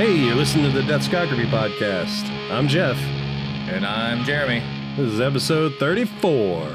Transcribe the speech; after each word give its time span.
Hey, 0.00 0.16
you're 0.16 0.34
listening 0.34 0.72
to 0.72 0.80
the 0.80 0.90
Deathscography 0.90 1.44
podcast. 1.50 2.26
I'm 2.50 2.68
Jeff. 2.68 2.96
And 3.68 3.84
I'm 3.84 4.24
Jeremy. 4.24 4.62
This 4.96 5.12
is 5.12 5.20
episode 5.20 5.74
34. 5.74 6.72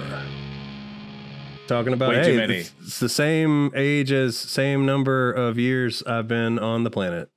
Talking 1.66 1.94
about 1.94 2.10
Way 2.10 2.18
hey, 2.18 2.24
too 2.26 2.38
many. 2.38 2.58
It's, 2.58 2.74
it's 2.82 3.00
the 3.00 3.10
same 3.10 3.72
age 3.74 4.12
as 4.12 4.38
same 4.38 4.86
number 4.86 5.32
of 5.32 5.58
years 5.58 6.04
I've 6.04 6.28
been 6.28 6.60
on 6.60 6.84
the 6.84 6.92
planet. 6.92 7.32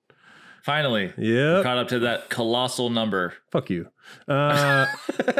Finally, 0.63 1.15
yeah, 1.17 1.63
caught 1.63 1.79
up 1.79 1.89
to 1.89 2.01
that 2.01 2.29
colossal 2.29 2.91
number. 2.91 3.33
Fuck 3.51 3.71
you. 3.71 3.89
Uh, 4.29 4.85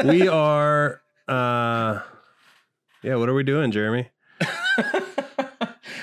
we 0.03 0.27
are. 0.27 0.99
Uh, 1.27 1.99
yeah. 3.03 3.17
What 3.17 3.29
are 3.29 3.35
we 3.35 3.43
doing, 3.43 3.69
Jeremy? 3.69 4.09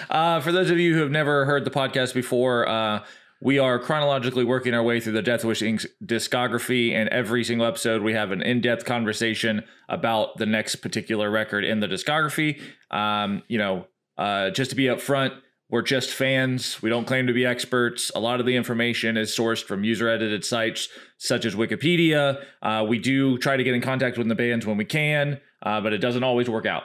Uh, 0.08 0.40
for 0.40 0.52
those 0.52 0.70
of 0.70 0.78
you 0.78 0.94
who 0.94 1.00
have 1.00 1.10
never 1.10 1.44
heard 1.44 1.64
the 1.64 1.70
podcast 1.70 2.14
before, 2.14 2.66
uh, 2.68 3.04
we 3.40 3.58
are 3.58 3.78
chronologically 3.78 4.44
working 4.44 4.74
our 4.74 4.82
way 4.82 5.00
through 5.00 5.12
the 5.12 5.22
Death 5.22 5.44
Wish 5.44 5.62
discography, 6.04 6.92
and 6.92 7.08
every 7.10 7.44
single 7.44 7.66
episode 7.66 8.02
we 8.02 8.14
have 8.14 8.32
an 8.32 8.42
in-depth 8.42 8.84
conversation 8.84 9.62
about 9.88 10.38
the 10.38 10.46
next 10.46 10.76
particular 10.76 11.30
record 11.30 11.64
in 11.64 11.80
the 11.80 11.86
discography. 11.86 12.60
Um, 12.90 13.42
you 13.48 13.58
know, 13.58 13.86
uh, 14.16 14.50
just 14.50 14.70
to 14.70 14.76
be 14.76 14.84
upfront, 14.84 15.38
we're 15.68 15.82
just 15.82 16.10
fans. 16.10 16.80
We 16.80 16.90
don't 16.90 17.06
claim 17.06 17.26
to 17.26 17.32
be 17.32 17.44
experts. 17.44 18.10
A 18.14 18.20
lot 18.20 18.40
of 18.40 18.46
the 18.46 18.56
information 18.56 19.16
is 19.16 19.36
sourced 19.36 19.62
from 19.62 19.84
user-edited 19.84 20.44
sites 20.44 20.88
such 21.18 21.44
as 21.44 21.54
Wikipedia. 21.54 22.44
Uh, 22.62 22.86
we 22.88 22.98
do 22.98 23.36
try 23.36 23.56
to 23.56 23.64
get 23.64 23.74
in 23.74 23.82
contact 23.82 24.16
with 24.16 24.28
the 24.28 24.34
bands 24.34 24.64
when 24.64 24.76
we 24.76 24.84
can, 24.84 25.40
uh, 25.62 25.80
but 25.80 25.92
it 25.92 25.98
doesn't 25.98 26.22
always 26.22 26.48
work 26.48 26.66
out. 26.66 26.84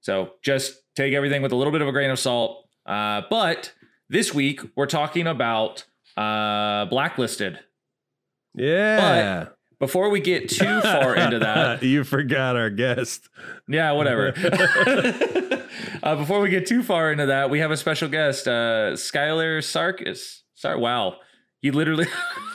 So 0.00 0.30
just 0.42 0.76
take 0.96 1.12
everything 1.12 1.42
with 1.42 1.52
a 1.52 1.56
little 1.56 1.72
bit 1.72 1.82
of 1.82 1.88
a 1.88 1.92
grain 1.92 2.10
of 2.10 2.18
salt. 2.18 2.64
Uh, 2.86 3.22
but 3.28 3.72
this 4.08 4.32
week 4.32 4.60
we're 4.76 4.86
talking 4.86 5.26
about 5.26 5.84
uh, 6.16 6.86
Blacklisted. 6.86 7.58
Yeah. 8.54 9.46
Before 9.78 10.10
we 10.10 10.20
get 10.20 10.50
too 10.50 10.80
far 10.82 11.16
into 11.16 11.38
that, 11.38 11.82
you 11.84 12.04
forgot 12.04 12.54
our 12.54 12.68
guest. 12.68 13.28
yeah, 13.66 13.92
whatever. 13.92 14.34
uh, 16.02 16.16
before 16.16 16.40
we 16.40 16.50
get 16.50 16.66
too 16.66 16.82
far 16.82 17.10
into 17.10 17.26
that, 17.26 17.48
we 17.48 17.60
have 17.60 17.70
a 17.70 17.76
special 17.78 18.08
guest, 18.08 18.46
uh, 18.46 18.92
Skylar 18.92 19.58
Sarkis. 19.60 20.40
Sar- 20.54 20.78
wow, 20.78 21.16
You 21.62 21.72
literally 21.72 22.06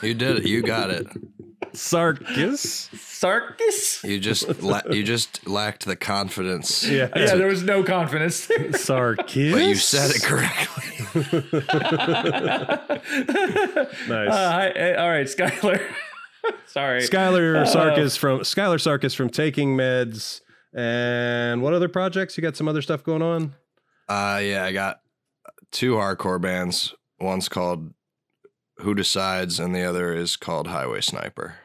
You 0.04 0.14
did 0.14 0.36
it. 0.38 0.46
You 0.46 0.62
got 0.62 0.90
it. 0.90 1.08
Sarkis. 1.76 2.88
Sarkis. 2.94 4.02
You 4.08 4.18
just 4.18 4.62
la- 4.62 4.82
you 4.90 5.02
just 5.02 5.46
lacked 5.46 5.84
the 5.86 5.96
confidence. 5.96 6.86
Yeah. 6.86 7.08
Yeah, 7.14 7.34
there 7.36 7.46
was 7.48 7.62
no 7.62 7.82
confidence. 7.82 8.46
Sarkis. 8.48 9.52
But 9.52 9.62
you 9.66 9.74
said 9.74 10.10
it 10.14 10.22
correctly. 10.22 10.82
Nice. 14.08 14.28
Uh, 14.30 14.50
hi, 14.52 14.94
all 14.94 15.08
right, 15.08 15.26
Skylar. 15.26 15.80
Sorry. 16.66 17.00
Skylar 17.02 17.64
Sarkis 17.66 18.16
from 18.16 18.40
Skylar 18.40 18.78
Sarkis 18.78 19.14
from 19.16 19.30
Taking 19.30 19.76
Meds. 19.76 20.40
And 20.74 21.62
what 21.62 21.72
other 21.72 21.88
projects? 21.88 22.36
You 22.36 22.42
got 22.42 22.56
some 22.56 22.68
other 22.68 22.82
stuff 22.82 23.02
going 23.02 23.22
on? 23.22 23.54
Uh 24.08 24.40
yeah, 24.42 24.64
I 24.64 24.72
got 24.72 25.00
two 25.72 25.94
hardcore 25.94 26.40
bands. 26.40 26.94
One's 27.18 27.48
called 27.48 27.92
Who 28.78 28.94
Decides 28.94 29.58
and 29.58 29.74
the 29.74 29.82
other 29.82 30.12
is 30.14 30.36
called 30.36 30.68
Highway 30.68 31.00
Sniper. 31.00 31.56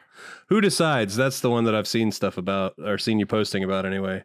Who 0.52 0.60
decides? 0.60 1.16
That's 1.16 1.40
the 1.40 1.48
one 1.48 1.64
that 1.64 1.74
I've 1.74 1.88
seen 1.88 2.12
stuff 2.12 2.36
about 2.36 2.74
or 2.78 2.98
seen 2.98 3.18
you 3.18 3.24
posting 3.26 3.64
about 3.64 3.86
anyway. 3.86 4.22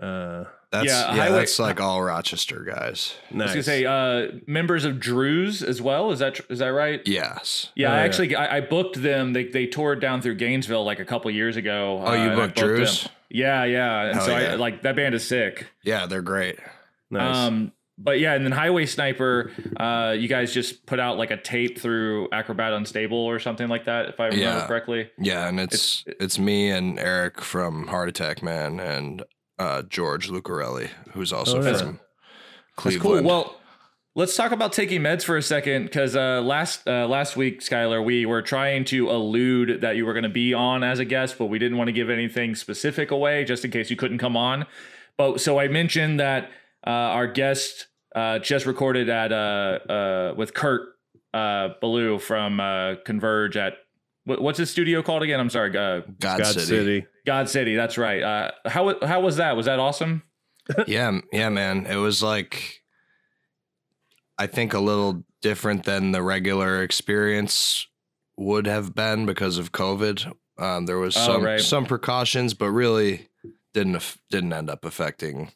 Uh, 0.00 0.44
That's 0.70 0.86
Yeah, 0.86 1.14
yeah, 1.14 1.22
Highway- 1.22 1.38
that's 1.38 1.58
like 1.58 1.80
all 1.80 2.02
Rochester 2.02 2.64
guys. 2.64 3.14
I 3.30 3.34
nice. 3.36 3.46
was 3.46 3.54
gonna 3.54 3.62
say 3.62 3.84
uh, 3.86 4.32
members 4.46 4.84
of 4.84 4.98
Drews 5.00 5.62
as 5.62 5.80
well. 5.80 6.10
Is 6.10 6.18
that 6.18 6.34
tr- 6.34 6.42
is 6.50 6.58
that 6.58 6.66
right? 6.68 7.00
Yes. 7.06 7.70
Yeah, 7.76 7.90
Oh, 7.90 7.94
I 7.94 7.96
yeah. 7.98 8.02
actually 8.04 8.34
I, 8.36 8.56
I 8.56 8.60
booked 8.60 9.00
them. 9.00 9.32
They 9.32 9.44
they 9.44 9.66
toured 9.66 10.00
down 10.00 10.20
through 10.20 10.34
Gainesville 10.34 10.84
like 10.84 10.98
a 10.98 11.04
couple 11.04 11.30
years 11.30 11.56
ago. 11.56 12.02
Oh, 12.04 12.12
you 12.12 12.18
and 12.22 12.32
I 12.32 12.34
booked 12.34 12.58
Drews? 12.58 13.04
them. 13.04 13.12
Yeah, 13.30 13.64
yeah. 13.64 14.02
And 14.02 14.16
Hell 14.16 14.26
so 14.26 14.34
I 14.34 14.54
like 14.56 14.82
that 14.82 14.96
band 14.96 15.14
is 15.14 15.26
sick. 15.26 15.68
Yeah, 15.84 16.06
they're 16.06 16.22
great. 16.22 16.58
nice. 17.10 17.36
Um, 17.36 17.72
but 17.98 18.18
yeah, 18.20 18.34
and 18.34 18.44
then 18.44 18.52
Highway 18.52 18.86
Sniper, 18.86 19.52
uh, 19.78 20.14
you 20.18 20.28
guys 20.28 20.52
just 20.52 20.84
put 20.86 20.98
out 20.98 21.16
like 21.18 21.30
a 21.30 21.36
tape 21.36 21.78
through 21.78 22.28
Acrobat 22.32 22.72
Unstable 22.72 23.18
or 23.18 23.38
something 23.38 23.68
like 23.68 23.84
that, 23.86 24.08
if 24.08 24.18
I 24.20 24.26
remember 24.26 24.44
Yeah. 24.44 24.66
correctly. 24.66 25.10
Yeah, 25.18 25.48
and 25.48 25.60
it's 25.60 26.04
it's, 26.06 26.38
me 26.38 26.70
and 26.70 26.98
Eric 26.98 27.40
from 27.40 27.86
Heart 27.86 28.08
Attack 28.08 28.42
Man 28.42 28.80
and 28.80 29.22
uh, 29.58 29.82
George 29.82 30.28
Lucarelli, 30.30 30.88
who's 31.12 31.32
also 31.32 31.60
Oh, 31.62 31.64
yeah. 31.64 31.76
from 31.76 31.86
That's 31.96 32.00
Cleveland. 32.76 33.26
cool. 33.26 33.30
Well, 33.44 33.60
let's 34.16 34.34
talk 34.36 34.50
about 34.50 34.72
taking 34.72 35.00
meds 35.00 35.22
for 35.24 35.36
a 35.36 35.42
second, 35.42 35.84
because 35.84 36.16
uh, 36.16 36.40
last 36.42 36.88
uh, 36.88 37.06
last 37.06 37.36
week, 37.36 37.60
Skylar, 37.60 38.04
we 38.04 38.26
were 38.26 38.42
trying 38.42 38.84
to 38.86 39.08
allude 39.10 39.80
that 39.82 39.94
you 39.94 40.04
were 40.04 40.12
going 40.12 40.24
to 40.24 40.28
be 40.28 40.52
on 40.52 40.82
as 40.82 40.98
a 40.98 41.04
guest, 41.04 41.36
but 41.38 41.46
we 41.46 41.60
didn't 41.60 41.78
want 41.78 41.86
to 41.88 41.92
give 41.92 42.10
anything 42.10 42.56
specific 42.56 43.12
away, 43.12 43.44
just 43.44 43.64
in 43.64 43.70
case 43.70 43.90
you 43.90 43.96
couldn't 43.96 44.18
come 44.18 44.36
on. 44.36 44.66
But 45.16 45.40
so 45.40 45.60
I 45.60 45.68
mentioned 45.68 46.18
that 46.18 46.50
uh, 46.86 46.90
our 46.90 47.26
guest 47.26 47.88
uh, 48.14 48.38
just 48.38 48.66
recorded 48.66 49.08
at 49.08 49.32
uh, 49.32 49.78
uh, 49.88 50.34
with 50.36 50.54
Kurt 50.54 50.82
uh, 51.32 51.70
Ballou 51.80 52.18
from 52.18 52.60
uh, 52.60 52.94
Converge 53.04 53.56
at 53.56 53.74
what, 54.24 54.40
what's 54.40 54.58
his 54.58 54.70
studio 54.70 55.02
called 55.02 55.22
again? 55.22 55.40
I'm 55.40 55.50
sorry, 55.50 55.70
uh, 55.70 56.00
God, 56.20 56.38
God 56.40 56.46
City. 56.46 56.60
City. 56.66 57.06
God 57.26 57.48
City. 57.48 57.74
That's 57.76 57.98
right. 57.98 58.22
Uh, 58.22 58.50
how 58.66 58.94
how 59.06 59.20
was 59.20 59.36
that? 59.36 59.56
Was 59.56 59.66
that 59.66 59.78
awesome? 59.78 60.22
yeah, 60.86 61.20
yeah, 61.32 61.48
man. 61.50 61.86
It 61.86 61.96
was 61.96 62.22
like 62.22 62.80
I 64.38 64.46
think 64.46 64.72
a 64.74 64.80
little 64.80 65.24
different 65.42 65.84
than 65.84 66.12
the 66.12 66.22
regular 66.22 66.82
experience 66.82 67.86
would 68.36 68.66
have 68.66 68.94
been 68.94 69.26
because 69.26 69.58
of 69.58 69.72
COVID. 69.72 70.32
Um, 70.58 70.86
there 70.86 70.98
was 70.98 71.16
Oh, 71.16 71.20
some 71.20 71.42
right. 71.44 71.60
some 71.60 71.84
precautions, 71.84 72.54
but 72.54 72.70
really 72.70 73.28
didn't 73.74 74.16
didn't 74.30 74.52
end 74.52 74.70
up 74.70 74.84
affecting 74.84 75.50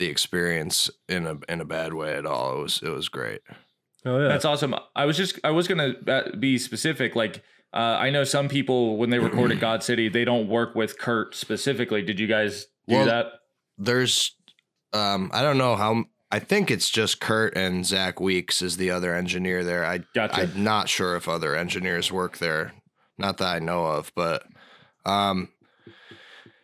the 0.00 0.06
experience 0.08 0.90
in 1.08 1.26
a 1.26 1.38
in 1.48 1.60
a 1.60 1.64
bad 1.64 1.94
way 1.94 2.16
at 2.16 2.26
all. 2.26 2.58
It 2.58 2.62
was 2.62 2.82
it 2.82 2.88
was 2.88 3.08
great. 3.08 3.42
Oh 4.04 4.18
yeah. 4.20 4.28
That's 4.28 4.44
awesome. 4.44 4.74
I 4.96 5.04
was 5.04 5.16
just 5.16 5.38
I 5.44 5.50
was 5.50 5.68
gonna 5.68 5.94
uh, 6.08 6.34
be 6.36 6.58
specific. 6.58 7.14
Like 7.14 7.44
uh, 7.72 7.76
I 7.76 8.10
know 8.10 8.24
some 8.24 8.48
people 8.48 8.96
when 8.96 9.10
they 9.10 9.20
record 9.20 9.52
at 9.52 9.60
God 9.60 9.84
City, 9.84 10.08
they 10.08 10.24
don't 10.24 10.48
work 10.48 10.74
with 10.74 10.98
Kurt 10.98 11.36
specifically. 11.36 12.02
Did 12.02 12.18
you 12.18 12.26
guys 12.26 12.66
do 12.88 12.96
Well, 12.96 13.06
that? 13.06 13.26
There's 13.78 14.34
um, 14.92 15.30
I 15.32 15.42
don't 15.42 15.58
know 15.58 15.76
how. 15.76 16.04
I 16.32 16.38
think 16.38 16.70
it's 16.70 16.88
just 16.90 17.20
Kurt 17.20 17.56
and 17.56 17.84
Zach 17.84 18.20
Weeks 18.20 18.62
is 18.62 18.76
the 18.76 18.90
other 18.90 19.14
engineer 19.14 19.62
there. 19.64 19.84
I 19.84 20.00
Gotcha. 20.14 20.42
I'm 20.42 20.64
not 20.64 20.88
sure 20.88 21.14
if 21.16 21.28
other 21.28 21.54
engineers 21.54 22.10
work 22.10 22.38
there. 22.38 22.72
Not 23.18 23.36
that 23.38 23.56
I 23.56 23.58
know 23.58 23.84
of, 23.84 24.12
but 24.16 24.44
um 25.04 25.48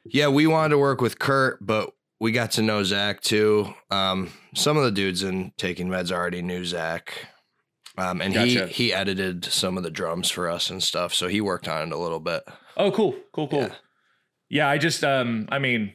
yeah, 0.09 0.29
we 0.29 0.47
wanted 0.47 0.71
to 0.71 0.79
work 0.79 1.01
with 1.01 1.19
Kurt, 1.19 1.59
but 1.65 1.93
we 2.21 2.32
got 2.32 2.53
to 2.53 2.62
know 2.62 2.82
Zach 2.82 3.21
too. 3.21 3.75
Um 3.91 4.32
some 4.54 4.77
of 4.77 4.84
the 4.84 4.91
dudes 4.93 5.22
in 5.22 5.53
Taking 5.56 5.88
Meds 5.88 6.10
already 6.12 6.43
knew 6.43 6.65
Zach. 6.65 7.28
Um 7.99 8.21
and 8.21 8.34
Gotcha. 8.34 8.66
he 8.66 8.87
he 8.87 8.93
edited 8.93 9.44
some 9.44 9.77
of 9.77 9.82
the 9.82 9.91
drums 9.91 10.31
for 10.31 10.49
us 10.50 10.71
and 10.71 10.82
stuff, 10.82 11.15
so 11.15 11.28
he 11.28 11.41
worked 11.41 11.69
on 11.69 11.88
it 11.88 11.94
a 11.94 11.99
little 11.99 12.21
bit. 12.21 12.43
Oh, 12.76 12.91
cool, 12.91 13.15
cool, 13.32 13.49
cool. 13.49 13.60
Yeah. 13.60 13.75
Yeah, 14.49 14.69
I 14.69 14.78
just 14.78 15.03
um, 15.03 15.49
I 15.50 15.59
mean, 15.59 15.94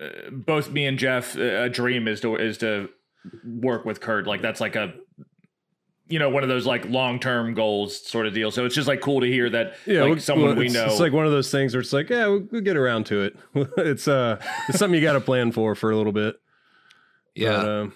uh, 0.00 0.30
both 0.30 0.70
me 0.70 0.86
and 0.86 0.98
Jeff, 0.98 1.36
uh, 1.36 1.62
a 1.62 1.68
dream 1.68 2.06
is 2.06 2.20
to 2.20 2.36
is 2.36 2.58
to 2.58 2.90
work 3.44 3.84
with 3.84 4.00
Kurt. 4.00 4.26
Like 4.26 4.40
that's 4.40 4.60
like 4.60 4.76
a 4.76 4.94
you 6.08 6.18
know 6.18 6.30
one 6.30 6.42
of 6.42 6.48
those 6.48 6.66
like 6.66 6.84
long 6.86 7.20
term 7.20 7.54
goals 7.54 8.00
sort 8.06 8.26
of 8.26 8.34
deal. 8.34 8.50
So 8.50 8.64
it's 8.64 8.74
just 8.74 8.88
like 8.88 9.00
cool 9.00 9.20
to 9.20 9.26
hear 9.26 9.50
that 9.50 9.74
yeah, 9.86 10.02
like 10.02 10.10
well, 10.10 10.20
someone 10.20 10.48
well, 10.50 10.56
we 10.56 10.66
it's, 10.66 10.74
know. 10.74 10.86
It's 10.86 11.00
like 11.00 11.12
one 11.12 11.26
of 11.26 11.32
those 11.32 11.50
things 11.50 11.74
where 11.74 11.80
it's 11.80 11.92
like, 11.92 12.08
yeah, 12.08 12.26
we'll, 12.26 12.46
we'll 12.50 12.62
get 12.62 12.76
around 12.76 13.06
to 13.06 13.22
it. 13.22 13.36
it's 13.76 14.08
uh, 14.08 14.40
it's 14.68 14.78
something 14.78 14.98
you 14.98 15.06
got 15.06 15.12
to 15.14 15.20
plan 15.20 15.52
for 15.52 15.74
for 15.74 15.90
a 15.90 15.96
little 15.96 16.12
bit. 16.12 16.36
Yeah. 17.34 17.56
But, 17.56 17.68
um, 17.68 17.92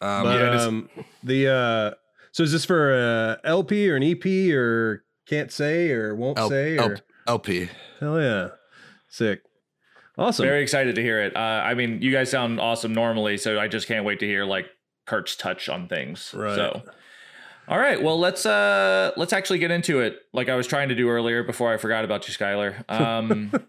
um, 0.00 0.24
but, 0.24 0.40
yeah, 0.40 0.62
um, 0.62 0.88
the 1.22 1.48
uh, 1.48 1.94
so 2.32 2.42
is 2.42 2.52
this 2.52 2.64
for 2.64 2.92
a 2.92 3.40
LP 3.44 3.88
or 3.88 3.96
an 3.96 4.02
EP 4.02 4.52
or 4.52 5.04
can't 5.26 5.52
say 5.52 5.90
or 5.90 6.14
won't 6.16 6.38
L- 6.38 6.48
say 6.48 6.76
L- 6.76 6.90
or 6.90 6.98
LP. 7.28 7.68
hell 8.00 8.20
yeah, 8.20 8.48
sick, 9.08 9.42
awesome. 10.18 10.44
Very 10.44 10.62
excited 10.62 10.96
to 10.96 11.02
hear 11.02 11.20
it. 11.22 11.36
Uh, 11.36 11.38
I 11.38 11.74
mean, 11.74 12.02
you 12.02 12.10
guys 12.10 12.30
sound 12.30 12.58
awesome 12.58 12.92
normally, 12.92 13.38
so 13.38 13.60
I 13.60 13.68
just 13.68 13.86
can't 13.86 14.04
wait 14.04 14.18
to 14.20 14.26
hear 14.26 14.44
like 14.44 14.66
Kurt's 15.06 15.36
touch 15.36 15.68
on 15.68 15.88
things. 15.88 16.32
Right. 16.36 16.54
So, 16.54 16.82
all 17.68 17.78
right, 17.78 18.02
well 18.02 18.18
let's 18.18 18.44
uh 18.44 19.12
let's 19.16 19.32
actually 19.32 19.58
get 19.58 19.70
into 19.70 20.00
it. 20.00 20.16
Like 20.32 20.48
I 20.48 20.56
was 20.56 20.66
trying 20.66 20.88
to 20.88 20.94
do 20.94 21.08
earlier 21.08 21.42
before 21.42 21.72
I 21.72 21.76
forgot 21.76 22.04
about 22.04 22.26
you, 22.28 22.34
Skylar. 22.34 22.88
Um, 22.90 23.52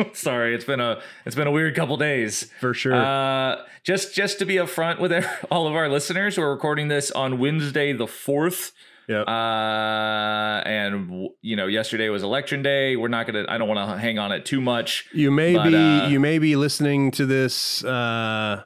sorry, 0.12 0.54
it's 0.54 0.64
been 0.64 0.80
a 0.80 1.00
it's 1.26 1.36
been 1.36 1.46
a 1.46 1.50
weird 1.52 1.74
couple 1.74 1.96
days. 1.96 2.50
for 2.60 2.74
sure. 2.74 2.94
Uh, 2.94 3.62
just 3.84 4.14
just 4.14 4.38
to 4.38 4.46
be 4.46 4.54
upfront 4.56 5.00
with 5.00 5.12
all 5.50 5.66
of 5.66 5.74
our 5.74 5.88
listeners, 5.88 6.38
we're 6.38 6.50
recording 6.50 6.88
this 6.88 7.10
on 7.10 7.38
Wednesday 7.38 7.92
the 7.92 8.06
fourth. 8.06 8.72
Yep. 9.08 9.26
Uh, 9.26 10.62
and 10.64 11.28
you 11.42 11.56
know, 11.56 11.66
yesterday 11.66 12.08
was 12.08 12.22
election 12.22 12.62
day. 12.62 12.96
We're 12.96 13.08
not 13.08 13.26
gonna. 13.26 13.44
I 13.48 13.58
don't 13.58 13.68
want 13.68 13.90
to 13.90 13.98
hang 13.98 14.18
on 14.18 14.32
it 14.32 14.46
too 14.46 14.60
much. 14.60 15.08
You 15.12 15.30
may 15.30 15.54
But, 15.54 15.68
be 15.70 15.74
uh, 15.76 16.08
you 16.08 16.20
may 16.20 16.38
be 16.38 16.56
listening 16.56 17.10
to 17.12 17.26
this 17.26 17.84
uh, 17.84 18.62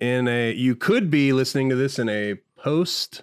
in 0.00 0.26
a 0.28 0.52
you 0.52 0.74
could 0.74 1.10
be 1.10 1.32
listening 1.32 1.68
to 1.70 1.76
this 1.76 1.98
in 1.98 2.08
a 2.08 2.36
post 2.56 3.22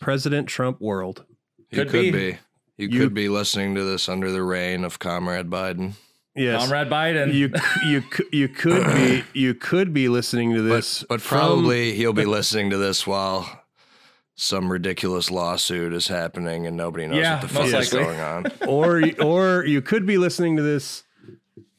President 0.00 0.46
Trump 0.48 0.80
world. 0.80 1.24
You 1.70 1.78
Could 1.78 1.88
could, 1.90 2.00
be. 2.02 2.10
be. 2.10 2.38
You, 2.76 2.88
You- 2.88 3.00
could 3.00 3.14
be 3.14 3.28
listening 3.28 3.74
to 3.74 3.82
this 3.84 4.08
under 4.08 4.30
the 4.30 4.42
reign 4.42 4.84
of 4.84 4.98
Comrade 4.98 5.46
Biden. 5.48 5.94
Yes. 6.34 6.60
Comrade 6.62 6.88
Biden. 6.90 7.32
You 7.32 7.50
you 7.88 8.02
you 8.30 8.48
could 8.48 8.84
be 8.94 9.24
you 9.32 9.54
could 9.54 9.94
be 9.94 10.08
listening 10.10 10.52
to 10.54 10.60
this, 10.62 11.02
But 11.08 11.22
from- 11.22 11.38
probably 11.38 11.94
he'll 11.94 12.12
be 12.12 12.26
listening 12.26 12.68
to 12.70 12.76
this 12.76 13.06
while 13.06 13.62
some 14.34 14.70
ridiculous 14.70 15.30
lawsuit 15.30 15.94
is 15.94 16.08
happening 16.08 16.66
and 16.66 16.76
nobody 16.76 17.06
knows 17.06 17.16
Yeah, 17.20 17.40
what 17.40 17.42
the 17.42 17.48
fuck 17.48 17.66
is 17.68 17.72
likely. 17.72 18.00
going 18.04 18.20
on. 18.20 18.46
or 18.68 19.02
or 19.24 19.64
you 19.64 19.80
could 19.80 20.04
be 20.04 20.18
listening 20.18 20.56
to 20.58 20.62
this 20.62 21.04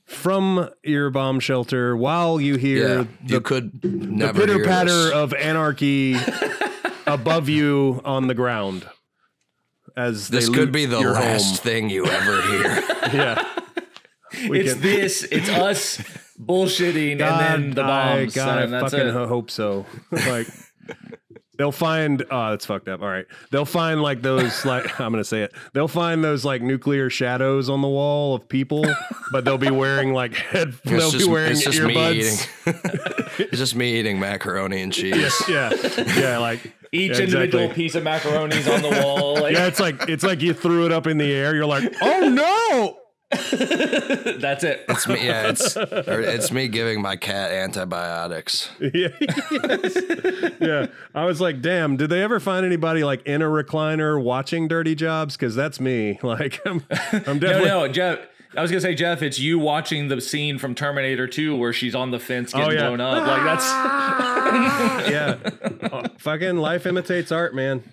from 0.07 0.69
your 0.83 1.09
bomb 1.09 1.39
shelter 1.39 1.95
while 1.95 2.39
you 2.41 2.55
hear 2.55 2.87
Yeah, 2.87 3.03
the, 3.25 3.33
you 3.33 3.41
could 3.41 3.81
the 3.81 4.31
pitter 4.33 4.55
hear 4.55 4.65
patter 4.65 4.91
this. 4.91 5.13
of 5.13 5.33
anarchy 5.33 6.15
above 7.05 7.49
you 7.49 8.01
on 8.05 8.27
the 8.27 8.33
ground. 8.33 8.87
As 9.95 10.27
This 10.29 10.47
they 10.47 10.53
could 10.53 10.71
be 10.71 10.85
the 10.85 10.99
last 10.99 11.45
home. 11.49 11.57
thing 11.57 11.89
you 11.89 12.05
ever 12.05 12.41
hear. 12.41 12.83
Yeah, 13.13 13.41
we 14.49 14.59
it's 14.59 14.73
can- 14.73 14.81
this. 14.81 15.23
It's 15.23 15.49
us 15.49 15.97
bullshitting 16.39 17.11
and 17.13 17.19
then 17.21 17.71
the 17.71 17.83
I, 17.83 18.19
bombs. 18.19 18.35
God, 18.35 18.57
I 18.57 18.61
and 18.63 18.73
that's 18.73 18.91
fucking 18.93 19.07
it. 19.07 19.13
hope 19.13 19.49
so. 19.49 19.85
like 20.11 20.47
they'll 21.57 21.71
find. 21.71 22.23
Oh, 22.31 22.51
that's 22.51 22.65
fucked 22.65 22.87
up. 22.87 23.01
All 23.01 23.07
right, 23.09 23.25
they'll 23.51 23.65
find 23.65 24.01
like 24.01 24.21
those. 24.21 24.53
Like 24.67 24.99
I'm 24.99 25.11
gonna 25.11 25.23
say 25.23 25.43
it. 25.43 25.53
They'll 25.73 25.87
find 25.87 26.23
those 26.23 26.43
like 26.43 26.61
nuclear 26.61 27.09
shadows 27.09 27.69
on 27.69 27.81
the 27.81 27.87
wall 27.87 28.35
of 28.35 28.47
people, 28.49 28.85
but 29.31 29.45
they'll 29.45 29.57
be 29.57 29.71
wearing 29.71 30.13
like 30.13 30.33
head. 30.35 30.69
It's 30.69 30.81
they'll 30.83 31.11
just, 31.11 31.25
be 31.25 31.31
wearing 31.31 31.51
it's 31.51 31.63
just 31.63 31.81
me 31.81 31.93
earbuds. 31.95 32.47
eating. 32.67 32.81
it's 33.47 33.57
just 33.57 33.75
me 33.75 33.99
eating 33.99 34.19
macaroni 34.19 34.81
and 34.81 34.91
cheese. 34.91 35.33
Yeah, 35.47 35.71
yeah, 36.17 36.37
like 36.39 36.73
Each 36.91 37.17
yeah, 37.17 37.23
individual 37.25 37.63
exactly. 37.63 37.83
piece 37.83 37.95
of 37.95 38.03
macaroni's 38.03 38.67
on 38.67 38.81
the 38.81 39.01
wall. 39.03 39.35
Like, 39.41 39.53
Yeah, 39.53 39.67
it's 39.67 39.79
like 39.79 40.09
it's 40.09 40.23
like 40.23 40.41
you 40.41 40.53
threw 40.53 40.85
it 40.85 40.91
up 40.91 41.07
in 41.07 41.17
the 41.17 41.31
air. 41.31 41.55
You're 41.55 41.65
like, 41.65 41.93
oh 42.01 42.27
no. 42.29 42.97
That's 43.31 44.63
it. 44.63 44.85
It's 44.87 45.05
me. 45.05 45.25
Yeah, 45.25 45.49
it's 45.49 45.75
or 45.75 46.21
it's 46.21 46.49
me 46.49 46.69
giving 46.69 47.01
my 47.01 47.17
cat 47.17 47.51
antibiotics. 47.51 48.69
Yeah, 48.79 49.09
yes. 49.19 49.97
yeah. 50.61 50.87
I 51.13 51.25
was 51.25 51.41
like, 51.41 51.61
damn. 51.61 51.97
Did 51.97 52.09
they 52.09 52.23
ever 52.23 52.39
find 52.39 52.65
anybody 52.65 53.03
like 53.03 53.25
in 53.25 53.41
a 53.41 53.45
recliner 53.47 54.21
watching 54.21 54.69
Dirty 54.69 54.95
Jobs? 54.95 55.35
Because 55.35 55.55
that's 55.55 55.79
me. 55.79 56.19
Like, 56.27 56.59
I'm, 56.65 56.83
I'm 57.25 57.39
No, 57.39 57.63
no, 57.63 57.87
Jeff. 57.87 58.19
I 58.55 58.61
was 58.61 58.69
gonna 58.71 58.81
say, 58.81 58.95
Jeff, 58.95 59.21
it's 59.21 59.39
you 59.39 59.59
watching 59.59 60.07
the 60.07 60.19
scene 60.21 60.57
from 60.57 60.75
Terminator 60.75 61.25
2 61.27 61.55
where 61.55 61.71
she's 61.73 61.95
on 61.95 62.11
the 62.11 62.19
fence 62.19 62.53
oh, 62.53 62.59
getting 62.59 62.79
Oh, 62.79 62.81
yeah. 62.81 62.87
blown 62.89 63.01
up. 63.01 63.27
Like 63.27 63.43
that's 63.43 65.09
yeah. 65.09 65.37
Oh, 65.91 66.03
fucking 66.17 66.57
life 66.57 66.85
imitates 66.85 67.31
art, 67.31 67.53
man. 67.55 67.83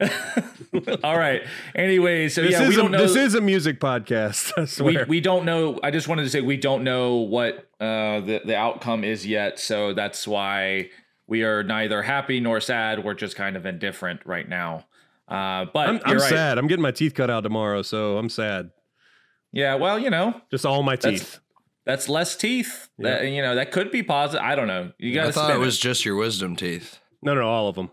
all 1.02 1.18
right. 1.18 1.42
Anyway, 1.74 2.28
so 2.28 2.42
This 2.42 2.52
yeah, 2.52 2.62
we 2.62 2.68
is 2.68 2.76
a, 2.76 2.82
don't 2.82 2.90
know. 2.92 2.98
this 2.98 3.16
is 3.16 3.34
a 3.34 3.40
music 3.40 3.80
podcast. 3.80 4.52
I 4.56 4.60
we, 4.62 4.66
swear. 4.66 5.06
we 5.08 5.20
don't 5.20 5.44
know. 5.44 5.78
I 5.82 5.90
just 5.90 6.08
wanted 6.08 6.22
to 6.24 6.30
say 6.30 6.40
we 6.40 6.56
don't 6.56 6.84
know 6.84 7.16
what 7.16 7.68
uh, 7.80 8.20
the 8.20 8.40
the 8.44 8.56
outcome 8.56 9.02
is 9.04 9.26
yet. 9.26 9.58
So 9.58 9.94
that's 9.94 10.26
why 10.28 10.90
we 11.26 11.42
are 11.42 11.62
neither 11.62 12.02
happy 12.02 12.38
nor 12.40 12.60
sad. 12.60 13.04
We're 13.04 13.14
just 13.14 13.34
kind 13.36 13.56
of 13.56 13.66
indifferent 13.66 14.20
right 14.24 14.48
now. 14.48 14.86
Uh, 15.26 15.66
but 15.74 15.88
I'm, 15.88 16.00
I'm 16.04 16.16
right. 16.18 16.28
sad. 16.30 16.58
I'm 16.58 16.68
getting 16.68 16.82
my 16.82 16.90
teeth 16.92 17.14
cut 17.14 17.28
out 17.28 17.42
tomorrow, 17.42 17.82
so 17.82 18.18
I'm 18.18 18.28
sad. 18.30 18.70
Yeah. 19.52 19.74
Well, 19.74 19.98
you 19.98 20.10
know, 20.10 20.40
Just 20.50 20.64
all 20.64 20.82
my 20.82 20.96
teeth. 20.96 21.40
that's 21.84 22.08
less 22.08 22.36
teeth. 22.36 22.88
That 22.98 23.26
you 23.26 23.42
know 23.42 23.56
that 23.56 23.72
could 23.72 23.90
be 23.90 24.02
positive. 24.02 24.44
I 24.44 24.54
don't 24.54 24.68
know. 24.68 24.92
You 24.98 25.12
got 25.14 25.26
I 25.28 25.30
thought 25.32 25.50
it 25.50 25.58
was 25.58 25.76
just 25.78 26.04
your 26.04 26.14
wisdom 26.16 26.54
teeth. 26.56 27.00
No, 27.20 27.34
no, 27.34 27.48
all 27.48 27.68
of 27.68 27.74
them. 27.74 27.90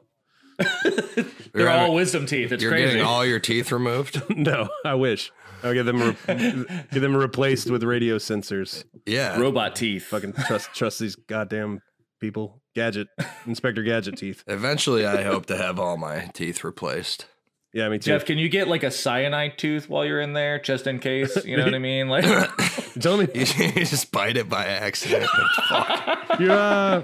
They're 1.53 1.69
all 1.69 1.93
wisdom 1.93 2.25
teeth. 2.25 2.51
It's 2.51 2.61
You're 2.61 2.71
crazy. 2.71 2.87
getting 2.93 3.05
all 3.05 3.25
your 3.25 3.39
teeth 3.39 3.71
removed. 3.71 4.21
No, 4.35 4.69
I 4.83 4.95
wish. 4.95 5.31
I'll 5.63 5.73
get 5.73 5.83
them 5.83 5.99
re- 6.01 6.15
get 6.27 6.99
them 6.99 7.15
replaced 7.15 7.69
with 7.71 7.83
radio 7.83 8.17
sensors. 8.17 8.83
Yeah. 9.05 9.39
Robot 9.39 9.75
teeth. 9.75 10.03
Fucking 10.05 10.33
trust 10.33 10.73
trust 10.73 10.99
these 10.99 11.15
goddamn 11.15 11.81
people. 12.19 12.61
Gadget, 12.75 13.07
Inspector 13.47 13.81
Gadget 13.83 14.17
teeth. 14.17 14.43
Eventually, 14.47 15.05
I 15.05 15.23
hope 15.23 15.45
to 15.45 15.55
have 15.57 15.79
all 15.79 15.95
my 15.97 16.29
teeth 16.33 16.63
replaced. 16.65 17.25
Yeah, 17.73 17.87
me 17.89 17.97
too. 17.99 18.11
Jeff, 18.11 18.25
can 18.25 18.37
you 18.37 18.49
get 18.49 18.67
like 18.67 18.83
a 18.83 18.91
cyanide 18.91 19.57
tooth 19.57 19.89
while 19.89 20.05
you're 20.05 20.19
in 20.21 20.33
there, 20.33 20.59
just 20.59 20.85
in 20.85 20.99
case? 20.99 21.43
You 21.45 21.55
know 21.57 21.63
what 21.65 21.73
I 21.73 21.79
mean? 21.79 22.09
Like, 22.09 22.25
Tell 22.99 23.17
me, 23.17 23.27
You 23.33 23.45
just 23.45 24.11
bite 24.11 24.35
it 24.37 24.47
by 24.49 24.65
accident. 24.65 25.29
Fuck. 25.69 26.39
you 26.39 26.51
uh, 26.51 27.03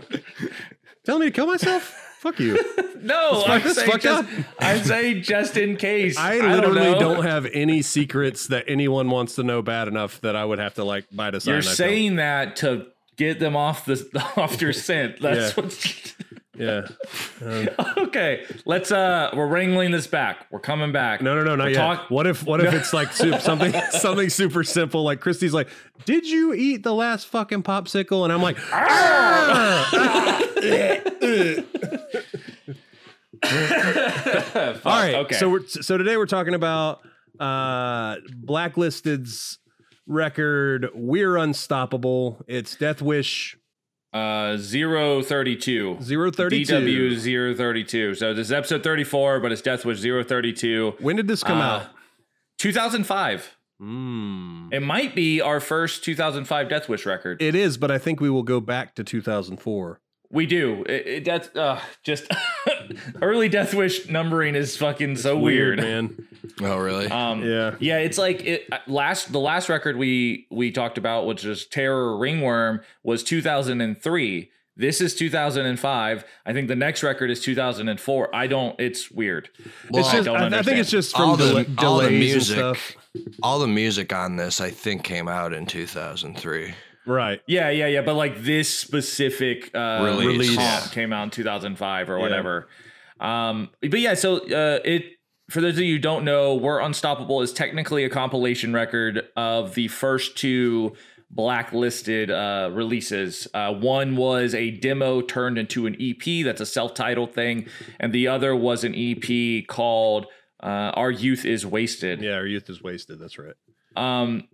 telling 1.06 1.22
me 1.22 1.26
to 1.28 1.32
kill 1.32 1.48
myself. 1.48 2.01
Fuck 2.22 2.40
you. 2.40 2.56
no, 3.02 3.44
I'm 3.48 3.68
saying 3.74 3.98
just. 4.00 4.30
I'm 4.60 4.84
saying 4.84 5.24
just 5.24 5.58
in 5.58 5.76
case. 5.76 6.16
I 6.20 6.38
don't 6.38 6.72
literally 6.72 7.00
don't, 7.00 7.24
have 7.24 7.48
any 7.48 7.82
secrets 7.82 8.46
that 8.50 8.66
anyone 8.68 9.10
wants 9.10 9.34
to 9.36 9.44
know 9.44 9.64
bad 9.64 9.88
enough 9.88 10.22
that 10.22 10.36
I 10.36 10.46
would 10.46 10.60
have 10.60 10.76
to 10.76 10.84
like 10.84 11.06
bite 11.12 11.34
a 11.34 11.42
sign. 11.42 11.56
You're 11.56 11.64
saying 11.64 12.18
that 12.18 12.58
to 12.58 12.86
get 13.18 13.40
them 13.40 13.56
off 13.56 13.86
the 13.86 14.06
off 14.38 14.62
your 14.62 14.72
scent. 14.72 15.20
That's 15.20 15.58
Yeah. 15.58 15.64
what. 15.64 16.16
Yeah. 16.58 16.86
okay, 17.98 18.46
let's. 18.66 18.92
uh 18.92 19.30
We're 19.34 19.48
wrangling 19.48 19.92
this 19.92 20.06
back. 20.08 20.48
We're 20.52 20.60
coming 20.60 20.92
back. 20.92 21.22
No, 21.22 21.34
no, 21.36 21.44
no, 21.44 21.56
not 21.56 21.64
We're 21.66 21.70
yet. 21.72 21.78
talk- 21.78 22.12
what 22.12 22.28
if 22.28 22.44
what 22.46 22.60
if 22.60 22.74
it's 22.74 22.92
like 22.94 23.14
su- 23.14 23.40
something 23.40 23.74
something 23.92 24.30
super 24.30 24.64
simple? 24.64 25.04
Like 25.04 25.22
Christy's 25.22 25.54
like, 25.54 25.70
"Did 26.06 26.28
you 26.28 26.54
eat 26.54 26.84
the 26.84 26.94
last 26.94 27.28
fucking 27.28 27.64
popsicle?" 27.64 28.26
And 28.26 28.34
I'm 28.34 28.42
like, 28.42 28.58
"Ah!" 28.74 29.88
Fuck, 33.44 34.86
"All 34.86 35.02
right." 35.02 35.16
Okay. 35.16 35.36
So 35.36 35.50
we're 35.50 35.66
so 35.68 35.98
today 35.98 36.18
we're 36.18 36.26
talking 36.26 36.54
about 36.54 37.00
uh 37.40 38.18
Blacklisted's 38.46 39.58
record. 40.06 40.90
We're 40.94 41.38
unstoppable. 41.38 42.44
It's 42.48 42.76
Death 42.76 43.02
Wish 43.02 43.58
uh, 44.14 44.58
zero 44.58 45.22
thirty 45.22 45.56
two. 45.56 45.98
032. 46.02 46.66
DW 46.66 47.16
zero 47.18 47.56
thirty 47.56 47.84
two. 47.84 48.14
So 48.16 48.34
this 48.34 48.48
is 48.48 48.52
episode 48.52 48.84
thirty 48.84 49.04
four, 49.04 49.40
but 49.40 49.52
it's 49.52 49.62
Death 49.62 49.86
Wish 49.86 49.98
zero 50.00 50.24
thirty 50.24 50.54
two. 50.54 50.94
When 51.00 51.16
did 51.16 51.28
this 51.28 51.44
come 51.44 51.60
Uh, 51.60 51.64
out? 51.64 51.88
Two 52.58 52.74
thousand 52.74 53.06
five. 53.06 53.58
Mm. 53.82 54.72
It 54.72 54.82
might 54.82 55.16
be 55.16 55.42
our 55.42 55.60
first 55.60 56.04
2005 56.04 56.70
Death 56.70 56.88
Wish 56.88 57.06
record. 57.08 57.42
It 57.42 57.56
is, 57.56 57.78
but 57.80 57.90
I 57.90 57.98
think 57.98 58.20
we 58.22 58.30
will 58.30 58.44
go 58.44 58.60
back 58.60 58.94
to 58.94 59.04
2004. 59.04 60.00
we 60.30 60.46
do. 60.46 60.84
It, 60.88 61.08
it, 61.08 61.26
that's 61.26 61.50
uh, 61.56 61.82
just 62.04 62.28
early 63.22 63.50
Death 63.50 63.74
Wish 63.74 64.10
numbering 64.10 64.56
is 64.56 64.76
fucking 64.78 65.16
so 65.18 65.38
weird. 65.38 65.80
man. 65.80 66.28
Oh, 66.64 66.78
really? 66.78 67.08
Um, 67.08 67.44
Yeah. 67.44 67.76
yeah, 67.80 67.98
it's 68.00 68.18
like 68.20 68.44
it 68.44 68.68
last 68.86 69.32
the 69.32 69.40
last 69.40 69.68
record 69.70 69.96
we 69.96 70.48
we 70.52 70.70
talked 70.72 70.98
about, 70.98 71.26
which 71.26 71.44
is 71.46 71.66
Terror 71.66 72.18
Ringworm, 72.18 72.82
was 73.04 73.24
2003. 73.24 74.52
This 74.78 75.02
is 75.02 75.16
2005. 75.16 76.24
I 76.46 76.54
think 76.54 76.68
the 76.68 76.76
next 76.76 77.04
record 77.04 77.30
is 77.32 77.40
2004. 77.42 78.36
I 78.36 78.48
don't. 78.48 78.80
It's 78.80 79.10
weird. 79.12 79.50
Well, 79.90 80.02
it's 80.04 80.12
just, 80.12 80.26
don't 80.26 80.54
I, 80.54 80.60
I 80.60 80.62
think 80.64 80.78
it's 80.78 80.92
just 80.92 81.16
from 81.16 81.30
all 81.32 81.38
the, 81.38 81.64
dela- 81.64 81.66
all 81.78 81.98
the 81.98 82.04
delays 82.04 82.08
and 82.10 82.20
music, 82.20 82.58
stuff. 82.58 82.96
all 83.44 83.60
the 83.60 83.68
music 83.68 84.14
on 84.14 84.36
this, 84.36 84.62
I 84.62 84.70
think, 84.70 85.04
came 85.04 85.28
out 85.28 85.54
in 85.54 85.66
2003. 85.66 86.74
Right. 87.06 87.42
Yeah, 87.48 87.70
yeah, 87.70 87.88
yeah. 87.88 88.02
But 88.02 88.16
like 88.16 88.44
this 88.44 88.70
specific 88.70 89.72
uh, 89.76 90.02
Release. 90.04 90.28
release 90.28 90.56
Yeah. 90.56 90.86
came 90.92 91.12
out 91.14 91.24
in 91.24 91.30
2005 91.32 92.10
or 92.10 92.20
whatever. 92.20 92.68
Um, 93.20 93.70
but 93.82 94.00
yeah, 94.00 94.14
so 94.14 94.38
uh, 94.38 94.80
it 94.84 95.06
for 95.50 95.62
those 95.62 95.78
of 95.78 95.84
you 95.84 95.96
who 95.96 96.00
don't 96.00 96.24
know, 96.26 96.56
"We're 96.56 96.80
Unstoppable" 96.80 97.42
is 97.42 97.52
technically 97.54 98.04
a 98.04 98.10
compilation 98.10 98.74
record 98.74 99.24
of 99.36 99.76
the 99.76 99.88
first 99.90 100.38
two 100.38 100.94
blacklisted 101.30 102.30
uh, 102.30 102.70
releases. 102.74 103.48
Uh, 103.54 103.74
one 103.74 104.16
was 104.16 104.54
a 104.54 104.72
demo 104.72 105.22
turned 105.22 105.58
into 105.58 105.86
an 105.88 105.96
EP. 106.00 106.44
That's 106.46 106.62
a 106.62 106.66
self-titled 106.66 107.34
thing, 107.34 107.68
and 108.00 108.14
the 108.14 108.28
other 108.28 108.56
was 108.56 108.84
an 108.84 108.94
EP 108.96 109.66
called 109.68 110.28
uh, 110.62 110.92
"Our 110.96 111.12
Youth 111.12 111.46
Is 111.46 111.66
Wasted." 111.66 112.22
Yeah, 112.22 112.34
our 112.36 112.46
youth 112.46 112.70
is 112.70 112.82
wasted. 112.82 113.20
That's 113.20 113.38
right. 113.38 113.56
Um, 113.96 114.48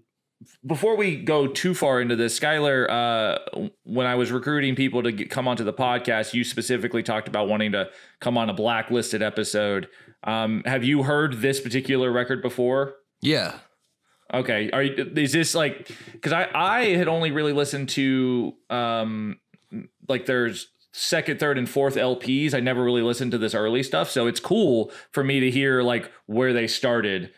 before 0.66 0.96
we 0.96 1.18
go 1.18 1.48
too 1.48 1.74
far 1.74 2.02
into 2.02 2.16
this, 2.16 2.40
Skylar, 2.40 2.90
uh, 2.90 3.70
when 3.84 4.06
I 4.06 4.16
was 4.16 4.32
recruiting 4.32 4.76
people 4.76 5.04
to 5.04 5.12
get, 5.12 5.30
come 5.30 5.48
onto 5.48 5.64
the 5.64 5.74
podcast, 5.74 6.34
you 6.34 6.44
specifically 6.44 7.04
talked 7.04 7.28
about 7.28 7.48
wanting 7.48 7.72
to 7.72 7.90
come 8.20 8.38
on 8.38 8.50
a 8.50 8.54
blacklisted 8.54 9.22
episode. 9.22 9.88
Um, 10.24 10.64
have 10.66 10.84
you 10.84 11.04
heard 11.04 11.42
this 11.42 11.60
particular 11.60 12.12
record 12.12 12.42
before? 12.42 12.96
Yeah. 13.22 13.60
Okay, 14.34 14.70
are 14.72 14.84
you, 14.84 15.12
is 15.16 15.32
this 15.32 15.56
like 15.56 15.90
because 16.12 16.34
I 16.34 16.50
I 16.54 16.86
had 16.96 17.08
only 17.08 17.32
really 17.32 17.54
listened 17.54 17.88
to 17.90 18.54
um 18.70 19.40
like 20.10 20.26
there's 20.26 20.68
second, 20.92 21.40
third, 21.40 21.58
and 21.58 21.70
fourth 21.70 21.96
LPs. 21.96 22.54
I 22.54 22.60
never 22.60 22.84
really 22.84 23.04
listened 23.04 23.32
to 23.32 23.38
this 23.38 23.54
early 23.54 23.84
stuff, 23.84 24.10
so 24.10 24.28
it's 24.28 24.40
cool 24.40 24.92
for 25.12 25.24
me 25.24 25.40
to 25.40 25.52
hear 25.52 25.82
like 25.82 26.12
where 26.26 26.54
they 26.54 26.68
started. 26.68 27.32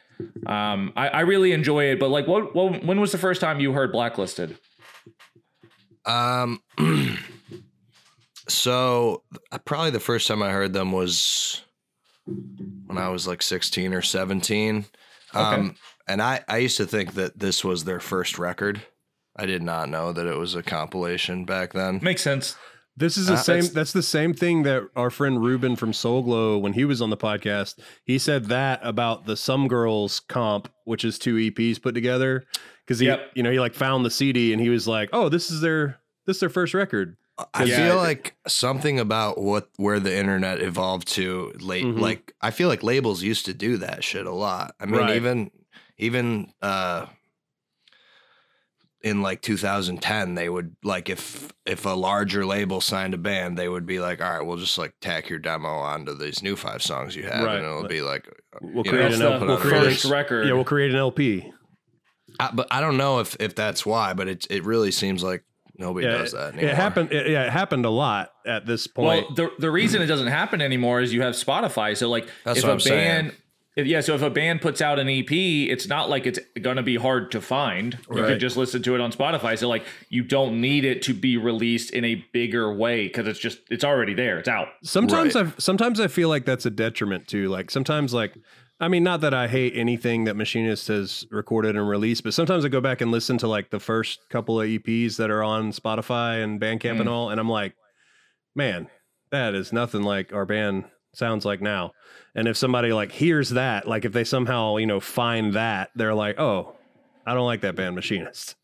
Um, 0.46 0.94
I, 0.96 1.10
I 1.10 1.20
really 1.22 1.52
enjoy 1.52 1.86
it, 1.86 2.00
but 2.00 2.10
like, 2.10 2.28
what, 2.28 2.56
what 2.56 2.84
when 2.84 3.00
was 3.00 3.12
the 3.12 3.18
first 3.18 3.42
time 3.42 3.60
you 3.60 3.74
heard 3.74 3.92
Blacklisted? 3.92 4.58
Um. 6.06 6.62
so 8.48 9.24
uh, 9.52 9.58
probably 9.60 9.92
the 9.92 10.00
first 10.00 10.28
time 10.28 10.42
I 10.42 10.52
heard 10.52 10.74
them 10.74 10.92
was 10.92 11.62
when 12.26 12.98
I 12.98 13.10
was 13.10 13.28
like 13.28 13.42
16 13.42 13.94
or 13.94 14.02
17. 14.02 14.86
Um, 15.34 15.76
and 16.08 16.22
I, 16.22 16.44
I 16.48 16.58
used 16.58 16.78
to 16.78 16.86
think 16.86 17.14
that 17.14 17.40
this 17.40 17.64
was 17.64 17.84
their 17.84 18.00
first 18.00 18.40
record. 18.40 18.82
I 19.36 19.46
did 19.46 19.62
not 19.62 19.90
know 19.90 20.12
that 20.12 20.26
it 20.26 20.38
was 20.38 20.56
a 20.56 20.64
compilation 20.64 21.46
back 21.46 21.74
then. 21.74 22.00
Makes 22.02 22.24
sense. 22.24 22.56
This 23.00 23.18
is 23.18 23.28
the 23.28 23.34
Uh, 23.34 23.38
same. 23.38 23.66
That's 23.74 23.94
the 23.94 24.04
same 24.04 24.34
thing 24.34 24.64
that 24.64 24.84
our 24.96 25.10
friend 25.10 25.42
Ruben 25.42 25.76
from 25.78 25.94
Soul 25.94 26.22
Glo, 26.22 26.58
when 26.58 26.74
he 26.74 26.84
was 26.86 27.02
on 27.02 27.10
the 27.10 27.18
podcast, 27.18 27.80
he 28.04 28.18
said 28.20 28.46
that 28.48 28.80
about 28.84 29.26
the 29.26 29.38
Some 29.38 29.68
Girls 29.70 30.20
comp, 30.20 30.68
which 30.84 31.06
is 31.06 31.18
two 31.18 31.36
EPs 31.36 31.82
put 31.82 31.94
together. 31.96 32.44
Because 32.86 33.00
he, 33.00 33.06
Yep. 33.08 33.32
you 33.36 33.44
know, 33.44 33.52
he 33.52 33.60
like 33.60 33.74
found 33.74 34.04
the 34.06 34.10
CD 34.12 34.52
and 34.52 34.62
he 34.62 34.70
was 34.70 34.88
like, 34.88 35.10
"Oh, 35.14 35.30
this 35.30 35.50
is 35.50 35.62
their 35.62 36.00
this 36.26 36.38
is 36.38 36.40
their 36.42 36.50
first 36.50 36.74
record." 36.74 37.16
I 37.54 37.64
Yeah. 37.64 37.88
feel 37.88 37.96
like 37.96 38.36
something 38.48 39.00
about 39.00 39.38
what 39.40 39.70
where 39.78 40.00
the 40.02 40.14
internet 40.14 40.60
evolved 40.62 41.08
to 41.14 41.54
late 41.62 41.86
Mhm. 41.86 42.00
like 42.02 42.34
I 42.42 42.52
feel 42.52 42.68
like 42.68 42.84
labels 42.84 43.24
used 43.24 43.46
to 43.46 43.54
do 43.54 43.78
that 43.78 44.04
shit 44.04 44.26
a 44.26 44.32
lot. 44.34 44.76
I 44.80 44.86
mean 44.88 45.00
Right. 45.00 45.16
even 45.16 45.52
even 45.98 46.52
uh 46.62 47.06
in 49.02 49.22
like 49.22 49.42
2010 49.42 50.36
they 50.36 50.50
would 50.50 50.76
like 50.84 51.10
if 51.10 51.54
if 51.66 51.86
a 51.86 51.90
larger 51.90 52.46
label 52.46 52.82
signed 52.82 53.14
a 53.14 53.18
band 53.18 53.58
they 53.58 53.70
would 53.70 53.86
be 53.86 54.00
like 54.00 54.22
all 54.22 54.30
right 54.38 54.46
we'll 54.46 54.58
just 54.58 54.78
like 54.78 54.94
tack 55.00 55.30
your 55.30 55.40
demo 55.40 55.70
onto 55.70 56.14
these 56.18 56.44
new 56.44 56.56
five 56.56 56.82
songs 56.84 57.16
you 57.16 57.24
have 57.24 57.46
Right. 57.46 57.56
and 57.58 57.66
it'll 57.66 57.88
be 57.88 58.02
like 58.02 58.28
uh, 58.28 58.60
We'll 58.62 58.84
create 58.84 59.04
That's 59.04 59.16
an 59.16 59.22
the 59.22 59.32
LP. 59.32 59.46
We'll 59.46 59.58
create 59.58 59.84
a 59.84 59.86
a- 59.86 59.90
first 59.92 60.06
record. 60.06 60.48
yeah, 60.48 60.54
we'll 60.54 60.66
create 60.66 60.92
an 60.92 60.98
LP. 60.98 61.50
I, 62.40 62.52
but 62.54 62.68
I 62.72 62.82
don't 62.82 62.98
know 62.98 63.20
if 63.20 63.36
if 63.40 63.56
that's 63.56 63.86
why 63.86 64.14
but 64.14 64.28
it 64.28 64.48
it 64.50 64.64
really 64.66 64.92
seems 64.92 65.24
like 65.24 65.44
nobody 65.78 66.06
Yeah, 66.08 66.18
does 66.18 66.32
that 66.34 66.50
it, 66.50 66.54
anymore. 66.56 66.70
it 66.72 66.76
happened. 66.76 67.12
It, 67.14 67.30
yeah, 67.30 67.44
it 67.46 67.52
happened 67.52 67.86
a 67.86 67.90
lot 67.90 68.32
at 68.46 68.66
this 68.66 68.86
point. 68.88 69.26
Well, 69.28 69.36
the 69.36 69.52
the 69.60 69.72
reason 69.72 70.02
it 70.02 70.08
doesn't 70.08 70.28
happen 70.28 70.62
anymore 70.62 71.00
is 71.02 71.14
you 71.14 71.22
have 71.22 71.36
Spotify. 71.36 71.96
So 71.96 72.10
like, 72.10 72.28
That's 72.44 72.60
if 72.60 72.66
what 72.66 72.72
a 72.72 72.74
I'm 72.74 72.98
band, 72.98 73.28
if, 73.30 73.36
yeah, 73.76 74.02
so 74.02 74.14
if 74.16 74.22
a 74.22 74.30
band 74.30 74.62
puts 74.62 74.82
out 74.82 75.00
an 75.00 75.08
EP, 75.08 75.32
it's 75.32 75.88
not 75.88 76.10
like 76.10 76.26
it's 76.26 76.40
gonna 76.62 76.84
be 76.84 76.96
hard 76.98 77.32
to 77.32 77.40
find. 77.42 77.98
You 78.12 78.22
Right. 78.22 78.28
could 78.30 78.40
just 78.40 78.58
listen 78.58 78.82
to 78.84 78.96
it 78.96 79.02
on 79.02 79.12
Spotify. 79.12 79.58
So 79.58 79.70
like, 79.70 79.86
you 80.10 80.24
don't 80.24 80.60
need 80.60 80.84
it 80.86 81.02
to 81.04 81.14
be 81.14 81.38
released 81.38 81.92
in 81.92 82.04
a 82.04 82.16
bigger 82.34 82.74
way 82.74 83.08
because 83.08 83.28
it's 83.28 83.40
just 83.40 83.60
it's 83.70 83.84
already 83.84 84.14
there. 84.14 84.40
It's 84.40 84.50
out. 84.50 84.68
sometimes 84.84 85.36
Right. 85.36 85.46
I 85.48 85.52
sometimes 85.58 86.00
I 86.00 86.08
feel 86.08 86.30
like 86.30 86.46
that's 86.46 86.66
a 86.66 86.72
detriment 86.72 87.28
too. 87.28 87.48
Like 87.50 87.72
sometimes 87.72 88.14
like 88.14 88.34
I 88.82 88.88
mean 88.88 89.04
not 89.04 89.22
that 89.22 89.34
I 89.34 89.48
hate 89.48 89.74
anything 89.76 90.24
that 90.26 90.36
Machinist 90.36 90.88
has 90.88 91.26
recorded 91.32 91.76
and 91.76 91.88
released, 91.88 92.24
but 92.24 92.34
sometimes 92.34 92.64
I 92.66 92.70
go 92.70 92.82
back 92.82 93.02
and 93.02 93.12
listen 93.12 93.38
to 93.40 93.48
like 93.48 93.70
the 93.72 93.80
first 93.80 94.20
couple 94.30 94.60
of 94.60 94.68
EPs 94.68 95.18
that 95.18 95.30
are 95.30 95.44
on 95.44 95.72
Spotify 95.72 96.44
and 96.44 96.60
Bandcamp 96.60 96.96
Mm. 96.98 97.00
and 97.02 97.10
all 97.10 97.30
and 97.30 97.40
I'm 97.40 97.50
like, 97.50 97.76
man, 98.56 98.88
that 99.32 99.54
is 99.56 99.72
nothing 99.72 100.02
like 100.04 100.34
our 100.34 100.46
band 100.46 100.86
sounds 101.14 101.46
like 101.46 101.62
now. 101.62 101.92
And 102.40 102.48
if 102.48 102.56
somebody 102.56 102.94
like 102.94 103.12
hears 103.12 103.50
that, 103.50 103.86
like 103.86 104.06
if 104.06 104.14
they 104.14 104.24
somehow, 104.24 104.78
you 104.78 104.86
know, 104.86 105.02
find 105.02 105.56
that, 105.56 105.92
they're 105.94 106.14
like, 106.14 106.40
"Oh, 106.40 106.74
I 107.26 107.34
don't 107.34 107.46
like 107.46 107.60
that 107.62 107.76
band 107.76 107.96
Machinist." 107.96 108.56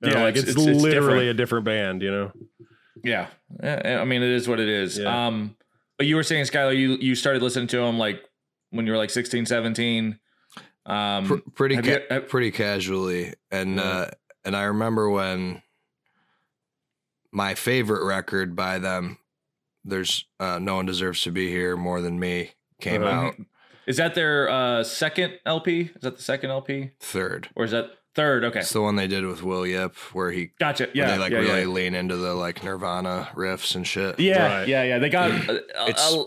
And 0.00 0.12
Yeah, 0.12 0.22
like 0.22 0.36
it's- 0.36 0.44
it's, 0.50 0.60
it's- 0.60 0.76
it's 0.76 0.80
literally 0.84 1.24
different. 1.24 1.28
a 1.30 1.34
different 1.34 1.64
band, 1.64 2.02
you 2.02 2.10
know. 2.12 2.32
Yeah, 3.02 3.26
I 3.64 4.04
mean, 4.04 4.22
it 4.22 4.30
is 4.30 4.46
what 4.46 4.60
it 4.60 4.68
is. 4.68 4.96
Yeah. 4.96 5.26
Um, 5.26 5.56
but 5.98 6.06
you 6.06 6.14
were 6.14 6.22
saying, 6.22 6.44
Skylar, 6.44 6.76
you 6.76 6.98
you 7.00 7.16
started 7.16 7.42
listening 7.42 7.66
to 7.68 7.78
them 7.78 7.98
like 7.98 8.22
when 8.70 8.86
you 8.86 8.92
were 8.92 8.98
like 8.98 9.10
16, 9.10 9.44
17. 9.44 10.20
Um, 10.86 11.26
Pr- 11.26 11.50
pretty 11.54 11.76
ca- 11.78 11.90
you- 11.90 12.00
have- 12.10 12.28
pretty 12.28 12.52
casually 12.52 13.34
and 13.50 13.74
Yeah. 13.76 13.82
uh 13.82 14.10
and 14.44 14.54
i 14.54 14.62
remember 14.64 15.10
when 15.10 15.62
my 17.32 17.54
favorite 17.56 18.04
record 18.06 18.54
by 18.54 18.78
them 18.78 19.18
there's 19.84 20.26
uh 20.38 20.58
no 20.60 20.76
one 20.76 20.86
deserves 20.86 21.22
to 21.22 21.32
be 21.32 21.48
here 21.50 21.76
more 21.76 22.00
than 22.00 22.20
me 22.20 22.52
came 22.80 23.02
Uh-huh. 23.02 23.26
out 23.28 23.34
is 23.86 23.98
that 23.98 24.14
their 24.14 24.48
uh, 24.50 24.82
second 24.82 25.38
LP? 25.46 25.90
Is 25.94 26.00
that 26.02 26.16
the 26.16 26.22
second 26.22 26.50
LP, 26.50 26.90
third 27.00 27.48
or 27.54 27.64
is 27.64 27.70
that 27.70 27.86
third? 28.16 28.42
Okay, 28.44 28.60
it's 28.60 28.72
the 28.72 28.82
one 28.82 28.96
they 28.96 29.06
did 29.06 29.24
with 29.24 29.42
will 29.42 29.66
yip 29.66 29.94
where 30.12 30.30
he 30.32 30.50
gotcha. 30.58 30.84
where 30.86 30.92
Yeah, 30.94 31.12
they 31.12 31.18
like 31.18 31.32
yeah, 31.32 31.38
really 31.38 31.60
yeah. 31.60 31.66
lean 31.68 31.94
into 31.94 32.16
the 32.16 32.34
like 32.34 32.64
nirvana 32.64 33.28
riffs 33.34 33.74
and 33.76 33.86
shit 33.86 34.18
Yeah, 34.18 34.58
Right. 34.60 34.68
yeah, 34.68 34.82
yeah. 34.82 34.98
They 34.98 35.08
got. 35.08 35.30
Uh, 35.48 35.52
It's- 35.88 36.12
uh, 36.14 36.24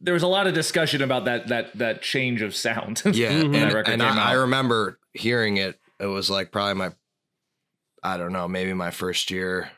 there 0.00 0.14
was 0.14 0.22
a 0.22 0.28
lot 0.28 0.46
of 0.46 0.54
discussion 0.54 1.02
about 1.02 1.24
that 1.24 1.48
that 1.48 1.76
that 1.78 2.02
change 2.02 2.42
of 2.42 2.54
sound. 2.54 3.02
yeah 3.12 3.30
and, 3.30 3.56
and 3.56 4.02
I, 4.02 4.30
I 4.30 4.32
remember 4.34 4.98
hearing 5.14 5.56
it 5.56 5.80
it 5.98 6.06
was 6.06 6.30
like 6.30 6.52
probably 6.52 6.74
my 6.74 6.92
i 8.02 8.16
don't 8.18 8.32
know 8.32 8.46
maybe 8.46 8.72
my 8.74 8.90
first 8.90 9.30
year 9.30 9.70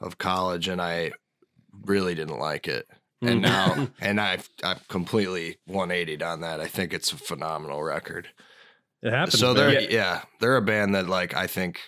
of 0.00 0.18
college 0.18 0.68
and 0.68 0.82
i 0.82 1.12
really 1.84 2.14
didn't 2.14 2.38
like 2.40 2.66
it 2.68 2.86
and 3.22 3.40
Mhm. 3.40 3.42
now 3.42 3.88
and 4.00 4.20
I've 4.20 4.48
I've 4.62 4.86
completely 4.88 5.58
180'd 5.68 6.22
on 6.22 6.40
that. 6.42 6.60
I 6.60 6.66
think 6.66 6.92
it's 6.92 7.12
a 7.12 7.16
phenomenal 7.16 7.82
record. 7.82 8.28
it 9.02 9.12
happens. 9.12 9.38
so 9.38 9.54
they're 9.54 9.80
Yeah. 9.80 9.88
yeah. 9.90 10.20
they're 10.40 10.56
a 10.56 10.62
band 10.62 10.94
that 10.94 11.08
like 11.08 11.34
I 11.34 11.46
think 11.46 11.80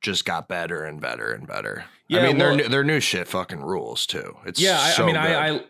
just 0.00 0.24
got 0.24 0.48
better 0.48 0.84
and 0.84 1.00
better 1.00 1.32
and 1.32 1.46
better. 1.46 1.84
Yeah, 2.08 2.20
I 2.20 2.26
mean 2.28 2.38
well- 2.38 2.48
their 2.48 2.56
new, 2.64 2.68
their 2.68 2.84
new 2.84 3.00
shit 3.00 3.26
fucking 3.28 3.60
rules 3.60 4.06
too. 4.06 4.36
It's 4.46 4.60
yeah, 4.60 4.78
I, 4.80 4.90
so 4.90 5.02
I 5.02 5.06
mean, 5.06 5.14
good. 5.16 5.20
I, 5.24 5.48
I 5.56 5.60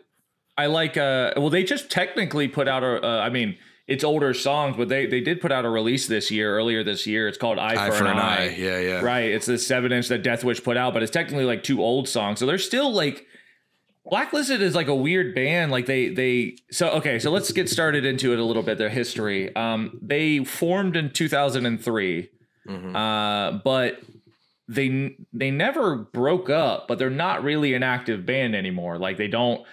I 0.57 0.65
like. 0.67 0.97
uh 0.97 1.33
Well, 1.37 1.49
they 1.49 1.63
just 1.63 1.89
technically 1.89 2.47
put 2.47 2.67
out 2.67 2.83
a. 2.83 3.03
Uh, 3.05 3.19
I 3.21 3.29
mean, 3.29 3.57
it's 3.87 4.03
older 4.03 4.33
songs, 4.33 4.75
but 4.77 4.87
they 4.89 5.05
they 5.07 5.21
did 5.21 5.41
put 5.41 5.51
out 5.51 5.65
a 5.65 5.69
release 5.69 6.05
this 6.07 6.29
year, 6.29 6.55
earlier 6.57 6.83
this 6.83 7.07
year. 7.07 7.27
It's 7.27 7.37
called 7.37 7.57
Eye, 7.57 7.87
Eye 7.87 7.91
for, 7.91 8.05
an, 8.05 8.17
Eye. 8.19 8.55
Yeah, 8.57 8.79
yeah. 8.79 8.99
Right. 9.01 9.31
It's 9.31 9.45
the 9.47 9.57
seven 9.57 9.91
inch 9.91 10.09
that 10.09 10.21
Death 10.21 10.43
Wish 10.43 10.61
put 10.63 10.75
out, 10.77 10.93
but 10.93 11.01
it's 11.01 11.11
technically 11.11 11.45
like 11.45 11.63
two 11.63 11.81
old 11.81 12.07
songs. 12.09 12.39
So 12.39 12.45
they're 12.45 12.57
still 12.57 12.91
like 12.91 13.25
Blacklisted 14.09 14.61
is 14.61 14.73
like 14.75 14.87
a 14.87 14.95
weird 14.95 15.35
band. 15.35 15.71
Like 15.71 15.85
they 15.85 16.09
they 16.09 16.57
so 16.71 16.89
okay, 16.91 17.19
so 17.19 17.29
let's 17.31 17.51
get 17.51 17.69
started 17.69 18.05
into 18.05 18.33
it 18.33 18.39
a 18.39 18.43
little 18.43 18.63
bit, 18.63 18.77
their 18.77 18.89
history. 18.89 19.55
Um 19.55 19.99
they 20.01 20.43
formed 20.43 20.95
in 20.95 21.11
2003. 21.11 22.29
Mhm. 22.67 22.95
Uh 22.95 23.59
but 23.63 23.99
they 24.67 25.15
they 25.33 25.51
never 25.51 25.95
broke 25.95 26.49
up, 26.49 26.87
but 26.87 26.97
they're 26.99 27.09
not 27.09 27.43
really 27.43 27.73
an 27.73 27.83
active 27.83 28.25
band 28.25 28.55
anymore. 28.55 28.97
Like 28.97 29.17
they 29.17 29.27
don't 29.27 29.65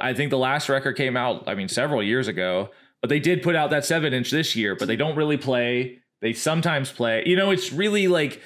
I 0.00 0.12
think 0.12 0.30
the 0.30 0.38
last 0.38 0.68
record 0.68 0.96
came 0.96 1.16
out, 1.16 1.44
I 1.46 1.54
mean, 1.54 1.68
several 1.68 2.02
years 2.02 2.26
ago, 2.26 2.70
but 3.00 3.10
they 3.10 3.20
did 3.20 3.42
put 3.42 3.54
out 3.54 3.70
that 3.70 3.84
seven 3.84 4.12
inch 4.12 4.30
this 4.30 4.56
year, 4.56 4.74
but 4.74 4.88
they 4.88 4.96
don't 4.96 5.14
really 5.16 5.36
play. 5.36 5.98
They 6.20 6.32
sometimes 6.32 6.90
play. 6.90 7.22
You 7.26 7.36
know, 7.36 7.50
it's 7.50 7.70
really 7.72 8.08
like 8.08 8.40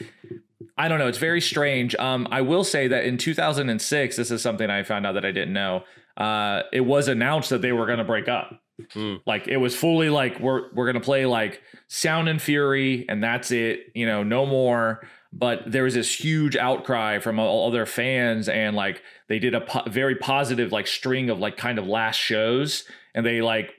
I 0.78 0.88
don't 0.88 1.00
know. 1.00 1.08
It's 1.08 1.18
very 1.18 1.40
strange. 1.40 1.94
Um, 1.96 2.28
I 2.30 2.42
will 2.42 2.64
say 2.64 2.88
that 2.88 3.04
in 3.04 3.18
2006, 3.18 4.16
this 4.16 4.30
is 4.30 4.40
something 4.40 4.70
I 4.70 4.84
found 4.84 5.06
out 5.06 5.12
that 5.12 5.24
I 5.24 5.32
didn't 5.32 5.52
know. 5.52 5.82
Uh, 6.16 6.62
it 6.72 6.80
was 6.82 7.08
announced 7.08 7.50
that 7.50 7.62
they 7.62 7.72
were 7.72 7.86
going 7.86 7.98
to 7.98 8.04
break 8.04 8.28
up. 8.28 8.60
Hmm. 8.92 9.16
Like 9.26 9.48
it 9.48 9.56
was 9.56 9.74
fully 9.74 10.08
like 10.08 10.38
we're 10.38 10.72
we're 10.72 10.84
going 10.84 10.94
to 10.94 11.00
play 11.00 11.26
like 11.26 11.62
Sound 11.88 12.28
and 12.28 12.40
Fury, 12.40 13.06
and 13.08 13.22
that's 13.22 13.50
it. 13.50 13.86
You 13.94 14.06
know, 14.06 14.22
no 14.22 14.46
more. 14.46 15.06
But 15.32 15.62
there 15.66 15.82
was 15.82 15.94
this 15.94 16.14
huge 16.14 16.56
outcry 16.56 17.18
from 17.18 17.38
all, 17.38 17.48
all 17.48 17.70
their 17.70 17.86
fans, 17.86 18.48
and 18.48 18.76
like 18.76 19.02
they 19.28 19.40
did 19.40 19.54
a 19.54 19.62
po- 19.62 19.88
very 19.88 20.14
positive 20.14 20.70
like 20.70 20.86
string 20.86 21.28
of 21.28 21.40
like 21.40 21.56
kind 21.56 21.78
of 21.78 21.86
last 21.86 22.16
shows, 22.16 22.84
and 23.14 23.26
they 23.26 23.42
like 23.42 23.72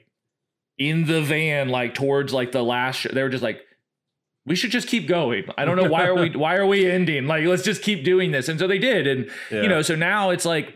in 0.78 1.06
the 1.06 1.22
van 1.22 1.70
like 1.70 1.94
towards 1.94 2.34
like 2.34 2.52
the 2.52 2.62
last. 2.62 3.00
Show, 3.00 3.08
they 3.08 3.22
were 3.22 3.30
just 3.30 3.42
like 3.42 3.62
we 4.50 4.56
should 4.56 4.72
just 4.72 4.88
keep 4.88 5.06
going. 5.06 5.44
I 5.56 5.64
don't 5.64 5.76
know 5.76 5.88
why 5.88 6.06
are 6.06 6.14
we 6.16 6.30
why 6.44 6.56
are 6.56 6.66
we 6.66 6.90
ending? 6.90 7.28
Like 7.28 7.44
let's 7.44 7.62
just 7.62 7.82
keep 7.82 8.02
doing 8.02 8.32
this. 8.32 8.48
And 8.48 8.58
so 8.58 8.66
they 8.66 8.80
did. 8.80 9.06
And 9.06 9.30
Yeah. 9.48 9.62
you 9.62 9.68
know, 9.68 9.80
so 9.80 9.94
now 9.94 10.30
it's 10.30 10.44
like 10.44 10.74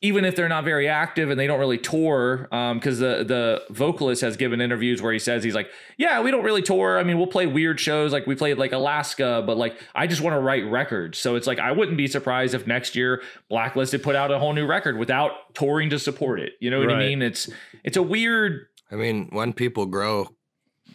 even 0.00 0.24
if 0.24 0.34
they're 0.34 0.48
not 0.48 0.64
very 0.64 0.88
active 0.88 1.28
and 1.28 1.38
they 1.38 1.46
don't 1.46 1.58
really 1.58 1.76
tour, 1.76 2.48
um, 2.50 2.78
because 2.78 2.98
the 2.98 3.22
the 3.22 3.62
vocalist 3.68 4.22
has 4.22 4.38
given 4.38 4.62
interviews 4.62 5.02
where 5.02 5.12
he 5.12 5.18
says 5.18 5.44
he's 5.44 5.54
like, 5.54 5.68
yeah, 5.98 6.22
we 6.22 6.30
don't 6.30 6.42
really 6.42 6.62
tour. 6.62 6.98
I 6.98 7.02
mean, 7.04 7.18
we'll 7.18 7.26
play 7.26 7.46
weird 7.46 7.78
shows 7.78 8.10
like 8.10 8.26
we 8.26 8.34
played 8.34 8.56
like 8.56 8.72
Alaska, 8.72 9.42
but 9.46 9.58
like 9.58 9.78
I 9.94 10.06
just 10.06 10.22
want 10.22 10.34
to 10.34 10.40
write 10.40 10.64
records. 10.70 11.18
So 11.18 11.34
it's 11.36 11.46
like 11.46 11.58
I 11.58 11.72
wouldn't 11.72 11.98
be 11.98 12.06
surprised 12.06 12.54
if 12.54 12.66
next 12.66 12.96
year 12.96 13.22
Blacklisted 13.50 14.02
put 14.02 14.16
out 14.16 14.30
a 14.30 14.38
whole 14.38 14.54
new 14.54 14.66
record 14.66 14.96
without 14.96 15.32
touring 15.52 15.90
to 15.90 15.98
support 15.98 16.40
it. 16.40 16.54
You 16.58 16.70
know 16.70 16.78
what 16.80 16.90
I 16.90 16.98
mean? 16.98 17.20
It's 17.20 17.50
it's 17.84 17.98
a 17.98 18.02
weird. 18.02 18.66
I 18.90 18.94
mean, 18.94 19.28
when 19.30 19.52
people 19.52 19.84
grow, 19.84 20.30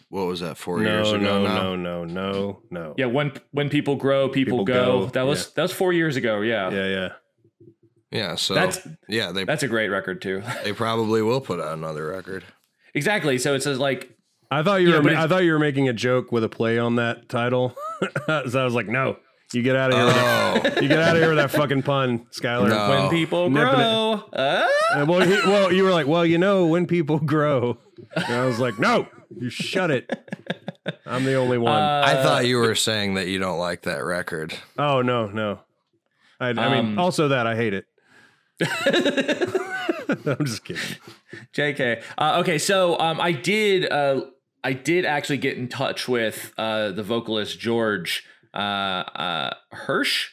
what 0.08 0.26
was 0.26 0.40
that? 0.40 0.56
Four 0.56 0.82
years 0.82 1.10
no, 1.12 1.18
ago 1.18 1.42
no, 1.42 1.44
now. 1.44 1.74
no, 1.74 2.04
no, 2.04 2.04
no, 2.04 2.62
no. 2.70 2.94
Yeah, 2.96 3.06
when 3.06 3.32
when 3.52 3.68
people 3.68 3.96
grow, 3.96 4.28
people, 4.28 4.58
People 4.58 4.64
go. 4.64 5.00
go, 5.00 5.06
That 5.06 5.22
was 5.26 5.52
that 5.54 5.62
was 5.62 5.72
four 5.72 5.92
years 5.92 6.16
ago. 6.16 6.40
Yeah, 6.42 6.70
Yeah, 6.70 6.86
yeah. 6.88 7.08
Yeah, 8.12 8.34
so 8.36 8.54
That's- 8.54 8.86
yeah, 9.08 9.32
they 9.32 9.44
that's 9.44 9.62
a 9.64 9.68
great 9.68 9.88
record 9.88 10.22
too. 10.22 10.42
they 10.64 10.72
probably 10.72 11.22
will 11.22 11.40
put 11.40 11.60
out 11.60 11.76
another 11.76 12.06
record. 12.06 12.44
exactly. 12.94 13.36
So 13.38 13.54
it 13.54 13.62
says 13.62 13.78
like 13.78 14.16
I 14.50 14.62
thought 14.62 14.80
you 14.80 14.90
Yeah, 14.92 15.00
were. 15.00 15.10
I 15.10 15.26
thought 15.26 15.42
you 15.42 15.52
were 15.52 15.58
making 15.58 15.88
a 15.88 15.92
joke 15.92 16.30
with 16.30 16.44
a 16.44 16.48
play 16.48 16.78
on 16.78 16.96
that 16.96 17.28
title. 17.28 17.74
so 18.00 18.20
I 18.60 18.64
was 18.64 18.74
like, 18.74 18.86
no, 18.86 19.16
you 19.52 19.62
get 19.62 19.74
out 19.74 19.90
of 19.92 19.96
here. 19.96 20.06
With 20.06 20.14
that, 20.14 20.78
Oh, 20.78 20.80
you 20.82 20.88
get 20.88 21.00
out 21.00 21.16
of 21.16 21.20
here 21.22 21.30
with 21.30 21.38
that 21.38 21.50
fucking 21.50 21.82
pun, 21.82 22.26
Skylar. 22.26 22.68
No. 22.68 22.88
when 22.90 22.98
Oh, 23.02 23.10
people 23.10 23.50
nipping 23.50 23.74
grow. 23.74 24.22
Uh, 24.32 24.68
And 24.94 25.08
well, 25.08 25.20
he, 25.20 25.32
well, 25.50 25.72
you 25.72 25.82
were 25.82 25.90
like, 25.90 26.06
well, 26.06 26.24
you 26.24 26.38
know, 26.38 26.66
when 26.66 26.86
people 26.86 27.18
grow. 27.18 27.76
And 28.14 28.24
I 28.24 28.46
was 28.46 28.60
like, 28.60 28.78
no, 28.78 29.08
you 29.34 29.50
shut 29.50 29.90
it. 29.90 30.10
I'm 31.06 31.24
the 31.24 31.34
only 31.34 31.58
one. 31.58 31.72
I 31.82 32.22
thought 32.22 32.46
you 32.46 32.58
were 32.58 32.74
saying 32.74 33.14
that 33.14 33.26
you 33.28 33.38
don't 33.38 33.58
like 33.58 33.82
that 33.82 34.04
record. 34.04 34.54
oh 34.78 35.02
no, 35.02 35.26
no. 35.28 35.60
I, 36.38 36.48
I 36.50 36.52
mean, 36.82 36.92
Um, 36.92 36.98
also 36.98 37.28
that 37.28 37.46
I 37.46 37.56
hate 37.56 37.72
it. 37.74 37.86
I'm 40.26 40.44
just 40.44 40.64
kidding. 40.64 40.82
JK. 41.54 42.02
Uh, 42.18 42.38
okay, 42.40 42.58
so 42.58 42.98
um, 42.98 43.20
I 43.20 43.32
did 43.32 43.90
uh, 43.90 44.22
I 44.62 44.72
did 44.72 45.04
actually 45.04 45.38
get 45.38 45.56
in 45.56 45.68
touch 45.68 46.08
with 46.08 46.52
uh, 46.58 46.92
the 46.92 47.02
vocalist 47.02 47.58
George 47.58 48.24
uh, 48.54 48.58
uh, 48.58 49.54
Hirsch 49.72 50.30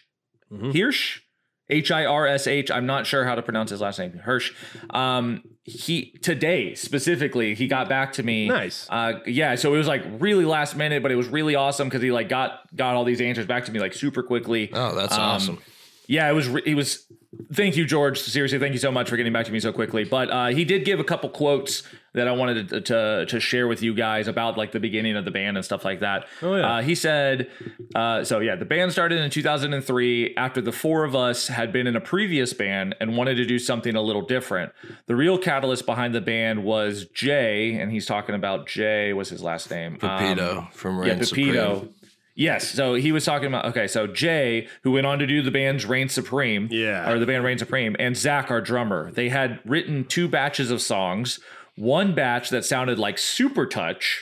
Mhm. 0.52 0.78
Hirsch 0.78 1.22
H 1.70 1.91
I 1.91 2.05
R 2.05 2.27
S 2.27 2.48
H. 2.48 2.70
I'm 2.72 2.86
not 2.86 3.05
sure 3.08 3.25
how 3.25 3.36
to 3.36 3.41
pronounce 3.41 3.70
his 3.72 3.82
last 3.82 4.00
name. 4.00 4.12
Hirsch. 4.13 4.51
Um, 4.89 5.43
he 5.65 6.12
today 6.22 6.75
specifically 6.75 7.55
he 7.55 7.67
got 7.67 7.88
back 7.88 8.13
to 8.13 8.24
me. 8.24 8.50
Nice. 8.50 8.86
Uh, 8.89 9.20
yeah, 9.25 9.55
so 9.55 9.74
it 9.74 9.77
was 9.77 9.88
like 9.88 10.03
really 10.20 10.43
last 10.46 10.75
minute, 10.75 11.01
but 11.01 11.12
it 11.12 11.15
was 11.15 11.27
really 11.29 11.55
awesome 11.55 11.88
because 11.88 12.01
he 12.01 12.12
like 12.12 12.27
got 12.29 12.60
got 12.75 12.96
all 12.96 13.05
these 13.05 13.22
answers 13.22 13.46
back 13.46 13.63
to 13.65 13.72
me 13.72 13.79
like 13.79 13.93
super 13.93 14.22
quickly. 14.24 14.70
Oh, 14.74 14.93
that's 14.96 15.13
Um, 15.13 15.22
awesome. 15.22 15.60
Yeah, 16.07 16.29
it 16.29 16.33
was. 16.33 16.48
re- 16.50 16.63
It 16.65 16.75
was. 16.75 17.05
Thank 17.51 17.75
you, 17.75 17.86
George. 17.86 18.19
Seriously, 18.19 18.60
thank 18.60 18.74
you 18.74 18.79
so 18.79 18.91
much 18.91 19.10
for 19.10 19.17
getting 19.17 19.33
back 19.33 19.45
to 19.48 19.51
me 19.51 19.60
so 19.60 19.74
quickly. 19.74 20.03
But 20.03 20.29
uh, 20.29 20.48
he 20.48 20.65
did 20.65 20.86
give 20.86 21.00
a 21.00 21.03
couple 21.03 21.29
quotes 21.29 21.81
that 22.13 22.27
I 22.27 22.31
wanted 22.31 22.69
to, 22.69 22.81
to 22.81 23.25
to 23.27 23.39
share 23.39 23.67
with 23.67 23.81
you 23.81 23.95
guys 23.95 24.27
about 24.27 24.55
like 24.55 24.72
the 24.72 24.79
beginning 24.79 25.15
of 25.15 25.25
the 25.25 25.31
band 25.31 25.57
and 25.57 25.65
stuff 25.65 25.83
like 25.83 26.01
that. 26.01 26.27
Oh, 26.43 26.55
yeah. 26.55 26.75
Uh, 26.77 26.81
he 26.83 26.93
said, 26.93 27.50
uh, 27.95 28.24
so 28.24 28.39
yeah, 28.39 28.55
the 28.55 28.65
band 28.65 28.91
started 28.91 29.17
in 29.19 29.31
2003 29.31 30.36
after 30.38 30.62
the 30.62 30.72
four 30.72 31.03
of 31.05 31.15
us 31.15 31.48
had 31.48 31.74
been 31.74 31.88
in 31.88 31.95
a 31.95 32.01
previous 32.01 32.53
band 32.53 32.95
and 33.00 33.17
wanted 33.17 33.36
to 33.36 33.45
do 33.45 33.57
something 33.57 33.95
a 33.95 34.01
little 34.01 34.22
different. 34.22 34.72
The 35.07 35.15
real 35.15 35.39
catalyst 35.39 35.88
behind 35.88 36.13
the 36.13 36.22
band 36.22 36.63
was 36.63 37.05
Jay, 37.15 37.74
and 37.79 37.91
he's 37.91 38.05
talking 38.05 38.36
about 38.36 38.67
Jay. 38.67 39.12
was 39.13 39.29
his 39.29 39.41
last 39.41 39.72
name? 39.72 39.98
Pepito 39.98 40.60
Um, 40.60 40.67
from 40.72 40.98
yeah, 41.03 41.13
Reign 41.13 41.19
Pepito. 41.19 41.74
Supreme. 41.75 41.93
Yes, 42.36 42.68
so 42.72 42.96
he 42.96 43.12
was 43.12 43.25
talking 43.25 43.48
about 43.48 43.66
okay, 43.66 43.86
so 43.88 44.08
Jay, 44.08 44.68
who 44.84 44.92
went 44.94 45.06
on 45.06 45.20
to 45.20 45.28
do 45.28 45.42
the 45.44 45.52
band's 45.52 45.86
Reign 45.86 46.10
Supreme, 46.10 46.68
Yeah. 46.72 47.10
or 47.12 47.20
the 47.20 47.25
band 47.28 47.44
Reign 47.44 47.60
Supreme, 47.60 47.96
and 48.00 48.18
Zach, 48.18 48.50
our 48.50 48.60
drummer, 48.62 49.12
they 49.12 49.30
had 49.30 49.60
written 49.66 50.04
two 50.06 50.28
batches 50.28 50.72
of 50.72 50.82
songs. 50.82 51.40
One 51.75 52.16
batch 52.16 52.50
that 52.50 52.66
sounded 52.66 52.98
like 52.98 53.18
Supertouch, 53.18 54.22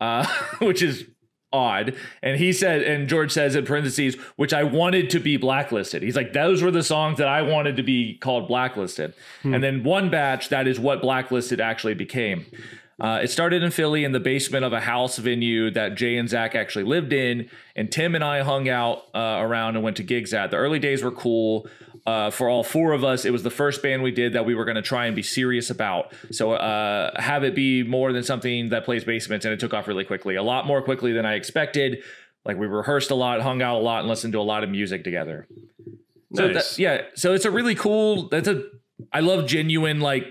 uh, 0.00 0.26
which 0.58 0.82
is 0.82 1.04
odd, 1.52 1.94
and 2.20 2.36
he 2.36 2.52
said, 2.52 2.82
and 2.82 3.08
George 3.08 3.30
says 3.30 3.54
in 3.54 3.64
parentheses, 3.64 4.16
which 4.34 4.52
I 4.52 4.64
wanted 4.64 5.08
to 5.10 5.20
be 5.20 5.36
blacklisted. 5.36 6.02
He's 6.02 6.16
like, 6.16 6.32
those 6.32 6.62
were 6.64 6.72
the 6.72 6.82
songs 6.82 7.18
that 7.18 7.28
I 7.28 7.42
wanted 7.42 7.76
to 7.76 7.84
be 7.84 8.18
called 8.18 8.48
blacklisted, 8.48 9.14
and 9.44 9.62
then 9.62 9.84
one 9.84 10.10
batch 10.10 10.48
that 10.48 10.66
is 10.66 10.80
what 10.80 11.00
blacklisted 11.00 11.60
actually 11.60 11.94
became. 11.94 12.44
Uh, 13.00 13.20
it 13.22 13.28
started 13.28 13.62
in 13.62 13.70
Philly 13.70 14.04
in 14.04 14.12
the 14.12 14.20
basement 14.20 14.64
of 14.64 14.72
a 14.72 14.80
house 14.80 15.18
venue 15.18 15.70
that 15.72 15.96
Jay 15.96 16.16
and 16.16 16.28
Zach 16.28 16.54
actually 16.54 16.84
lived 16.84 17.12
in, 17.12 17.50
and 17.74 17.90
Tim 17.90 18.14
and 18.14 18.22
I 18.22 18.42
hung 18.42 18.68
out 18.68 19.04
uh, 19.14 19.38
around 19.40 19.74
and 19.74 19.84
went 19.84 19.96
to 19.96 20.02
gigs 20.02 20.32
at. 20.32 20.50
The 20.50 20.56
early 20.56 20.78
days 20.78 21.02
were 21.02 21.10
cool. 21.10 21.66
Uh, 22.06 22.30
for 22.30 22.50
all 22.50 22.62
four 22.62 22.92
of 22.92 23.02
us, 23.02 23.24
it 23.24 23.30
was 23.32 23.42
the 23.42 23.50
first 23.50 23.82
band 23.82 24.02
we 24.02 24.10
did 24.10 24.34
that 24.34 24.44
we 24.44 24.54
were 24.54 24.66
going 24.66 24.74
to 24.74 24.82
try 24.82 25.06
and 25.06 25.16
be 25.16 25.22
serious 25.22 25.70
about. 25.70 26.12
So 26.30 26.52
uh, 26.52 27.18
have 27.20 27.44
it 27.44 27.54
be 27.54 27.82
more 27.82 28.12
than 28.12 28.22
something 28.22 28.68
that 28.68 28.84
plays 28.84 29.04
basements, 29.04 29.46
and 29.46 29.54
it 29.54 29.58
took 29.58 29.72
off 29.72 29.88
really 29.88 30.04
quickly, 30.04 30.36
a 30.36 30.42
lot 30.42 30.66
more 30.66 30.82
quickly 30.82 31.12
than 31.12 31.24
I 31.24 31.34
expected. 31.34 32.02
Like 32.44 32.58
we 32.58 32.66
rehearsed 32.66 33.10
a 33.10 33.14
lot, 33.14 33.40
hung 33.40 33.62
out 33.62 33.76
a 33.76 33.82
lot, 33.82 34.00
and 34.00 34.08
listened 34.08 34.34
to 34.34 34.38
a 34.38 34.42
lot 34.42 34.62
of 34.62 34.70
music 34.70 35.02
together. 35.02 35.48
So 36.34 36.48
Nice. 36.48 36.76
that, 36.76 36.78
yeah, 36.78 37.00
so 37.14 37.32
it's 37.32 37.46
a 37.46 37.50
really 37.50 37.74
cool. 37.74 38.28
That's 38.28 38.48
a. 38.48 38.64
I 39.12 39.20
love 39.20 39.46
genuine 39.46 40.00
like. 40.00 40.26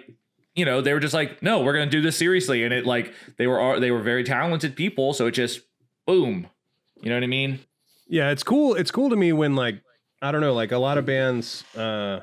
You 0.56 0.66
know, 0.66 0.82
they 0.82 0.94
were 0.94 1.00
just 1.00 1.14
like, 1.14 1.42
no, 1.42 1.62
we're 1.62 1.74
gonna 1.74 1.88
do 1.88 2.02
this 2.02 2.18
seriously, 2.18 2.64
and 2.64 2.74
it 2.74 2.86
like 2.86 3.14
they 3.38 3.48
were 3.48 3.80
they 3.80 3.92
were 3.92 4.02
very 4.02 4.24
talented 4.24 4.76
people, 4.76 5.14
so 5.14 5.28
it 5.28 5.32
just 5.32 5.62
boom. 6.06 6.48
You 7.02 7.10
know 7.10 7.16
what 7.16 7.24
I 7.24 7.28
mean? 7.28 7.60
Yeah, 8.08 8.30
it's 8.30 8.44
cool. 8.44 8.76
It's 8.76 8.92
cool 8.92 9.10
to 9.10 9.16
me 9.16 9.34
when 9.34 9.56
like 9.56 9.82
I 10.22 10.32
don't 10.32 10.42
know, 10.42 10.54
like 10.54 10.72
a 10.72 10.78
lot 10.78 10.98
of 10.98 11.06
bands 11.06 11.64
uh 11.76 12.22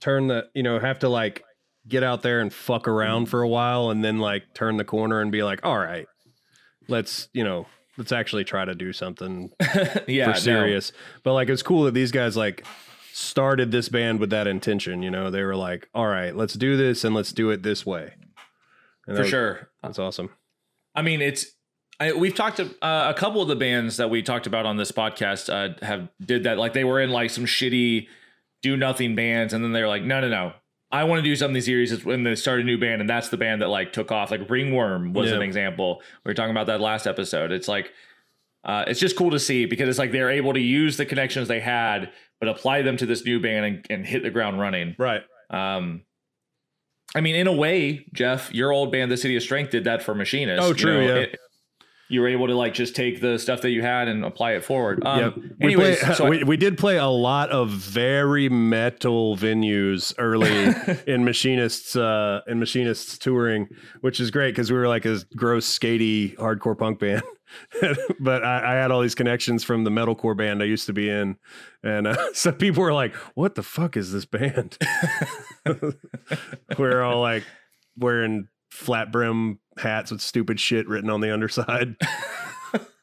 turn 0.00 0.28
the 0.28 0.48
you 0.54 0.62
know 0.62 0.78
have 0.78 0.98
to 1.00 1.08
like 1.08 1.44
get 1.86 2.02
out 2.02 2.22
there 2.22 2.40
and 2.40 2.52
fuck 2.52 2.86
around 2.86 3.26
for 3.26 3.42
a 3.42 3.48
while 3.48 3.90
and 3.90 4.04
then 4.04 4.18
like 4.18 4.54
turn 4.54 4.76
the 4.76 4.84
corner 4.84 5.20
and 5.20 5.32
be 5.32 5.42
like, 5.42 5.64
all 5.64 5.78
right, 5.78 6.06
let's 6.88 7.28
you 7.32 7.44
know 7.44 7.66
let's 7.96 8.12
actually 8.12 8.44
try 8.44 8.64
to 8.64 8.74
do 8.74 8.92
something 8.92 9.50
yeah, 10.06 10.26
for 10.26 10.32
no. 10.32 10.38
serious. 10.38 10.92
But 11.22 11.34
like 11.34 11.48
it's 11.48 11.62
cool 11.62 11.84
that 11.84 11.94
these 11.94 12.12
guys 12.12 12.36
like 12.36 12.64
started 13.18 13.70
this 13.70 13.88
band 13.88 14.20
with 14.20 14.30
that 14.30 14.46
intention. 14.46 15.02
You 15.02 15.10
know, 15.10 15.30
they 15.30 15.42
were 15.42 15.56
like, 15.56 15.88
all 15.94 16.06
right, 16.06 16.34
let's 16.34 16.54
do 16.54 16.76
this 16.76 17.04
and 17.04 17.14
let's 17.14 17.32
do 17.32 17.50
it 17.50 17.62
this 17.62 17.84
way. 17.84 18.14
And 19.06 19.16
that 19.16 19.20
for 19.20 19.22
was- 19.22 19.30
sure. 19.30 19.70
That's 19.82 19.98
awesome. 19.98 20.30
I 20.94 21.02
mean, 21.02 21.20
it's 21.20 21.46
I, 22.00 22.12
we've 22.12 22.34
talked 22.34 22.58
to 22.58 22.66
uh, 22.82 23.12
a 23.14 23.18
couple 23.18 23.42
of 23.42 23.48
the 23.48 23.56
bands 23.56 23.96
that 23.96 24.08
we 24.10 24.22
talked 24.22 24.46
about 24.46 24.66
on 24.66 24.76
this 24.76 24.92
podcast 24.92 25.52
uh, 25.52 25.74
have 25.84 26.08
did 26.20 26.44
that. 26.44 26.58
Like 26.58 26.72
they 26.72 26.84
were 26.84 27.00
in 27.00 27.10
like 27.10 27.30
some 27.30 27.44
shitty 27.44 28.06
do 28.62 28.76
nothing 28.76 29.14
bands, 29.14 29.52
and 29.52 29.62
then 29.64 29.72
they're 29.72 29.88
like, 29.88 30.02
no, 30.02 30.20
no, 30.20 30.28
no. 30.28 30.52
I 30.90 31.04
want 31.04 31.18
to 31.18 31.22
do 31.22 31.36
something 31.36 31.60
serious 31.60 32.04
when 32.04 32.22
they 32.22 32.34
start 32.34 32.60
a 32.60 32.64
new 32.64 32.78
band, 32.78 33.00
and 33.00 33.10
that's 33.10 33.28
the 33.28 33.36
band 33.36 33.62
that 33.62 33.68
like 33.68 33.92
took 33.92 34.10
off. 34.10 34.30
Like 34.30 34.48
Ringworm 34.48 35.12
was 35.12 35.30
an 35.30 35.42
example. 35.42 36.00
We 36.24 36.30
were 36.30 36.34
talking 36.34 36.50
about 36.50 36.66
that 36.68 36.80
last 36.80 37.06
episode. 37.06 37.52
It's 37.52 37.68
like 37.68 37.92
uh, 38.64 38.84
it's 38.86 38.98
just 39.00 39.16
cool 39.16 39.30
to 39.30 39.38
see 39.38 39.66
because 39.66 39.88
it's 39.88 39.98
like 39.98 40.12
they're 40.12 40.30
able 40.30 40.54
to 40.54 40.60
use 40.60 40.96
the 40.96 41.06
connections 41.06 41.46
they 41.46 41.60
had, 41.60 42.10
but 42.40 42.48
apply 42.48 42.82
them 42.82 42.96
to 42.96 43.06
this 43.06 43.24
new 43.24 43.40
band 43.40 43.64
and, 43.66 43.86
and 43.90 44.06
hit 44.06 44.22
the 44.22 44.30
ground 44.30 44.60
running. 44.60 44.94
Right. 44.98 45.22
Um, 45.50 46.02
I 47.14 47.20
mean, 47.20 47.36
in 47.36 47.46
a 47.46 47.52
way, 47.52 48.06
Jeff, 48.12 48.52
your 48.52 48.70
old 48.72 48.92
band, 48.92 49.10
The 49.10 49.16
City 49.16 49.36
of 49.36 49.42
Strength, 49.42 49.70
did 49.70 49.84
that 49.84 50.02
for 50.02 50.14
Machinist. 50.14 50.62
Oh, 50.62 50.68
You 50.68 50.74
true, 50.74 51.06
know, 51.06 51.14
yeah. 51.14 51.20
it- 51.22 51.38
you 52.10 52.22
were 52.22 52.28
able 52.28 52.46
to 52.46 52.54
like 52.54 52.72
just 52.72 52.96
take 52.96 53.20
the 53.20 53.38
stuff 53.38 53.60
that 53.60 53.68
you 53.68 53.82
had 53.82 54.08
and 54.08 54.24
apply 54.24 54.52
it 54.52 54.64
forward. 54.64 55.04
Um, 55.04 55.20
Yep. 55.20 55.34
We, 55.36 55.52
Anyways, 55.66 55.98
play- 55.98 56.14
so 56.14 56.24
I- 56.24 56.30
we, 56.30 56.42
we 56.44 56.56
did 56.56 56.78
play 56.78 56.96
a 56.96 57.04
lot 57.06 57.50
of 57.50 57.68
very 57.68 58.48
metal 58.48 59.36
venues 59.36 60.14
early 60.16 60.72
in 61.06 61.22
machinists 61.26 61.96
uh 61.96 62.40
in 62.46 62.58
machinists 62.60 63.18
touring, 63.18 63.68
which 64.00 64.20
is 64.20 64.30
great 64.30 64.52
because 64.52 64.72
we 64.72 64.78
were 64.78 64.88
like 64.88 65.04
a 65.04 65.18
gross 65.36 65.66
skatey 65.78 66.34
hardcore 66.36 66.78
punk 66.78 66.98
band. 66.98 67.22
but 68.20 68.44
I, 68.44 68.72
I 68.72 68.74
had 68.76 68.90
all 68.90 69.00
these 69.00 69.14
connections 69.14 69.64
from 69.64 69.84
the 69.84 69.90
metalcore 69.90 70.36
band 70.36 70.62
I 70.62 70.66
used 70.66 70.86
to 70.86 70.92
be 70.92 71.08
in, 71.08 71.36
and 71.82 72.06
uh, 72.06 72.16
so 72.34 72.52
people 72.52 72.82
were 72.82 72.92
like, 72.92 73.14
"What 73.34 73.54
the 73.54 73.62
fuck 73.62 73.96
is 73.96 74.12
this 74.12 74.24
band?" 74.24 74.76
we're 76.78 77.02
all 77.02 77.20
like 77.20 77.44
wearing 77.96 78.48
flat 78.70 79.10
brim 79.12 79.58
hats 79.78 80.10
with 80.10 80.20
stupid 80.20 80.60
shit 80.60 80.88
written 80.88 81.10
on 81.10 81.20
the 81.20 81.32
underside. 81.32 81.96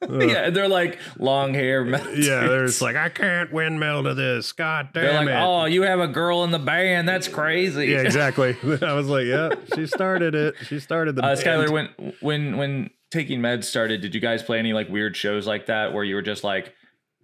yeah, 0.10 0.49
they're 0.51 0.67
like 0.67 0.99
long 1.17 1.53
hair. 1.53 1.84
metal 1.84 2.13
Yeah, 2.15 2.47
they're 2.47 2.67
just 2.67 2.81
like, 2.81 2.95
I 2.95 3.10
can't 3.10 3.51
windmill 3.51 4.03
to 4.03 4.13
this. 4.13 4.51
God 4.51 4.89
damn 4.93 5.03
they're 5.03 5.13
like, 5.13 5.27
it. 5.29 5.41
oh, 5.41 5.65
you 5.65 5.81
have 5.84 5.99
a 5.99 6.08
girl 6.08 6.43
in 6.43 6.51
the 6.51 6.60
band. 6.60 7.08
That's 7.10 7.27
crazy. 7.27 7.88
yeah, 7.88 8.01
exactly. 8.01 8.55
I 8.81 8.93
was 8.93 9.08
like, 9.08 9.25
yeah, 9.25 9.49
she 9.75 9.88
started 9.88 10.36
it. 10.36 10.55
She 10.67 10.79
started 10.79 11.15
the 11.15 11.23
Uh, 11.23 11.36
band. 11.36 11.39
Skylar, 11.39 11.69
when 11.71 12.13
when 12.19 12.58
when 12.58 12.89
taking 13.15 13.39
meds 13.39 13.63
started, 13.63 14.01
did 14.01 14.13
you 14.13 14.21
guys 14.21 14.43
play 14.43 14.60
any 14.60 14.73
like 14.73 14.89
weird 14.89 15.15
shows 15.17 15.47
like 15.47 15.65
that 15.67 15.93
where 15.93 16.04
you 16.04 16.15
were 16.15 16.21
just 16.21 16.43
like, 16.43 16.73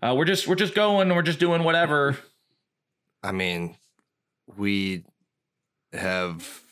uh, 0.01 0.15
we're 0.17 0.25
just 0.25 0.47
we're 0.47 0.56
just 0.56 0.73
going, 0.73 1.13
we're 1.13 1.21
just 1.21 1.39
doing 1.39 1.63
whatever. 1.63 2.17
I 3.23 3.32
mean, 3.32 3.77
we 4.58 5.04
have 5.93 6.63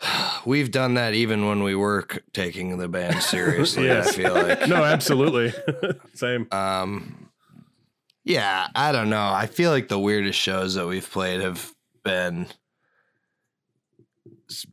we've 0.46 0.70
done 0.70 0.94
that 0.94 1.14
even 1.14 1.46
when 1.46 1.62
we 1.62 1.74
were 1.74 2.06
taking 2.32 2.78
the 2.78 2.88
band 2.88 3.22
seriously. 3.22 3.86
Yes. 3.86 4.08
I 4.08 4.12
feel 4.12 4.34
like. 4.34 4.68
no, 4.68 4.84
absolutely. 4.84 5.52
Same. 6.14 6.46
Um, 6.50 7.28
yeah, 8.24 8.68
I 8.74 8.92
don't 8.92 9.10
know. 9.10 9.30
I 9.32 9.46
feel 9.46 9.70
like 9.70 9.88
the 9.88 9.98
weirdest 9.98 10.38
shows 10.38 10.74
that 10.74 10.86
we've 10.86 11.10
played 11.10 11.40
have 11.40 11.72
been 12.04 12.46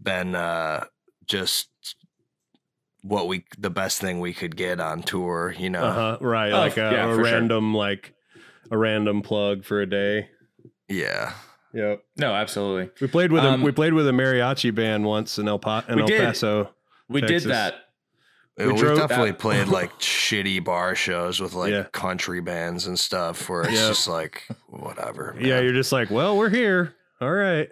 been 0.01 0.35
uh 0.35 0.85
just 1.25 1.67
what 3.07 3.27
we 3.27 3.45
the 3.57 3.69
best 3.69 4.01
thing 4.01 4.19
we 4.19 4.33
could 4.33 4.55
get 4.55 4.79
on 4.79 5.03
tour. 5.03 5.53
You 5.57 5.69
know. 5.69 5.83
Uh-huh. 5.83 6.17
Right. 6.21 6.51
Oh, 6.51 6.57
like 6.57 6.77
a, 6.77 6.81
yeah, 6.91 7.05
a 7.05 7.09
for 7.09 7.15
sure. 7.15 7.23
random, 7.23 7.73
like 7.73 8.13
a 8.71 8.77
random 8.77 9.21
plug 9.21 9.63
for 9.65 9.81
a 9.81 9.85
day. 9.89 10.29
Yeah. 10.89 11.33
Yep. 11.73 12.03
No, 12.17 12.33
absolutely. 12.33 12.89
We 13.01 13.07
played 13.07 13.31
with 13.31 13.43
Um, 13.43 13.61
a 13.61 13.65
we 13.65 13.71
played 13.71 13.93
with 13.93 14.07
a 14.07 14.11
mariachi 14.11 14.73
band 14.73 15.03
once 15.05 15.37
in 15.37 15.47
El, 15.47 15.59
pa- 15.59 15.83
in 15.89 15.95
We 15.97 16.01
El 16.03 16.07
did. 16.07 16.21
Paso. 16.21 16.69
We 17.09 17.21
Texas. 17.21 17.43
did 17.43 17.51
that. 17.51 17.75
We 18.57 18.67
We 18.67 18.81
definitely 18.81 19.31
that- 19.31 19.39
played 19.39 19.67
like 19.79 19.91
shitty 19.99 20.63
bar 20.63 20.95
shows 20.95 21.41
with 21.41 21.53
like 21.53 21.71
Yeah. 21.71 21.83
country 21.91 22.39
bands 22.39 22.87
and 22.87 22.97
stuff 22.97 23.49
where 23.49 23.63
it's 23.63 23.73
Yeah. 23.73 23.87
just 23.89 24.07
like 24.07 24.43
whatever. 24.69 25.35
Yeah, 25.39 25.59
you're 25.59 25.73
just 25.73 25.91
like, 25.91 26.09
well, 26.09 26.37
we're 26.37 26.49
here. 26.49 26.95
All 27.19 27.31
right. 27.33 27.67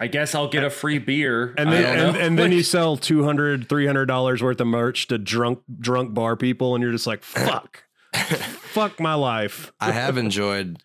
I 0.00 0.06
guess 0.06 0.34
I'll 0.34 0.48
get 0.48 0.64
a 0.64 0.70
free 0.70 0.98
beer. 0.98 1.54
And 1.56 1.72
then 1.72 1.98
and, 1.98 2.16
and 2.16 2.38
then 2.38 2.52
you 2.52 2.62
sell 2.64 2.96
200 2.96 3.68
300 3.68 4.06
dollars 4.06 4.42
worth 4.42 4.60
of 4.60 4.66
merch 4.66 5.08
to 5.08 5.18
drunk 5.18 5.60
drunk 5.78 6.14
bar 6.14 6.36
people 6.36 6.74
and 6.74 6.82
you're 6.82 6.92
just 6.92 7.06
like, 7.06 7.22
fuck. 7.22 7.84
fuck 8.14 9.00
my 9.00 9.14
life. 9.14 9.72
I 9.80 9.92
have 9.92 10.16
enjoyed 10.18 10.82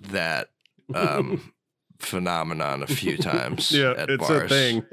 that. 0.00 0.48
Um, 0.94 1.52
phenomenon 1.98 2.82
a 2.82 2.86
few 2.86 3.16
times. 3.16 3.72
Yeah, 3.76 3.94
at 3.96 4.08
it's 4.08 4.26
bars. 4.26 4.44
a 4.44 4.48
thing. 4.48 4.84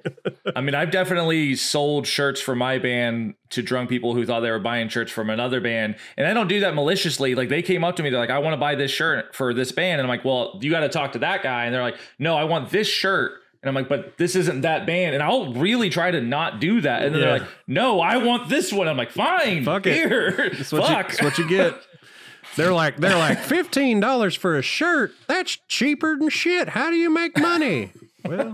I 0.56 0.62
mean, 0.62 0.76
I've 0.76 0.92
definitely 0.92 1.56
sold 1.56 2.08
shirts 2.08 2.42
for 2.42 2.56
my 2.56 2.80
band 2.80 3.36
to 3.52 3.62
drunk 3.62 3.90
people 3.90 4.14
who 4.14 4.26
thought 4.26 4.42
they 4.42 4.52
were 4.52 4.60
buying 4.60 4.90
shirts 4.90 5.12
from 5.12 5.30
another 5.30 5.62
band. 5.62 5.96
And 6.18 6.28
I 6.28 6.34
don't 6.34 6.48
do 6.48 6.60
that 6.62 6.76
maliciously. 6.76 7.36
Like 7.36 7.50
they 7.50 7.62
came 7.62 7.84
up 7.84 7.96
to 7.98 8.04
me, 8.04 8.10
they're 8.10 8.20
like, 8.20 8.30
I 8.30 8.40
want 8.40 8.54
to 8.54 8.58
buy 8.58 8.76
this 8.76 8.92
shirt 8.92 9.36
for 9.36 9.54
this 9.54 9.72
band. 9.72 10.02
And 10.02 10.02
I'm 10.02 10.10
like, 10.10 10.26
well, 10.26 10.60
you 10.62 10.72
got 10.72 10.82
to 10.82 10.90
talk 10.90 11.14
to 11.14 11.20
that 11.20 11.44
guy. 11.44 11.66
And 11.66 11.74
they're 11.74 11.84
like, 11.84 11.98
no, 12.20 12.36
I 12.36 12.44
want 12.46 12.72
this 12.72 12.88
shirt. 12.88 13.34
And 13.64 13.70
I'm 13.70 13.76
like, 13.76 13.88
but 13.88 14.18
this 14.18 14.36
isn't 14.36 14.62
that 14.62 14.86
band. 14.86 15.14
And 15.16 15.24
I'll 15.24 15.54
really 15.54 15.90
try 15.90 16.12
to 16.12 16.20
not 16.22 16.60
do 16.60 16.82
that. 16.82 17.04
And 17.04 17.16
then 17.16 17.22
Yeah. 17.22 17.28
they're 17.30 17.40
like, 17.40 17.50
no, 17.66 18.02
I 18.02 18.18
want 18.18 18.50
this 18.50 18.74
one. 18.74 18.90
I'm 18.90 18.98
like, 18.98 19.12
fine. 19.12 19.64
Fuck 19.64 19.88
it. 19.88 19.94
here. 19.96 20.50
That's 20.54 20.72
what, 20.74 20.82
you, 20.82 20.88
Fuck. 20.96 21.08
that's 21.08 21.22
what 21.24 21.38
you 21.38 21.48
get. 21.48 21.74
They're 22.56 22.74
like 22.74 22.98
they're 22.98 23.18
like 23.18 23.40
fifteen 23.40 24.00
dollars 24.00 24.36
for 24.36 24.56
a 24.58 24.62
shirt. 24.62 25.12
That's 25.28 25.58
cheaper 25.68 26.16
than 26.20 26.30
shit. 26.30 26.70
How 26.70 26.92
do 26.92 26.98
you 26.98 27.10
make 27.10 27.36
money? 27.38 27.92
Well, 28.26 28.54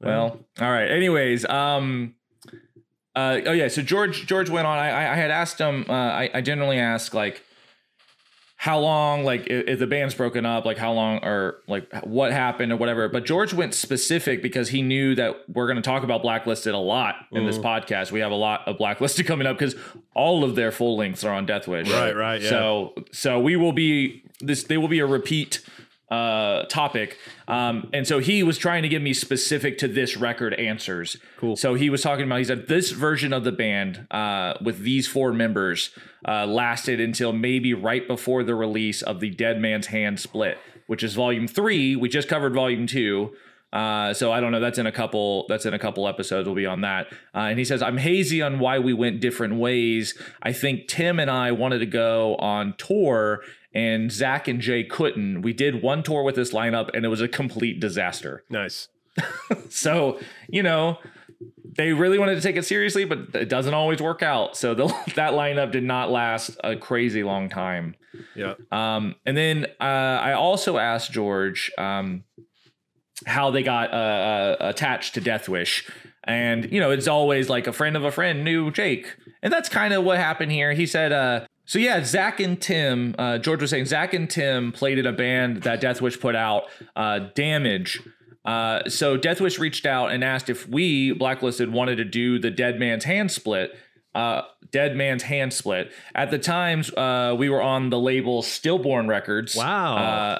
Well, 0.00 0.38
all 0.60 0.70
right. 0.70 0.88
Anyways, 0.90 1.44
um, 1.46 2.14
uh, 3.16 3.40
oh 3.44 3.52
yeah. 3.52 3.68
So 3.68 3.82
George 3.82 4.26
George 4.26 4.48
went 4.50 4.66
on. 4.68 4.78
I 4.78 4.88
I 4.90 5.12
I 5.12 5.16
had 5.16 5.30
asked 5.32 5.58
him. 5.58 5.84
Uh, 5.88 5.92
I 5.92 6.30
I 6.34 6.40
generally 6.42 6.78
ask 6.78 7.12
like 7.12 7.42
how 8.60 8.78
long, 8.78 9.24
like 9.24 9.46
if, 9.46 9.78
the 9.78 9.86
band's 9.86 10.14
broken 10.14 10.44
up, 10.44 10.66
like 10.66 10.76
how 10.76 10.92
long 10.92 11.24
or 11.24 11.62
like 11.66 11.90
what 12.04 12.30
happened 12.30 12.70
or 12.70 12.76
whatever. 12.76 13.08
But 13.08 13.24
George 13.24 13.54
went 13.54 13.72
specific 13.72 14.42
because 14.42 14.68
he 14.68 14.82
knew 14.82 15.14
that 15.14 15.48
we're 15.48 15.64
going 15.64 15.76
to 15.76 15.82
talk 15.82 16.02
about 16.02 16.20
Blacklisted 16.20 16.74
a 16.74 16.78
lot 16.78 17.14
in 17.32 17.46
this 17.46 17.56
mm-hmm. 17.56 17.66
podcast. 17.66 18.12
We 18.12 18.20
have 18.20 18.32
a 18.32 18.34
lot 18.36 18.68
of 18.68 18.76
Blacklisted 18.76 19.26
coming 19.26 19.46
up 19.46 19.58
because 19.58 19.76
all 20.14 20.44
of 20.44 20.56
their 20.56 20.72
full 20.72 20.98
lengths 20.98 21.24
are 21.24 21.32
on 21.32 21.46
Death 21.46 21.68
Wish. 21.68 21.90
Right, 21.90 22.14
right, 22.14 22.42
yeah. 22.42 22.50
So 22.50 23.02
so 23.12 23.40
we 23.40 23.56
will 23.56 23.72
be 23.72 24.24
this. 24.40 24.64
They 24.64 24.76
will 24.76 24.88
be 24.88 24.98
a 24.98 25.06
repeat 25.06 25.64
uh 26.10 26.64
topic 26.64 27.16
um 27.46 27.88
and 27.92 28.06
so 28.06 28.18
he 28.18 28.42
was 28.42 28.58
trying 28.58 28.82
to 28.82 28.88
give 28.88 29.00
me 29.00 29.14
specific 29.14 29.78
to 29.78 29.86
this 29.86 30.16
record 30.16 30.54
answers 30.54 31.16
Cool. 31.36 31.54
so 31.56 31.74
he 31.74 31.88
was 31.88 32.02
talking 32.02 32.24
about 32.24 32.38
he 32.38 32.44
said 32.44 32.66
this 32.66 32.90
version 32.90 33.32
of 33.32 33.44
the 33.44 33.52
band 33.52 34.06
uh 34.10 34.54
with 34.60 34.80
these 34.80 35.06
four 35.06 35.32
members 35.32 35.90
uh 36.26 36.46
lasted 36.46 37.00
until 37.00 37.32
maybe 37.32 37.74
right 37.74 38.08
before 38.08 38.42
the 38.42 38.54
release 38.56 39.02
of 39.02 39.20
the 39.20 39.30
dead 39.30 39.60
man's 39.60 39.86
hand 39.86 40.18
split 40.18 40.58
which 40.88 41.04
is 41.04 41.14
volume 41.14 41.46
three 41.46 41.94
we 41.94 42.08
just 42.08 42.28
covered 42.28 42.54
volume 42.54 42.86
two 42.88 43.32
uh, 43.72 44.12
so 44.12 44.32
I 44.32 44.40
don't 44.40 44.50
know. 44.50 44.58
That's 44.58 44.78
in 44.78 44.86
a 44.86 44.90
couple. 44.92 45.46
That's 45.48 45.64
in 45.64 45.74
a 45.74 45.78
couple 45.78 46.08
episodes. 46.08 46.46
We'll 46.46 46.56
be 46.56 46.66
on 46.66 46.80
that. 46.80 47.06
Uh, 47.32 47.46
and 47.50 47.56
he 47.58 47.64
says, 47.64 47.82
"I'm 47.82 47.98
hazy 47.98 48.42
on 48.42 48.58
why 48.58 48.80
we 48.80 48.92
went 48.92 49.20
different 49.20 49.54
ways. 49.54 50.20
I 50.42 50.52
think 50.52 50.88
Tim 50.88 51.20
and 51.20 51.30
I 51.30 51.52
wanted 51.52 51.78
to 51.78 51.86
go 51.86 52.34
on 52.36 52.74
tour, 52.78 53.42
and 53.72 54.10
Zach 54.10 54.48
and 54.48 54.60
Jay 54.60 54.84
couldn't. 54.84 55.42
We 55.42 55.52
did 55.52 55.82
one 55.82 56.02
tour 56.02 56.22
with 56.22 56.34
this 56.34 56.52
lineup, 56.52 56.90
and 56.94 57.04
it 57.04 57.08
was 57.08 57.20
a 57.20 57.28
complete 57.28 57.80
disaster. 57.80 58.44
nice. 58.50 58.88
So 59.68 60.18
you 60.48 60.62
know, 60.62 60.98
they 61.76 61.92
really 61.92 62.18
wanted 62.18 62.34
to 62.34 62.40
take 62.40 62.56
it 62.56 62.64
seriously, 62.64 63.04
but 63.04 63.34
it 63.34 63.48
doesn't 63.48 63.74
always 63.74 64.00
work 64.00 64.22
out. 64.22 64.56
So 64.56 64.74
the, 64.74 64.86
that 65.14 65.32
lineup 65.32 65.72
did 65.72 65.84
not 65.84 66.10
last 66.10 66.56
a 66.62 66.76
crazy 66.76 67.22
long 67.22 67.48
time. 67.48 67.94
Yeah. 68.34 68.54
Um, 68.70 69.14
and 69.24 69.36
then 69.36 69.66
uh, 69.80 69.84
I 69.84 70.32
also 70.32 70.78
asked 70.78 71.12
George 71.12 71.70
um, 71.78 72.24
how 73.26 73.50
they 73.50 73.62
got 73.62 73.92
uh, 73.92 73.96
uh, 73.96 74.56
attached 74.60 75.14
to 75.14 75.20
Death 75.20 75.48
Wish. 75.48 75.88
And, 76.24 76.70
you 76.70 76.80
know, 76.80 76.90
it's 76.90 77.08
always 77.08 77.48
like 77.48 77.66
a 77.66 77.72
friend 77.72 77.96
of 77.96 78.04
a 78.04 78.10
friend 78.10 78.44
knew 78.44 78.70
Jake. 78.70 79.16
And 79.42 79.52
that's 79.52 79.68
kind 79.68 79.94
of 79.94 80.04
what 80.04 80.18
happened 80.18 80.52
here. 80.52 80.72
He 80.72 80.86
said, 80.86 81.12
uh, 81.12 81.46
so 81.70 81.78
yeah, 81.78 82.02
Zach 82.02 82.40
and 82.40 82.60
Tim, 82.60 83.14
uh, 83.16 83.38
George 83.38 83.60
was 83.60 83.70
saying 83.70 83.84
Zach 83.84 84.12
and 84.12 84.28
Tim 84.28 84.72
played 84.72 84.98
in 84.98 85.06
a 85.06 85.12
band 85.12 85.62
that 85.62 85.80
Deathwish 85.80 86.18
put 86.18 86.34
out, 86.34 86.64
uh, 86.96 87.20
Damage. 87.36 88.02
Uh, 88.44 88.88
so 88.88 89.16
Deathwish 89.16 89.60
reached 89.60 89.86
out 89.86 90.10
and 90.10 90.24
asked 90.24 90.50
if 90.50 90.68
we, 90.68 91.12
Blacklisted, 91.12 91.72
wanted 91.72 91.94
to 91.98 92.04
do 92.04 92.40
the 92.40 92.50
Dead 92.50 92.80
Man's 92.80 93.04
Hand 93.04 93.30
Split. 93.30 93.70
Uh, 94.16 94.42
Dead 94.72 94.96
Man's 94.96 95.22
Hand 95.22 95.52
Split. 95.52 95.92
At 96.12 96.32
the 96.32 96.40
times, 96.40 96.92
uh, 96.94 97.36
we 97.38 97.48
were 97.48 97.62
on 97.62 97.90
the 97.90 98.00
label 98.00 98.42
Stillborn 98.42 99.06
Records. 99.06 99.54
Wow. 99.54 99.96
Uh, 99.96 100.38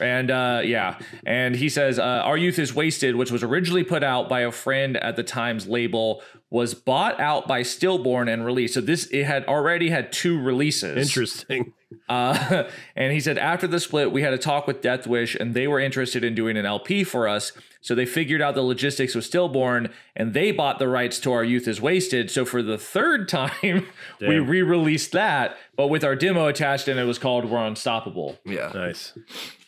and 0.00 0.30
uh, 0.30 0.62
yeah, 0.64 0.98
and 1.26 1.56
he 1.56 1.68
says, 1.68 1.98
uh, 1.98 2.02
"Our 2.02 2.36
Youth 2.36 2.58
Is 2.58 2.74
Wasted," 2.74 3.16
which 3.16 3.30
was 3.30 3.42
originally 3.42 3.84
put 3.84 4.02
out 4.02 4.28
by 4.28 4.40
a 4.40 4.50
friend 4.50 4.96
at 4.96 5.16
the 5.16 5.22
time's 5.22 5.66
label, 5.66 6.22
was 6.50 6.74
bought 6.74 7.18
out 7.18 7.48
by 7.48 7.62
Stillborn 7.62 8.28
and 8.28 8.44
released. 8.44 8.74
So 8.74 8.80
this 8.80 9.06
it 9.06 9.24
had 9.24 9.44
already 9.46 9.90
had 9.90 10.12
two 10.12 10.40
releases. 10.40 10.96
Interesting. 10.96 11.72
Uh, 12.08 12.68
and 12.96 13.12
he 13.12 13.20
said 13.20 13.38
after 13.38 13.66
the 13.66 13.78
split, 13.80 14.12
we 14.12 14.22
had 14.22 14.32
a 14.32 14.38
talk 14.38 14.66
with 14.66 14.82
Death 14.82 15.06
Wish, 15.06 15.36
and 15.36 15.54
they 15.54 15.66
were 15.66 15.80
interested 15.80 16.24
in 16.24 16.34
doing 16.34 16.56
an 16.56 16.66
LP 16.66 17.04
for 17.04 17.28
us. 17.28 17.52
So 17.80 17.94
they 17.94 18.04
figured 18.04 18.42
out 18.42 18.54
the 18.54 18.62
logistics 18.62 19.14
with 19.14 19.24
Stillborn, 19.24 19.90
and 20.16 20.34
they 20.34 20.50
bought 20.50 20.78
the 20.78 20.88
rights 20.88 21.18
to 21.20 21.32
Our 21.32 21.44
Youth 21.44 21.68
Is 21.68 21.80
Wasted. 21.80 22.30
So 22.30 22.44
for 22.44 22.62
the 22.62 22.78
third 22.78 23.28
time, 23.40 23.86
we 24.20 24.38
re-released 24.38 25.12
that, 25.12 25.56
but 25.76 25.88
with 25.88 26.02
our 26.02 26.16
demo 26.16 26.46
attached, 26.46 26.88
and 26.88 26.98
it 26.98 27.04
was 27.04 27.18
called 27.18 27.44
"We're 27.44 27.64
Unstoppable." 27.64 28.38
Yeah. 28.44 28.72
Nice. 28.74 29.16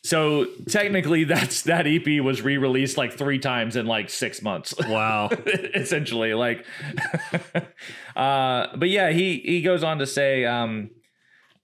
So 0.06 0.46
technically, 0.68 1.24
that's 1.24 1.62
that 1.62 1.84
EP 1.88 2.22
was 2.22 2.40
re-released 2.40 2.96
like 2.96 3.14
three 3.18 3.40
times 3.40 3.74
in 3.74 3.86
like 3.86 4.08
six 4.08 4.40
months. 4.40 4.72
Wow. 4.78 5.30
essentially 5.74 6.32
like 6.32 6.64
uh 8.16 8.68
but 8.76 8.88
yeah 8.88 9.10
he 9.10 9.40
he 9.44 9.62
goes 9.62 9.82
on 9.82 9.98
to 9.98 10.06
say 10.06 10.44
um 10.44 10.90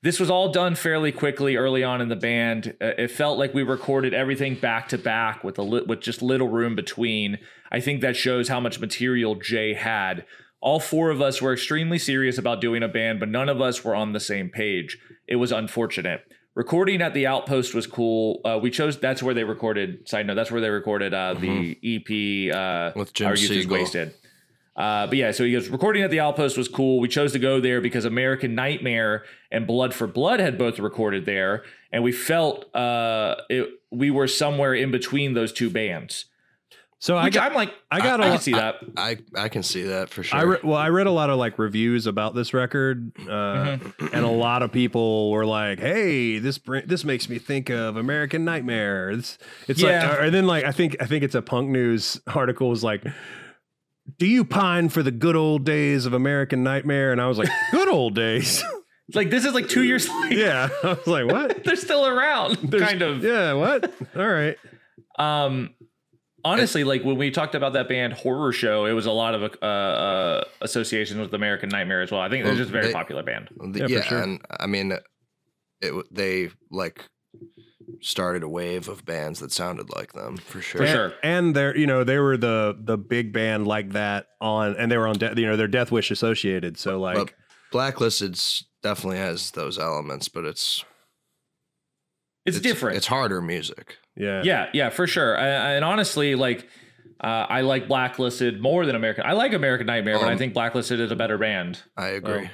this 0.02 0.18
was 0.18 0.28
all 0.28 0.50
done 0.50 0.74
fairly 0.74 1.12
quickly 1.12 1.54
early 1.54 1.84
on 1.84 2.00
in 2.00 2.08
the 2.08 2.16
band. 2.16 2.74
Uh, 2.80 2.86
it 2.98 3.12
felt 3.12 3.38
like 3.38 3.54
we 3.54 3.62
recorded 3.62 4.12
everything 4.12 4.56
back 4.56 4.88
to 4.88 4.98
back 4.98 5.44
with 5.44 5.56
a 5.58 5.62
li- 5.62 5.84
with 5.86 6.00
just 6.00 6.20
little 6.20 6.48
room 6.48 6.74
between. 6.74 7.38
I 7.70 7.78
think 7.78 8.00
that 8.00 8.16
shows 8.16 8.48
how 8.48 8.58
much 8.58 8.80
material 8.80 9.36
Jay 9.36 9.74
had. 9.74 10.26
All 10.60 10.80
four 10.80 11.10
of 11.10 11.22
us 11.22 11.40
were 11.40 11.52
extremely 11.52 11.98
serious 11.98 12.38
about 12.38 12.60
doing 12.60 12.82
a 12.82 12.88
band, 12.88 13.20
but 13.20 13.28
none 13.28 13.48
of 13.48 13.60
us 13.60 13.84
were 13.84 13.94
on 13.94 14.12
the 14.12 14.20
same 14.20 14.48
page. 14.48 14.98
It 15.28 15.36
was 15.36 15.52
unfortunate. 15.52 16.22
Recording 16.54 17.00
at 17.00 17.14
the 17.14 17.26
Outpost 17.26 17.74
was 17.74 17.86
cool. 17.86 18.40
Uh, 18.44 18.58
we 18.60 18.70
chose 18.70 18.98
that's 18.98 19.22
where 19.22 19.34
they 19.34 19.44
recorded. 19.44 20.06
Side 20.06 20.26
note, 20.26 20.34
that's 20.34 20.50
where 20.50 20.60
they 20.60 20.68
recorded 20.68 21.14
uh, 21.14 21.34
the 21.34 21.78
EP. 21.82 22.54
Uh, 22.54 22.92
With 22.94 23.14
Jim 23.14 23.28
Our 23.28 23.36
Youth 23.36 23.50
is 23.50 23.66
Wasted. 23.66 24.14
Uh, 24.74 25.06
but 25.06 25.16
yeah, 25.16 25.30
so 25.32 25.44
he 25.44 25.52
goes, 25.52 25.68
recording 25.68 26.02
at 26.02 26.10
the 26.10 26.20
Outpost 26.20 26.56
was 26.56 26.68
cool. 26.68 26.98
We 27.00 27.08
chose 27.08 27.32
to 27.32 27.38
go 27.38 27.60
there 27.60 27.80
because 27.80 28.04
American 28.04 28.54
Nightmare 28.54 29.24
and 29.50 29.66
Blood 29.66 29.94
for 29.94 30.06
Blood 30.06 30.40
had 30.40 30.56
both 30.56 30.78
recorded 30.78 31.26
there, 31.26 31.62
and 31.90 32.02
we 32.02 32.12
felt 32.12 32.74
uh, 32.74 33.36
it, 33.50 33.68
we 33.90 34.10
were 34.10 34.26
somewhere 34.26 34.74
in 34.74 34.90
between 34.90 35.34
those 35.34 35.52
two 35.52 35.68
bands. 35.68 36.26
So 37.02 37.16
I 37.18 37.30
got, 37.30 37.50
I'm 37.50 37.56
like, 37.56 37.74
I 37.90 37.98
got 37.98 38.20
I, 38.20 38.28
a 38.28 38.30
can 38.30 38.40
see 38.40 38.52
that. 38.52 38.76
I 38.96 39.18
I 39.34 39.48
can 39.48 39.64
see 39.64 39.82
that 39.82 40.08
for 40.08 40.22
sure. 40.22 40.38
I 40.38 40.42
re- 40.42 40.58
well, 40.62 40.76
I 40.78 40.88
read 40.88 41.08
a 41.08 41.10
lot 41.10 41.30
of 41.30 41.36
like 41.36 41.58
reviews 41.58 42.06
about 42.06 42.36
this 42.36 42.54
record, 42.54 43.10
uh, 43.22 43.26
Mm-hmm. 43.26 44.06
and 44.14 44.24
a 44.24 44.30
lot 44.30 44.62
of 44.62 44.70
people 44.70 45.32
were 45.32 45.44
like, 45.44 45.80
"Hey, 45.80 46.38
this 46.38 46.60
this 46.86 47.04
makes 47.04 47.28
me 47.28 47.40
think 47.40 47.70
of 47.70 47.96
American 47.96 48.44
Nightmare." 48.44 49.10
It's 49.10 49.36
it's 49.66 49.82
Yeah. 49.82 50.10
like, 50.10 50.20
and 50.20 50.32
then 50.32 50.46
like 50.46 50.62
I 50.64 50.70
think 50.70 50.94
I 51.00 51.06
think 51.06 51.24
it's 51.24 51.34
a 51.34 51.42
Punk 51.42 51.70
News 51.70 52.20
article 52.28 52.68
was 52.68 52.84
like, 52.84 53.04
"Do 54.18 54.26
you 54.26 54.44
pine 54.44 54.88
for 54.88 55.02
the 55.02 55.10
good 55.10 55.34
old 55.34 55.64
days 55.64 56.06
of 56.06 56.12
American 56.12 56.62
Nightmare?" 56.62 57.10
And 57.10 57.20
I 57.20 57.26
was 57.26 57.36
like, 57.36 57.48
"Good 57.72 57.88
old 57.88 58.14
days." 58.14 58.62
like 59.12 59.28
this 59.28 59.44
is 59.44 59.54
like 59.54 59.68
two 59.68 59.82
years 59.82 60.08
later. 60.08 60.36
yeah, 60.36 60.68
I 60.84 60.86
was 60.92 61.06
like, 61.08 61.26
"What?" 61.26 61.64
They're 61.64 61.74
still 61.74 62.06
around, 62.06 62.58
There's- 62.62 62.88
kind 62.88 63.02
of. 63.02 63.24
Yeah, 63.24 63.54
what? 63.54 63.92
All 64.14 64.28
right. 64.28 64.56
Um, 65.18 65.74
honestly, 66.44 66.84
like 66.84 67.04
when 67.04 67.16
we 67.16 67.30
talked 67.30 67.54
about 67.54 67.72
that 67.74 67.88
band 67.88 68.12
Horror 68.12 68.52
Show, 68.52 68.86
it 68.86 68.92
was 68.92 69.06
a 69.06 69.12
lot 69.12 69.34
of 69.34 69.54
uh, 69.62 69.64
uh, 69.66 70.44
associations 70.60 71.20
with 71.20 71.32
American 71.34 71.68
Nightmare 71.68 72.02
as 72.02 72.10
well. 72.10 72.20
I 72.20 72.28
think 72.28 72.44
they're 72.44 72.54
just 72.54 72.70
a 72.70 72.72
very 72.72 72.86
they- 72.88 72.92
popular 72.92 73.22
band. 73.22 73.48
The- 73.58 73.80
Yeah, 73.80 73.86
yeah, 73.86 74.00
for 74.02 74.06
sure. 74.08 74.22
and 74.22 74.40
I 74.60 74.66
mean, 74.66 74.92
it 75.80 75.92
they 76.10 76.50
like 76.70 77.06
started 78.00 78.42
a 78.42 78.48
wave 78.48 78.88
of 78.88 79.04
bands 79.04 79.40
that 79.40 79.50
sounded 79.52 79.88
like 79.94 80.12
them 80.12 80.36
for 80.36 80.60
sure. 80.60 80.80
For 80.82 80.86
sure. 80.86 81.12
And 81.22 81.54
they're, 81.54 81.76
you 81.76 81.86
know, 81.86 82.04
they 82.04 82.18
were 82.18 82.36
the 82.36 82.76
the 82.78 82.96
big 82.98 83.32
band 83.32 83.66
like 83.66 83.90
that 83.90 84.26
on, 84.40 84.76
and 84.76 84.90
they 84.90 84.96
were 84.98 85.08
on, 85.08 85.18
de- 85.18 85.34
you 85.36 85.46
know, 85.46 85.56
they're 85.56 85.68
Death 85.68 85.90
Wish 85.92 86.10
associated. 86.10 86.78
So 86.78 86.98
like, 87.00 87.16
But 87.16 87.32
Blacklisted's 87.72 88.64
definitely 88.82 89.18
has 89.18 89.50
those 89.52 89.78
elements, 89.78 90.28
but 90.28 90.44
it's 90.44 90.84
It's, 92.44 92.60
different. 92.60 92.96
It's 92.96 93.06
harder 93.06 93.40
music. 93.40 93.96
Yeah, 94.16 94.42
Yeah, 94.44 94.66
yeah, 94.72 94.90
for 94.90 95.06
sure. 95.06 95.38
I, 95.38 95.72
and 95.74 95.84
honestly, 95.84 96.34
like 96.34 96.68
uh, 97.22 97.46
I 97.48 97.60
like 97.60 97.86
Blacklisted 97.88 98.60
more 98.60 98.84
than 98.86 98.96
American. 98.96 99.24
I 99.26 99.32
like 99.32 99.52
American 99.52 99.86
Nightmare, 99.86 100.18
but 100.18 100.28
I 100.28 100.32
Um, 100.32 100.38
think 100.38 100.54
Blacklisted 100.54 100.98
is 101.00 101.10
a 101.12 101.16
better 101.16 101.38
band. 101.38 101.80
I 101.96 102.08
agree. 102.08 102.50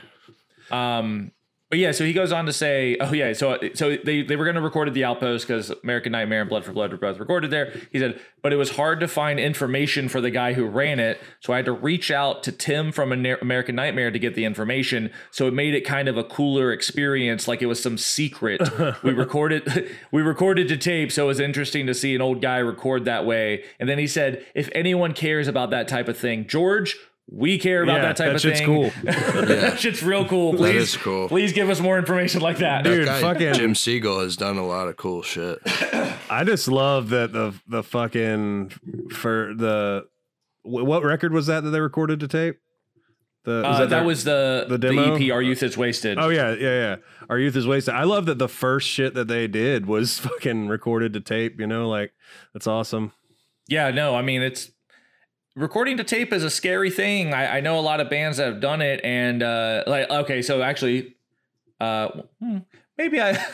Um, 0.71 1.33
But 1.71 1.79
yeah, 1.79 1.93
so 1.93 2.05
he 2.05 2.15
goes 2.15 2.33
on 2.33 2.47
to 2.47 2.53
say, 2.53 2.97
oh 2.99 3.13
yeah, 3.13 3.35
so 3.35 3.59
so 3.75 3.97
they, 4.03 4.23
they 4.23 4.37
were 4.37 4.45
going 4.45 4.55
to 4.55 4.63
record 4.63 4.89
at 4.89 4.95
the 4.95 5.05
Outpost 5.05 5.47
because 5.47 5.71
American 5.83 6.13
Nightmare 6.13 6.41
and 6.41 6.49
Blood 6.49 6.65
for 6.65 6.73
Blood 6.73 6.93
were 6.93 6.97
both 6.97 7.19
recorded 7.19 7.51
there. 7.51 7.75
He 7.93 7.99
said, 7.99 8.19
but 8.41 8.55
it 8.55 8.57
was 8.57 8.71
hard 8.71 9.01
to 9.01 9.09
find 9.09 9.39
information 9.39 10.09
for 10.09 10.23
the 10.23 10.31
guy 10.31 10.55
who 10.55 10.65
ran 10.65 10.99
it, 10.99 11.21
so 11.41 11.53
I 11.53 11.57
had 11.57 11.67
to 11.67 11.73
reach 11.73 12.11
out 12.11 12.43
to 12.45 12.53
Tim 12.53 12.91
from 12.91 13.13
American 13.13 13.75
Nightmare 13.75 14.11
to 14.11 14.19
get 14.19 14.35
the 14.35 14.47
information. 14.47 15.11
So 15.31 15.47
it 15.47 15.53
made 15.53 15.75
it 15.75 15.83
kind 15.83 16.09
of 16.09 16.17
a 16.17 16.25
cooler 16.25 16.73
experience, 16.73 17.47
like 17.47 17.61
it 17.61 17.67
was 17.67 17.83
some 17.83 17.99
secret. 17.99 18.63
we 19.03 19.13
recorded 19.13 19.95
we 20.11 20.23
recorded 20.23 20.69
to 20.69 20.79
tape, 20.79 21.13
so 21.13 21.25
it 21.25 21.29
was 21.29 21.41
interesting 21.41 21.87
to 21.87 21.93
see 21.95 22.15
an 22.15 22.23
old 22.23 22.41
guy 22.41 22.59
record 22.59 23.05
that 23.05 23.27
way. 23.27 23.65
And 23.79 23.89
then 23.89 23.99
he 23.99 24.07
said, 24.07 24.43
if 24.55 24.71
anyone 24.73 25.13
cares 25.13 25.49
about 25.49 25.69
that 25.71 25.87
type 25.87 26.09
of 26.09 26.17
thing, 26.17 26.47
George 26.47 26.97
we 27.31 27.59
care 27.59 27.83
about 27.83 27.97
Yeah, 27.97 28.03
that 28.03 28.17
type 28.17 28.27
that 28.29 28.35
of 28.37 28.41
shit's 28.41 28.59
thing. 28.61 28.67
cool. 28.67 28.91
that 29.05 29.79
shit's 29.79 30.03
real 30.03 30.27
cool. 30.27 30.55
Please, 30.55 30.95
is 30.95 30.97
cool. 30.97 31.29
Please 31.29 31.53
give 31.53 31.69
us 31.69 31.79
more 31.81 31.99
information 31.99 32.41
like 32.41 32.59
that. 32.59 32.85
Dude, 32.85 33.05
Guy, 33.05 33.21
fucking- 33.21 33.55
Jim 33.55 33.75
Siegel 33.75 34.21
has 34.21 34.37
done 34.37 34.57
a 34.57 34.67
lot 34.67 34.89
of 34.89 34.97
cool 34.97 35.23
shit. 35.23 35.59
I 36.31 36.45
just 36.45 36.69
love 36.69 37.11
that 37.11 37.33
the 37.33 37.55
the 37.67 37.83
fucking 37.83 38.71
for 39.13 39.53
the 39.55 40.07
what 40.63 41.03
record 41.05 41.33
was 41.33 41.47
that 41.47 41.65
that 41.65 41.71
they 41.71 41.81
recorded 41.81 42.21
to 42.21 42.29
tape? 42.29 42.57
The 43.45 43.65
Uh, 43.65 43.79
that, 43.81 43.91
their- 43.91 44.05
was 44.05 44.25
the 44.25 44.67
the 44.69 44.77
the, 44.79 44.89
demo? 44.89 45.15
EP. 45.17 45.31
Our 45.33 45.41
youth 45.43 45.63
is 45.63 45.77
wasted. 45.77 46.19
Oh 46.19 46.29
yeah, 46.29 46.53
yeah, 46.55 46.81
yeah. 46.81 46.97
Our 47.31 47.39
youth 47.39 47.57
is 47.57 47.67
wasted. 47.67 47.95
I 47.95 48.05
love 48.05 48.27
that 48.27 48.39
the 48.39 48.49
first 48.49 48.89
shit 48.89 49.15
that 49.15 49.29
they 49.29 49.47
did 49.47 49.87
was 49.87 50.19
fucking 50.19 50.69
recorded 50.69 51.13
to 51.15 51.21
tape. 51.21 51.61
You 51.61 51.67
know, 51.67 51.89
like 51.89 52.13
that's 52.53 52.67
awesome. 52.67 53.13
Yeah, 53.69 53.91
no, 53.91 54.15
I 54.15 54.23
mean 54.23 54.43
it's 54.43 54.71
recording 55.59 55.97
to 55.97 56.05
tape 56.05 56.33
is 56.33 56.45
a 56.45 56.51
scary 56.51 56.91
thing. 56.91 57.35
I, 57.35 57.59
I 57.59 57.61
know 57.61 57.79
a 57.79 57.83
lot 57.83 58.01
of 58.01 58.09
bands 58.09 58.39
that 58.39 58.47
have 58.47 58.61
done 58.61 58.81
it, 58.81 59.01
and 59.05 59.43
uh, 59.43 59.85
like 59.87 60.09
okay, 60.11 60.43
so 60.43 60.63
actually, 60.63 61.17
uh, 61.81 62.09
hmm, 62.41 62.59
maybe 62.97 63.21
I 63.21 63.45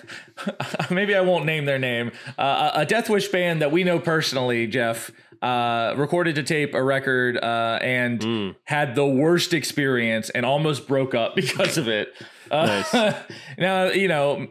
maybe 0.90 1.14
I 1.14 1.22
won't 1.22 1.46
name 1.46 1.64
their 1.64 1.78
name. 1.78 2.12
Uh, 2.38 2.72
a 2.74 2.86
Death 2.86 3.08
Wish 3.08 3.28
band 3.28 3.62
that 3.62 3.72
we 3.72 3.84
know 3.84 3.98
personally, 3.98 4.66
Jeff. 4.66 5.10
Uh, 5.42 5.92
recorded 5.98 6.36
to 6.36 6.42
tape 6.42 6.72
a 6.74 6.82
record 6.82 7.36
uh, 7.36 7.78
and 7.82 8.54
had 8.64 8.94
the 8.94 9.04
worst 9.04 9.52
experience 9.52 10.30
and 10.30 10.46
almost 10.46 10.88
broke 10.88 11.14
up 11.14 11.34
because 11.36 11.76
of 11.76 11.86
it. 11.86 12.14
Uh, 12.50 13.12
now 13.58 13.88
you 13.88 14.08
know 14.08 14.46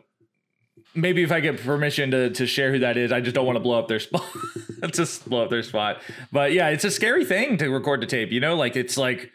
maybe 0.96 1.24
if 1.24 1.32
I 1.32 1.40
get 1.40 1.60
permission 1.62 2.12
to 2.12 2.30
to 2.32 2.48
share 2.48 2.72
who 2.72 2.80
that 2.80 2.98
is, 2.98 3.12
I 3.12 3.22
just 3.22 3.36
don't 3.36 3.46
want 3.46 3.56
to 3.58 3.62
blow 3.62 3.80
up 3.80 3.88
their 3.88 4.00
spot. 4.00 4.26
just 4.94 5.28
blow 5.28 5.44
up 5.44 5.50
their 5.50 5.64
spot. 5.64 6.02
But 6.32 6.54
yeah, 6.54 6.70
it's 6.70 6.84
a 6.84 6.92
scary 6.92 7.26
thing 7.26 7.58
to 7.58 7.70
record 7.70 8.02
to 8.02 8.08
tape. 8.08 8.32
You 8.32 8.40
know, 8.40 8.56
like 8.56 8.76
it's 8.76 8.98
like 8.98 9.32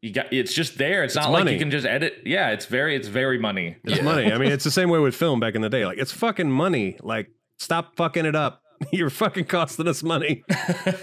you 0.00 0.12
got 0.12 0.32
it's 0.32 0.52
just 0.52 0.78
there. 0.78 1.04
It's, 1.04 1.14
not 1.14 1.30
like 1.30 1.48
you 1.48 1.58
can 1.58 1.70
just 1.70 1.86
edit. 1.86 2.22
Yeah, 2.24 2.50
it's 2.50 2.66
very 2.66 2.96
it's 2.96 3.08
very 3.08 3.38
money. 3.38 3.76
It's 3.84 4.02
money. 4.02 4.32
I 4.32 4.38
mean, 4.38 4.52
it's 4.52 4.64
the 4.64 4.70
same 4.70 4.90
way 4.90 4.98
with 4.98 5.14
film 5.14 5.40
back 5.40 5.54
in 5.54 5.62
the 5.62 5.70
day. 5.70 5.84
Like 5.84 5.98
it's 5.98 6.12
fucking 6.12 6.50
money. 6.50 6.96
Like 7.02 7.30
stop 7.58 7.96
fucking 7.96 8.24
it 8.24 8.36
up. 8.36 8.62
You're 8.92 9.10
fucking 9.10 9.46
costing 9.46 9.88
us 9.88 10.02
money. 10.02 10.44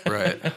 Right. 0.06 0.40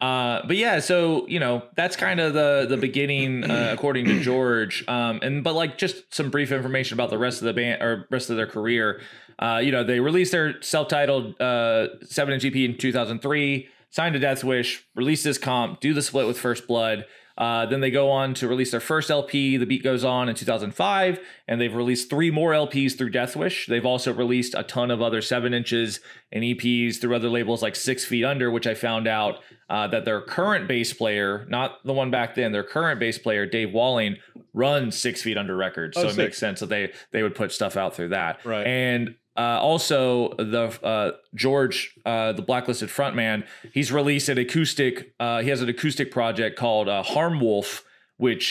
Uh, 0.00 0.40
but 0.46 0.56
yeah, 0.56 0.78
so 0.80 1.26
you 1.26 1.38
know 1.38 1.62
that's 1.74 1.96
kind 1.96 2.20
of 2.20 2.32
the 2.32 2.66
the 2.68 2.76
beginning, 2.76 3.44
uh, 3.44 3.70
according 3.76 4.06
to 4.06 4.20
George. 4.20 4.84
Um, 4.88 5.20
and 5.22 5.44
but 5.44 5.54
like 5.54 5.76
just 5.76 6.14
some 6.14 6.30
brief 6.30 6.52
information 6.52 6.94
about 6.94 7.10
the 7.10 7.18
rest 7.18 7.40
of 7.40 7.44
the 7.44 7.52
band 7.52 7.82
or 7.82 8.06
rest 8.10 8.30
of 8.30 8.36
their 8.36 8.46
career. 8.46 9.00
Uh, 9.38 9.60
you 9.62 9.72
know, 9.72 9.84
they 9.84 10.00
released 10.00 10.32
their 10.32 10.60
self-titled 10.60 11.40
uh, 11.40 11.88
seven 12.04 12.34
and 12.34 12.42
GP 12.42 12.64
in 12.64 12.76
2003, 12.76 13.68
signed 13.88 14.12
to 14.12 14.18
Death 14.18 14.44
Wish, 14.44 14.84
released 14.94 15.24
this 15.24 15.38
comp, 15.38 15.80
do 15.80 15.94
the 15.94 16.02
split 16.02 16.26
with 16.26 16.38
First 16.38 16.66
Blood. 16.66 17.06
Uh, 17.40 17.64
then 17.64 17.80
they 17.80 17.90
go 17.90 18.10
on 18.10 18.34
to 18.34 18.46
release 18.46 18.70
their 18.70 18.80
first 18.80 19.10
LP, 19.10 19.56
The 19.56 19.64
Beat 19.64 19.82
Goes 19.82 20.04
On, 20.04 20.28
in 20.28 20.34
2005, 20.34 21.18
and 21.48 21.58
they've 21.58 21.74
released 21.74 22.10
three 22.10 22.30
more 22.30 22.52
LPs 22.52 22.98
through 22.98 23.10
Deathwish. 23.10 23.66
They've 23.66 23.86
also 23.86 24.12
released 24.12 24.54
a 24.54 24.62
ton 24.62 24.90
of 24.90 25.00
other 25.00 25.22
seven 25.22 25.54
inches 25.54 26.00
and 26.30 26.44
EPs 26.44 27.00
through 27.00 27.16
other 27.16 27.30
labels 27.30 27.62
like 27.62 27.76
Six 27.76 28.04
Feet 28.04 28.26
Under, 28.26 28.50
which 28.50 28.66
I 28.66 28.74
found 28.74 29.08
out 29.08 29.38
uh, 29.70 29.86
that 29.86 30.04
their 30.04 30.20
current 30.20 30.68
bass 30.68 30.92
player, 30.92 31.46
not 31.48 31.82
the 31.82 31.94
one 31.94 32.10
back 32.10 32.34
then, 32.34 32.52
their 32.52 32.62
current 32.62 33.00
bass 33.00 33.16
player, 33.16 33.46
Dave 33.46 33.72
Walling, 33.72 34.16
runs 34.52 34.98
Six 34.98 35.22
Feet 35.22 35.38
Under 35.38 35.56
Records. 35.56 35.96
Oh, 35.96 36.02
so 36.02 36.08
it 36.08 36.16
makes 36.18 36.36
sense 36.36 36.60
that 36.60 36.68
they 36.68 36.92
they 37.10 37.22
would 37.22 37.34
put 37.34 37.52
stuff 37.52 37.74
out 37.74 37.96
through 37.96 38.08
that. 38.08 38.44
Right. 38.44 38.66
And 38.66 39.14
uh, 39.40 39.58
also, 39.70 40.34
the 40.54 40.64
uh, 40.92 41.12
George, 41.34 41.76
uh, 42.04 42.32
the 42.38 42.42
blacklisted 42.50 42.88
frontman, 42.96 43.38
he's 43.76 43.90
released 44.00 44.28
an 44.28 44.38
acoustic. 44.38 45.14
Uh, 45.18 45.40
he 45.44 45.48
has 45.52 45.60
an 45.62 45.68
acoustic 45.68 46.08
project 46.18 46.58
called 46.58 46.86
uh, 46.88 47.02
Harm 47.02 47.40
Wülf, 47.40 47.82
which 48.18 48.44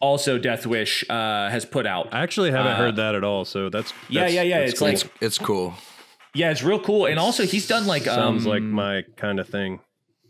also 0.00 0.32
Death 0.38 0.66
Wish 0.66 1.04
uh, 1.08 1.48
has 1.56 1.64
put 1.64 1.86
out. 1.86 2.04
I 2.12 2.20
actually 2.26 2.50
haven't 2.50 2.72
Uh, 2.72 2.76
heard 2.84 2.96
that 2.96 3.14
at 3.14 3.24
all. 3.24 3.44
So 3.44 3.70
that's, 3.70 3.92
yeah, 4.08 4.20
that's- 4.20 4.34
yeah, 4.34 4.42
yeah. 4.42 4.58
that's 4.60 4.72
It's 4.72 4.78
cool. 4.80 4.88
like 4.88 4.94
It's 4.94 5.08
it's 5.28 5.38
cool. 5.38 5.74
yeah, 6.34 6.50
it's 6.50 6.62
real 6.62 6.80
cool. 6.80 7.06
And 7.06 7.18
also, 7.18 7.42
he's 7.44 7.66
done 7.66 7.86
like 7.86 8.02
sounds 8.04 8.44
um, 8.44 8.52
like 8.54 8.62
my 8.62 9.04
kind 9.16 9.38
of 9.40 9.48
thing. 9.48 9.80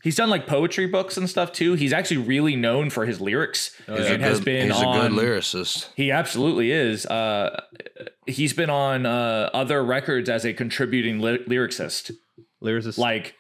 He's 0.04 0.14
done 0.14 0.30
like 0.30 0.46
poetry 0.46 0.86
books 0.86 1.16
and 1.16 1.28
stuff 1.28 1.50
too. 1.50 1.74
He's 1.74 1.92
actually 1.92 2.18
really 2.18 2.54
known 2.54 2.90
for 2.90 3.06
his 3.06 3.20
lyrics 3.20 3.74
He's, 3.86 3.88
a 3.98 4.12
and 4.14 4.22
has 4.22 4.38
good, 4.38 4.44
been 4.44 4.70
he's 4.70 4.80
a 4.80 4.84
good 4.84 5.12
lyricist. 5.12 5.88
He 5.96 6.12
absolutely 6.12 6.70
is. 6.70 7.04
Uh, 7.06 7.60
he's 8.26 8.52
been 8.52 8.70
on 8.70 9.06
uh, 9.06 9.50
other 9.52 9.84
records 9.84 10.28
as 10.30 10.44
a 10.44 10.52
contributing 10.52 11.18
ly- 11.18 11.38
lyricist. 11.38 12.12
Lyricist. 12.62 12.98
like 12.98 13.34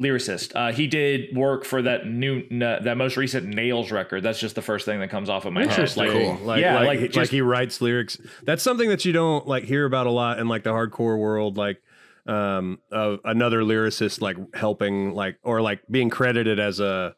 lyricist. 0.00 0.52
Uh, 0.54 0.72
he 0.72 0.86
did 0.86 1.36
work 1.36 1.64
for 1.64 1.82
that 1.82 2.06
new 2.06 2.42
n- 2.50 2.60
that 2.60 2.96
most 2.96 3.16
recent 3.16 3.46
Nails 3.46 3.90
record. 3.90 4.22
That's 4.22 4.38
just 4.38 4.54
the 4.54 4.62
first 4.62 4.84
thing 4.86 5.00
that 5.00 5.10
comes 5.10 5.28
off 5.28 5.44
of 5.44 5.52
my 5.52 5.62
head. 5.62 5.70
Interesting. 5.70 6.04
Like, 6.06 6.12
Cool. 6.12 6.46
Like, 6.46 6.60
yeah, 6.60 6.74
like, 6.76 7.00
like, 7.00 7.16
like, 7.16 7.28
he 7.30 7.40
writes 7.40 7.80
lyrics. 7.80 8.16
That's 8.44 8.62
something 8.62 8.88
that 8.88 9.04
you 9.04 9.12
don't 9.12 9.46
like 9.46 9.64
hear 9.64 9.84
about 9.84 10.06
a 10.06 10.10
lot 10.10 10.38
in 10.38 10.46
like 10.48 10.62
the 10.62 10.70
hardcore 10.70 11.18
world. 11.18 11.56
Like 11.56 11.82
um, 12.26 12.78
uh, 12.92 13.16
another 13.24 13.62
lyricist 13.62 14.20
like 14.20 14.36
helping 14.54 15.12
like 15.14 15.38
or 15.42 15.60
like 15.60 15.80
being 15.90 16.10
credited 16.10 16.58
as 16.60 16.80
a, 16.80 17.14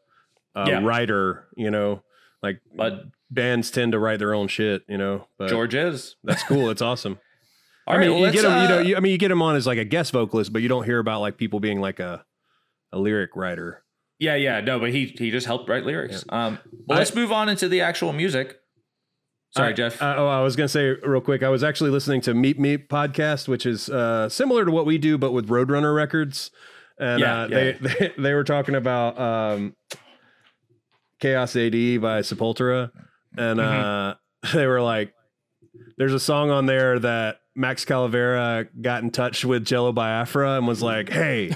a 0.55 0.67
Yeah. 0.69 0.83
writer. 0.83 1.47
You 1.55 1.71
know, 1.71 2.03
like 2.41 2.59
but 2.75 3.03
bands 3.29 3.71
tend 3.71 3.91
to 3.91 3.99
write 3.99 4.19
their 4.19 4.33
own 4.33 4.47
shit. 4.47 4.83
You 4.87 4.97
know, 4.97 5.27
but 5.37 5.49
George 5.49 5.75
is. 5.75 6.15
that's 6.23 6.43
cool. 6.43 6.69
It's 6.69 6.81
awesome. 6.81 7.19
I 7.87 7.97
right, 7.97 8.07
mean, 8.07 8.19
well, 8.19 8.25
you 8.27 8.41
get 8.41 8.45
him. 8.45 8.61
you 8.63 8.67
know, 8.67 8.77
uh, 8.79 8.81
you, 8.81 8.97
I 8.97 8.99
mean, 8.99 9.11
you 9.11 9.19
get 9.19 9.29
him 9.29 9.43
on 9.43 9.55
as 9.55 9.67
like 9.67 9.77
a 9.77 9.85
guest 9.85 10.11
vocalist, 10.11 10.51
but 10.51 10.63
you 10.63 10.67
don't 10.67 10.85
hear 10.85 10.97
about 10.97 11.21
like 11.21 11.37
people 11.37 11.59
being 11.59 11.79
like 11.79 11.99
a 11.99 12.25
a 12.91 12.97
lyric 12.97 13.35
writer. 13.35 13.83
yeah, 14.17 14.33
yeah, 14.35 14.59
no, 14.61 14.79
but 14.79 14.89
he 14.91 15.05
he 15.17 15.29
just 15.29 15.45
helped 15.45 15.69
write 15.69 15.85
lyrics. 15.85 16.23
Um, 16.29 16.57
well, 16.87 16.95
I- 16.97 16.99
let's 16.99 17.13
move 17.13 17.31
on 17.31 17.47
into 17.47 17.67
the 17.69 17.81
actual 17.81 18.11
music. 18.11 18.57
Sorry, 19.55 19.73
Jeff. 19.73 20.01
Uh, 20.01 20.15
oh, 20.17 20.27
I 20.27 20.41
was 20.41 20.57
going 20.57 20.65
to 20.65 20.71
say 20.71 20.89
real 21.07 21.21
quick. 21.21 21.41
I 21.41 21.49
was 21.49 21.63
actually 21.63 21.89
listening 21.89 22.19
to 22.21 22.33
Meet 22.33 22.59
Meet 22.59 22.89
podcast, 22.89 23.47
which 23.47 23.65
is 23.65 23.89
uh, 23.89 24.27
similar 24.27 24.65
to 24.65 24.71
what 24.71 24.85
we 24.85 24.97
do, 24.97 25.17
but 25.17 25.31
with 25.31 25.47
Roadrunner 25.47 25.95
Records. 25.95 26.51
And 26.97 27.21
Yeah, 27.21 27.43
uh, 27.43 27.47
yeah, 27.47 27.55
they, 27.55 27.71
they 27.81 28.13
they 28.17 28.33
were 28.33 28.43
talking 28.43 28.75
about 28.75 29.17
um, 29.17 29.75
Chaos 31.21 31.55
AD 31.55 31.71
by 31.71 32.19
Sepultura, 32.19 32.91
and 33.37 33.61
uh, 33.61 34.15
they 34.53 34.67
were 34.67 34.81
like, 34.81 35.13
"There's 35.97 36.13
a 36.13 36.19
song 36.19 36.51
on 36.51 36.65
there 36.65 36.99
that 36.99 37.39
Max 37.55 37.85
Cavalera 37.85 38.67
got 38.81 39.03
in 39.03 39.09
touch 39.11 39.45
with 39.45 39.63
Jello 39.63 39.93
Biafra 39.93 40.57
and 40.57 40.67
was 40.67 40.81
like, 40.81 41.09
"Hey, 41.09 41.55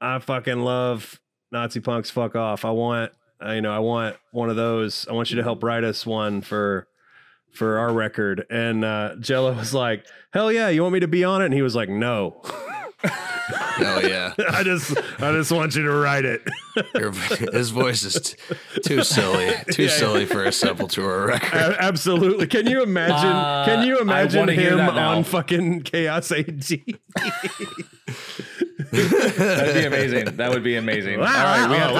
I 0.00 0.18
fucking 0.18 0.60
love 0.60 1.18
Nazi 1.52 1.80
punks. 1.80 2.10
Fuck 2.10 2.36
off. 2.36 2.66
I 2.66 2.70
want, 2.70 3.12
uh, 3.42 3.52
you 3.52 3.62
know, 3.62 3.72
I 3.72 3.78
want 3.78 4.16
one 4.32 4.50
of 4.50 4.56
those. 4.56 5.06
I 5.08 5.14
want 5.14 5.30
you 5.30 5.36
to 5.36 5.42
help 5.42 5.62
write 5.62 5.84
us 5.84 6.04
one 6.04 6.42
for." 6.42 6.86
For 7.52 7.78
our 7.78 7.92
record. 7.92 8.46
And 8.50 8.84
uh, 8.84 9.16
Jello 9.20 9.52
was 9.54 9.72
like, 9.74 10.06
"Hell 10.32 10.50
yeah, 10.52 10.68
you 10.68 10.82
want 10.82 10.94
me 10.94 11.00
to 11.00 11.08
be 11.08 11.24
on 11.24 11.42
it?" 11.42 11.46
And 11.46 11.54
he 11.54 11.62
was 11.62 11.74
like, 11.74 11.88
"No, 11.88 12.40
Hell 13.02 14.06
yeah. 14.08 14.34
I 14.50 14.62
just, 14.62 14.96
I 15.20 15.32
just 15.32 15.50
want 15.50 15.74
you 15.74 15.82
to 15.84 15.90
write 15.92 16.24
it." 16.24 16.42
Your, 16.94 17.12
his 17.52 17.70
voice 17.70 18.02
is 18.04 18.14
t- 18.14 18.36
too 18.84 19.02
silly. 19.02 19.52
Too 19.72 19.84
Yeah, 19.84 19.88
silly 19.88 20.24
for 20.26 20.44
a 20.44 20.48
Sepultura 20.48 21.26
record. 21.26 21.52
A- 21.54 21.82
Absolutely. 21.82 22.46
Can 22.46 22.66
you 22.68 22.82
imagine? 22.82 23.14
Uh, 23.30 23.64
can 23.66 23.86
you 23.86 24.00
imagine 24.00 24.48
him 24.48 24.78
on 24.80 25.24
fucking 25.24 25.82
Chaos 25.82 26.30
AD? 26.30 26.46
That'd 28.92 29.74
be 29.74 29.84
amazing. 29.86 30.36
That 30.36 30.50
would 30.50 30.62
be 30.64 30.76
amazing. 30.76 31.18
All 31.20 31.24
right, 31.26 31.68
we 31.70 31.76
have 31.76 31.94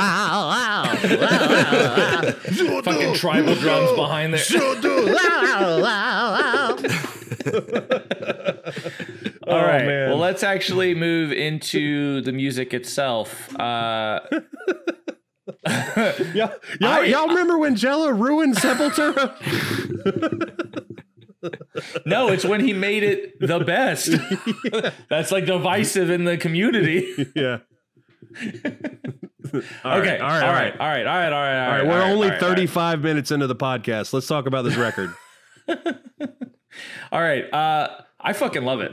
fucking 2.84 3.14
tribal 3.14 3.54
drums 3.54 3.92
behind 3.96 4.34
there. 4.34 4.40
All 9.46 9.56
right. 9.62 9.82
Oh, 9.82 9.86
man. 9.86 10.08
Well, 10.10 10.18
let's 10.18 10.42
actually 10.42 10.94
move 10.94 11.32
into 11.32 12.20
the 12.22 12.32
music 12.32 12.74
itself. 12.74 13.54
Uh, 13.58 14.20
y'all, 16.34 16.52
y'all, 16.80 16.90
I- 16.90 17.04
y'all 17.06 17.28
remember 17.28 17.58
when 17.58 17.76
Jello 17.76 18.10
ruined 18.10 18.56
Sepultura? 18.56 19.34
No, 22.06 22.28
it's 22.28 22.44
when 22.44 22.60
he 22.60 22.72
made 22.72 23.02
it 23.02 23.40
the 23.40 23.60
best. 23.60 24.10
That's 25.08 25.30
like 25.32 25.46
divisive 25.46 26.10
in 26.10 26.24
the 26.24 26.36
community. 26.36 27.26
yeah. 27.34 27.58
All 29.84 29.98
okay. 29.98 30.12
right, 30.12 30.20
all 30.20 30.28
right, 30.28 30.42
All 30.42 30.52
right. 30.52 30.74
All 30.78 30.86
right. 30.86 31.06
All 31.06 31.16
right. 31.16 31.32
All 31.32 31.40
right. 31.42 31.64
All 31.66 31.72
right, 31.78 31.86
we're 31.86 32.02
only 32.02 32.28
all 32.28 32.34
right, 32.34 32.42
all 32.42 32.48
right. 32.50 32.56
35 32.58 33.02
minutes 33.02 33.30
into 33.32 33.46
the 33.48 33.56
podcast. 33.56 34.12
Let's 34.12 34.28
talk 34.28 34.46
about 34.46 34.62
this 34.62 34.76
record. 34.76 35.12
All 37.12 37.20
right. 37.20 37.52
Uh, 37.52 37.88
I 38.20 38.32
fucking 38.32 38.64
love 38.64 38.80
it. 38.80 38.92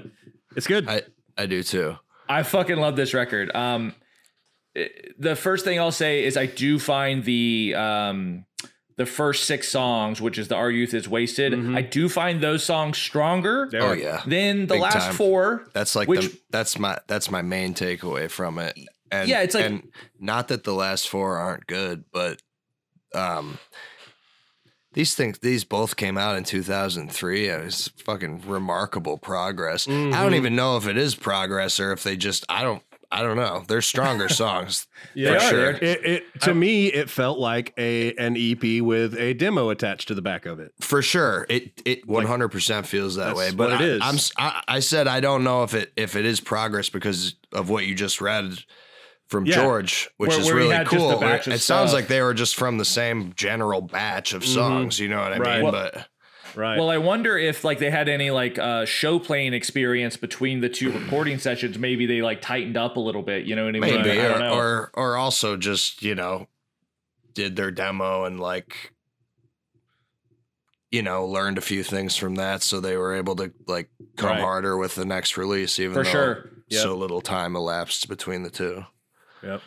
It's 0.55 0.65
good. 0.65 0.87
I 0.89 1.03
I 1.37 1.45
do 1.45 1.61
too. 1.61 1.95
I 2.27 2.41
fucking 2.43 2.77
love 2.77 2.95
this 2.95 3.13
record. 3.13 3.55
Um, 3.55 3.93
it- 4.73 5.13
the 5.19 5.35
first 5.35 5.63
thing 5.63 5.79
I'll 5.79 5.91
say 5.91 6.23
is 6.23 6.37
I 6.37 6.47
do 6.47 6.79
find 6.79 7.23
the 7.23 7.75
um 7.75 8.45
the 8.97 9.05
first 9.05 9.45
six 9.45 9.69
songs, 9.69 10.19
which 10.19 10.37
is 10.37 10.47
the 10.47 10.55
Our 10.55 10.69
Youth 10.71 10.93
Is 10.93 11.07
Wasted, 11.07 11.53
I 11.75 11.81
do 11.83 12.09
find 12.09 12.41
those 12.41 12.63
songs 12.63 12.97
stronger 12.97 13.69
Oh 13.75 13.93
yeah. 13.93 14.23
than 14.25 14.61
the 14.61 14.73
Big 14.75 14.81
last 14.81 14.93
time. 14.95 15.13
four. 15.13 15.67
That's 15.73 15.95
like 15.95 16.07
Which- 16.07 16.31
the 16.31 16.39
that's 16.49 16.77
my 16.79 16.97
that's 17.07 17.29
my 17.31 17.41
main 17.43 17.73
takeaway 17.73 18.29
from 18.29 18.57
it. 18.59 18.77
And 19.11 19.29
Yeah, 19.29 19.41
it's 19.41 19.55
like- 19.55 19.65
and 19.65 19.91
not 20.19 20.47
that 20.49 20.63
the 20.63 20.73
last 20.73 21.07
four 21.07 21.37
aren't 21.37 21.67
good, 21.67 22.05
but 22.11 22.41
um 23.15 23.59
these 24.93 25.13
things 25.13 25.37
these 25.39 25.63
both 25.63 25.95
came 25.95 26.17
out 26.17 26.35
in 26.35 26.43
2003 26.43 27.49
and 27.49 27.65
it's 27.65 27.89
fucking 28.03 28.41
remarkable 28.47 29.17
progress. 29.19 29.87
I 29.87 29.91
don't 29.91 30.31
Mhm. 30.31 30.35
even 30.35 30.55
know 30.55 30.75
if 30.77 30.87
it 30.87 30.97
is 30.97 31.13
progress 31.13 31.79
or 31.79 31.91
if 31.91 32.01
they 32.03 32.17
just 32.17 32.45
I 32.49 32.63
don't 32.63 32.81
I 33.09 33.21
don't 33.21 33.37
know. 33.37 33.63
They're 33.67 33.81
stronger 33.81 34.27
songs. 34.43 34.85
Yeah, 35.13 35.39
for 35.39 35.45
sure. 35.49 35.69
It, 35.71 36.05
it 36.05 36.41
to 36.41 36.53
me, 36.53 36.87
it 36.87 37.09
felt 37.09 37.39
like 37.39 37.73
a 37.77 38.13
an 38.15 38.35
EP 38.37 38.81
with 38.81 39.17
a 39.17 39.33
demo 39.33 39.69
attached 39.69 40.09
to 40.09 40.15
the 40.15 40.21
back 40.21 40.45
of 40.45 40.59
it. 40.59 40.73
For 40.81 41.01
sure, 41.01 41.45
it 41.49 41.81
it 41.85 42.07
one 42.07 42.25
hundred 42.25 42.49
percent 42.49 42.85
feels 42.85 43.15
that 43.15 43.27
That's 43.27 43.37
way. 43.37 43.51
But 43.51 43.71
what 43.71 43.81
it 43.81 43.83
I, 43.85 43.87
is. 43.95 44.01
I'm 44.03 44.15
s- 44.15 44.31
I, 44.37 44.61
I 44.67 44.79
said 44.81 45.07
I 45.07 45.19
don't 45.21 45.43
know 45.43 45.63
if 45.63 45.73
it 45.73 45.93
if 45.95 46.15
it 46.15 46.25
is 46.25 46.39
progress 46.41 46.89
because 46.89 47.35
of 47.53 47.69
what 47.69 47.85
you 47.85 47.95
just 47.95 48.19
read 48.19 48.57
from 49.27 49.45
Yeah. 49.45 49.55
George, 49.55 50.09
which 50.17 50.29
Where- 50.31 50.39
is 50.39 50.45
where 50.45 50.55
really 50.55 50.75
had 50.75 50.89
just 50.89 50.95
a 50.95 50.99
cool. 50.99 51.19
batch 51.19 51.47
it 51.47 51.53
of 51.55 51.61
sounds 51.61 51.93
like 51.93 52.07
they 52.07 52.21
were 52.21 52.33
just 52.33 52.55
from 52.55 52.77
the 52.77 52.85
same 52.85 53.33
general 53.35 53.81
batch 53.81 54.33
of 54.33 54.43
songs. 54.45 54.99
You 54.99 55.07
know 55.09 55.21
what 55.21 55.31
I 55.33 55.35
Mm-hmm. 55.35 55.41
Right. 55.43 55.55
mean? 55.55 55.63
Well- 55.63 55.71
but 55.93 56.07
Right. 56.57 56.77
Well, 56.79 56.89
I 56.89 56.97
wonder 56.97 57.37
if 57.37 57.63
like 57.63 57.77
they 57.77 57.91
had 57.91 58.09
any 58.09 58.31
like 58.31 58.57
uh, 58.57 58.85
show 58.85 59.19
playing 59.19 59.53
experience 59.53 60.17
between 60.17 60.59
the 60.61 60.69
two 60.69 60.91
recording 60.91 61.37
sessions. 61.37 61.77
Maybe 61.77 62.07
they 62.07 62.23
like 62.23 62.41
tightened 62.41 62.75
up 62.75 62.97
a 62.97 62.99
little 62.99 63.21
bit. 63.21 63.45
You 63.45 63.55
know 63.55 63.65
what 63.65 63.75
I 63.75 63.79
mean? 63.79 63.95
maybe 64.01 64.19
I 64.19 64.27
don't 64.27 64.41
or, 64.41 64.57
or 64.57 64.91
or 64.95 65.17
also 65.17 65.55
just 65.55 66.01
you 66.01 66.15
know 66.15 66.47
did 67.35 67.55
their 67.55 67.69
demo 67.69 68.23
and 68.25 68.39
like 68.39 68.91
you 70.91 71.01
know 71.03 71.25
learned 71.27 71.57
a 71.57 71.61
few 71.61 71.83
things 71.83 72.15
from 72.15 72.35
that, 72.35 72.63
so 72.63 72.79
they 72.79 72.97
were 72.97 73.13
able 73.15 73.35
to 73.35 73.53
like 73.67 73.89
come 74.15 74.31
Right. 74.31 74.39
harder 74.39 74.77
with 74.77 74.95
the 74.95 75.05
next 75.05 75.37
release, 75.37 75.77
even 75.79 75.93
For 75.93 76.03
though 76.03 76.09
sure. 76.09 76.49
Yep. 76.69 76.81
so 76.81 76.95
little 76.95 77.21
time 77.21 77.55
elapsed 77.55 78.09
between 78.09 78.43
the 78.43 78.49
two. 78.49 78.83
yep. 79.43 79.61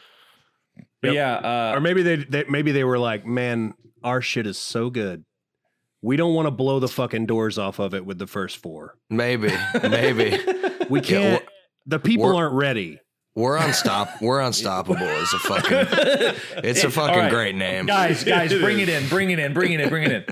But 1.02 1.12
Yep. 1.12 1.14
yeah. 1.14 1.34
Uh, 1.70 1.76
Or 1.76 1.80
maybe 1.80 2.02
they, 2.02 2.16
they 2.16 2.44
maybe 2.48 2.72
they 2.72 2.84
were 2.84 2.98
like, 2.98 3.24
man, 3.24 3.74
our 4.02 4.20
shit 4.20 4.46
is 4.46 4.58
so 4.58 4.90
good. 4.90 5.24
We 6.02 6.16
don't 6.16 6.34
want 6.34 6.46
to 6.46 6.50
blow 6.50 6.80
the 6.80 6.88
fucking 6.88 7.26
doors 7.26 7.58
off 7.58 7.78
of 7.78 7.94
it 7.94 8.06
with 8.06 8.18
the 8.18 8.26
first 8.26 8.56
four. 8.58 8.96
Maybe, 9.10 9.50
maybe 9.82 10.38
We 10.88 11.00
can't. 11.00 11.44
the 11.86 11.98
people 11.98 12.24
we're- 12.26 12.36
aren't 12.38 12.54
ready. 12.54 13.00
we're 13.34 13.56
unstop. 13.58 14.20
We're 14.22 14.40
unstoppable. 14.40 15.02
Is 15.06 15.32
a 15.34 15.38
fucking. 15.40 15.78
It's 16.64 16.84
a 16.84 16.90
fucking 16.90 17.18
right. 17.18 17.30
great 17.30 17.54
name. 17.54 17.86
guys, 17.86 18.24
guys, 18.24 18.52
bring 18.52 18.80
it 18.80 18.88
in, 18.88 19.08
bring 19.08 19.30
it 19.30 19.38
in, 19.38 19.52
bring 19.52 19.72
it 19.72 19.80
in, 19.80 19.88
bring 19.88 20.04
it 20.04 20.12
in. 20.12 20.24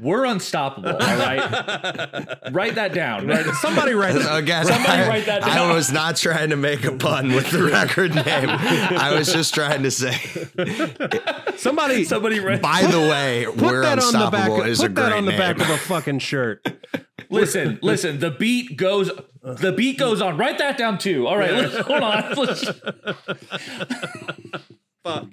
We're 0.00 0.26
unstoppable. 0.26 0.90
All 0.90 0.98
right, 0.98 2.38
write 2.52 2.74
that 2.74 2.92
down. 2.92 3.30
Somebody 3.54 3.94
write 3.94 4.14
that. 4.14 4.36
Again, 4.36 4.66
Somebody 4.66 5.02
I, 5.02 5.08
write 5.08 5.26
that 5.26 5.40
down. 5.40 5.50
I 5.50 5.72
was 5.74 5.90
not 5.90 6.16
trying 6.16 6.50
to 6.50 6.56
make 6.56 6.84
a 6.84 6.92
pun 6.92 7.32
with 7.32 7.50
the 7.50 7.62
record 7.62 8.14
name. 8.14 8.24
I 8.26 9.14
was 9.16 9.32
just 9.32 9.54
trying 9.54 9.82
to 9.84 9.90
say. 9.90 10.12
Somebody. 11.56 12.04
Somebody 12.04 12.40
write. 12.40 12.60
By 12.60 12.82
the 12.82 13.00
way, 13.00 13.46
Put 13.46 13.56
we're 13.56 13.82
that 13.82 13.98
on 13.98 14.12
the 14.12 14.30
back. 14.30 14.48
unstoppable 14.50 14.62
Of, 14.62 14.68
is 14.68 14.80
a 14.80 14.82
put 14.84 14.94
that 14.96 15.12
on 15.12 15.24
the 15.24 15.30
name. 15.32 15.40
back 15.40 15.58
of 15.58 15.70
a 15.70 15.78
fucking 15.78 16.18
shirt. 16.18 16.66
Listen, 17.30 17.78
listen. 17.82 18.18
The 18.20 18.30
beat 18.32 18.76
goes. 18.76 19.10
The 19.42 19.72
beat 19.72 19.98
goes 19.98 20.20
on. 20.20 20.36
Write 20.36 20.58
that 20.58 20.76
down 20.76 20.98
too. 20.98 21.26
All 21.26 21.38
right, 21.38 21.52
let's, 21.52 21.76
hold 21.86 22.02
on. 22.02 22.34
Let's, 22.36 22.64
Fuck. 25.02 25.26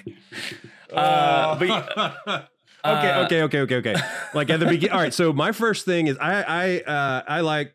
uh, 0.93 1.59
but, 1.59 2.49
Okay, 2.87 3.11
uh, 3.11 3.25
okay, 3.25 3.41
okay, 3.43 3.59
okay, 3.61 3.75
okay. 3.77 3.95
Like 4.33 4.49
at 4.49 4.59
the 4.59 4.65
beginning. 4.65 4.93
All 4.93 5.01
right. 5.01 5.13
So 5.13 5.33
my 5.33 5.51
first 5.51 5.85
thing 5.85 6.07
is 6.07 6.17
I 6.19 6.41
I 6.43 6.79
uh, 6.81 7.23
I 7.27 7.41
like 7.41 7.73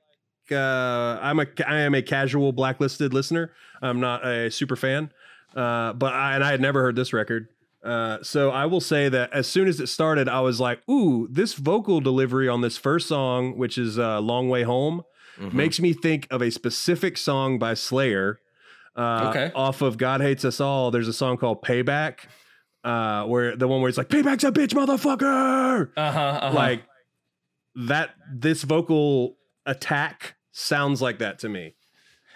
uh, 0.51 1.19
I'm 1.21 1.39
a 1.41 1.47
I 1.67 1.81
am 1.81 1.95
a 1.95 2.03
casual 2.03 2.53
blacklisted 2.53 3.13
listener. 3.15 3.53
I'm 3.81 4.01
not 4.01 4.27
a 4.27 4.51
super 4.51 4.77
fan, 4.77 5.11
uh, 5.57 5.93
but 5.95 6.13
I, 6.13 6.35
and 6.35 6.45
I 6.45 6.51
had 6.51 6.61
never 6.61 6.83
heard 6.83 6.97
this 6.97 7.13
record. 7.13 7.49
Uh, 7.83 8.19
so 8.23 8.51
I 8.51 8.67
will 8.67 8.81
say 8.81 9.09
that 9.09 9.33
as 9.33 9.49
soon 9.49 9.67
as 9.67 9.81
it 9.81 9.89
started, 9.89 10.29
I 10.29 10.41
was 10.41 10.61
like, 10.61 10.81
"Ooh, 10.89 11.27
this 11.31 11.55
vocal 11.55 12.01
delivery 12.01 12.49
on 12.49 12.61
this 12.61 12.79
first 12.79 13.09
song, 13.09 13.59
which 13.59 13.77
is 13.77 13.99
uh, 13.99 14.21
"Long 14.21 14.49
Way 14.49 14.63
Home," 14.63 15.03
Mhm. 15.41 15.53
makes 15.53 15.81
me 15.81 15.93
think 15.93 16.29
of 16.31 16.43
a 16.43 16.51
specific 16.51 17.17
song 17.19 17.59
by 17.59 17.75
Slayer. 17.75 18.39
Uh, 18.95 19.27
Okay. 19.31 19.51
Off 19.55 19.81
of 19.83 19.97
God 19.97 20.21
Hates 20.21 20.45
Us 20.45 20.61
All, 20.61 20.91
there's 20.93 21.09
a 21.09 21.13
song 21.13 21.39
called 21.39 21.63
Payback, 21.63 22.19
uh, 22.85 23.25
where 23.25 23.57
the 23.57 23.69
one 23.69 23.81
where 23.81 23.89
it's 23.89 23.99
like, 23.99 24.09
Payback's 24.09 24.45
a 24.45 24.53
bitch, 24.53 24.75
motherfucker. 24.75 25.91
uh-huh, 25.97 26.19
uh-huh. 26.21 26.55
Like 26.55 26.83
that, 27.75 28.11
this 28.33 28.63
vocal 28.63 29.37
attack 29.67 30.35
sounds 30.53 31.01
like 31.01 31.19
that 31.19 31.39
to 31.41 31.49
me. 31.49 31.75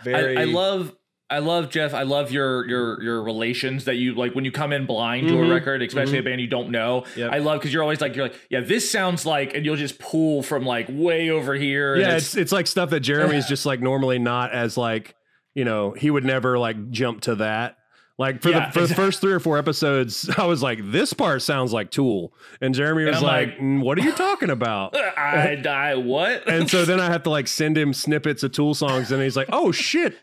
Very, 0.04 0.36
I, 0.36 0.42
I 0.42 0.44
love 0.44 0.94
I 1.28 1.40
love 1.40 1.70
Jeff. 1.70 1.92
I 1.92 2.02
love 2.04 2.30
your 2.30 2.68
your 2.68 3.02
your 3.02 3.22
relations 3.22 3.86
that 3.86 3.94
you 3.96 4.14
like 4.14 4.34
when 4.34 4.44
you 4.44 4.52
come 4.52 4.72
in 4.72 4.86
blind 4.86 5.26
to 5.28 5.34
Mhm, 5.34 5.46
a 5.50 5.54
record, 5.54 5.82
especially 5.82 6.18
a 6.18 6.22
band 6.22 6.40
you 6.40 6.46
don't 6.46 6.70
know. 6.70 7.04
Yep. 7.16 7.32
I 7.32 7.38
love 7.38 7.58
because 7.58 7.72
you're 7.72 7.82
always 7.82 8.00
like 8.00 8.14
you're 8.14 8.26
like 8.26 8.38
yeah 8.48 8.60
this 8.60 8.88
sounds 8.90 9.26
like 9.26 9.52
and 9.54 9.64
you'll 9.64 9.74
just 9.76 9.98
pull 9.98 10.42
from 10.42 10.64
like 10.64 10.86
way 10.88 11.30
over 11.30 11.54
here. 11.54 11.96
yeah, 11.96 12.16
it's, 12.16 12.36
it's 12.36 12.52
like 12.52 12.66
stuff 12.68 12.90
that 12.90 13.00
Jeremy's 13.00 13.46
just 13.48 13.66
like 13.66 13.80
normally 13.80 14.20
not 14.20 14.52
as 14.52 14.76
like, 14.76 15.16
you 15.54 15.64
know, 15.64 15.90
he 15.92 16.10
would 16.10 16.24
never 16.24 16.58
like 16.58 16.90
jump 16.90 17.22
to 17.22 17.34
that. 17.36 17.76
Like 18.18 18.40
for 18.40 18.48
Yeah, 18.50 18.66
the 18.66 18.72
for 18.72 18.86
the 18.86 18.94
first 18.94 19.20
three 19.20 19.32
or 19.32 19.40
four 19.40 19.58
episodes, 19.58 20.30
I 20.38 20.46
was 20.46 20.62
like, 20.62 20.78
this 20.90 21.12
part 21.12 21.42
sounds 21.42 21.72
like 21.72 21.90
Tool, 21.90 22.32
and 22.62 22.74
Jeremy 22.74 23.04
was 23.04 23.18
I'm 23.18 23.22
like, 23.22 23.48
like- 23.48 23.58
"Mm, 23.58 23.82
what 23.82 23.98
are 23.98 24.02
you 24.02 24.12
talking 24.12 24.48
about? 24.50 24.96
I, 25.18 25.54
die 25.56 25.94
what? 25.96 26.48
and 26.48 26.70
so 26.70 26.84
then 26.86 26.98
I 26.98 27.06
have 27.10 27.22
to 27.24 27.30
like 27.30 27.46
send 27.46 27.76
him 27.76 27.92
snippets 27.92 28.42
of 28.42 28.52
Tool 28.52 28.74
songs, 28.74 29.12
and 29.12 29.22
he's 29.22 29.36
like, 29.36 29.48
"Oh 29.52 29.70
shit, 29.70 30.16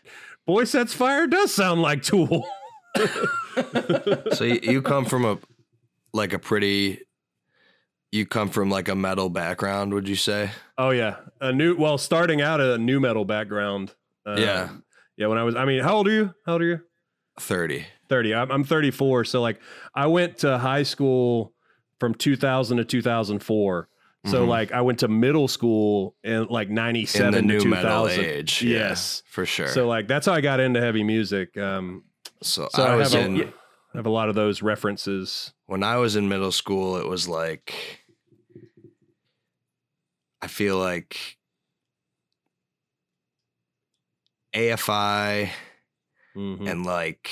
Boy 0.44 0.64
Sets 0.64 0.92
Fire 0.92 1.26
does 1.28 1.54
sound 1.54 1.82
like 1.82 2.02
Tool." 2.02 2.44
So 4.32 4.44
you, 4.44 4.58
you 4.62 4.82
come 4.82 5.04
from 5.04 5.24
a 5.24 5.38
like 6.12 6.32
a 6.32 6.38
pretty. 6.38 7.00
You 8.12 8.24
come 8.26 8.48
from 8.48 8.70
like 8.70 8.88
a 8.88 8.94
metal 8.94 9.28
background, 9.28 9.92
would 9.92 10.08
you 10.08 10.14
say? 10.14 10.50
oh 10.78 10.90
yeah, 10.90 11.16
a 11.40 11.52
new 11.52 11.76
well, 11.76 11.98
starting 11.98 12.40
out 12.40 12.60
a 12.60 12.78
nu 12.78 13.00
metal 13.00 13.24
background. 13.24 13.92
Uh, 14.26 14.36
Yeah. 14.38 14.68
yeah. 15.16 15.26
When 15.26 15.36
I 15.38 15.42
was, 15.42 15.54
I 15.56 15.64
mean, 15.64 15.82
how 15.82 15.96
old 15.96 16.08
are 16.08 16.12
you? 16.12 16.34
How 16.46 16.52
old 16.54 16.62
are 16.62 16.66
you? 16.66 16.80
Thirty. 17.38 17.86
30. 18.08 18.34
I'm, 18.34 18.50
I'm 18.50 18.64
34. 18.64 19.24
So 19.24 19.40
like 19.40 19.60
I 19.94 20.06
went 20.06 20.38
to 20.38 20.58
high 20.58 20.82
school 20.82 21.52
from 21.98 22.14
2000 22.14 22.76
to 22.76 22.84
2004. 22.84 23.88
So 24.26 24.44
Mhm. 24.44 24.48
like 24.48 24.72
I 24.72 24.80
went 24.82 25.00
to 25.00 25.08
middle 25.08 25.48
school 25.48 26.14
in 26.22 26.46
like 26.46 26.68
97 26.70 27.26
In 27.28 27.32
the 27.34 27.42
new 27.54 27.60
to 27.60 27.68
metal 27.68 28.04
2000. 28.08 28.24
age. 28.24 28.62
Yes. 28.62 29.22
Yeah, 29.24 29.32
for 29.32 29.46
sure. 29.46 29.68
So 29.68 29.86
like 29.88 30.06
that's 30.06 30.26
how 30.26 30.32
I 30.32 30.40
got 30.40 30.60
into 30.60 30.80
heavy 30.80 31.02
music. 31.02 31.56
Um, 31.58 32.04
so, 32.42 32.68
so 32.72 32.84
I 32.84 32.92
I, 32.92 32.96
was 32.96 33.12
have, 33.14 33.24
in 33.24 33.36
yeah, 33.36 33.44
I 33.94 33.96
have 33.98 34.06
a 34.06 34.10
lot 34.10 34.28
of 34.28 34.34
those 34.34 34.62
references. 34.62 35.52
when 35.66 35.82
I 35.82 35.96
was 35.96 36.16
in 36.16 36.28
middle 36.28 36.52
school, 36.52 36.96
it 36.98 37.06
was 37.08 37.26
like 37.28 37.74
I 40.42 40.46
feel 40.46 40.78
like 40.78 41.38
AFI 44.54 45.50
Mhm. 46.36 46.68
and 46.70 46.84
like 46.86 47.30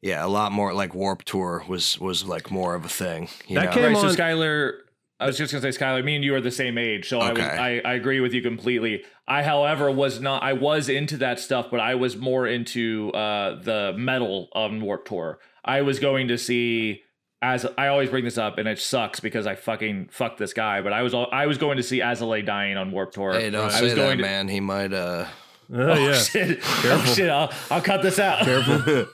yeah, 0.00 0.24
a 0.24 0.28
lot 0.28 0.52
more 0.52 0.72
like 0.72 0.94
Warped 0.94 1.26
Tour 1.26 1.64
was 1.68 1.98
was 2.00 2.24
like 2.24 2.50
more 2.50 2.74
of 2.74 2.84
a 2.84 2.88
thing. 2.88 3.28
You 3.48 3.56
That 3.56 3.64
know? 3.66 3.70
came 3.72 3.84
right, 3.84 3.96
so 3.96 4.06
on- 4.08 4.14
Skylar, 4.14 4.72
I 5.18 5.26
was 5.26 5.36
just 5.36 5.52
gonna 5.52 5.60
say 5.72 5.76
Skylar. 5.76 6.04
Me 6.04 6.14
and 6.14 6.24
you 6.24 6.34
are 6.36 6.40
the 6.40 6.50
same 6.52 6.78
age, 6.78 7.08
so 7.08 7.18
I, 7.18 7.32
was, 7.32 7.40
I 7.42 7.80
I 7.84 7.94
agree 7.94 8.20
with 8.20 8.32
you 8.32 8.40
completely. 8.42 9.02
I, 9.26 9.42
however, 9.42 9.90
was 9.90 10.20
not. 10.20 10.42
I 10.42 10.52
was 10.54 10.88
into 10.88 11.16
that 11.18 11.38
stuff, 11.40 11.66
but 11.70 11.80
I 11.80 11.96
was 11.96 12.16
more 12.16 12.46
into 12.46 13.10
uh, 13.10 13.60
the 13.60 13.92
metal 13.98 14.48
on 14.54 14.80
Warped 14.80 15.08
Tour. 15.08 15.38
I 15.64 15.82
was 15.82 15.98
going 15.98 16.28
to 16.28 16.38
see. 16.38 17.02
As 17.40 17.64
I 17.76 17.86
always 17.88 18.10
bring 18.10 18.24
this 18.24 18.36
up, 18.38 18.58
and 18.58 18.66
it 18.66 18.80
sucks 18.80 19.20
because 19.20 19.46
I 19.46 19.54
fucking 19.54 20.08
fucked 20.10 20.38
this 20.38 20.52
guy. 20.52 20.80
But 20.80 20.92
I 20.92 21.02
was 21.02 21.14
I 21.14 21.46
was 21.46 21.56
going 21.58 21.76
to 21.76 21.84
see 21.84 22.02
As 22.02 22.20
I 22.22 22.24
Lay 22.24 22.42
Dying 22.42 22.76
on 22.76 22.90
Warped 22.90 23.14
Tour. 23.14 23.32
Hey, 23.32 23.50
don't 23.50 23.66
I 23.66 23.68
say 23.70 23.82
was 23.84 23.94
that, 23.94 24.00
going 24.00 24.18
to, 24.18 24.22
man. 24.24 24.48
He 24.48 24.58
might 24.60 24.92
uh 24.92 25.26
Oh, 25.72 25.80
Oh 25.90 25.94
yeah. 25.94 26.14
shit! 26.14 26.58
Oh 26.84 27.12
shit! 27.14 27.28
I'll, 27.28 27.52
I'll 27.70 27.82
cut 27.82 28.02
this 28.02 28.18
out. 28.18 28.40
Careful. 28.44 29.06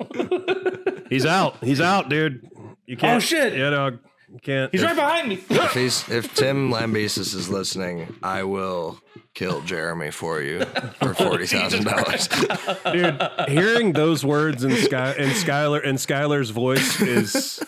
He's 1.11 1.27
out. 1.27 1.57
He's 1.63 1.81
out, 1.81 2.09
dude. 2.09 2.48
You 2.87 2.96
can't. 2.96 3.17
Oh, 3.17 3.21
shit. 3.21 3.55
Yeah, 3.57 3.71
dog. 3.71 3.98
You 4.33 4.38
can't. 4.40 4.73
He's 4.73 4.83
right 4.83 4.94
behind 4.96 5.29
me. 5.29 5.42
if 5.50 5.73
he's 5.73 6.09
if 6.09 6.35
Tim 6.35 6.71
Lambesis 6.71 7.35
is 7.35 7.48
listening, 7.48 8.15
I 8.23 8.42
will 8.44 9.00
kill 9.35 9.61
Jeremy 9.63 10.11
for 10.11 10.40
you 10.42 10.65
for 11.00 11.15
forty 11.15 11.46
thousand 11.46 11.85
dollars. 11.85 12.29
dude 12.92 13.21
hearing 13.48 13.92
those 13.92 14.25
words 14.25 14.65
in 14.65 14.75
sky 14.77 15.13
in 15.19 15.31
skylar 15.31 15.83
in 15.85 15.96
skylar's 15.96 16.50
voice 16.50 17.00
is 17.00 17.61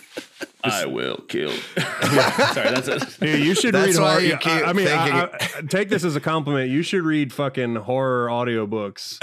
I 0.64 0.84
will 0.86 1.18
kill. 1.28 1.50
Sorry, 1.76 2.70
that's 2.70 2.88
it. 2.88 3.20
Dude, 3.20 3.44
you 3.44 3.54
should 3.54 3.72
That's 3.74 3.96
read 3.96 4.02
why 4.02 4.10
horror. 4.12 4.20
you 4.22 4.34
I- 4.34 4.36
keep 4.38 4.66
I, 4.66 4.72
mean, 4.72 4.88
I, 4.88 5.22
I- 5.32 5.62
take 5.68 5.88
this 5.88 6.04
as 6.04 6.16
a 6.16 6.20
compliment. 6.20 6.70
You 6.70 6.82
should 6.82 7.02
read 7.04 7.32
fucking 7.32 7.76
horror 7.76 8.28
audiobooks. 8.28 9.16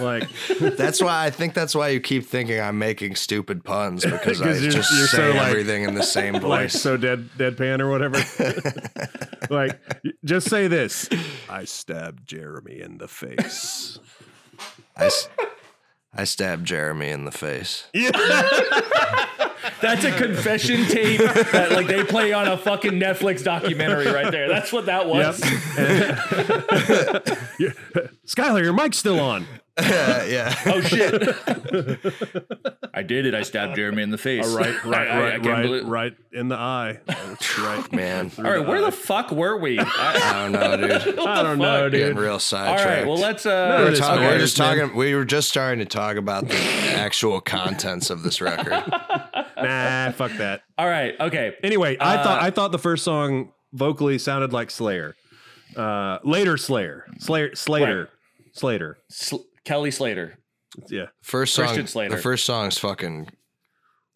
like, 0.00 0.28
That's 0.76 1.00
why 1.00 1.24
I 1.24 1.30
think 1.30 1.54
that's 1.54 1.74
why 1.74 1.88
you 1.88 2.00
keep 2.00 2.26
thinking 2.26 2.60
I'm 2.60 2.78
making 2.78 3.14
stupid 3.14 3.64
puns 3.64 4.04
because 4.04 4.42
I 4.42 4.46
you're- 4.54 4.70
just 4.70 4.92
you're 4.96 5.06
so, 5.06 5.16
say 5.16 5.28
like- 5.38 5.48
everything 5.48 5.84
in 5.84 5.94
the 5.94 6.02
same 6.02 6.34
voice, 6.34 6.42
like 6.42 6.60
voice. 6.72 6.82
so 6.82 6.96
dead 6.96 7.30
deadpan 7.38 7.80
or 7.80 7.88
whatever. 7.88 8.18
like, 9.50 9.80
just 10.24 10.48
say 10.50 10.66
this. 10.68 11.08
I 11.48 11.64
stabbed 11.64 12.26
Jeremy 12.26 12.80
in 12.80 12.98
the 12.98 13.08
face. 13.08 13.98
I, 14.96 15.06
s- 15.06 15.28
I 16.14 16.24
stabbed 16.24 16.66
Jeremy 16.66 17.10
in 17.10 17.24
the 17.24 17.30
face. 17.30 17.84
That's 19.80 20.04
a 20.04 20.12
confession 20.12 20.84
tape 20.86 21.20
that 21.20 21.72
like 21.72 21.86
they 21.86 22.04
play 22.04 22.32
on 22.32 22.48
a 22.48 22.58
fucking 22.58 22.92
Netflix 22.92 23.42
documentary 23.42 24.12
right 24.12 24.30
there. 24.30 24.48
That's 24.48 24.72
what 24.72 24.86
that 24.86 25.08
was. 25.08 25.40
Yep. 25.40 25.48
Skylar, 28.26 28.62
your 28.62 28.72
mic's 28.72 28.98
still 28.98 29.20
on. 29.20 29.46
Yeah, 29.80 30.24
yeah. 30.26 30.54
Oh 30.66 30.80
shit! 30.82 31.14
I 32.94 33.02
did 33.02 33.24
it. 33.26 33.34
I 33.34 33.42
stabbed 33.42 33.74
Jeremy 33.76 34.02
in 34.02 34.10
the 34.10 34.18
face. 34.18 34.46
Right, 34.52 34.84
right, 34.84 35.08
I- 35.08 35.10
I- 35.10 35.14
I 35.14 35.20
right, 35.36 35.46
right, 35.46 35.62
believe- 35.62 35.88
right 35.88 36.16
in 36.32 36.48
the 36.48 36.56
eye. 36.56 36.98
That's 37.06 37.58
right. 37.58 37.92
Man, 37.92 38.30
All 38.38 38.44
right, 38.44 38.66
where 38.66 38.82
the 38.82 38.92
fuck 38.92 39.30
were 39.30 39.56
we? 39.56 39.78
I, 39.78 39.84
I 39.86 40.32
don't 40.42 40.52
know, 40.52 40.76
dude. 40.76 41.18
I 41.20 41.42
don't 41.42 41.58
know, 41.58 41.84
fuck? 41.84 41.92
Getting 41.92 42.08
dude. 42.08 42.18
real 42.18 42.38
sidetracked. 42.38 42.86
right, 42.86 43.06
well 43.06 43.16
let's. 43.16 43.44
No, 43.46 43.50
uh 43.52 43.78
we 43.78 43.84
were, 43.84 43.90
it's 43.90 43.98
talking, 44.00 44.20
we 44.20 44.26
fine. 44.26 44.34
were 44.34 44.38
just 44.40 44.58
Man. 44.58 44.78
talking. 44.78 44.96
We 44.96 45.14
were 45.14 45.24
just 45.24 45.48
starting 45.48 45.78
to 45.78 45.86
talk 45.86 46.16
about 46.16 46.48
the 46.48 46.58
actual 46.94 47.40
contents 47.40 48.10
of 48.10 48.22
this 48.22 48.40
record. 48.42 48.70
Nah, 49.56 50.12
fuck 50.12 50.32
that. 50.32 50.62
All 50.76 50.86
right, 50.88 51.14
okay. 51.18 51.54
Anyway, 51.62 51.96
I 51.98 52.16
Uh, 52.16 52.22
thought 52.24 52.42
I 52.42 52.50
thought 52.50 52.72
the 52.72 52.78
first 52.78 53.04
song 53.04 53.52
vocally 53.72 54.18
sounded 54.18 54.52
like 54.52 54.70
Slayer. 54.70 55.14
Uh, 55.76 56.18
later 56.24 56.58
Slayer, 56.58 57.06
Slayer, 57.18 57.54
Slater, 57.54 58.10
Slater. 58.52 58.98
Sl- 59.08 59.36
Kelly 59.64 59.90
Slater. 59.90 60.38
Yeah, 60.88 61.06
First 61.22 61.54
song, 61.54 61.66
Christian 61.66 61.86
Slater. 61.86 62.16
the 62.16 62.22
first 62.22 62.46
song's 62.46 62.78
fucking 62.78 63.28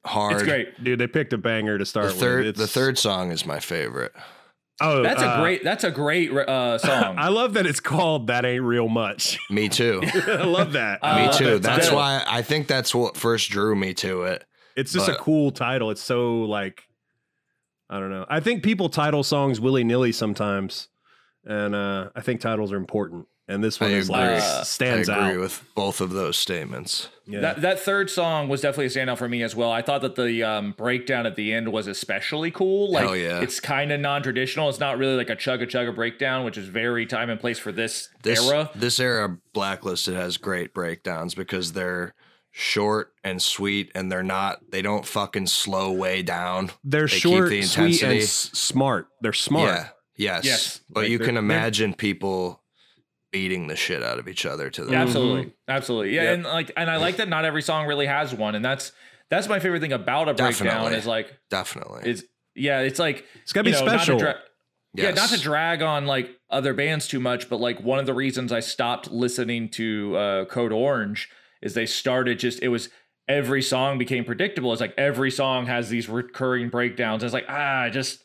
hard. 0.07 0.35
It's 0.35 0.43
great. 0.43 0.83
dude, 0.83 0.99
they 0.99 1.07
picked 1.07 1.33
a 1.35 1.39
banger 1.39 1.77
to 1.77 1.85
start 1.85 2.07
The 2.09 2.15
third, 2.15 2.47
with. 2.47 2.57
the 2.57 2.67
third 2.67 2.99
song 2.99 3.31
is 3.31 3.45
my 3.45 3.61
favorite. 3.61 4.13
Oh, 4.81 5.03
That's 5.03 5.23
a 5.23 5.27
uh, 5.27 5.41
great. 5.41 5.65
That's 5.65 5.85
a 5.85 5.91
great 5.91 6.31
uh, 6.33 6.77
song. 6.79 7.17
I 7.19 7.29
love 7.29 7.55
that 7.55 7.67
it's 7.67 7.81
called 7.81 8.27
"That 8.27 8.45
Ain't 8.45 8.63
Real 8.63 8.89
Much." 8.89 9.39
Me 9.51 9.69
too. 9.71 10.03
I 10.05 10.45
love 10.45 10.73
that. 10.73 11.01
Uh, 11.03 11.17
me 11.17 11.27
love 11.27 11.37
too. 11.37 11.59
That's 11.59 11.87
title. 11.87 11.97
why 11.99 12.23
I 12.27 12.43
think 12.43 12.67
that's 12.67 12.95
what 12.95 13.17
first 13.17 13.51
drew 13.51 13.75
me 13.75 13.95
to 13.95 14.23
it. 14.25 14.45
It's 14.77 14.93
just 14.93 15.09
a 15.09 15.15
cool 15.15 15.51
title. 15.51 15.91
It's 15.91 16.03
so 16.03 16.41
like, 16.43 16.83
I 17.89 17.99
don't 17.99 18.11
know. 18.11 18.27
I 18.29 18.41
think 18.41 18.63
people 18.63 18.91
title 18.91 19.23
songs 19.23 19.59
willy 19.59 19.83
nilly 19.85 20.13
sometimes, 20.13 20.89
and 21.47 21.75
uh, 21.75 22.11
I 22.15 22.21
think 22.21 22.43
titles 22.43 22.71
are 22.73 22.77
important. 22.77 23.27
And 23.49 23.63
this 23.63 23.79
one 23.79 23.91
I 23.91 23.95
is 23.95 24.09
agree. 24.09 24.21
like 24.21 24.43
Uh, 24.43 24.65
stands 24.65 25.09
I 25.09 25.15
agree 25.29 25.37
out. 25.37 25.41
with 25.41 25.65
both 25.77 26.01
of 26.01 26.11
those 26.11 26.37
statements. 26.37 27.09
yeah. 27.27 27.41
That 27.41 27.61
that 27.61 27.79
third 27.79 28.11
song 28.11 28.49
was 28.49 28.61
definitely 28.61 28.87
a 28.87 28.89
standout 28.89 29.19
for 29.19 29.29
me 29.29 29.43
as 29.45 29.55
well. 29.55 29.71
I 29.71 29.83
thought 29.83 30.01
that 30.03 30.17
the 30.17 30.43
um, 30.43 30.73
breakdown 30.77 31.27
at 31.27 31.37
the 31.37 31.53
end 31.53 31.73
was 31.73 31.87
especially 31.87 32.51
cool. 32.51 32.91
Like 32.91 33.05
Hell 33.05 33.17
yeah. 33.17 33.41
it's 33.41 33.61
kind 33.61 33.93
of 33.93 34.01
non-traditional. 34.01 34.69
It's 34.69 34.81
not 34.81 34.99
really 34.99 35.15
like 35.15 35.31
a 35.31 35.37
chugga 35.37 35.63
chugga 35.69 35.95
breakdown, 35.95 36.45
which 36.45 36.59
is 36.59 36.67
very 36.69 37.07
time 37.07 37.31
and 37.31 37.39
place 37.39 37.59
for 37.61 37.71
this, 37.71 38.09
This 38.25 38.45
era. 38.49 38.69
this 38.75 38.99
era 38.99 39.39
blacklisted 39.53 40.15
has 40.15 40.39
great 40.39 40.75
breakdowns 40.75 41.37
because 41.37 41.73
they're 41.73 42.15
short 42.51 43.13
and 43.23 43.41
sweet 43.43 43.93
and 43.95 44.11
they're 44.11 44.23
not 44.23 44.59
they 44.73 44.81
don't 44.83 45.07
fucking 45.07 45.47
slow 45.47 45.93
way 45.93 46.23
down. 46.23 46.71
They're 46.83 47.03
they 47.07 47.13
keep 47.13 47.21
short, 47.23 47.51
the 47.51 47.63
sweet, 47.63 47.85
and 48.03 48.13
intensity. 48.13 48.19
s- 48.23 48.51
smart. 48.55 49.07
They're 49.21 49.33
smart. 49.33 49.69
Yeah. 49.69 49.89
Yes. 50.17 50.45
Yes. 50.45 50.81
But 50.91 51.01
Like, 51.03 51.11
you 51.11 51.19
can 51.21 51.37
imagine 51.37 51.93
people 51.95 52.63
beating 53.33 53.67
the 53.67 53.77
shit 53.77 54.03
out 54.03 54.19
of 54.19 54.29
each 54.29 54.47
other 54.47 54.71
to 54.71 54.85
them. 54.85 54.93
Yeah, 54.93 55.03
absolutely, 55.03 55.53
absolutely. 55.69 56.15
Yeah, 56.15 56.23
Yep. 56.25 56.35
and 56.35 56.45
like, 56.45 56.71
and 56.77 56.91
I 56.91 56.97
like 56.97 57.17
that 57.17 57.29
not 57.29 57.45
every 57.45 57.63
song 57.63 57.87
really 57.87 58.07
has 58.07 58.33
one, 58.35 58.55
and 58.55 58.65
that's 58.65 58.93
that's 59.31 59.49
my 59.49 59.59
favorite 59.59 59.81
thing 59.81 59.93
about 59.93 60.29
a 60.29 60.35
breakdown 60.35 60.67
Definitely. 60.69 60.99
is 60.99 61.07
like 61.07 61.33
Definitely. 61.51 62.11
is 62.11 62.25
yeah, 62.55 62.81
it's 62.81 62.99
like 62.99 63.25
It's 63.43 63.53
gotta 63.53 63.65
be 63.65 63.71
you 63.71 63.77
know, 63.81 63.85
not 63.87 63.93
to 63.93 63.99
special. 63.99 64.19
dra- 64.19 64.39
Yeah, 64.95 65.11
not 65.11 65.29
to 65.31 65.39
drag 65.41 65.83
on 65.83 66.07
like 66.07 66.31
other 66.49 66.73
bands 66.73 67.07
too 67.09 67.21
much, 67.21 67.51
but 67.51 67.61
like 67.61 67.81
one 67.83 67.99
of 67.99 68.07
the 68.07 68.15
reasons 68.15 68.53
I 68.53 68.61
stopped 68.61 69.11
listening 69.11 69.69
to 69.71 70.17
uh, 70.17 70.45
Code 70.47 70.73
Orange 70.73 71.29
is 71.61 71.75
they 71.75 71.87
started 71.87 72.39
just 72.39 72.63
it 72.63 72.69
was 72.69 72.89
every 73.29 73.61
song 73.61 73.99
became 73.99 74.25
predictable. 74.25 74.73
It's 74.73 74.81
like 74.81 74.95
every 74.97 75.31
song 75.33 75.67
has 75.67 75.89
these 75.89 76.09
recurring 76.09 76.69
breakdowns. 76.71 77.23
It's 77.25 77.35
like 77.35 77.47
ah, 77.49 77.89
just 77.91 78.23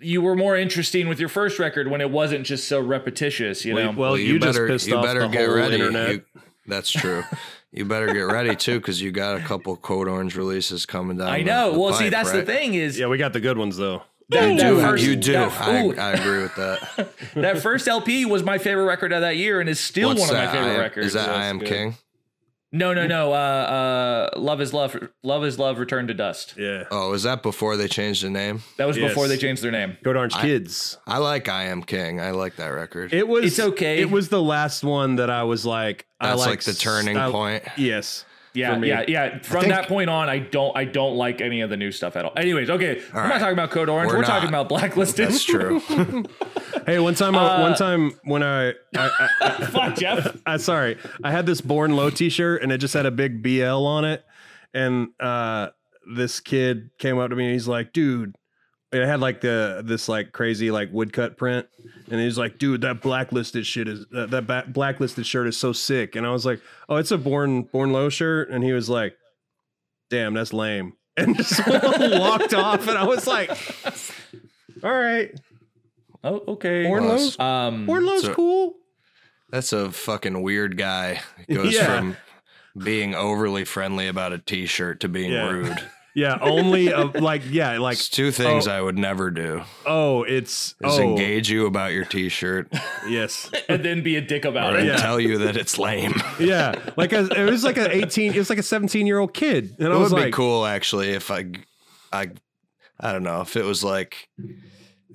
you 0.00 0.22
were 0.22 0.34
more 0.36 0.56
interesting 0.56 1.08
with 1.08 1.20
your 1.20 1.28
first 1.28 1.58
record 1.58 1.88
when 1.90 2.00
it 2.00 2.10
wasn't 2.10 2.46
just 2.46 2.66
so 2.68 2.80
repetitious. 2.80 3.64
You 3.64 3.74
know, 3.74 3.92
well, 3.92 4.16
you, 4.16 4.38
better 4.40 4.66
just 4.68 4.84
pissed 4.84 4.88
you 4.88 4.96
off 4.96 5.04
better 5.04 5.20
the 5.20 5.28
get 5.28 5.46
whole 5.46 5.56
ready. 5.56 5.74
internet. 5.74 6.10
You- 6.12 6.22
that's 6.66 6.90
true. 6.90 7.22
you 7.72 7.84
better 7.84 8.12
get 8.12 8.20
ready 8.22 8.54
too 8.56 8.78
because 8.80 9.00
you 9.00 9.10
got 9.12 9.36
a 9.36 9.40
couple 9.40 9.76
Code 9.76 10.08
Orange 10.08 10.36
releases 10.36 10.86
coming 10.86 11.16
down. 11.18 11.28
I 11.28 11.42
know. 11.42 11.72
the 11.72 11.78
well, 11.78 11.92
see, 11.94 12.04
pipe, 12.04 12.12
that's 12.12 12.32
the 12.32 12.42
thing 12.44 12.74
is 12.74 12.98
yeah, 12.98 13.06
we 13.06 13.18
got 13.18 13.32
the 13.32 13.40
good 13.40 13.58
ones 13.58 13.76
though. 13.76 14.02
that, 14.30 14.50
You 14.50 14.56
that 14.58 14.70
do. 14.70 14.80
first, 14.80 15.04
you 15.04 15.16
do. 15.16 15.32
That, 15.32 15.60
I, 15.60 15.78
I 15.96 16.12
agree 16.12 16.42
with 16.42 16.54
that. 16.56 17.08
that 17.34 17.58
first 17.58 17.88
LP 17.88 18.24
was 18.24 18.42
my 18.42 18.58
favorite 18.58 18.84
record 18.84 19.12
of 19.12 19.20
that 19.22 19.36
year, 19.36 19.60
and 19.60 19.68
is 19.68 19.80
still 19.80 20.10
What's 20.10 20.20
one 20.20 20.30
of 20.30 20.36
my 20.36 20.46
favorite 20.52 20.68
I 20.70 20.74
am- 20.74 20.80
records. 20.80 21.06
Is 21.08 21.12
that 21.14 21.26
That's 21.26 21.38
I 21.38 21.44
Am 21.46 21.58
good. 21.58 21.68
King? 21.68 21.94
No, 22.72 22.94
no, 22.94 23.06
no. 23.06 23.32
Uh, 23.32 24.30
uh, 24.34 24.38
Love 24.38 24.60
is 24.60 24.72
Love. 24.72 24.96
Love 25.24 25.44
is 25.44 25.58
Love. 25.58 25.78
Return 25.78 26.06
to 26.06 26.14
Dust. 26.14 26.54
Yeah, 26.56 26.84
Oh, 26.90 27.12
is 27.14 27.24
that 27.24 27.42
before 27.42 27.76
they 27.76 27.88
changed 27.88 28.22
the 28.22 28.30
name? 28.30 28.62
That 28.76 28.86
was 28.86 28.96
before 28.96 29.26
they 29.26 29.36
changed 29.36 29.62
their 29.62 29.72
name. 29.72 29.96
Code 30.04 30.16
Orange 30.16 30.34
Kids. 30.36 30.96
I 31.06 31.18
like 31.18 31.48
I 31.48 31.64
Am 31.64 31.82
King. 31.82 32.20
I 32.20 32.30
like 32.30 32.56
that 32.56 32.68
record. 32.68 33.12
It 33.12 33.26
was 33.26 33.44
It's 33.44 33.58
okay. 33.58 34.00
It 34.00 34.10
was 34.10 34.28
the 34.28 34.42
last 34.42 34.84
one 34.84 35.16
that 35.16 35.30
I 35.30 35.42
was 35.42 35.66
like, 35.66 36.06
I 36.20 36.28
That's 36.28 36.40
like, 36.40 36.48
like 36.50 36.62
the 36.62 36.74
turning 36.74 37.16
I- 37.16 37.30
point. 37.30 37.64
Yes. 37.76 38.24
Yeah, 38.52 38.78
yeah, 38.82 39.04
yeah. 39.06 39.38
From 39.40 39.60
think- 39.62 39.72
that 39.74 39.86
point 39.86 40.10
on, 40.10 40.28
I 40.28 40.38
don't, 40.40 40.76
I 40.76 40.84
don't 40.84 41.16
like 41.16 41.40
any 41.40 41.60
of 41.60 41.70
the 41.70 41.76
new 41.76 41.92
stuff 41.92 42.16
at 42.16 42.24
all. 42.24 42.32
Anyways, 42.36 42.68
okay, 42.68 43.00
we're 43.14 43.28
not 43.28 43.38
talking 43.38 43.52
about 43.52 43.70
Code 43.70 43.88
Orange. 43.88 44.10
We're 44.10 44.18
We're, 44.18 44.24
talking 44.24 44.48
about 44.48 44.68
Blacklisted. 44.68 45.28
That's 45.28 45.44
true. 45.44 45.80
Hey, 46.86 46.98
one 46.98 47.14
time, 47.14 47.36
I 47.36 47.56
Uh, 47.56 47.60
one 47.60 47.74
time 47.74 48.12
when 48.24 48.42
I, 48.42 48.70
I, 48.96 49.28
I, 49.40 49.64
Fuck 49.70 49.96
Jeff. 49.96 50.36
I 50.46 50.56
sorry, 50.56 50.96
I 51.22 51.30
had 51.30 51.44
this 51.46 51.60
Born 51.60 51.94
Low 51.94 52.08
T-shirt 52.10 52.62
and 52.62 52.72
it 52.72 52.78
just 52.78 52.94
had 52.94 53.06
a 53.06 53.10
big 53.10 53.42
BL 53.42 53.64
on 53.86 54.04
it, 54.06 54.24
and 54.72 55.08
uh, 55.20 55.68
this 56.16 56.40
kid 56.40 56.90
came 56.98 57.18
up 57.18 57.30
to 57.30 57.36
me 57.36 57.44
and 57.44 57.52
he's 57.52 57.68
like, 57.68 57.92
"Dude," 57.92 58.34
it 58.92 59.06
had 59.06 59.20
like 59.20 59.40
the 59.40 59.82
this 59.84 60.08
like 60.08 60.32
crazy 60.32 60.70
like 60.70 60.88
woodcut 60.92 61.36
print, 61.36 61.66
and 62.10 62.20
he's 62.20 62.36
like, 62.38 62.58
"Dude, 62.58 62.80
that 62.80 63.00
blacklisted 63.00 63.64
shit 63.66 63.86
is 63.88 64.04
uh, 64.14 64.26
that 64.26 64.46
ba- 64.46 64.64
blacklisted 64.68 65.26
shirt 65.26 65.46
is 65.46 65.56
so 65.56 65.72
sick," 65.72 66.16
and 66.16 66.26
I 66.26 66.30
was 66.30 66.44
like, 66.44 66.60
"Oh, 66.88 66.96
it's 66.96 67.10
a 67.12 67.18
Born 67.18 67.62
Born 67.62 67.92
Low 67.92 68.08
shirt," 68.08 68.50
and 68.50 68.64
he 68.64 68.72
was 68.72 68.88
like, 68.88 69.16
"Damn, 70.10 70.34
that's 70.34 70.52
lame," 70.52 70.94
and 71.16 71.36
just 71.36 71.64
walked 71.66 72.52
off, 72.54 72.88
and 72.88 72.98
I 72.98 73.04
was 73.04 73.26
like, 73.26 73.50
"All 74.82 74.92
right, 74.92 75.30
Oh, 76.24 76.42
okay. 76.48 76.82
Born 76.84 77.04
Well, 77.04 77.16
Low's 77.16 77.38
Um, 77.38 77.86
Born 77.86 78.04
Low's 78.06 78.22
so- 78.22 78.34
cool." 78.34 78.74
That's 79.50 79.72
a 79.72 79.90
fucking 79.90 80.42
weird 80.42 80.76
guy. 80.76 81.22
Goes 81.52 81.74
Yeah. 81.74 81.84
from 81.86 82.16
being 82.78 83.16
overly 83.16 83.64
friendly 83.64 84.06
about 84.06 84.32
a 84.32 84.38
t-shirt 84.38 85.00
to 85.00 85.08
being 85.08 85.32
Yeah. 85.32 85.48
rude. 85.50 85.76
Yeah, 86.14 86.38
only 86.40 86.92
uh, 86.92 87.08
like 87.20 87.42
yeah, 87.48 87.78
like 87.78 87.96
It's 87.98 88.08
two 88.08 88.32
things 88.32 88.66
Oh. 88.66 88.72
I 88.72 88.80
would 88.80 88.98
never 88.98 89.30
do. 89.30 89.62
oh, 89.86 90.24
it's 90.24 90.74
Is 90.82 90.98
oh, 90.98 91.00
engage 91.02 91.48
you 91.50 91.66
about 91.66 91.92
your 91.92 92.04
t-shirt 92.04 92.68
Yes, 93.08 93.48
and 93.68 93.84
then 93.84 94.02
be 94.02 94.16
a 94.16 94.20
dick 94.20 94.44
about 94.44 94.74
or 94.74 94.78
it. 94.78 94.86
Yeah. 94.86 94.96
tell 94.96 95.20
you 95.20 95.38
that 95.38 95.56
it's 95.56 95.78
lame. 95.78 96.14
yeah, 96.40 96.74
like 96.96 97.12
a, 97.12 97.26
it 97.40 97.48
was 97.50 97.62
like 97.62 97.76
an 97.76 97.90
eighteen, 97.92 98.32
it 98.34 98.38
was 98.38 98.50
like 98.50 98.58
a 98.58 98.62
seventeen 98.64 99.06
year 99.06 99.18
old 99.20 99.34
kid, 99.34 99.76
and 99.78 99.88
I 99.88 99.94
It 99.94 99.98
was 99.98 100.12
would 100.12 100.18
like, 100.20 100.26
be 100.26 100.32
cool 100.32 100.66
actually 100.66 101.10
if 101.10 101.30
I, 101.30 101.46
I, 102.12 102.30
I 102.98 103.12
don't 103.12 103.22
know 103.22 103.40
if 103.42 103.56
it 103.56 103.64
was 103.64 103.84
like, 103.84 104.28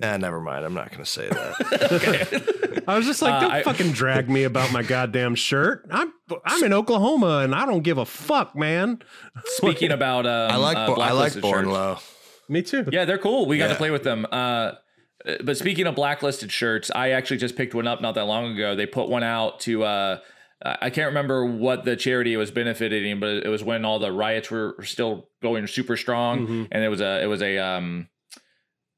eh, 0.02 0.16
never 0.16 0.40
mind. 0.40 0.64
I'm 0.64 0.74
not 0.74 0.90
gonna 0.90 1.04
say 1.04 1.28
that. 1.28 2.82
I 2.88 2.96
was 2.96 3.06
just 3.06 3.22
like, 3.22 3.34
Uh, 3.34 3.40
don't 3.40 3.50
I- 3.52 3.62
fucking 3.62 3.92
drag 3.92 4.28
me 4.30 4.44
about 4.44 4.72
my 4.72 4.82
goddamn 4.82 5.34
shirt. 5.34 5.86
I'm 5.90 6.12
I'm 6.44 6.62
in 6.64 6.72
Oklahoma 6.72 7.38
and 7.38 7.54
I 7.54 7.66
don't 7.66 7.82
give 7.82 7.98
a 7.98 8.04
fuck, 8.06 8.54
man. 8.56 9.00
Speaking 9.44 9.90
about, 9.92 10.26
um, 10.26 10.50
I 10.52 10.56
like 10.56 10.76
uh, 10.76 10.86
Bo- 10.86 10.94
I 10.94 11.12
like 11.12 11.32
Blacklisted 11.34 11.42
Born 11.42 11.64
shirts. 11.64 11.72
Low. 11.72 11.98
Me 12.48 12.62
too. 12.62 12.84
Yeah, 12.92 13.04
they're 13.04 13.18
cool. 13.18 13.46
We 13.46 13.58
got 13.58 13.68
to 13.68 13.74
play 13.74 13.90
with 13.90 14.04
them. 14.04 14.24
Uh, 14.30 14.72
but 15.42 15.56
speaking 15.56 15.86
of 15.88 15.96
blacklisted 15.96 16.52
shirts, 16.52 16.90
I 16.94 17.10
actually 17.10 17.38
just 17.38 17.56
picked 17.56 17.74
one 17.74 17.88
up 17.88 18.00
not 18.00 18.14
that 18.14 18.26
long 18.26 18.52
ago. 18.52 18.76
They 18.76 18.86
put 18.86 19.08
one 19.08 19.24
out 19.24 19.58
to. 19.60 19.82
Uh, 19.82 20.18
I 20.64 20.88
can't 20.90 21.08
remember 21.08 21.44
what 21.44 21.84
the 21.84 21.96
charity 21.96 22.32
it 22.32 22.36
was 22.38 22.50
benefiting, 22.50 23.18
but 23.20 23.28
it 23.44 23.48
was 23.48 23.62
when 23.64 23.84
all 23.84 23.98
the 23.98 24.10
riots 24.12 24.50
were 24.50 24.76
still 24.84 25.28
going 25.42 25.66
super 25.66 25.96
strong, 25.96 26.46
Mhm. 26.46 26.68
and 26.70 26.84
it 26.84 26.88
was 26.88 27.00
a 27.00 27.22
it 27.22 27.26
was 27.26 27.42
a 27.42 27.58
um, 27.58 28.08
it- 28.08 28.15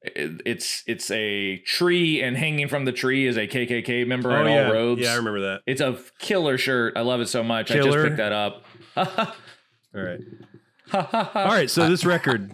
it's 0.02 0.82
it's 0.86 1.10
a 1.10 1.58
tree, 1.58 2.22
and 2.22 2.36
hanging 2.36 2.68
from 2.68 2.84
the 2.84 2.92
tree 2.92 3.26
is 3.26 3.36
a 3.36 3.46
KKK 3.48 4.06
member 4.06 4.30
Oh 4.32 4.40
in 4.44 4.52
yeah, 4.52 4.66
all 4.66 4.72
robes. 4.72 5.02
yeah, 5.02 5.12
I 5.12 5.16
remember 5.16 5.40
that. 5.40 5.62
It's 5.66 5.80
a 5.80 5.98
killer 6.18 6.56
shirt. 6.58 6.96
I 6.96 7.00
love 7.00 7.20
it 7.20 7.28
so 7.28 7.42
much. 7.42 7.70
I 7.70 7.76
just 7.80 7.96
picked 7.96 8.16
that 8.18 8.32
up. 8.32 8.64
All 8.96 10.02
right, 10.02 10.20
all 10.92 11.46
right. 11.46 11.70
So 11.70 11.88
this 11.88 12.04
record, 12.04 12.52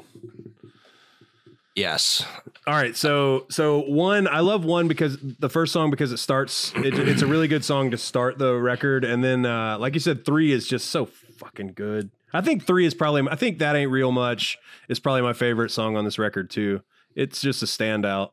Yes. 1.74 2.24
All 2.66 2.74
right, 2.74 2.96
so 2.96 3.46
so 3.50 3.80
one, 3.80 4.28
I 4.28 4.38
love 4.40 4.64
one 4.64 4.86
because 4.88 5.18
the 5.20 5.48
first 5.50 5.72
song 5.72 5.90
because 5.90 6.12
it 6.12 6.18
starts. 6.18 6.72
It, 6.76 6.96
it's 6.98 7.20
a 7.22 7.26
really 7.26 7.48
good 7.48 7.64
song 7.64 7.90
to 7.90 7.98
start 7.98 8.38
the 8.38 8.54
record, 8.54 9.04
and 9.04 9.22
then 9.24 9.44
uh, 9.44 9.78
like 9.78 9.94
you 9.94 10.00
said, 10.00 10.24
three 10.24 10.52
is 10.52 10.68
just 10.68 10.90
so 10.90 11.06
fucking 11.06 11.72
good. 11.74 12.10
I 12.32 12.40
think 12.40 12.64
three 12.64 12.86
is 12.86 12.94
probably. 12.94 13.26
I 13.28 13.34
think 13.36 13.58
that 13.58 13.74
ain't 13.74 13.90
real 13.90 14.12
much 14.12 14.56
is 14.88 15.00
probably 15.00 15.22
my 15.22 15.32
favorite 15.32 15.70
song 15.70 15.96
on 15.96 16.04
this 16.04 16.18
record 16.18 16.48
too. 16.50 16.80
It's 17.14 17.40
just 17.40 17.62
a 17.62 17.66
standout. 17.66 18.30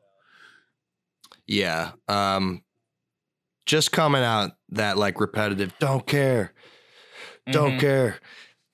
Yeah. 1.46 1.92
Um 2.08 2.62
just 3.66 3.92
coming 3.92 4.22
out 4.22 4.52
that 4.70 4.98
like 4.98 5.20
repetitive 5.20 5.72
don't 5.78 6.06
care. 6.06 6.52
Don't 7.50 7.72
Mhm. 7.72 7.80
care. 7.80 8.18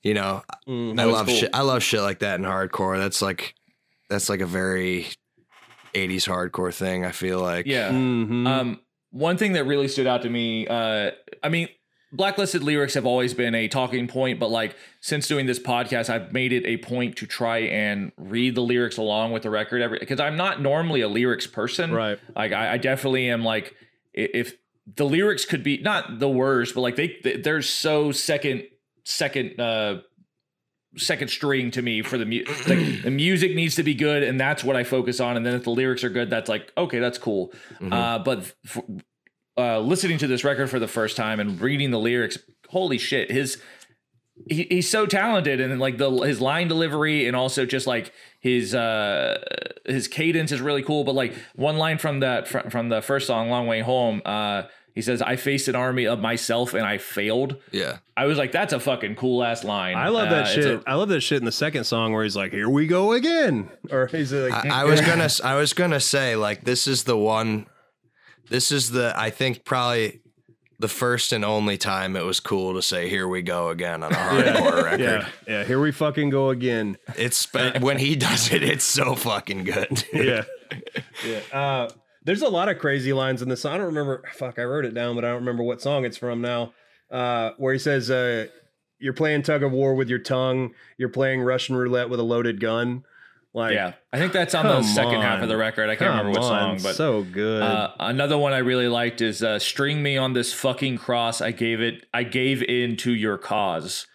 You 0.03 0.13
know, 0.15 0.43
Mm. 0.67 0.99
I 0.99 1.03
love 1.03 1.27
cool. 1.27 1.35
shit 1.35 1.49
I 1.53 1.61
love 1.61 1.83
shit 1.83 2.01
like 2.01 2.19
that 2.19 2.39
in 2.39 2.45
hardcore. 2.45 2.97
That's 2.97 3.21
like 3.21 3.53
that's 4.09 4.29
like 4.29 4.41
a 4.41 4.45
very 4.47 5.07
80s 5.93 6.25
hardcore 6.27 6.73
thing, 6.73 7.05
I 7.05 7.11
feel 7.11 7.39
like. 7.39 7.65
Yeah. 7.67 7.89
Mhm. 7.91 8.47
Um, 8.47 8.79
one 9.11 9.37
thing 9.37 9.53
that 9.53 9.65
really 9.65 9.87
stood 9.87 10.07
out 10.07 10.21
to 10.23 10.29
me, 10.29 10.67
uh, 10.67 11.11
I 11.43 11.49
mean, 11.49 11.67
blacklisted 12.11 12.63
lyrics 12.63 12.93
have 12.95 13.05
always 13.05 13.33
been 13.33 13.53
a 13.55 13.67
talking 13.67 14.07
point, 14.07 14.39
but 14.39 14.49
like 14.49 14.75
since 15.01 15.27
doing 15.27 15.45
this 15.45 15.59
podcast, 15.59 16.09
I've 16.09 16.33
made 16.33 16.51
it 16.53 16.65
a 16.65 16.77
point 16.77 17.15
to 17.17 17.25
try 17.27 17.59
and 17.59 18.11
read 18.17 18.55
the 18.55 18.61
lyrics 18.61 18.97
along 18.97 19.31
with 19.31 19.43
the 19.43 19.49
record 19.49 19.81
every 19.81 19.99
because 19.99 20.19
I'm 20.19 20.35
not 20.37 20.61
normally 20.61 21.01
a 21.01 21.07
lyrics 21.07 21.47
person. 21.47 21.91
right. 21.91 22.19
Like 22.35 22.51
I, 22.51 22.73
I 22.73 22.77
definitely 22.77 23.29
am 23.29 23.43
like 23.43 23.75
if 24.13 24.55
the 24.95 25.05
lyrics 25.05 25.45
could 25.45 25.63
be 25.63 25.77
not 25.77 26.19
the 26.19 26.29
worst, 26.29 26.73
but 26.75 26.81
like 26.81 26.95
they, 26.95 27.17
they 27.23 27.37
they're 27.37 27.61
so 27.61 28.11
second 28.11 28.63
second 29.03 29.59
uh 29.59 30.01
second 30.97 31.27
string 31.29 31.69
to 31.69 31.83
me 31.83 32.01
for 32.01 32.17
the 32.17 32.25
music 32.25 32.67
like 32.67 33.03
the 33.03 33.11
music 33.11 33.53
needs 33.53 33.75
to 33.75 33.83
be 33.83 33.93
good 33.93 34.23
and 34.23 34.39
that's 34.39 34.63
what 34.63 34.75
I 34.75 34.83
focus 34.83 35.19
on 35.19 35.37
and 35.37 35.45
then 35.45 35.53
if 35.53 35.63
the 35.63 35.69
lyrics 35.69 36.03
are 36.03 36.09
good 36.09 36.31
that's 36.31 36.49
like 36.49 36.71
okay 36.75 36.97
that's 36.97 37.19
cool 37.19 37.53
Mhm. 37.79 37.93
uh 37.93 38.17
but 38.23 38.51
f- 38.65 38.81
uh 39.59 39.79
listening 39.79 40.17
to 40.17 40.27
this 40.27 40.43
record 40.43 40.69
for 40.69 40.79
the 40.79 40.87
first 40.87 41.15
time 41.17 41.39
and 41.39 41.59
reading 41.61 41.91
the 41.91 41.99
lyrics 41.99 42.37
holy 42.69 42.97
shit 42.97 43.29
his 43.31 43.61
he, 44.47 44.65
he's 44.69 44.89
so 44.89 45.05
talented 45.05 45.59
and 45.59 45.79
like 45.79 45.97
the 45.97 46.09
his 46.21 46.39
line 46.39 46.67
delivery 46.67 47.27
and 47.27 47.35
also 47.35 47.65
just 47.65 47.85
like 47.87 48.13
his 48.39 48.73
uh 48.73 49.37
his 49.85 50.07
cadence 50.07 50.51
is 50.51 50.61
really 50.61 50.81
cool 50.83 51.03
but 51.03 51.13
like 51.13 51.33
one 51.55 51.77
line 51.77 51.97
from 51.97 52.21
that 52.21 52.47
from, 52.47 52.69
from 52.69 52.89
the 52.89 53.01
first 53.01 53.27
song 53.27 53.49
long 53.49 53.67
way 53.67 53.81
home 53.81 54.21
uh 54.25 54.63
he 54.95 55.01
says 55.01 55.21
i 55.21 55.35
faced 55.35 55.67
an 55.67 55.75
army 55.75 56.05
of 56.07 56.19
myself 56.19 56.73
and 56.73 56.85
i 56.85 56.97
failed 56.97 57.57
yeah. 57.71 57.97
i 58.15 58.25
was 58.25 58.37
like 58.37 58.51
that's 58.53 58.71
a 58.71 58.79
fucking 58.79 59.15
cool 59.15 59.43
ass 59.43 59.63
line 59.65 59.97
I 59.97 60.07
love 60.07 60.27
Uh, 60.27 60.31
that 60.31 60.41
it's 60.45 60.53
shit. 60.53 60.65
a- 60.79 60.89
I 60.89 60.93
love 60.93 61.09
that 61.09 61.19
shit 61.21 61.39
in 61.39 61.45
the 61.45 61.51
second 61.51 61.83
song 61.83 62.13
where 62.13 62.23
he's 62.23 62.35
like, 62.37 62.51
"Here 62.53 62.69
we 62.69 62.87
go 62.87 63.11
again," 63.13 63.69
or 63.91 64.07
he's 64.07 64.31
like, 64.31 64.53
I, 64.53 64.81
I 64.81 64.83
was 64.91 65.01
gonna 65.01 65.29
I 65.43 65.55
was 65.55 65.73
gonna 65.73 65.99
say 65.99 66.35
like 66.37 66.63
this 66.63 66.87
is 66.87 67.03
the 67.03 67.17
one 67.17 67.65
this 68.49 68.71
is 68.71 68.91
the 68.91 69.13
I 69.15 69.29
think 69.29 69.65
probably 69.65 70.21
the 70.79 70.87
first 70.87 71.33
and 71.33 71.43
only 71.43 71.77
time 71.77 72.15
it 72.15 72.23
was 72.23 72.39
cool 72.39 72.73
to 72.73 72.81
say 72.81 73.09
here 73.09 73.27
we 73.27 73.41
go 73.41 73.69
again 73.69 74.01
on 74.03 74.11
a 74.11 74.15
hardcore 74.15 74.83
record. 74.83 74.99
"Yeah, 75.01 75.27
yeah, 75.47 75.63
here 75.65 75.79
we 75.79 75.91
fucking 75.91 76.29
go 76.29 76.49
again." 76.49 76.97
It's 77.17 77.47
when 77.81 77.97
he 77.97 78.15
does 78.15 78.51
it, 78.53 78.63
it's 78.63 78.85
so 78.85 79.15
fucking 79.15 79.63
good. 79.65 80.03
yeah. 80.13 80.43
Yeah. 81.25 81.39
Uh, 81.51 81.89
there's 82.23 82.43
a 82.43 82.47
lot 82.47 82.69
of 82.69 82.77
crazy 82.77 83.11
lines 83.11 83.41
in 83.41 83.49
this. 83.49 83.61
song. 83.61 83.73
I 83.73 83.77
don't 83.77 83.87
remember. 83.87 84.23
Fuck, 84.35 84.59
I 84.59 84.63
wrote 84.63 84.85
it 84.85 84.93
down, 84.93 85.15
but 85.15 85.25
I 85.25 85.29
don't 85.29 85.39
remember 85.39 85.63
what 85.63 85.81
song 85.81 86.05
it's 86.05 86.15
from 86.17 86.41
now. 86.41 86.73
Uh, 87.09 87.51
where 87.57 87.73
he 87.73 87.79
says, 87.79 88.11
uh, 88.11 88.45
"You're 88.99 89.13
playing 89.13 89.41
tug 89.41 89.63
of 89.63 89.71
war 89.71 89.95
with 89.95 90.09
your 90.09 90.19
tongue. 90.19 90.75
You're 90.99 91.09
playing 91.09 91.41
Russian 91.41 91.75
roulette 91.75 92.09
with 92.11 92.19
a 92.19 92.23
loaded 92.23 92.59
gun." 92.59 93.03
Like, 93.51 93.73
yeah 93.73 93.93
i 94.13 94.19
think 94.19 94.31
that's 94.31 94.53
on 94.53 94.67
the 94.67 94.75
Come 94.75 94.83
second 94.83 95.21
half 95.21 95.41
of 95.41 95.49
the 95.49 95.57
record 95.57 95.89
i 95.89 95.95
can't 95.95 96.11
remember 96.11 96.39
what 96.39 96.51
on, 96.51 96.77
song 96.77 96.83
but 96.83 96.95
so 96.95 97.23
good. 97.23 97.63
Uh, 97.63 97.91
another 97.99 98.37
one 98.37 98.53
I 98.53 98.59
really 98.59 98.87
liked 98.87 99.21
is 99.21 99.41
uh, 99.41 99.57
"String 99.59 100.03
Me 100.03 100.17
on 100.17 100.33
This 100.33 100.53
Fucking 100.53 100.97
Cross." 100.97 101.41
I 101.41 101.51
gave 101.51 101.81
it. 101.81 102.05
I 102.13 102.23
gave 102.23 102.61
in 102.61 102.95
to 102.97 103.13
your 103.13 103.37
cause, 103.37 104.05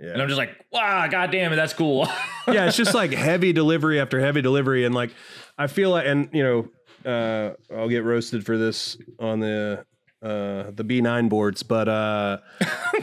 yeah. 0.00 0.12
and 0.12 0.22
I'm 0.22 0.28
just 0.28 0.38
like, 0.38 0.50
wow, 0.70 1.06
god 1.08 1.30
damn 1.30 1.52
it, 1.52 1.56
that's 1.56 1.72
cool. 1.72 2.06
yeah, 2.48 2.66
it's 2.66 2.76
just 2.76 2.94
like 2.94 3.12
heavy 3.12 3.52
delivery 3.52 4.00
after 4.00 4.20
heavy 4.20 4.42
delivery, 4.42 4.84
and 4.84 4.94
like 4.94 5.10
I 5.58 5.66
feel 5.66 5.90
like, 5.90 6.06
and 6.06 6.28
you 6.32 6.42
know, 6.42 7.10
uh, 7.10 7.74
I'll 7.74 7.88
get 7.88 8.04
roasted 8.04 8.44
for 8.44 8.58
this 8.58 8.96
on 9.18 9.40
the 9.40 9.84
uh, 10.22 10.70
the 10.70 10.84
B9 10.84 11.28
boards, 11.28 11.62
but 11.62 11.88
uh, 11.88 12.38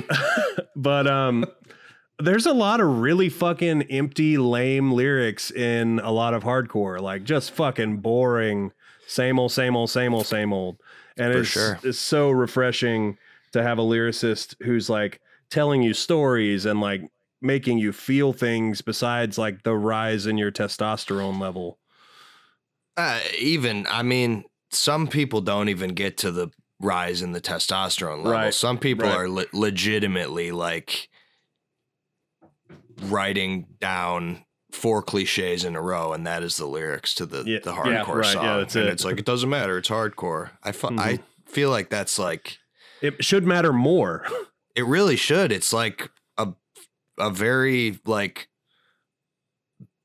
but 0.75 1.07
um, 1.07 1.45
there's 2.19 2.45
a 2.45 2.53
lot 2.53 2.81
of 2.81 2.99
really 2.99 3.29
fucking 3.29 3.83
empty, 3.83 4.37
lame 4.37 4.91
lyrics 4.91 5.51
in 5.51 5.99
a 6.03 6.11
lot 6.11 6.33
of 6.33 6.43
hardcore, 6.43 6.99
like 6.99 7.23
just 7.23 7.51
fucking 7.51 7.97
boring, 7.97 8.71
same 9.07 9.39
old, 9.39 9.51
same 9.51 9.75
old, 9.75 9.89
same 9.89 10.13
old, 10.13 10.25
same 10.27 10.53
old, 10.53 10.77
and 11.17 11.33
For 11.33 11.39
it's 11.39 11.49
sure. 11.49 11.79
it's 11.83 11.99
so 11.99 12.29
refreshing 12.29 13.17
to 13.53 13.63
have 13.63 13.79
a 13.79 13.83
lyricist 13.83 14.55
who's 14.61 14.89
like 14.89 15.21
telling 15.49 15.81
you 15.81 15.93
stories 15.93 16.65
and 16.65 16.79
like 16.81 17.09
making 17.41 17.77
you 17.77 17.91
feel 17.93 18.33
things 18.33 18.81
besides 18.81 19.37
like 19.37 19.63
the 19.63 19.73
rise 19.75 20.25
in 20.27 20.37
your 20.37 20.51
testosterone 20.51 21.39
level. 21.39 21.79
Uh, 22.97 23.19
even 23.39 23.87
I 23.89 24.03
mean, 24.03 24.43
some 24.71 25.07
people 25.07 25.41
don't 25.41 25.69
even 25.69 25.93
get 25.93 26.17
to 26.17 26.31
the 26.31 26.49
rise 26.79 27.21
in 27.21 27.31
the 27.31 27.41
testosterone 27.41 28.17
level. 28.17 28.31
Right, 28.31 28.53
Some 28.53 28.77
people 28.77 29.07
right. 29.07 29.17
are 29.17 29.29
le- 29.29 29.45
legitimately 29.53 30.51
like 30.51 31.08
writing 33.03 33.65
down 33.79 34.45
four 34.71 35.01
cliches 35.01 35.63
in 35.65 35.75
a 35.75 35.81
row, 35.81 36.13
and 36.13 36.27
that 36.27 36.43
is 36.43 36.57
the 36.57 36.65
lyrics 36.67 37.13
to 37.15 37.25
the 37.25 37.43
Yeah, 37.45 37.59
the 37.63 37.71
yeah, 37.73 38.03
hardcore 38.03 38.15
right, 38.15 38.25
yeah, 38.27 38.31
song. 38.33 38.59
that's 38.59 38.75
and 38.75 38.85
it. 38.87 38.91
it's 38.93 39.05
like 39.05 39.17
it 39.19 39.25
doesn't 39.25 39.49
matter. 39.49 39.77
It's 39.77 39.89
hardcore. 39.89 40.51
I 40.63 40.71
fu- 40.71 40.87
I 40.87 41.13
Mhm. 41.17 41.21
feel 41.47 41.69
like 41.71 41.89
that's 41.89 42.19
like 42.19 42.57
It 43.01 43.23
should 43.23 43.45
matter 43.45 43.73
more. 43.73 44.25
it 44.75 44.85
really 44.85 45.15
should. 45.15 45.51
It's 45.51 45.73
like 45.73 46.09
a 46.37 46.49
a 47.17 47.29
very 47.31 47.99
like 48.05 48.47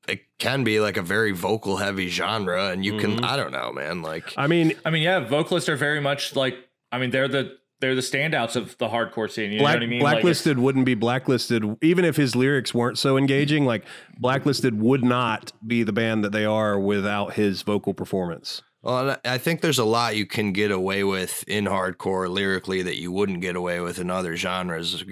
it 0.07 0.21
can 0.37 0.63
be 0.63 0.79
like 0.79 0.97
a 0.97 1.01
very 1.01 1.31
vocal 1.31 1.77
heavy 1.77 2.09
genre, 2.09 2.69
and 2.69 2.83
you 2.85 2.97
can 2.99 3.17
Mhm. 3.19 3.23
I 3.23 3.35
don't 3.37 3.51
know, 3.51 3.71
man. 3.71 4.01
Like 4.01 4.33
I 4.37 4.47
mean, 4.47 4.73
I 4.85 4.89
mean, 4.89 5.01
yeah, 5.03 5.19
vocalists 5.19 5.69
are 5.69 5.75
very 5.75 5.99
much 6.01 6.35
like. 6.35 6.57
I 6.91 6.97
mean, 6.99 7.09
they're 7.11 7.27
the 7.27 7.57
they're 7.81 7.95
the 7.95 8.01
standouts 8.01 8.55
of 8.55 8.77
the 8.77 8.87
hardcore 8.87 9.29
scene. 9.29 9.51
You 9.51 9.59
Black, 9.59 9.75
know 9.75 9.79
what 9.79 9.83
I 9.83 9.87
mean? 9.87 10.01
Like, 10.01 10.13
blacklisted 10.15 10.57
wouldn't 10.59 10.85
be 10.85 10.95
blacklisted 10.95 11.63
even 11.81 12.05
if 12.05 12.15
his 12.15 12.35
lyrics 12.35 12.73
weren't 12.73 12.97
so 12.97 13.17
engaging. 13.17 13.65
Like 13.65 13.83
blacklisted 14.17 14.79
would 14.81 15.03
not 15.03 15.51
be 15.65 15.83
the 15.83 15.93
band 15.93 16.23
that 16.23 16.31
they 16.31 16.45
are 16.45 16.79
without 16.79 17.33
his 17.33 17.61
vocal 17.63 17.93
performance. 17.93 18.61
Well, 18.81 19.17
I 19.25 19.37
think 19.39 19.61
there's 19.61 19.79
a 19.79 19.83
lot 19.85 20.15
you 20.15 20.27
can 20.27 20.53
get 20.53 20.69
away 20.71 21.03
with 21.03 21.43
in 21.47 21.65
hardcore 21.65 22.29
lyrically 22.29 22.83
that 22.83 22.99
you 22.99 23.11
wouldn't 23.11 23.41
get 23.41 23.55
away 23.55 23.79
with 23.79 23.97
in 23.99 24.11
other 24.11 24.35
genres, 24.35 25.03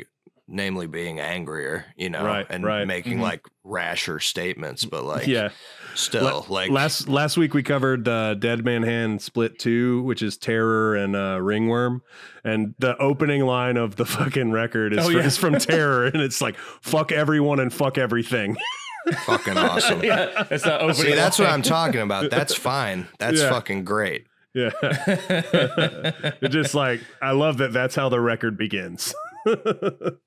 namely 0.47 0.85
being 0.85 1.19
angrier, 1.19 1.85
you 1.97 2.09
know, 2.11 2.23
Right, 2.23 2.45
and 2.51 2.63
right. 2.63 2.85
making 2.85 3.17
Mhm. 3.17 3.21
like 3.23 3.41
rasher 3.63 4.19
statements. 4.19 4.85
But 4.85 5.05
like, 5.05 5.25
yeah. 5.25 5.49
Still, 5.95 6.45
like, 6.49 6.69
last 6.71 7.07
last 7.07 7.37
week 7.37 7.53
we 7.53 7.63
covered 7.63 8.07
uh, 8.07 8.33
Dead 8.35 8.63
Man 8.65 8.83
Hand 8.83 9.21
Split 9.21 9.59
Two, 9.59 10.03
which 10.03 10.21
is 10.21 10.37
Terror 10.37 10.95
and 10.95 11.15
uh, 11.15 11.39
Ringworm, 11.41 12.01
and 12.43 12.75
the 12.79 12.97
opening 12.97 13.45
line 13.45 13.77
of 13.77 13.95
the 13.95 14.05
fucking 14.05 14.51
record 14.51 14.93
is, 14.93 14.99
Oh, 14.99 15.03
from, 15.05 15.13
yeah. 15.19 15.25
is 15.25 15.37
from 15.37 15.57
Terror, 15.59 16.05
and 16.05 16.21
it's 16.21 16.41
like 16.41 16.57
"fuck 16.57 17.11
everyone 17.11 17.59
and 17.59 17.73
fuck 17.73 17.97
everything." 17.97 18.55
fucking 19.25 19.57
awesome. 19.57 20.03
yeah, 20.03 20.43
that's 20.49 20.63
the 20.63 20.75
opening. 20.79 20.95
See, 20.95 21.13
that's 21.13 21.37
what. 21.39 21.49
I'm 21.49 21.61
talking 21.61 22.01
about. 22.01 22.29
That's 22.31 22.55
fine. 22.55 23.07
That's 23.19 23.41
Yeah. 23.41 23.49
fucking 23.49 23.83
great. 23.83 24.27
yeah, 24.53 24.69
it 26.41 26.49
just 26.49 26.75
like 26.75 27.01
I 27.21 27.31
love 27.31 27.57
that. 27.57 27.73
That's 27.73 27.95
how 27.95 28.09
the 28.09 28.19
record 28.21 28.57
begins. 28.57 29.13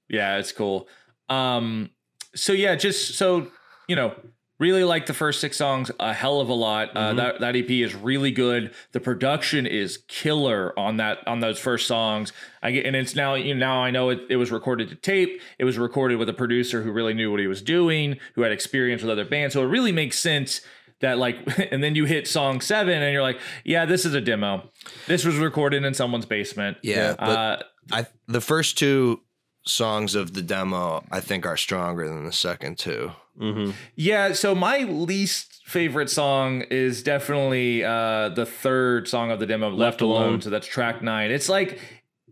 Yeah, 0.08 0.38
it's 0.38 0.52
cool. 0.52 0.88
Um, 1.28 1.90
so 2.34 2.52
yeah, 2.52 2.74
just 2.76 3.14
so 3.16 3.46
you 3.88 3.96
know, 3.96 4.14
really 4.58 4.84
like 4.84 5.06
the 5.06 5.12
first 5.14 5.40
six 5.40 5.56
songs 5.56 5.90
a 6.00 6.12
hell 6.12 6.40
of 6.40 6.48
a 6.48 6.54
lot. 6.54 6.96
Uh, 6.96 7.12
Mhm. 7.12 7.16
that 7.16 7.40
that 7.40 7.56
EP 7.56 7.82
is 7.82 7.94
really 7.94 8.30
good. 8.30 8.72
The 8.92 9.00
production 9.00 9.66
is 9.66 9.98
killer 10.08 10.72
on 10.78 10.96
that 10.96 11.18
on 11.26 11.40
those 11.40 11.58
first 11.58 11.86
songs. 11.86 12.32
I 12.62 12.70
get, 12.70 12.86
and 12.86 12.96
it's 12.96 13.14
now 13.14 13.34
you 13.34 13.54
know, 13.54 13.60
now 13.66 13.82
I 13.82 13.90
know 13.90 14.08
it, 14.10 14.20
it 14.30 14.36
was 14.36 14.50
recorded 14.50 14.88
to 14.88 14.94
tape. 14.96 15.40
It 15.58 15.64
was 15.64 15.76
recorded 15.78 16.16
with 16.18 16.28
a 16.28 16.32
producer 16.34 16.82
who 16.82 16.90
really 16.92 17.14
knew 17.14 17.30
what 17.30 17.40
he 17.40 17.46
was 17.46 17.60
doing, 17.62 18.18
who 18.34 18.42
had 18.42 18.52
experience 18.52 19.02
with 19.02 19.10
other 19.10 19.24
bands. 19.24 19.52
So 19.54 19.62
it 19.62 19.66
really 19.66 19.92
makes 19.92 20.18
sense 20.18 20.60
that 21.00 21.18
like, 21.18 21.36
and 21.72 21.84
then 21.84 21.94
you 21.94 22.06
hit 22.06 22.26
song 22.26 22.60
seven, 22.62 23.02
and 23.02 23.12
you're 23.12 23.22
like, 23.22 23.38
yeah, 23.64 23.84
this 23.84 24.04
is 24.06 24.14
a 24.14 24.20
demo. 24.20 24.70
This 25.06 25.24
was 25.24 25.36
recorded 25.36 25.84
in 25.84 25.92
someone's 25.92 26.24
basement. 26.26 26.78
Yeah, 26.82 27.14
Uh, 27.18 27.62
I 27.92 28.06
the 28.26 28.40
first 28.40 28.78
two 28.78 29.20
songs 29.66 30.14
of 30.14 30.32
the 30.32 30.42
demo 30.42 31.04
I 31.10 31.20
think 31.20 31.44
are 31.44 31.56
stronger 31.56 32.08
than 32.08 32.24
the 32.24 32.32
second 32.32 32.78
two. 32.78 33.12
Mm-hmm. 33.38 33.70
Yeah, 33.94 34.32
so 34.32 34.54
my 34.54 34.78
least 34.78 35.62
favorite 35.66 36.10
song 36.10 36.62
is 36.70 37.02
definitely 37.02 37.84
uh 37.84 38.30
the 38.30 38.46
third 38.46 39.08
song 39.08 39.30
of 39.30 39.40
the 39.40 39.46
demo, 39.46 39.68
Left, 39.68 39.78
Left 39.78 40.00
Alone. 40.00 40.22
Alone. 40.22 40.40
So 40.40 40.50
that's 40.50 40.66
track 40.66 41.02
nine. 41.02 41.30
It's 41.30 41.48
like 41.48 41.80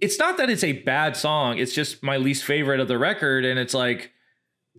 it's 0.01 0.19
not 0.19 0.37
that 0.39 0.51
it's 0.51 0.65
a 0.65 0.73
bad 0.73 1.17
song, 1.17 1.59
it's 1.59 1.73
just 1.73 2.03
my 2.03 2.17
least 2.17 2.45
favorite 2.45 2.81
of 2.81 2.89
the 2.89 2.99
record, 2.99 3.45
and 3.45 3.59
it's 3.59 3.75
like 3.75 4.11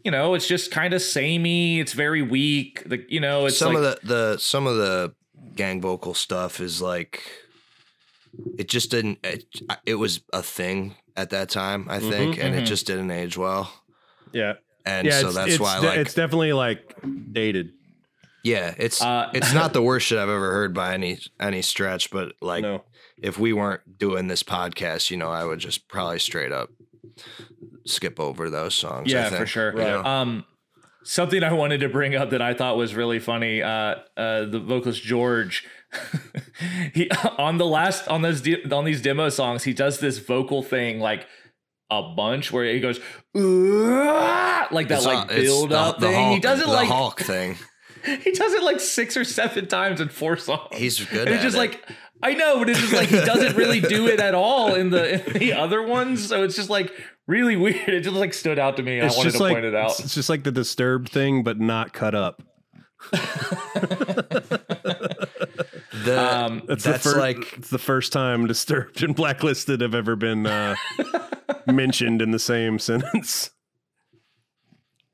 you 0.03 0.11
know, 0.11 0.35
it's 0.35 0.47
just 0.47 0.69
kind 0.69 0.93
of 0.93 1.01
samey. 1.01 1.79
It's 1.79 1.93
very 1.93 2.21
weak. 2.21 2.83
The, 2.87 3.03
you 3.09 3.19
know, 3.19 3.47
it's 3.47 3.57
some 3.57 3.73
like, 3.73 3.83
of 3.83 4.01
the 4.01 4.07
the 4.07 4.37
some 4.37 4.67
of 4.67 4.77
the 4.77 5.15
gang 5.55 5.81
vocal 5.81 6.13
stuff 6.13 6.59
is 6.59 6.81
like 6.81 7.23
it 8.57 8.67
just 8.67 8.91
didn't 8.91 9.19
it, 9.23 9.45
it 9.85 9.95
was 9.95 10.21
a 10.33 10.43
thing 10.43 10.95
at 11.15 11.29
that 11.29 11.49
time 11.49 11.87
i 11.89 11.99
think 11.99 12.37
and 12.37 12.53
mhm. 12.53 12.59
it 12.59 12.63
just 12.63 12.85
didn't 12.87 13.11
age 13.11 13.37
well 13.37 13.71
Yeah. 14.33 14.53
And 14.85 15.07
yeah, 15.07 15.19
so 15.19 15.27
it's, 15.27 15.35
that's 15.35 15.51
it's 15.51 15.59
why 15.59 15.79
de- 15.79 15.87
like 15.87 15.97
it's 15.97 16.13
definitely 16.13 16.53
like 16.53 16.95
dated. 17.31 17.71
yeah 18.43 18.73
it's 18.77 19.01
Uh, 19.01 19.29
it's 19.33 19.53
not 19.53 19.73
the 19.73 19.81
worst 19.81 20.07
shit 20.07 20.17
i've 20.17 20.29
ever 20.29 20.51
heard 20.51 20.73
by 20.73 20.93
any 20.93 21.19
any 21.39 21.61
stretch 21.61 22.11
but 22.11 22.33
like 22.41 22.61
no. 22.61 22.83
if 23.17 23.39
we 23.39 23.53
weren't 23.53 23.97
doing 23.97 24.27
this 24.27 24.43
podcast 24.43 25.09
you 25.09 25.17
know 25.17 25.29
i 25.29 25.43
would 25.43 25.59
just 25.59 25.87
probably 25.87 26.19
straight 26.19 26.51
up 26.51 26.69
skip 27.85 28.19
over 28.19 28.49
those 28.49 28.75
songs 28.75 29.13
I 29.13 29.17
yeah, 29.17 29.29
think, 29.29 29.41
for 29.41 29.45
sure. 29.45 29.71
you 29.71 29.77
know? 29.83 30.03
Um, 30.03 30.45
something 31.03 31.43
I 31.43 31.53
wanted 31.53 31.79
to 31.81 31.89
bring 31.89 32.15
up 32.15 32.31
that 32.31 32.41
I 32.41 32.53
thought 32.53 32.77
was 32.77 32.95
really 32.95 33.19
funny. 33.19 33.61
Uh, 33.61 33.95
uh, 34.17 34.45
the 34.45 34.59
vocalist 34.59 35.03
George, 35.03 35.67
he 36.93 37.09
on 37.37 37.57
the 37.57 37.65
last 37.65 38.07
on 38.07 38.21
those 38.21 38.41
de- 38.41 38.69
on 38.71 38.85
these 38.85 39.01
demo 39.01 39.29
songs, 39.29 39.63
he 39.63 39.73
does 39.73 39.99
this 39.99 40.17
vocal 40.17 40.63
thing 40.63 40.99
like 40.99 41.27
a 41.89 42.01
bunch 42.15 42.51
where 42.51 42.65
he 42.65 42.79
goes 42.79 42.99
"Uah," 43.35 44.71
like 44.71 44.87
that 44.87 44.97
It's, 44.97 45.05
like 45.05 45.27
build 45.29 45.71
up 45.73 45.99
the 45.99 46.07
thing. 46.07 46.15
he 46.15 46.23
Hulk- 46.33 46.41
does 46.41 46.59
it 46.61 46.65
the 46.67 46.71
like 46.73 46.87
hulk 46.89 47.19
thing 47.21 47.57
he 48.23 48.31
does 48.31 48.53
it 48.53 48.61
like 48.63 48.79
six 48.79 49.17
or 49.17 49.23
seven 49.23 49.65
times 49.67 49.99
in 49.99 50.09
four 50.09 50.37
songs. 50.37 50.67
He's 50.73 51.03
good 51.05 51.25
And 51.27 51.33
it's 51.35 51.43
just 51.43 51.55
it. 51.55 51.59
like 51.59 51.89
I 52.21 52.33
know, 52.35 52.59
but 52.59 52.69
it's 52.69 52.79
just 52.79 52.93
like 52.93 53.09
he 53.09 53.17
doesn't 53.17 53.55
really 53.57 53.81
do 53.81 54.07
it 54.07 54.19
at 54.19 54.33
all 54.35 54.73
in 54.75 54.89
the 54.91 55.25
in 55.33 55.39
the 55.39 55.53
other 55.53 55.81
ones. 55.81 56.27
So 56.27 56.43
it's 56.43 56.55
just 56.55 56.69
like 56.69 56.91
really 57.27 57.55
weird. 57.55 57.89
It 57.89 58.01
just 58.01 58.15
like 58.15 58.33
stood 58.35 58.59
out 58.59 58.77
to 58.77 58.83
me. 58.83 58.99
It's 58.99 59.15
I 59.15 59.17
wanted 59.17 59.29
just 59.29 59.37
to 59.37 59.43
like 59.43 59.53
point 59.55 59.65
it 59.65 59.73
out. 59.75 59.99
it's 59.99 60.13
just 60.15 60.29
like 60.29 60.43
the 60.43 60.51
disturbed 60.51 61.09
thing, 61.09 61.41
but 61.43 61.59
not 61.59 61.93
cut 61.93 62.13
up. 62.15 62.43
the 66.03 66.19
Um, 66.19 66.61
That's, 66.67 66.83
That's 66.83 67.03
the 67.03 67.09
first, 67.11 67.17
like- 67.17 67.53
it's 67.57 67.69
the 67.69 67.77
first 67.77 68.11
time 68.13 68.47
disturbed 68.53 69.01
and 69.03 69.15
blacklisted 69.15 69.81
have 69.81 69.95
ever 69.95 70.15
been 70.15 70.45
uh, 70.45 70.75
mentioned 71.67 72.21
in 72.21 72.31
the 72.31 72.39
same 72.39 72.79
sentence. 72.79 73.51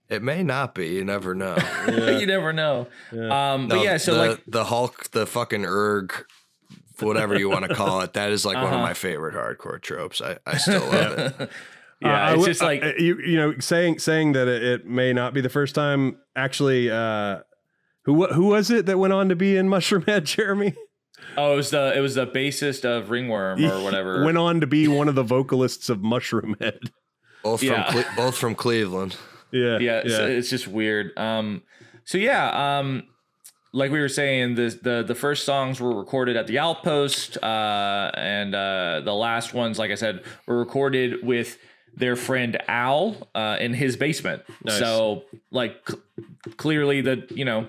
it 0.09 0.21
may 0.21 0.43
not 0.43 0.75
be 0.75 0.87
you 0.89 1.05
never 1.05 1.33
know 1.33 1.55
you 1.87 2.25
never 2.25 2.51
know. 2.51 2.87
Um, 3.11 3.67
but 3.67 3.81
yeah, 3.81 3.97
so 3.97 4.13
the, 4.13 4.19
like 4.29 4.43
the 4.47 4.65
Hulk, 4.65 5.09
the 5.11 5.25
fucking 5.25 5.65
erg, 5.65 6.13
whatever 6.99 7.37
you 7.37 7.49
want 7.49 7.65
to 7.67 7.73
call 7.73 8.01
it, 8.01 8.13
that 8.13 8.31
is 8.31 8.45
like 8.45 8.55
one 8.55 8.65
of 8.65 8.73
Uh-huh. 8.73 8.81
my 8.81 8.93
favorite 8.93 9.35
hardcore 9.35 9.81
tropes. 9.81 10.21
I, 10.21 10.37
I 10.45 10.57
still 10.57 10.81
love 10.85 11.17
it. 11.19 11.49
yeah, 12.01 12.25
Uh, 12.25 12.27
it's 12.27 12.31
w- 12.33 12.45
just 12.47 12.61
like 12.61 12.83
uh, 12.83 12.91
you 12.97 13.17
you 13.19 13.37
know 13.37 13.57
saying 13.59 13.99
saying 13.99 14.33
that 14.33 14.47
it, 14.47 14.63
it 14.63 14.85
may 14.85 15.13
not 15.13 15.33
be 15.33 15.39
the 15.41 15.49
first 15.49 15.75
time. 15.75 16.17
Actually, 16.35 16.89
uh, 16.91 17.39
who 18.05 18.25
who 18.27 18.45
was 18.47 18.69
it 18.71 18.85
that 18.87 18.97
went 18.97 19.13
on 19.13 19.29
to 19.29 19.35
be 19.35 19.55
in 19.57 19.67
Mushroomhead? 19.69 20.23
Jeremy 20.25 20.73
oh, 21.37 21.53
it 21.53 21.55
was 21.55 21.69
the 21.69 21.93
it 21.95 21.99
was 22.01 22.15
the 22.15 22.27
bassist 22.27 22.83
of 22.85 23.09
Ringworm 23.09 23.63
or 23.63 23.83
whatever. 23.83 24.23
went 24.25 24.37
on 24.37 24.59
to 24.61 24.67
be 24.67 24.87
one 24.87 25.07
of 25.07 25.15
the 25.15 25.23
vocalists 25.23 25.89
of 25.89 25.99
Mushroomhead. 25.99 26.89
Both 27.43 27.63
Yeah. 27.63 27.91
from 27.91 28.03
Cle- 28.03 28.11
both 28.15 28.37
from 28.37 28.55
Cleveland. 28.55 29.15
Yeah, 29.51 29.79
yeah, 29.79 29.97
it's, 29.99 30.09
yeah. 30.11 30.25
it's 30.27 30.49
just 30.49 30.67
weird. 30.67 31.17
Um, 31.17 31.63
so 32.05 32.17
yeah, 32.17 32.79
um, 32.79 33.03
like 33.73 33.91
we 33.91 33.99
were 33.99 34.07
saying, 34.09 34.55
the 34.55 34.77
the 34.81 35.03
the 35.05 35.15
first 35.15 35.45
songs 35.45 35.79
were 35.81 35.93
recorded 35.97 36.37
at 36.37 36.47
the 36.47 36.59
Outpost, 36.59 37.37
uh, 37.43 38.11
and 38.15 38.53
uh, 38.55 39.01
the 39.03 39.13
last 39.13 39.53
ones, 39.53 39.77
like 39.79 39.91
I 39.91 39.95
said, 39.95 40.23
were 40.47 40.57
recorded 40.59 41.25
with 41.25 41.57
their 41.95 42.15
friend 42.15 42.57
Al 42.69 43.29
uh, 43.35 43.57
in 43.59 43.73
his 43.73 43.97
basement. 43.97 44.43
Nice. 44.63 44.79
So 44.79 45.23
like 45.51 45.75
c- 45.89 45.97
clearly 46.57 47.01
that 47.01 47.31
you 47.31 47.45
know 47.45 47.67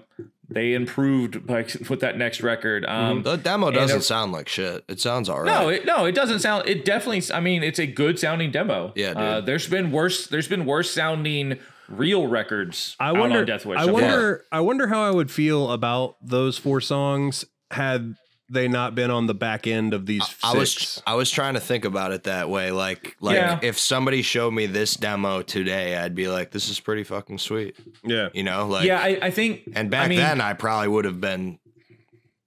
they 0.48 0.74
improved 0.74 1.48
like 1.48 1.74
with 1.88 2.00
that 2.00 2.18
next 2.18 2.42
record. 2.42 2.84
Um, 2.86 3.22
The 3.22 3.36
demo 3.36 3.70
doesn't 3.70 3.98
a- 3.98 4.02
sound 4.02 4.32
like 4.32 4.48
shit. 4.48 4.84
It 4.88 5.00
sounds 5.00 5.28
all 5.28 5.42
right. 5.42 5.46
no, 5.46 5.68
it, 5.68 5.84
no, 5.86 6.04
it 6.04 6.14
doesn't 6.14 6.40
sound. 6.40 6.68
It 6.68 6.84
definitely. 6.84 7.22
I 7.34 7.40
mean, 7.40 7.62
it's 7.62 7.78
a 7.78 7.86
good 7.86 8.18
sounding 8.18 8.50
demo. 8.50 8.92
Yeah, 8.94 9.08
dude. 9.14 9.16
Uh, 9.18 9.40
there's 9.40 9.68
been 9.68 9.90
worse. 9.90 10.26
There's 10.26 10.48
been 10.48 10.66
worse 10.66 10.90
sounding 10.90 11.58
real 11.88 12.26
records. 12.26 12.96
I 13.00 13.08
out 13.08 13.18
wonder. 13.18 13.38
on 13.40 13.46
Deathwish. 13.46 13.76
I 13.76 13.80
so 13.84 13.92
far. 13.92 13.92
wonder. 13.92 14.44
I 14.52 14.60
wonder 14.60 14.86
how 14.88 15.02
I 15.02 15.10
would 15.10 15.30
feel 15.30 15.70
about 15.72 16.16
those 16.22 16.58
four 16.58 16.80
songs 16.80 17.44
had 17.70 18.14
they 18.52 18.68
not 18.68 18.94
been 18.94 19.10
on 19.10 19.26
the 19.26 19.34
back 19.34 19.66
end 19.66 19.94
of 19.94 20.06
these. 20.06 20.22
I 20.44 20.54
was. 20.54 21.02
I 21.06 21.14
was 21.14 21.30
trying 21.30 21.54
to 21.54 21.60
think 21.60 21.84
about 21.84 22.12
it 22.12 22.24
that 22.24 22.48
way. 22.50 22.70
Like 22.70 23.16
like 23.20 23.36
Yeah. 23.36 23.58
if 23.62 23.78
somebody 23.78 24.22
showed 24.22 24.52
me 24.52 24.66
this 24.66 24.94
demo 24.94 25.42
today, 25.42 25.96
I'd 25.96 26.14
be 26.14 26.28
like, 26.28 26.50
this 26.50 26.68
is 26.68 26.78
pretty 26.80 27.04
fucking 27.04 27.38
sweet. 27.38 27.76
yeah. 28.04 28.28
You 28.34 28.42
know, 28.44 28.66
like 28.66 28.86
yeah, 28.86 29.00
I, 29.00 29.18
I 29.22 29.30
think. 29.30 29.62
And 29.74 29.90
back 29.90 30.04
I 30.04 30.08
mean, 30.08 30.18
then, 30.18 30.40
I 30.40 30.52
probably 30.52 30.88
would 30.88 31.04
have 31.04 31.20
been, 31.20 31.58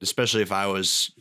especially 0.01 0.41
if 0.41 0.51
I 0.51 0.67
was, 0.67 1.11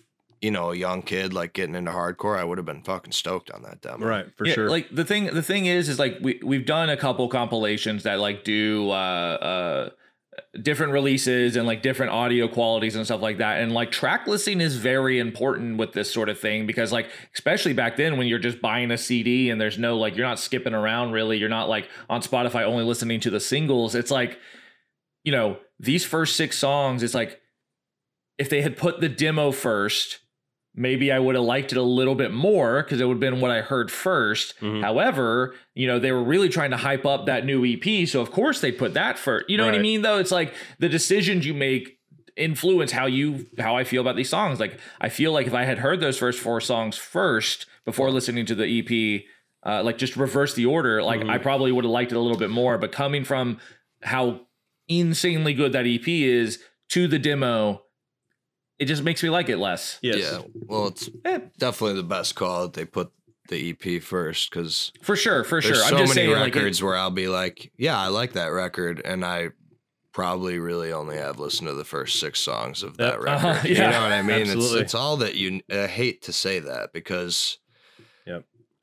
you 0.40 0.50
know, 0.50 0.72
a 0.72 0.76
young 0.76 1.02
kid 1.02 1.32
like 1.32 1.52
getting 1.54 1.74
into 1.74 1.90
hardcore. 1.90 2.38
I 2.38 2.44
would 2.44 2.58
have 2.58 2.66
been 2.66 2.82
fucking 2.82 3.12
stoked 3.12 3.50
on 3.50 3.62
that 3.62 3.80
demo. 3.80 4.06
Right, 4.06 4.26
for 4.36 4.46
yeah, 4.46 4.54
sure. 4.54 4.68
Like 4.68 4.88
the 4.90 5.04
thing, 5.04 5.26
the 5.26 5.42
thing 5.42 5.66
is, 5.66 5.88
is 5.88 5.98
like 5.98 6.18
we 6.20 6.40
we've 6.44 6.66
done 6.66 6.90
a 6.90 6.96
couple 6.96 7.26
compilations 7.28 8.02
that 8.02 8.18
like 8.20 8.44
do 8.44 8.90
uh 8.90 8.92
uh 8.92 9.90
different 10.62 10.92
releases 10.92 11.56
and 11.56 11.66
like 11.66 11.82
different 11.82 12.12
audio 12.12 12.48
qualities 12.48 12.96
and 12.96 13.04
stuff 13.04 13.20
like 13.20 13.38
that. 13.38 13.60
And 13.60 13.72
like 13.72 13.90
track 13.90 14.26
listing 14.26 14.60
is 14.60 14.76
very 14.76 15.18
important 15.18 15.78
with 15.78 15.92
this 15.92 16.12
sort 16.12 16.28
of 16.28 16.38
thing 16.38 16.66
because 16.66 16.92
like 16.92 17.10
especially 17.34 17.72
back 17.72 17.96
then 17.96 18.16
when 18.16 18.26
you're 18.26 18.38
just 18.38 18.60
buying 18.60 18.90
a 18.90 18.98
CD 18.98 19.50
and 19.50 19.60
there's 19.60 19.78
no 19.78 19.96
like 19.96 20.16
you're 20.16 20.26
not 20.26 20.38
skipping 20.38 20.74
around 20.74 21.12
really. 21.12 21.38
You're 21.38 21.48
not 21.48 21.68
like 21.68 21.88
on 22.08 22.22
Spotify 22.22 22.64
only 22.64 22.84
listening 22.84 23.20
to 23.20 23.30
the 23.30 23.40
singles. 23.40 23.94
It's 23.94 24.10
like 24.10 24.38
you 25.24 25.32
know 25.32 25.58
these 25.78 26.04
first 26.04 26.36
six 26.36 26.58
songs. 26.58 27.02
It's 27.02 27.14
like 27.14 27.40
if 28.38 28.48
they 28.48 28.62
had 28.62 28.76
put 28.76 29.00
the 29.00 29.08
demo 29.08 29.52
first. 29.52 30.20
Maybe 30.76 31.12
I 31.12 31.18
would 31.20 31.36
have 31.36 31.44
liked 31.44 31.70
it 31.72 31.78
a 31.78 31.82
little 31.82 32.14
bit 32.16 32.32
more 32.32 32.82
because 32.82 33.00
it 33.00 33.04
would 33.04 33.14
have 33.14 33.20
been 33.20 33.40
what 33.40 33.50
I 33.52 33.60
heard 33.60 33.90
1st 33.90 34.54
Mhm. 34.60 34.82
However, 34.82 35.54
you 35.74 35.86
know, 35.86 35.98
they 36.00 36.10
were 36.10 36.24
really 36.24 36.48
trying 36.48 36.70
to 36.72 36.76
hype 36.76 37.06
up 37.06 37.26
that 37.26 37.46
new 37.46 37.64
EP. 37.64 38.06
So, 38.06 38.20
of 38.20 38.30
course, 38.32 38.60
they 38.60 38.72
put 38.72 38.92
that 38.94 39.18
first. 39.18 39.48
You 39.48 39.56
know 39.56 39.66
what 39.66 39.74
I 39.74 39.78
mean, 39.82 40.02
though? 40.02 40.18
It's 40.18 40.32
like 40.32 40.52
the 40.80 40.88
decisions 40.88 41.46
you 41.46 41.54
make 41.54 41.98
influence 42.36 42.90
how 42.90 43.06
you 43.06 43.46
how 43.60 43.76
I 43.76 43.84
feel 43.84 44.00
about 44.00 44.16
these 44.16 44.28
songs. 44.28 44.58
Like 44.58 44.80
I 45.00 45.08
feel 45.08 45.30
like 45.30 45.46
if 45.46 45.54
I 45.54 45.62
had 45.62 45.78
heard 45.78 46.00
those 46.00 46.18
first 46.18 46.40
four 46.40 46.60
songs 46.60 46.96
first 46.96 47.66
before 47.84 48.10
listening 48.10 48.44
to 48.46 48.56
the 48.56 48.66
EP, 48.66 49.24
uh, 49.64 49.84
like 49.84 49.98
just 49.98 50.16
reverse 50.16 50.52
the 50.54 50.66
order, 50.66 51.00
like 51.00 51.20
Mhm. 51.20 51.30
I 51.30 51.38
probably 51.38 51.70
would 51.70 51.84
have 51.84 51.92
liked 51.92 52.10
it 52.10 52.16
a 52.16 52.20
little 52.20 52.36
bit 52.36 52.50
more. 52.50 52.76
But 52.78 52.90
coming 52.90 53.22
from 53.22 53.58
how 54.02 54.40
insanely 54.88 55.54
good 55.54 55.70
that 55.72 55.86
EP 55.86 56.24
is 56.24 56.58
to 56.90 57.06
the 57.06 57.20
demo, 57.20 57.82
it 58.84 58.86
just 58.86 59.02
makes 59.02 59.22
me 59.22 59.30
like 59.30 59.48
it 59.48 59.56
less. 59.56 59.98
yes. 60.02 60.16
Yeah. 60.18 60.42
Well, 60.66 60.88
it's 60.88 61.08
Eh, 61.24 61.40
definitely 61.58 61.96
the 61.96 62.02
best 62.06 62.34
call 62.34 62.62
that 62.62 62.74
they 62.74 62.84
put 62.84 63.10
the 63.48 63.70
EP 63.70 64.02
first 64.02 64.50
because 64.50 64.92
for 65.02 65.16
sure, 65.16 65.42
for 65.44 65.60
there's 65.60 65.76
sure. 65.76 65.84
so 65.88 65.96
I'm 65.96 66.02
just 66.04 66.14
many 66.14 66.26
saying, 66.28 66.38
like, 66.40 66.54
it- 66.54 66.58
records 66.58 66.82
where 66.82 66.96
I'll 66.96 67.10
be 67.10 67.28
like, 67.28 67.72
yeah, 67.76 67.98
I 67.98 68.08
like 68.08 68.32
that 68.34 68.46
record, 68.48 69.00
and 69.04 69.24
I 69.24 69.48
probably 70.12 70.58
really 70.58 70.92
only 70.92 71.16
have 71.16 71.38
listened 71.38 71.68
to 71.68 71.74
the 71.74 71.84
first 71.84 72.20
six 72.20 72.38
songs 72.40 72.82
of 72.82 72.96
that 72.98 73.14
Yep. 73.14 73.20
record. 73.22 73.46
Uh-huh, 73.46 73.68
You 73.68 73.74
know 73.78 73.86
what 74.02 74.12
I 74.12 74.22
mean? 74.22 74.46
It's 74.48 74.72
it's 74.72 74.94
all 74.94 75.16
that 75.18 75.34
you. 75.34 75.60
I 75.70 75.86
hate 75.86 76.22
to 76.22 76.32
say 76.32 76.58
that 76.60 76.92
because. 76.92 77.58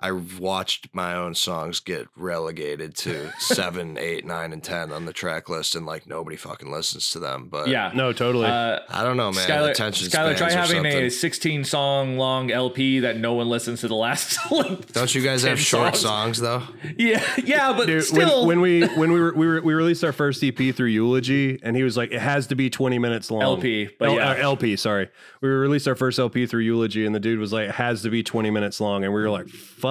Yep. 0.02 0.12
I've 0.12 0.40
watched 0.40 0.90
my 0.94 1.16
own 1.16 1.36
songs 1.36 1.80
get 1.80 2.08
relegated 2.16 2.96
to 2.98 3.32
seven, 3.40 3.98
eight, 3.98 4.26
nine, 4.26 4.54
and 4.54 4.64
ten 4.64 4.92
on 4.92 5.06
the 5.06 5.14
track 5.14 5.50
list, 5.50 5.76
and 5.76 5.86
like 5.86 6.08
nobody 6.08 6.38
fucking 6.38 6.72
listens 6.72 7.10
to 7.12 7.20
them. 7.20 7.48
But 7.50 7.68
yeah. 7.68 7.92
No, 7.94 8.14
totally. 8.14 8.46
Uh, 8.48 8.80
I 8.90 9.04
don't 9.04 9.18
know, 9.18 9.32
man. 9.32 9.48
Skylar, 9.48 9.72
Attention 9.72 10.08
Skylar, 10.08 10.38
try 10.38 10.48
or 10.50 10.52
having 10.52 10.86
a 10.86 11.10
16 11.10 11.64
song 11.64 12.18
long 12.18 12.52
LP 12.52 13.00
that 13.00 13.18
no 13.18 13.34
one 13.34 13.50
listens 13.50 13.82
to 13.82 13.88
the 13.88 13.96
last. 13.96 14.40
like, 14.52 14.92
Don't 14.94 15.14
you 15.14 15.22
guys 15.22 15.44
have 15.44 15.60
short 15.60 15.96
songs? 15.96 16.38
songs 16.38 16.40
though? 16.40 16.64
Yeah, 16.98 17.24
yeah, 17.44 17.74
but 17.74 17.86
Dude, 17.88 18.04
still. 18.04 18.46
when, 18.46 18.60
when 18.60 18.62
we 18.62 18.88
when 18.96 19.12
we 19.12 19.20
were, 19.20 19.34
we 19.34 19.48
were 19.48 19.62
we 19.62 19.74
released 19.74 20.04
our 20.04 20.12
first 20.12 20.44
EP 20.44 20.58
through 20.76 20.88
Eulogy, 20.88 21.60
and 21.64 21.76
he 21.76 21.84
was 21.84 21.96
like, 21.98 22.12
it 22.12 22.20
has 22.22 22.48
to 22.48 22.56
be 22.56 22.70
twenty 22.70 23.00
minutes 23.00 23.32
long. 23.32 23.42
LP, 23.42 23.90
but 24.00 24.10
L- 24.10 24.16
yeah. 24.16 24.32
uh, 24.32 24.36
LP. 24.36 24.76
Sorry, 24.76 25.10
we 25.42 25.50
released 25.50 25.88
our 25.88 25.96
first 25.96 26.20
LP 26.20 26.46
through 26.46 26.62
Eulogy, 26.62 27.06
and 27.06 27.14
the 27.16 27.20
dude 27.20 27.40
was 27.40 27.54
like, 27.54 27.70
it 27.70 27.76
has 27.76 28.02
to 28.04 28.10
be 28.10 28.24
twenty 28.24 28.50
minutes 28.52 28.82
long, 28.82 29.04
and 29.04 29.14
we 29.14 29.22
were 29.22 29.30
like, 29.30 29.48
fuck, 29.48 29.91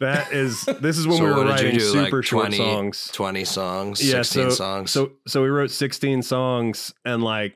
that 0.00 0.32
is 0.32 0.64
this 0.80 0.98
is 0.98 1.06
when 1.06 1.18
So 1.18 1.24
we 1.24 1.30
were 1.30 1.36
what 1.44 1.44
did 1.44 1.60
you 1.60 1.66
writing 1.66 1.78
do, 1.78 1.84
super 1.84 2.16
like 2.18 2.24
short 2.24 2.52
songs. 2.54 3.10
20 3.12 3.44
songs, 3.44 4.04
Yeah, 4.04 4.22
16 4.22 4.50
so 4.50 4.50
songs. 4.56 4.90
so 4.90 5.12
so 5.26 5.42
we 5.42 5.48
wrote 5.48 5.70
sixteen 5.70 6.22
songs, 6.22 6.92
and 7.04 7.22
like. 7.22 7.54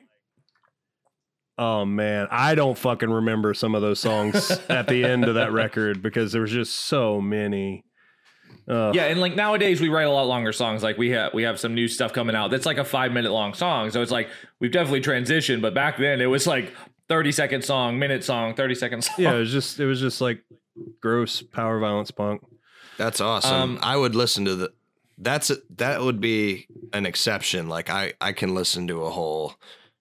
Oh 1.57 1.85
man, 1.85 2.27
I 2.31 2.55
don't 2.55 2.75
fucking 2.77 3.09
remember 3.09 3.53
some 3.53 3.75
of 3.75 3.83
those 3.83 3.99
songs 3.99 4.49
at 4.69 4.87
the 4.87 5.03
end 5.03 5.25
of 5.25 5.35
that 5.35 5.51
record 5.51 6.01
because 6.01 6.31
there 6.31 6.41
was 6.41 6.49
just 6.49 6.73
so 6.73 7.21
many. 7.21 7.83
Ugh. 8.67 8.95
yeah, 8.95 9.03
and 9.05 9.19
like 9.19 9.35
nowadays 9.35 9.79
we 9.79 9.89
write 9.89 10.07
a 10.07 10.11
lot 10.11 10.23
longer 10.27 10.53
songs. 10.53 10.81
Like 10.81 10.97
we 10.97 11.09
have 11.11 11.33
we 11.35 11.43
have 11.43 11.59
some 11.59 11.75
new 11.75 11.87
stuff 11.87 12.13
coming 12.13 12.35
out 12.35 12.49
that's 12.49 12.65
like 12.65 12.77
a 12.77 12.83
five 12.85 13.11
minute 13.11 13.31
long 13.31 13.53
song. 13.53 13.91
So 13.91 14.01
it's 14.01 14.11
like 14.11 14.29
we've 14.59 14.71
definitely 14.71 15.01
transitioned. 15.01 15.61
But 15.61 15.75
back 15.75 15.97
then 15.97 16.19
it 16.19 16.25
was 16.27 16.47
like 16.47 16.73
thirty 17.09 17.31
second 17.31 17.63
song, 17.63 17.99
minute 17.99 18.23
song, 18.23 18.55
thirty 18.55 18.73
second 18.73 19.03
song. 19.03 19.15
yeah, 19.19 19.33
it 19.35 19.39
was 19.39 19.51
just 19.51 19.79
it 19.79 19.85
was 19.85 19.99
just 19.99 20.19
like 20.19 20.41
gross 20.99 21.41
power 21.41 21.79
violence 21.79 22.11
punk. 22.11 22.41
That's 22.97 23.19
awesome. 23.21 23.53
Um, 23.53 23.79
I 23.81 23.97
would 23.97 24.15
listen 24.15 24.45
to 24.45 24.55
the 24.55 24.71
that's 25.17 25.49
a, 25.49 25.57
that 25.77 26.01
would 26.01 26.19
be 26.19 26.67
an 26.93 27.05
exception. 27.05 27.67
Like 27.69 27.89
I 27.89 28.13
I 28.21 28.31
can 28.33 28.53
listen 28.55 28.87
to 28.87 29.03
a 29.03 29.09
whole 29.09 29.55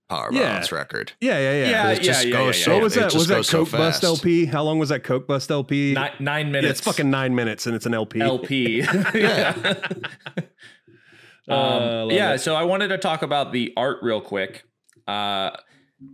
Power 0.09 0.31
Yeah. 0.33 0.41
Balance 0.49 0.73
record. 0.73 1.13
Yeah, 1.21 1.39
yeah, 1.39 1.53
yeah. 1.53 1.71
Yeah, 1.71 1.91
It 1.93 2.03
just 2.03 2.27
yeah, 2.27 2.33
goes 2.33 2.59
yeah, 2.59 2.65
so. 2.65 2.71
yeah. 2.71 2.77
what 2.79 2.83
was 2.83 2.95
that? 2.95 3.15
Was 3.15 3.27
that 3.29 3.35
goes 3.37 3.49
so 3.49 3.59
Coke 3.65 3.71
Bust. 3.73 4.03
LP? 4.03 4.45
How 4.47 4.65
long 4.65 4.81
was 4.81 4.89
that 4.89 5.05
Coke 5.05 5.29
Bust 5.29 5.49
LP? 5.53 5.93
Nine, 5.95 6.11
nine 6.19 6.47
yeah, 6.47 6.53
minutes. 6.53 6.79
it's 6.81 6.81
fucking 6.81 7.09
nine 7.11 7.35
minutes 7.37 7.67
and 7.69 7.77
it's 7.77 7.87
an 7.87 7.95
LP. 7.95 8.21
LP. 8.21 8.81
Yeah. 9.15 9.55
Uh, 11.49 11.53
Um, 11.53 11.83
love 12.09 12.13
yeah, 12.13 12.35
it. 12.35 12.39
so 12.39 12.55
I 12.55 12.65
wanted 12.65 12.89
to 12.89 12.99
talk 12.99 13.23
about 13.23 13.53
the 13.53 13.73
art 13.77 13.99
real 14.03 14.21
quick. 14.21 14.65
Uh, 15.07 15.51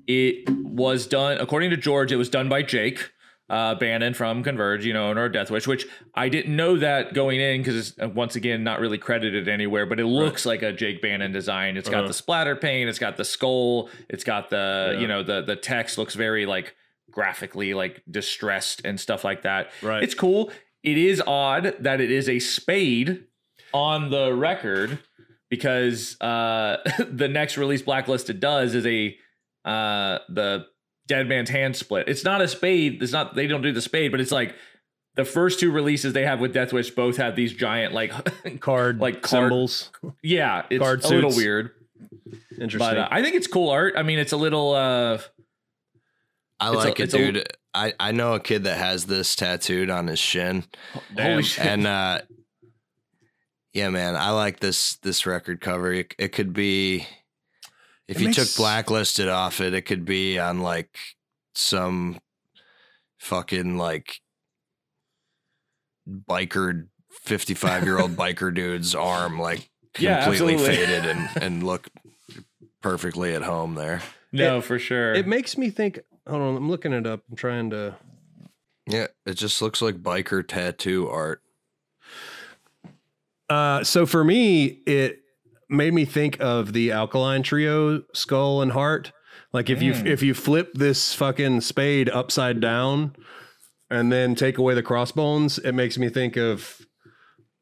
it 0.06 0.48
was 0.48 1.06
done, 1.06 1.38
according 1.38 1.70
to 1.70 1.76
George, 1.76 2.12
it 2.12 2.16
was 2.16 2.28
done 2.28 2.48
by 2.48 2.62
Jake 2.62 3.12
uh, 3.48 3.74
Bannon 3.76 4.12
from 4.14 4.42
Converge, 4.42 4.84
you 4.84 4.92
know, 4.92 5.10
of 5.12 5.32
Deathwish, 5.32 5.66
which 5.66 5.86
I 6.14 6.28
didn't 6.28 6.56
know 6.56 6.76
that 6.78 7.14
going 7.14 7.40
in 7.40 7.60
because 7.62 7.76
it's 7.90 7.98
uh, 8.02 8.08
once 8.08 8.34
again 8.36 8.64
not 8.64 8.80
really 8.80 8.98
credited 8.98 9.48
anywhere, 9.48 9.86
but 9.86 10.00
it 10.00 10.06
looks 10.06 10.44
like 10.44 10.62
a 10.62 10.72
Jake 10.72 11.00
Bannon 11.00 11.30
design. 11.32 11.76
It's 11.76 11.88
got 11.88 11.98
Uh-huh. 12.00 12.08
the 12.08 12.14
splatter 12.14 12.56
paint, 12.56 12.88
it's 12.88 12.98
got 12.98 13.16
the 13.16 13.24
skull, 13.24 13.88
it's 14.08 14.24
got 14.24 14.50
the, 14.50 14.90
Yeah. 14.94 15.00
you 15.00 15.06
know, 15.06 15.22
the 15.22 15.42
the 15.42 15.56
text 15.56 15.96
looks 15.98 16.14
very 16.14 16.44
like 16.46 16.74
graphically 17.10 17.72
like 17.72 18.02
distressed 18.10 18.82
and 18.84 18.98
stuff 18.98 19.22
like 19.24 19.42
that. 19.42 19.70
Right. 19.80 20.02
It's 20.02 20.14
cool. 20.14 20.50
It 20.82 20.98
is 20.98 21.22
odd 21.26 21.74
that 21.80 22.00
it 22.00 22.10
is 22.10 22.28
a 22.28 22.38
spade 22.40 23.24
on 23.72 24.10
the 24.10 24.32
record 24.34 24.98
because 25.50 26.20
uh 26.20 26.78
the 27.10 27.28
next 27.28 27.56
release 27.56 27.82
blacklisted 27.82 28.40
does 28.40 28.74
is 28.74 28.86
a 28.86 29.16
uh 29.64 30.18
the 30.28 30.66
dead 31.06 31.28
man's 31.28 31.50
hand 31.50 31.76
split 31.76 32.08
it's 32.08 32.24
not 32.24 32.40
a 32.40 32.48
spade 32.48 33.02
it's 33.02 33.12
not 33.12 33.34
they 33.34 33.46
don't 33.46 33.62
do 33.62 33.72
the 33.72 33.80
spade 33.82 34.10
but 34.10 34.20
it's 34.20 34.32
like 34.32 34.54
the 35.14 35.24
first 35.24 35.58
two 35.60 35.70
releases 35.70 36.12
they 36.12 36.24
have 36.24 36.40
with 36.40 36.52
death 36.52 36.72
wish 36.72 36.90
both 36.90 37.16
have 37.16 37.36
these 37.36 37.52
giant 37.52 37.94
like 37.94 38.12
card 38.60 38.98
like 39.00 39.22
card- 39.22 39.44
symbols. 39.44 39.90
yeah 40.22 40.64
it's 40.70 40.82
Card 40.82 41.04
a 41.04 41.08
little 41.08 41.34
weird 41.34 41.70
Interesting. 42.60 42.78
but 42.78 42.98
uh, 42.98 43.08
i 43.10 43.22
think 43.22 43.34
it's 43.36 43.46
cool 43.46 43.70
art 43.70 43.94
i 43.96 44.02
mean 44.02 44.18
it's 44.18 44.32
a 44.32 44.36
little 44.36 44.72
uh 44.74 45.18
I 46.58 46.72
It's 46.72 46.84
a- 46.84 46.88
like 46.88 47.00
it, 47.00 47.10
dude. 47.10 47.46
I 47.74 47.92
I 48.00 48.12
know 48.12 48.32
a 48.32 48.40
kid 48.40 48.64
that 48.64 48.78
has 48.78 49.04
this 49.04 49.36
tattooed 49.36 49.90
on 49.90 50.06
his 50.06 50.18
shin, 50.18 50.64
Damn. 51.14 51.32
holy 51.32 51.42
shit 51.42 51.66
and 51.66 51.86
uh, 51.86 52.20
yeah, 53.74 53.90
man, 53.90 54.16
I 54.16 54.30
like 54.30 54.60
this 54.60 54.96
this 55.02 55.26
record 55.26 55.60
cover. 55.60 55.92
It, 55.92 56.14
it 56.18 56.28
could 56.28 56.54
be 56.54 57.06
if 58.08 58.16
It 58.16 58.20
you 58.20 58.26
makes- 58.28 58.36
took 58.36 58.56
blacklisted 58.56 59.28
off 59.28 59.60
it, 59.60 59.74
it 59.74 59.82
could 59.82 60.04
be 60.04 60.38
on 60.38 60.60
like 60.60 60.96
some 61.54 62.18
fucking 63.18 63.76
like 63.78 64.20
biker 66.08 66.86
55 67.22 67.84
year 67.84 67.98
old 67.98 68.12
biker 68.16 68.52
dude's 68.54 68.94
arm 68.94 69.38
like 69.40 69.68
completely 69.94 70.54
absolutely. 70.54 70.66
faded 70.66 71.04
and 71.06 71.28
and 71.42 71.62
look 71.64 71.88
perfectly 72.82 73.34
at 73.34 73.42
home 73.42 73.74
there 73.74 74.02
no 74.32 74.60
for 74.60 74.78
sure 74.78 75.14
it 75.14 75.26
makes 75.26 75.56
me 75.56 75.70
think. 75.70 75.98
Hold 76.28 76.42
on, 76.42 76.56
I'm 76.56 76.68
looking 76.68 76.92
it 76.92 77.06
up. 77.06 77.22
I'm 77.30 77.36
trying 77.36 77.70
to. 77.70 77.94
yeah 78.86 79.06
it 79.24 79.34
just 79.34 79.62
looks 79.62 79.80
like 79.80 79.96
biker 80.02 80.46
tattoo 80.46 81.08
art 81.08 81.40
Uh, 83.48 83.84
so 83.84 84.06
for 84.06 84.24
me, 84.24 84.80
it 84.86 85.22
made 85.68 85.92
me 85.94 86.04
think 86.04 86.38
of 86.40 86.72
the 86.72 86.92
Alkaline 86.92 87.42
Trio 87.42 88.02
skull 88.14 88.62
and 88.62 88.72
heart. 88.72 89.12
Like 89.52 89.70
if 89.70 89.82
you 89.82 89.92
Mm. 89.92 90.06
if 90.06 90.22
you 90.22 90.34
flip 90.34 90.72
this 90.74 91.14
fucking 91.14 91.60
spade 91.62 92.08
upside 92.10 92.60
down 92.60 93.14
and 93.90 94.10
then 94.12 94.34
take 94.34 94.58
away 94.58 94.74
the 94.74 94.82
crossbones, 94.82 95.58
it 95.58 95.72
makes 95.72 95.96
me 95.98 96.08
think 96.08 96.36
of 96.36 96.80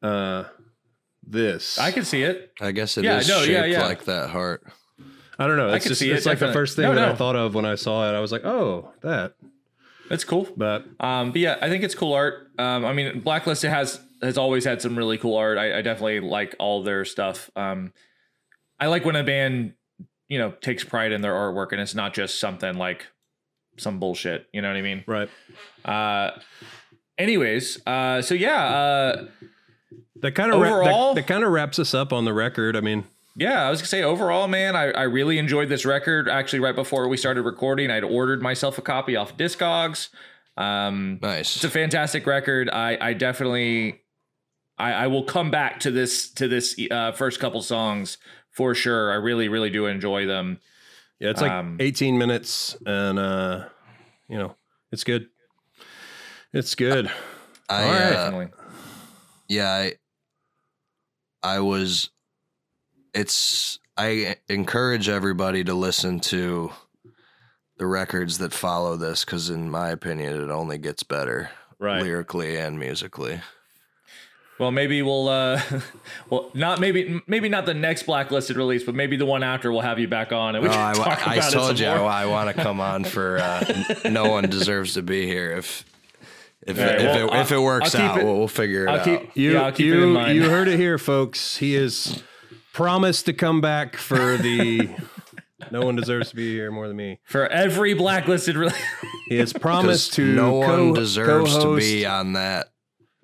uh 0.01 0.43
this. 1.27 1.79
i 1.79 1.91
can 1.91 2.05
see 2.05 2.21
it 2.21 2.51
i 2.61 2.71
guess 2.71 2.97
it 2.99 3.05
is 3.05 3.27
Yeah, 3.27 3.33
no, 3.35 3.41
shaped 3.41 3.51
yeah, 3.51 3.65
yeah. 3.65 3.85
like 3.85 4.05
that 4.05 4.29
heart 4.29 4.63
I 5.39 5.47
don't 5.47 5.57
know. 5.57 5.69
I 5.69 5.75
It's 5.75 5.83
could 5.85 5.89
just 5.89 5.99
see 5.99 6.11
it, 6.11 6.15
it's 6.15 6.25
like 6.25 6.39
the 6.39 6.53
first 6.53 6.75
thing 6.77 6.83
No, 6.85 6.95
that 6.95 7.09
I 7.09 7.13
thought 7.15 7.35
of 7.35 7.55
when 7.55 7.65
I 7.65 7.75
saw 7.75 8.09
it. 8.09 8.15
I 8.15 8.21
was 8.21 8.31
like, 8.31 8.45
oh, 8.45 8.93
that. 9.01 9.33
That's 10.09 10.23
cool 10.23 10.47
But 10.55 10.85
Um, 10.99 11.31
but 11.31 11.41
yeah, 11.41 11.57
I 11.61 11.69
think 11.69 11.83
it's 11.83 11.95
cool 11.95 12.13
art. 12.13 12.47
Um, 12.57 12.85
I 12.85 12.93
mean, 12.93 13.21
Blacklisted 13.21 13.69
has 13.71 13.99
has 14.21 14.37
always 14.37 14.63
had 14.65 14.81
some 14.81 14.97
really 14.97 15.17
cool 15.17 15.35
art. 15.35 15.57
I, 15.57 15.79
I 15.79 15.81
definitely 15.81 16.19
like 16.21 16.55
all 16.59 16.83
their 16.83 17.05
stuff. 17.05 17.49
Um, 17.55 17.91
I 18.79 18.87
like 18.87 19.05
when 19.05 19.15
a 19.15 19.23
band, 19.23 19.73
you 20.29 20.37
know, 20.39 20.51
takes 20.61 20.83
pride 20.83 21.11
in 21.11 21.21
their 21.21 21.33
artwork 21.33 21.71
and 21.71 21.81
it's 21.81 21.95
not 21.95 22.13
just 22.13 22.39
something 22.39 22.75
like 22.77 23.07
some 23.77 23.99
bullshit. 23.99 24.47
You 24.53 24.61
know 24.61 24.69
what 24.69 24.77
I 24.77 24.81
mean? 24.81 25.03
right, 25.07 25.29
Uh, 25.83 26.31
anyways, 27.17 27.85
uh, 27.85 28.21
so 28.21 28.33
yeah, 28.35 28.65
uh, 28.65 29.25
that 30.21 30.31
kind 30.33 30.51
of 30.51 30.59
Overall- 30.61 31.13
that, 31.13 31.21
that 31.21 31.27
kind 31.27 31.43
of 31.43 31.51
wraps 31.51 31.77
us 31.79 31.93
up 31.93 32.13
on 32.13 32.25
the 32.25 32.33
record. 32.33 32.75
I 32.75 32.81
mean, 32.81 33.03
yeah, 33.35 33.65
I 33.67 33.69
was 33.69 33.79
gonna 33.81 33.87
say 33.87 34.03
overall, 34.03 34.47
man, 34.47 34.75
I, 34.75 34.91
I 34.91 35.03
really 35.03 35.37
enjoyed 35.37 35.69
this 35.69 35.85
record. 35.85 36.29
Actually, 36.29 36.59
right 36.59 36.75
before 36.75 37.07
we 37.07 37.17
started 37.17 37.41
recording, 37.43 37.91
I'd 37.91 38.03
ordered 38.03 38.41
myself 38.41 38.77
a 38.77 38.81
copy 38.81 39.15
off 39.15 39.35
Discogs. 39.37 40.09
Um, 40.57 41.19
nice 41.21 41.55
it's 41.57 41.65
a 41.65 41.69
fantastic 41.69 42.25
record. 42.25 42.69
I 42.69 42.97
I 43.01 43.13
definitely 43.13 44.01
I, 44.77 44.91
I 44.93 45.07
will 45.07 45.23
come 45.23 45.51
back 45.51 45.81
to 45.81 45.91
this 45.91 46.29
to 46.35 46.47
this 46.47 46.79
uh, 46.91 47.11
first 47.11 47.39
couple 47.41 47.61
songs 47.61 48.17
for 48.51 48.73
sure. 48.73 49.11
I 49.11 49.15
really 49.15 49.49
really 49.49 49.69
do 49.69 49.85
enjoy 49.85 50.25
them. 50.25 50.59
yeah, 51.19 51.29
it's 51.31 51.41
like 51.41 51.51
Um, 51.51 51.75
18 51.81 52.17
minutes, 52.17 52.77
and 52.85 53.19
uh, 53.19 53.65
you 54.29 54.37
know, 54.37 54.55
it's 54.93 55.03
good. 55.03 55.27
It's 56.53 56.73
good. 56.73 57.11
i 57.67 57.83
All 57.83 57.91
right. 57.91 58.01
uh, 58.01 58.09
Definitely. 58.11 58.47
yeah 59.49 59.71
i 59.73 59.93
i 61.43 61.59
was 61.59 62.09
it's 63.15 63.79
i 63.97 64.35
encourage 64.49 65.07
everybody 65.09 65.63
to 65.63 65.73
listen 65.73 66.19
to 66.19 66.71
the 67.77 67.85
records 67.87 68.37
that 68.37 68.53
follow 68.53 68.95
this 68.97 69.25
because 69.25 69.49
in 69.49 69.69
my 69.69 69.89
opinion 69.89 70.39
it 70.41 70.49
only 70.51 70.77
gets 70.77 71.03
better 71.03 71.49
Right. 71.79 72.01
lyrically 72.01 72.57
and 72.57 72.79
musically 72.79 73.41
Well, 74.57 74.71
maybe 74.71 75.01
we'll 75.01 75.27
uh, 75.27 75.61
well 76.29 76.49
not 76.53 76.79
maybe 76.79 77.21
maybe 77.27 77.49
not 77.49 77.65
the 77.65 77.73
next 77.73 78.03
blacklisted 78.03 78.55
release, 78.55 78.83
but 78.85 78.95
maybe 78.95 79.17
the 79.17 79.25
one 79.25 79.43
after 79.43 79.69
we'll 79.69 79.81
have 79.81 79.99
you 79.99 80.07
back 80.07 80.31
on 80.31 80.55
and 80.55 80.63
we 80.63 80.69
Oh, 80.69 80.71
can 80.73 80.81
I, 80.81 80.93
talk 80.93 81.27
I 81.27 81.35
about 81.35 81.49
it 81.49 81.53
told 81.53 81.77
some 81.77 81.85
you 81.85 81.99
more. 81.99 82.09
I, 82.09 82.25
want 82.27 82.55
to 82.55 82.63
come 82.63 82.79
on 82.79 83.03
for 83.03 83.37
uh, 83.39 84.09
no 84.09 84.29
one 84.29 84.49
deserves 84.49 84.93
to 84.93 85.01
be 85.01 85.25
here 85.27 85.51
if 85.57 85.83
if, 86.65 86.79
All 86.79 86.85
right, 86.85 86.95
if, 86.95 87.03
well, 87.29 87.33
it, 87.33 87.41
if 87.41 87.51
it 87.51 87.59
works 87.59 87.93
out 87.95 88.17
it- 88.19 88.23
we'll, 88.23 88.37
we'll 88.37 88.47
figure 88.47 88.85
it 88.85 88.89
I'll 88.91 88.99
out 88.99 89.03
keep 89.05 89.35
You, 89.35 89.53
yeah, 89.55 89.61
I'll 89.63 89.71
keep 89.73 89.85
you, 89.87 89.99
it 89.99 90.03
in 90.03 90.13
mind. 90.13 90.35
you 90.37 90.49
heard 90.49 90.69
it 90.69 90.79
here, 90.79 90.97
folks. 90.97 91.57
He 91.57 91.75
is 91.75 92.23
promised 92.75 93.25
to 93.25 93.33
come 93.33 93.61
back 93.61 93.95
for 93.95 94.37
the. 94.37 94.89
no 95.71 95.81
one 95.81 95.95
deserves 95.95 96.29
to 96.29 96.35
be 96.35 96.51
here 96.53 96.69
more 96.71 96.87
than 96.87 96.97
me. 96.97 97.19
for 97.25 97.47
every 97.47 97.93
blacklisted 97.93 98.55
release. 98.57 98.75
He 99.29 99.37
has 99.37 99.53
promised 99.67 100.13
to. 100.13 100.33
no 100.35 100.53
one 100.55 100.67
co- 100.93 100.95
deserves 100.95 101.55
to 101.55 101.61
co-host- 101.61 101.85
be 101.85 102.05
on 102.05 102.33
that 102.33 102.67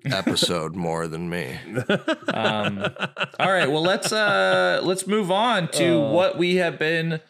episode 0.04 0.74
more 0.74 1.06
than 1.06 1.30
me 1.30 1.56
um, 2.34 2.84
all 3.38 3.52
right, 3.52 3.70
well 3.70 3.82
let's 3.82 4.12
uh 4.12 4.80
let's 4.82 5.06
move 5.06 5.30
on 5.30 5.68
to 5.68 5.84
Oh. 5.90 6.10
what 6.12 6.36
we 6.36 6.56
have 6.56 6.76
been 6.76 7.20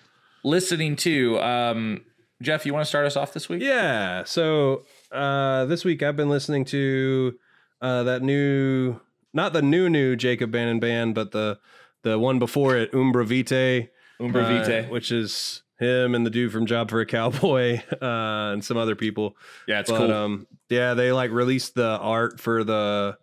listening 0.43 0.97
to. 0.97 1.39
Um, 1.41 2.01
Jeff, 2.41 2.65
you 2.65 2.73
want 2.73 2.83
to 2.85 2.89
start 2.89 3.05
us 3.05 3.15
off 3.15 3.35
this 3.35 3.49
week? 3.51 3.61
Yeah. 3.63 4.25
So 4.25 4.87
uh, 5.13 5.67
this 5.67 5.85
week 5.85 6.03
I've 6.03 6.17
been 6.17 6.31
listening 6.31 6.65
to 6.67 7.35
uh, 7.83 8.05
that 8.05 8.23
new, 8.23 8.99
not 9.35 9.53
the 9.53 9.61
new 9.63 9.91
new 9.91 10.17
Jacob 10.17 10.51
Bannon 10.51 10.81
band, 10.81 11.15
but 11.15 11.33
the 11.33 11.59
the 12.03 12.19
one 12.19 12.39
before 12.39 12.77
it, 12.77 12.93
Umbra 12.95 13.25
Vitae. 13.25 13.89
Umbra 14.21 14.45
uh, 14.45 14.49
Vitae. 14.49 14.89
which 14.91 15.11
is 15.13 15.63
him 15.79 16.15
and 16.15 16.25
the 16.25 16.31
dude 16.31 16.53
from 16.53 16.67
Job 16.67 16.91
for 16.91 17.01
a 17.01 17.07
Cowboy 17.07 17.81
uh, 18.03 18.53
and 18.53 18.65
some 18.65 18.77
other 18.77 18.95
people. 18.95 19.37
Yeah, 19.67 19.81
it's 19.81 19.91
but 19.91 19.99
cool. 19.99 20.13
um, 20.13 20.47
yeah, 20.69 20.95
they 20.95 21.11
like 21.13 21.31
released 21.33 21.75
the 21.75 21.99
art 21.99 22.39
for 22.39 22.63
the, 22.63 23.17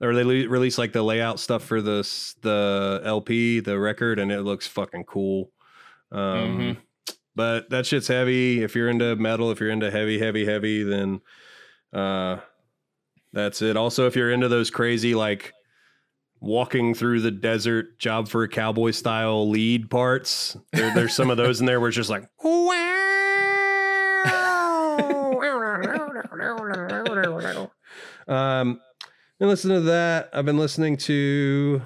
or 0.00 0.14
they 0.14 0.24
le- 0.24 0.48
released 0.48 0.78
like 0.78 0.92
the 0.92 1.02
layout 1.02 1.40
stuff 1.40 1.62
for 1.64 1.80
the 1.80 2.02
the 2.42 3.00
LP, 3.04 3.60
the 3.60 3.78
record, 3.78 4.18
and 4.18 4.30
it 4.32 4.42
looks 4.42 4.66
fucking 4.66 5.04
cool. 5.04 5.50
Um, 6.10 6.58
Mhm. 6.58 6.76
but 7.34 7.70
that 7.70 7.86
shit's 7.86 8.08
heavy. 8.08 8.62
If 8.62 8.74
you're 8.76 8.90
into 8.90 9.16
metal, 9.16 9.50
if 9.50 9.60
you're 9.60 9.70
into 9.70 9.90
heavy, 9.90 10.18
heavy, 10.18 10.44
heavy, 10.44 10.82
then 10.82 11.20
uh, 11.94 12.38
that's 13.32 13.62
it. 13.62 13.76
Also, 13.78 14.06
if 14.06 14.16
you're 14.16 14.30
into 14.30 14.48
those 14.48 14.70
crazy 14.70 15.14
like 15.14 15.54
walking 16.42 16.92
through 16.92 17.20
the 17.20 17.30
desert 17.30 17.98
job 17.98 18.28
for 18.28 18.42
a 18.42 18.48
cowboy 18.48 18.90
style 18.90 19.48
lead 19.48 19.88
parts, 19.88 20.56
there, 20.72 20.92
there's 20.94 21.14
some 21.14 21.30
of 21.30 21.36
those 21.36 21.60
in 21.60 21.66
there 21.66 21.80
where 21.80 21.88
it's 21.88 21.96
just 21.96 22.10
like 22.10 22.28
wow. 22.44 23.02
Um, 28.28 28.80
been 29.38 29.48
listening 29.48 29.78
to 29.78 29.82
that. 29.82 30.30
I've 30.32 30.44
been 30.44 30.58
listening 30.58 30.96
to. 30.98 31.82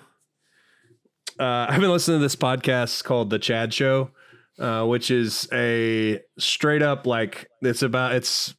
Uh, 1.39 1.43
I've 1.69 1.81
been 1.81 1.91
listening 1.91 2.19
to 2.19 2.23
this 2.23 2.37
podcast 2.37 3.05
called 3.05 3.31
The 3.31 3.39
Chad 3.39 3.73
Show, 3.75 4.11
uh, 4.59 4.85
which 4.85 5.11
is 5.11 5.49
a 5.53 6.21
straight 6.39 6.83
up 6.83 7.07
like 7.07 7.49
it's 7.63 7.83
about 7.83 8.13
it's 8.13 8.55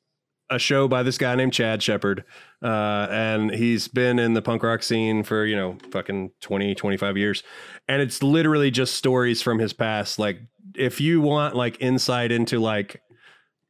a 0.50 0.60
show 0.60 0.88
by 0.88 1.04
this 1.04 1.18
guy 1.18 1.36
named 1.36 1.54
Chad 1.54 1.84
Shepard. 1.84 2.24
Uh, 2.64 3.08
and 3.12 3.52
he's 3.52 3.88
been 3.88 4.18
in 4.18 4.34
the 4.34 4.42
punk 4.42 4.64
rock 4.64 4.82
scene 4.82 5.22
for, 5.24 5.46
you 5.46 5.56
know, 5.56 5.78
fucking 5.92 6.32
20, 6.42 6.74
25 6.76 7.16
years. 7.18 7.44
And 7.88 8.02
it's 8.02 8.24
literally 8.24 8.72
just 8.72 8.96
stories 8.96 9.42
from 9.42 9.60
his 9.60 9.74
past. 9.74 10.18
Like, 10.18 10.40
if 10.76 11.00
you 11.00 11.22
want 11.22 11.56
like 11.56 11.78
insight 11.82 12.32
into 12.32 12.60
like 12.60 13.02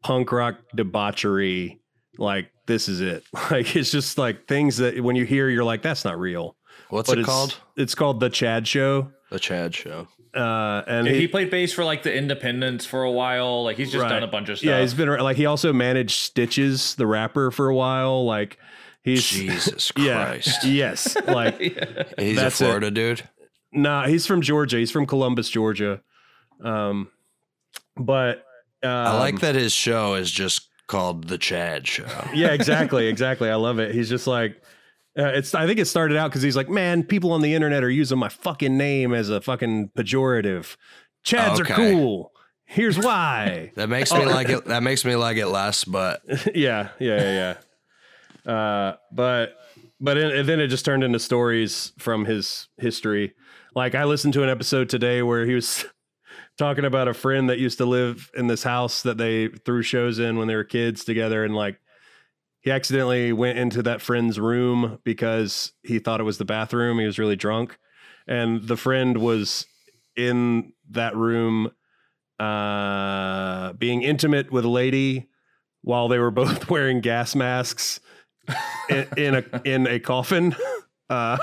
punk 0.03 0.31
rock 0.31 0.55
debauchery, 0.75 1.79
like 2.17 2.49
this 2.65 2.87
is 2.89 3.01
it. 3.01 3.23
Like, 3.51 3.75
it's 3.75 3.91
just 3.91 4.17
like 4.17 4.47
things 4.47 4.77
that 4.77 5.01
when 5.03 5.15
you 5.15 5.25
hear, 5.25 5.49
you're 5.49 5.63
like, 5.63 5.81
that's 5.81 6.03
not 6.05 6.19
real. 6.19 6.55
What's 6.89 7.09
But 7.09 7.17
it 7.17 7.21
it's- 7.21 7.33
called? 7.35 7.57
It's 7.75 7.95
called 7.95 8.19
The 8.19 8.29
Chad 8.29 8.67
Show. 8.67 9.11
The 9.31 9.39
Chad 9.39 9.75
Show. 9.75 10.07
Uh, 10.33 10.83
and 10.87 11.07
Yeah, 11.07 11.13
he, 11.13 11.19
he 11.21 11.27
played 11.27 11.49
bass 11.49 11.73
for 11.73 11.83
like 11.83 12.03
the 12.03 12.13
Independents 12.15 12.85
for 12.85 13.03
a 13.03 13.11
while. 13.11 13.63
Like 13.63 13.75
he's 13.77 13.91
just 13.91 14.03
Right. 14.03 14.09
done 14.09 14.23
a 14.23 14.27
bunch 14.27 14.49
of 14.49 14.57
stuff. 14.59 14.67
Yeah, 14.67 14.81
he's 14.81 14.93
been 14.93 15.09
like 15.09 15.35
he 15.35 15.45
also 15.45 15.73
managed 15.73 16.19
Stitches, 16.19 16.95
the 16.95 17.07
rapper, 17.07 17.51
for 17.51 17.67
a 17.69 17.75
while. 17.75 18.25
Like 18.25 18.57
he's 19.03 19.27
Jesus 19.27 19.91
yeah, 19.97 20.25
Christ. 20.25 20.63
yes, 20.65 21.15
like 21.27 21.57
He's 22.19 22.35
That's 22.37 22.59
a 22.61 22.65
it. 22.65 22.67
Florida 22.67 22.91
dude. 22.91 23.23
nah, 23.71 24.07
he's 24.07 24.25
from 24.25 24.41
Georgia. 24.41 24.77
He's 24.77 24.91
from 24.91 25.05
Columbus, 25.05 25.49
Georgia. 25.49 26.01
Um, 26.63 27.09
but 27.95 28.43
um, 28.83 28.89
I 28.91 29.17
like 29.19 29.39
that 29.41 29.55
his 29.55 29.73
show 29.73 30.15
is 30.15 30.31
just 30.31 30.67
called 30.87 31.25
The 31.27 31.37
Chad 31.37 31.87
Show. 31.87 32.05
Yeah, 32.33 32.47
exactly, 32.53 33.07
exactly. 33.07 33.49
I 33.49 33.55
love 33.55 33.79
it. 33.79 33.93
He's 33.93 34.09
just 34.09 34.27
like. 34.27 34.61
Uh, 35.17 35.25
it's. 35.33 35.55
I 35.55 35.65
think 35.65 35.79
it 35.79 35.85
started 35.85 36.15
out 36.15 36.29
because 36.29 36.43
he's 36.43 36.55
like, 36.55 36.69
man, 36.69 37.03
people 37.03 37.31
on 37.31 37.41
the 37.41 37.55
internet 37.55 37.83
are 37.83 37.89
using 37.89 38.19
my 38.19 38.29
fucking 38.29 38.77
name 38.77 39.13
as 39.13 39.29
a 39.29 39.41
fucking 39.41 39.89
pejorative. 39.97 40.75
Chads 41.25 41.59
Okay. 41.59 41.73
are 41.73 41.75
cool. 41.75 42.31
Here's 42.65 42.99
why. 42.99 43.71
That 43.75 43.89
makes 43.89 44.13
me 44.13 44.25
like 44.25 44.49
it. 44.49 44.65
That 44.65 44.83
makes 44.83 45.03
me 45.05 45.15
like 45.15 45.37
it 45.37 45.47
less, 45.47 45.83
but 45.85 46.21
yeah, 46.55 46.89
yeah, 46.99 47.15
yeah, 47.17 47.21
yeah. 47.21 47.53
Uh, 48.47 48.93
but 49.11 49.57
but 49.99 50.13
then 50.13 50.59
it 50.59 50.67
just 50.67 50.85
turned 50.85 51.03
into 51.03 51.19
stories 51.19 51.91
from 51.97 52.25
his 52.25 52.69
history. 52.77 53.33
Like 53.75 53.93
I 53.93 54.05
listened 54.05 54.33
to 54.35 54.43
an 54.43 54.49
episode 54.49 54.89
today 54.89 55.21
where 55.21 55.45
he 55.45 55.53
was 55.53 55.85
talking 56.57 56.85
about 56.85 57.07
a 57.07 57.13
friend 57.13 57.49
that 57.49 57.59
used 57.59 57.79
to 57.79 57.85
live 57.85 58.31
in 58.35 58.47
this 58.47 58.63
house 58.63 59.01
that 59.01 59.17
they 59.17 59.49
threw 59.49 59.81
shows 59.81 60.17
in 60.19 60.37
when 60.37 60.47
they 60.47 60.55
were 60.55 60.63
kids 60.63 61.03
together, 61.03 61.43
and 61.43 61.55
like 61.55 61.79
he 62.61 62.71
accidentally 62.71 63.33
went 63.33 63.57
into 63.57 63.83
that 63.83 64.01
friend's 64.01 64.39
room 64.39 64.99
because 65.03 65.73
he 65.83 65.99
thought 65.99 66.21
it 66.21 66.25
was 66.25 66.37
the 66.37 66.45
bathroom. 66.45 66.99
He 66.99 67.05
was 67.05 67.19
really 67.19 67.35
drunk, 67.35 67.77
and 68.27 68.63
the 68.65 68.77
friend 68.77 69.17
was 69.17 69.65
in 70.15 70.73
that 70.91 71.15
room 71.15 71.71
uh 72.39 73.73
being 73.73 74.03
intimate 74.03 74.51
with 74.51 74.63
a 74.63 74.69
lady 74.69 75.27
while 75.81 76.07
they 76.07 76.19
were 76.19 76.31
both 76.43 76.69
wearing 76.69 77.01
gas 77.01 77.35
masks 77.35 77.99
in, 78.89 79.07
in 79.17 79.35
a 79.35 79.61
in 79.65 79.87
a 79.87 79.99
coffin. 79.99 80.55
Uh 81.09 81.37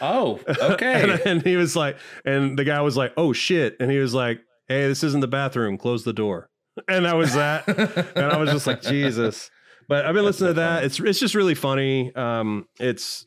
oh, 0.00 0.40
okay. 0.62 1.02
and, 1.02 1.20
and 1.26 1.42
he 1.42 1.56
was 1.56 1.76
like 1.76 1.98
and 2.24 2.58
the 2.58 2.64
guy 2.64 2.80
was 2.80 2.96
like 2.96 3.12
oh 3.18 3.34
shit. 3.34 3.76
And 3.78 3.90
he 3.90 3.98
was 3.98 4.14
like 4.14 4.40
hey 4.66 4.88
this 4.88 5.04
isn't 5.04 5.20
the 5.20 5.28
bathroom. 5.28 5.76
Close 5.76 6.04
the 6.04 6.14
door. 6.14 6.48
And 6.88 7.04
that 7.04 7.14
was 7.14 7.34
that. 7.34 7.68
And 8.16 8.32
i 8.32 8.38
was 8.38 8.48
just 8.50 8.66
like 8.66 8.80
jesus. 8.80 9.50
But 9.88 10.06
i've 10.06 10.14
been 10.14 10.24
listening 10.24 10.54
to 10.54 10.54
that. 10.54 10.84
it's 10.84 10.98
it's 11.00 11.18
just 11.18 11.34
really 11.34 11.54
funny. 11.54 12.16
Um 12.16 12.66
it's 12.80 13.26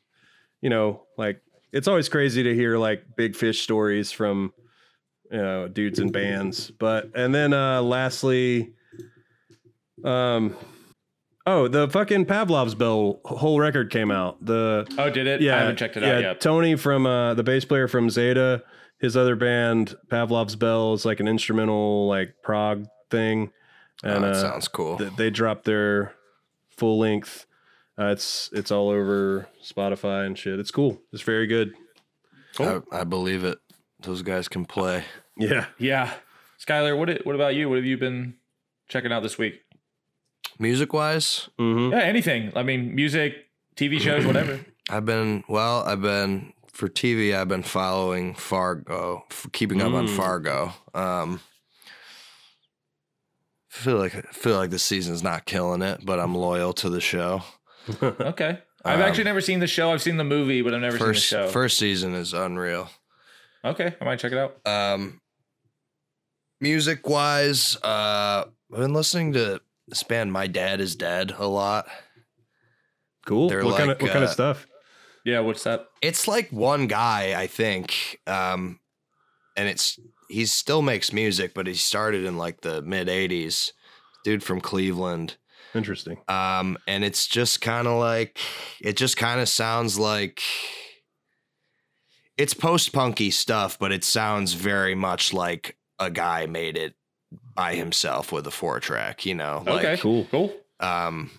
you 0.62 0.72
know 0.72 1.04
like 1.16 1.44
it's 1.72 1.88
always 1.88 2.10
crazy 2.10 2.42
to 2.42 2.56
hear 2.56 2.80
like 2.80 3.04
big 3.16 3.36
fish 3.36 3.62
stories 3.62 4.12
from 4.12 4.52
you 5.32 5.38
know 5.38 5.68
dudes 5.68 6.00
in 6.00 6.12
bands. 6.12 6.72
But 6.72 7.12
and 7.14 7.36
then 7.36 7.54
uh 7.54 7.84
lastly 7.84 8.74
um 10.04 10.56
oh 11.48 11.68
the 11.68 11.88
fucking 11.90 12.26
pavlov's 12.26 12.76
bell 12.76 13.20
whole 13.26 13.60
record 13.60 13.90
came 13.90 14.12
out 14.12 14.44
the 14.46 14.86
oh, 15.00 15.10
did 15.10 15.26
it? 15.26 15.42
yeah 15.42 15.56
I 15.56 15.60
haven't 15.60 15.78
checked 15.78 15.98
it 15.98 16.04
yeah, 16.04 16.14
out 16.16 16.22
yet. 16.22 16.42
tony 16.42 16.76
from 16.76 17.06
uh 17.08 17.34
the 17.34 17.44
bass 17.44 17.66
player 17.66 17.88
from 17.88 18.10
zeta 18.10 18.64
his 19.00 19.18
other 19.18 19.36
band 19.36 19.96
pavlov's 20.10 20.56
bell 20.56 20.94
is 20.94 21.06
like 21.06 21.20
an 21.20 21.28
instrumental 21.28 22.08
like 22.08 22.36
prog 22.44 22.86
thing 23.10 23.52
and 24.04 24.24
oh, 24.24 24.28
that 24.28 24.36
uh 24.36 24.42
sounds 24.42 24.68
cool. 24.68 24.98
th- 24.98 25.16
they 25.16 25.30
dropped 25.32 25.64
their 25.66 26.14
full 26.70 27.00
length 27.00 27.46
uh, 28.00 28.08
it's 28.08 28.50
it's 28.54 28.70
all 28.70 28.90
over 28.90 29.48
spotify 29.66 30.26
and 30.28 30.38
shit 30.38 30.60
it's 30.60 30.70
cool 30.70 31.02
it's 31.12 31.24
very 31.24 31.48
good 31.48 31.74
I, 32.60 32.82
I 32.92 33.04
believe 33.04 33.44
it. 33.44 33.60
Those 34.02 34.22
guys 34.24 34.48
can 34.48 34.66
play. 34.66 35.04
yeah 35.38 35.68
Yeah, 35.78 36.12
Skylar, 36.60 36.98
what 36.98 37.24
what 37.26 37.36
about 37.36 37.54
you? 37.56 37.70
What 37.70 37.76
have 37.76 37.86
you 37.86 37.98
been 37.98 38.36
checking 38.90 39.12
out 39.12 39.22
this 39.22 39.38
week? 39.38 39.62
Music 40.60 40.92
wise, 40.94 41.50
hmm 41.60 41.92
Yeah, 41.92 42.00
anything. 42.00 42.52
I 42.56 42.64
mean, 42.64 42.96
music, 42.96 43.34
TV 43.76 44.00
shows, 44.00 44.26
whatever. 44.30 44.60
I've 44.90 45.06
been 45.06 45.44
well. 45.48 45.84
I've 45.84 46.02
been 46.02 46.54
for 46.72 46.88
TV. 46.88 47.36
I've 47.36 47.48
been 47.48 47.64
following 47.64 48.34
Fargo, 48.36 49.24
f- 49.32 49.48
keeping 49.52 49.82
up 49.82 49.94
on 49.94 50.08
Mm. 50.08 50.16
Fargo. 50.16 50.74
Um, 50.94 51.42
feel 53.70 53.98
like 53.98 54.16
I 54.16 54.22
feel 54.32 54.56
like 54.58 54.70
the 54.72 54.80
season's 54.80 55.22
not 55.24 55.46
killing 55.46 55.82
it, 55.82 56.02
but 56.06 56.20
I'm 56.20 56.34
loyal 56.36 56.74
to 56.74 56.90
the 56.90 57.02
show. 57.02 57.44
Okay. 58.02 58.60
I've 58.86 59.00
Um, 59.00 59.06
actually 59.06 59.24
never 59.26 59.42
seen 59.42 59.60
the 59.60 59.68
show. 59.68 59.92
I've 59.92 60.02
seen 60.02 60.18
the 60.18 60.24
movie, 60.24 60.62
but 60.62 60.74
I've 60.74 60.82
never 60.82 60.98
First 60.98 61.28
seen 61.30 61.40
the 61.40 61.46
show. 61.48 61.52
first 61.52 61.78
season 61.78 62.14
is 62.14 62.34
unreal. 62.34 62.90
Okay, 63.66 63.96
I 64.00 64.06
might 64.06 64.20
check 64.20 64.32
it 64.32 64.38
out. 64.38 64.66
Um, 64.66 65.20
music 66.62 67.08
wise, 67.08 67.76
uh, 67.84 68.46
I've 68.74 68.80
been 68.80 68.94
listening 68.94 69.34
to 69.34 69.62
this 69.88 70.04
band. 70.04 70.32
My 70.32 70.48
dad 70.48 70.82
is 70.82 70.96
dead 70.96 71.34
a 71.38 71.48
lot. 71.48 71.88
cool 73.26 73.50
They're 73.50 73.64
what 73.64 73.78
kind 73.78 73.92
of 73.92 73.98
like, 73.98 74.02
what 74.02 74.12
kind 74.12 74.24
of 74.24 74.30
uh, 74.30 74.34
stuff 74.34 74.68
Yeah, 75.26 75.42
what's 75.42 75.64
that? 75.64 75.88
It's 76.02 76.28
like 76.28 76.50
one 76.52 76.88
guy, 76.88 77.40
I 77.40 77.48
think. 77.48 78.20
Um, 78.28 78.80
and 79.56 79.68
it's 79.68 80.00
he 80.30 80.46
still 80.46 80.82
makes 80.82 81.12
music, 81.12 81.54
but 81.54 81.68
he 81.68 81.74
started 81.74 82.26
in 82.26 82.38
like 82.38 82.62
the 82.62 82.82
mid 82.82 83.08
'80s. 83.08 83.72
Dude 84.24 84.44
from 84.44 84.60
Cleveland. 84.60 85.38
interesting 85.74 86.18
Um, 86.28 86.78
and 86.88 87.04
it's 87.06 87.28
just 87.28 87.62
kind 87.62 87.88
of 87.88 87.98
like 88.00 88.40
it 88.82 88.98
just 88.98 89.16
kind 89.16 89.40
of 89.40 89.48
sounds 89.48 89.98
like 89.98 90.42
it's 92.38 92.54
post 92.54 92.94
punky 92.94 93.32
stuff, 93.32 93.80
but 93.80 93.92
it 93.92 94.04
sounds 94.04 94.54
very 94.54 94.96
much 94.96 95.34
like 95.34 95.78
a 96.00 96.12
guy 96.12 96.46
made 96.46 96.78
it 96.78 96.96
by 97.58 97.76
himself 97.76 98.32
with 98.32 98.48
a 98.48 98.52
four 98.52 98.80
track, 98.80 99.26
you 99.26 99.36
know. 99.36 99.64
Like 99.66 99.84
okay, 99.84 99.98
cool. 99.98 100.26
cool. 100.32 100.54
um 100.80 101.30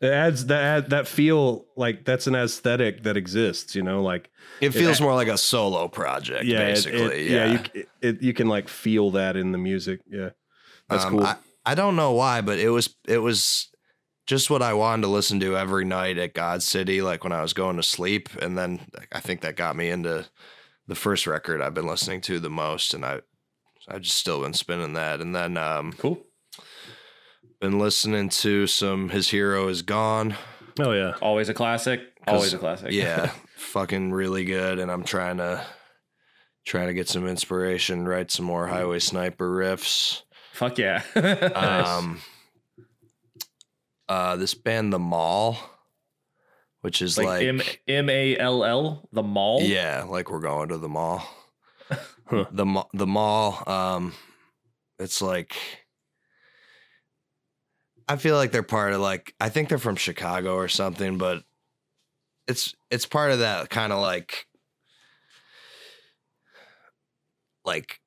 it 0.00 0.10
adds 0.12 0.46
that 0.46 0.62
add, 0.62 0.90
that 0.90 1.06
feel 1.08 1.64
like 1.76 2.04
that's 2.04 2.26
an 2.26 2.34
aesthetic 2.34 3.04
that 3.04 3.16
exists 3.16 3.74
you 3.74 3.82
know 3.82 4.02
like 4.02 4.28
it 4.60 4.70
feels 4.70 5.00
more 5.00 5.14
like 5.14 5.28
a 5.28 5.38
solo 5.38 5.88
project, 5.88 6.44
yeah, 6.44 6.58
basically. 6.58 7.00
it- 7.26 7.30
yeah. 7.30 7.46
you, 7.74 7.84
it, 8.02 8.22
you 8.22 8.34
can 8.34 8.48
like 8.48 8.68
feel 8.68 9.12
that 9.12 9.36
in 9.36 9.52
the 9.52 9.58
music. 9.58 10.00
Yeah, 10.06 10.30
that's 10.90 11.04
Um, 11.04 11.10
cool. 11.12 11.22
I, 11.24 11.36
I 11.64 11.74
don't 11.74 11.96
know 11.96 12.12
why, 12.12 12.40
but 12.42 12.58
it 12.58 12.68
was 12.68 12.94
it 13.08 13.18
was 13.18 13.68
just 14.26 14.50
what 14.50 14.62
I 14.62 14.74
wanted 14.74 15.02
to 15.02 15.08
listen 15.08 15.40
to 15.40 15.56
every 15.56 15.84
night 15.84 16.18
at 16.18 16.34
God 16.34 16.62
City, 16.62 17.00
like 17.02 17.24
when 17.24 17.32
I 17.32 17.40
was 17.42 17.52
going 17.52 17.76
to 17.76 17.82
sleep. 17.82 18.28
And 18.42 18.56
then 18.58 18.80
I 19.12 19.20
think 19.20 19.40
that 19.42 19.56
got 19.56 19.76
me 19.76 19.88
into 19.90 20.26
the 20.86 20.94
first 20.94 21.26
record 21.26 21.60
I've 21.62 21.74
been 21.74 21.86
listening 21.86 22.20
to 22.22 22.38
the 22.40 22.50
most, 22.50 22.94
and 22.94 23.04
I 23.04 23.20
I've 23.88 24.02
just 24.02 24.16
still 24.16 24.42
been 24.42 24.54
spinning 24.54 24.94
that. 24.94 25.20
And 25.20 25.34
then 25.34 25.56
um 25.56 25.92
Cool. 25.94 26.22
been 27.60 27.78
listening 27.78 28.28
to 28.30 28.66
some 28.66 29.10
His 29.10 29.28
Hero 29.30 29.68
Is 29.68 29.82
Gone. 29.82 30.36
oh 30.80 30.92
yeah, 30.92 31.14
Always 31.22 31.48
a 31.48 31.54
classic. 31.54 32.00
Always 32.26 32.54
a 32.54 32.58
classic. 32.58 32.90
Yeah, 32.92 33.30
fucking 33.56 34.12
really 34.12 34.44
good. 34.44 34.78
And 34.78 34.90
I'm 34.90 35.04
trying 35.04 35.36
to 35.38 35.64
trying 36.64 36.86
to 36.86 36.94
get 36.94 37.08
some 37.08 37.26
inspiration, 37.26 38.08
write 38.08 38.30
some 38.30 38.46
more 38.46 38.66
Highway 38.66 38.98
Sniper 38.98 39.48
riffs. 39.50 40.22
Fuck 40.52 40.78
yeah. 40.78 41.02
Um, 41.16 42.20
uh, 44.08 44.36
this 44.36 44.54
band, 44.54 44.92
The 44.92 44.98
Mall, 44.98 45.58
which 46.82 47.02
is 47.02 47.16
like 47.18 47.26
like, 47.26 47.42
M 47.46 47.60
M 47.88 48.08
A 48.10 48.36
L 48.38 48.64
L, 48.64 49.08
the 49.12 49.22
mall. 49.22 49.60
yeah, 49.62 50.04
like 50.08 50.30
we're 50.30 50.40
going 50.40 50.68
to 50.70 50.78
the 50.78 50.88
mall. 50.88 51.22
Huh. 52.26 52.46
The 52.50 52.84
the 52.94 53.06
mall. 53.06 53.62
Um, 53.68 54.12
it's 54.98 55.20
like 55.20 55.54
I 58.08 58.16
feel 58.16 58.36
like 58.36 58.52
they're 58.52 58.62
part 58.62 58.92
of 58.92 59.00
like 59.00 59.34
I 59.40 59.48
think 59.48 59.68
they're 59.68 59.78
from 59.78 59.96
Chicago 59.96 60.54
or 60.54 60.68
something, 60.68 61.18
but 61.18 61.42
it's 62.46 62.74
it's 62.90 63.06
part 63.06 63.32
of 63.32 63.38
that 63.40 63.70
kind 63.70 63.92
of 63.92 64.00
like 64.00 64.46
like 67.64 68.00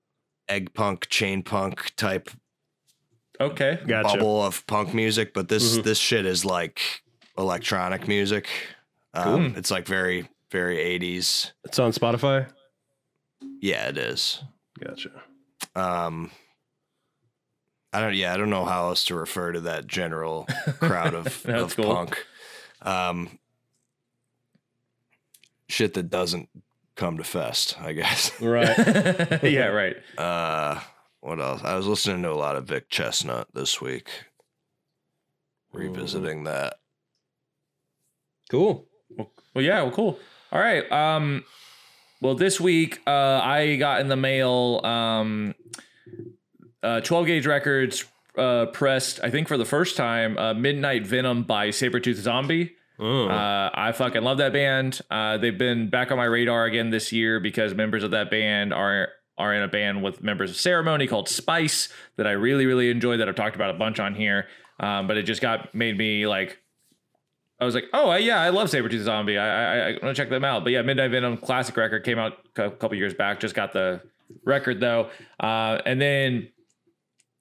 egg 0.47 0.73
punk, 0.73 1.07
chain 1.09 1.43
punk 1.43 1.93
type 1.95 2.29
Okay. 3.39 3.79
gotcha. 3.85 4.17
bubble 4.17 4.43
of 4.43 4.65
punk 4.67 4.93
music, 4.93 5.33
but 5.33 5.47
this 5.47 5.77
Mhm. 5.77 5.83
this 5.83 5.99
shit 5.99 6.25
is 6.25 6.43
like 6.45 7.03
electronic 7.37 8.07
music. 8.07 8.47
Um, 9.13 9.53
It's 9.55 9.69
like 9.71 9.85
very 9.87 10.27
very 10.51 10.79
eighties. 10.79 11.51
It's 11.65 11.77
on 11.79 11.91
Spotify. 11.91 12.49
Yeah, 13.61 13.87
it 13.89 13.97
is. 13.97 14.41
Gotcha. 14.83 15.09
Um, 15.75 16.31
I 17.93 17.99
don't. 18.01 18.15
Yeah, 18.15 18.33
I 18.33 18.37
don't 18.37 18.49
know 18.49 18.65
how 18.65 18.87
else 18.89 19.05
to 19.05 19.15
refer 19.15 19.51
to 19.53 19.61
that 19.61 19.87
general 19.87 20.47
crowd 20.79 21.13
of, 21.13 21.23
That's 21.45 21.61
of 21.63 21.75
cool. 21.75 21.93
punk. 21.95 22.25
Um, 22.81 23.39
shit 25.67 25.93
that 25.95 26.09
doesn't 26.09 26.49
come 26.95 27.17
to 27.17 27.23
fest. 27.23 27.77
I 27.81 27.93
guess. 27.93 28.39
Right. 28.41 28.77
yeah, 29.43 29.67
right. 29.67 29.95
Uh, 30.17 30.79
what 31.21 31.39
else? 31.39 31.61
I 31.63 31.75
was 31.75 31.87
listening 31.87 32.21
to 32.23 32.31
a 32.31 32.33
lot 32.33 32.55
of 32.55 32.65
Vic 32.65 32.89
Chesnutt 32.89 33.45
this 33.53 33.81
week. 33.81 34.09
Revisiting 35.73 36.45
that. 36.45 36.75
Cool. 38.49 38.87
Well, 39.53 39.63
yeah, 39.63 39.81
well, 39.83 39.91
cool. 39.91 40.19
All 40.51 40.59
right. 40.59 40.89
Um, 40.91 41.43
well, 42.21 42.35
this 42.35 42.59
week 42.59 43.01
uh, 43.07 43.11
I 43.43 43.75
got 43.77 44.01
in 44.01 44.07
the 44.07 44.15
mail 44.15 44.81
um, 44.83 45.55
uh, 46.83 47.01
12 47.01 47.25
gauge 47.27 47.45
records 47.45 48.05
uh, 48.37 48.67
pressed, 48.67 49.19
I 49.23 49.29
think 49.29 49.47
for 49.47 49.57
the 49.57 49.65
first 49.65 49.97
time, 49.97 50.37
uh, 50.37 50.53
Midnight 50.53 51.05
Venom 51.07 51.43
by 51.43 51.69
Sabertooth 51.69 52.15
Zombie. 52.15 52.73
Uh, 53.29 53.69
I 53.73 53.91
fucking 53.91 54.23
love 54.23 54.39
that 54.39 54.53
band. 54.53 55.01
Uh, 55.11 55.37
they've 55.37 55.57
been 55.57 55.89
back 55.89 56.11
on 56.11 56.17
my 56.17 56.25
radar 56.25 56.65
again 56.65 56.89
this 56.89 57.11
year 57.11 57.39
because 57.39 57.73
members 57.75 58.03
of 58.03 58.11
that 58.11 58.31
band 58.31 58.73
are 58.73 59.09
are 59.37 59.53
in 59.53 59.61
a 59.61 59.67
band 59.67 60.01
with 60.01 60.23
members 60.23 60.49
of 60.49 60.55
Ceremony 60.57 61.05
called 61.05 61.29
Spice 61.29 61.89
that 62.15 62.25
I 62.25 62.31
really 62.31 62.65
really 62.65 62.89
enjoy 62.89 63.17
that 63.17 63.29
I've 63.29 63.35
talked 63.35 63.55
about 63.55 63.69
a 63.69 63.77
bunch 63.77 63.99
on 63.99 64.15
here. 64.15 64.47
Um, 64.79 65.05
but 65.07 65.17
it 65.17 65.23
just 65.23 65.41
got 65.41 65.75
made 65.75 65.95
me 65.97 66.25
like 66.25 66.59
I 67.59 67.65
was 67.65 67.73
like, 67.75 67.85
oh 67.93 68.13
yeah, 68.15 68.39
I 68.39 68.49
love 68.49 68.69
Sabertooth 68.69 69.01
Zombie. 69.03 69.37
I 69.37 69.47
I, 69.47 69.87
I 69.87 69.91
want 70.03 70.03
to 70.03 70.13
check 70.13 70.29
them 70.29 70.43
out. 70.45 70.63
But 70.63 70.73
yeah, 70.73 70.81
Midnight 70.83 71.11
Venom 71.11 71.37
classic 71.37 71.75
record 71.77 72.03
came 72.03 72.19
out 72.19 72.33
a 72.57 72.69
couple 72.71 72.95
years 72.97 73.13
back. 73.13 73.39
Just 73.39 73.55
got 73.55 73.73
the 73.73 74.01
record 74.45 74.79
though, 74.79 75.09
uh, 75.39 75.79
and 75.85 75.99
then 76.01 76.49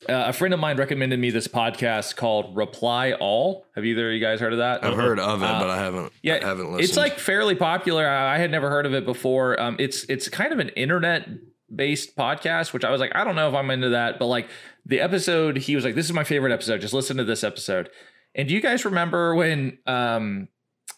uh, 0.09 0.25
a 0.29 0.33
friend 0.33 0.55
of 0.55 0.61
mine 0.61 0.77
recommended 0.77 1.19
me 1.19 1.31
this 1.31 1.49
podcast 1.49 2.17
called 2.17 2.57
Reply 2.57 3.13
All. 3.13 3.67
Have 3.75 3.85
either 3.85 4.09
of 4.09 4.15
you 4.15 4.21
guys 4.21 4.41
heard 4.41 4.53
of 4.53 4.59
that? 4.61 4.85
I've 4.85 4.95
heard 4.95 5.19
of 5.19 5.43
it, 5.43 5.45
Uh, 5.47 5.59
but 5.61 5.71
I 5.71 5.79
haven't. 5.79 6.13
yeah, 6.23 6.39
I 6.43 6.47
haven't 6.47 6.67
listened. 6.73 6.85
It's 6.85 6.97
like 6.97 7.19
fairly 7.19 7.55
popular. 7.55 8.07
I 8.07 8.37
I 8.37 8.39
had 8.39 8.51
never 8.51 8.69
heard 8.71 8.87
of 8.87 8.95
it 8.95 9.05
before. 9.05 9.61
Um, 9.61 9.77
it's 9.79 10.05
it's 10.05 10.29
kind 10.29 10.53
of 10.53 10.59
an 10.61 10.69
internet 10.71 11.29
based 11.75 12.17
podcast, 12.17 12.73
which 12.73 12.85
I 12.85 12.91
was 12.91 13.01
like, 13.01 13.13
I 13.15 13.25
don't 13.25 13.35
know 13.37 13.49
if 13.49 13.55
I'm 13.55 13.71
into 13.71 13.89
that, 13.91 14.19
but 14.19 14.27
like 14.27 14.49
the 14.87 15.01
episode, 15.01 15.57
he 15.59 15.75
was 15.75 15.85
like, 15.85 15.95
"This 15.95 16.07
is 16.07 16.13
my 16.13 16.25
favorite 16.25 16.53
episode. 16.53 16.81
Just 16.81 16.95
listen 16.95 17.17
to 17.19 17.25
this 17.25 17.43
episode." 17.45 17.91
And 18.37 18.47
do 18.47 18.55
you 18.55 18.61
guys 18.61 18.85
remember 18.85 19.35
when 19.35 19.79
um 19.87 20.47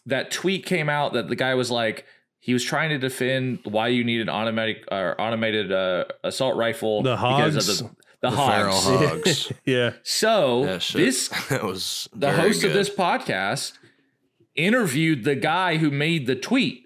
that 0.05 0.29
tweet 0.29 0.65
came 0.65 0.89
out 0.89 1.13
that 1.13 1.27
the 1.29 1.35
guy 1.35 1.55
was 1.55 1.71
like? 1.71 2.05
He 2.41 2.53
was 2.53 2.63
trying 2.63 2.89
to 2.91 2.97
defend 2.97 3.59
why 3.65 3.89
you 3.89 4.03
need 4.05 4.21
an 4.21 4.29
automatic 4.29 4.85
or 4.89 5.19
automated 5.19 5.73
uh, 5.73 6.05
assault 6.23 6.55
rifle 6.55 7.03
The 7.03 7.15
because 7.15 7.55
of 7.55 7.65
the 7.65 7.83
the, 7.83 7.95
the 8.21 8.31
hogs. 8.31 8.85
feral 8.85 9.07
hogs. 9.09 9.51
yeah. 9.65 9.93
So 10.03 10.63
yeah, 10.63 10.79
this 10.93 11.27
that 11.49 11.63
was 11.63 12.07
the 12.13 12.27
very 12.31 12.37
host 12.49 12.63
of 12.63 12.71
this 12.73 12.89
podcast 12.89 13.73
interviewed 14.55 15.23
the 15.25 15.35
guy 15.35 15.77
who 15.77 15.91
made 15.91 16.27
the 16.27 16.35
tweet 16.35 16.83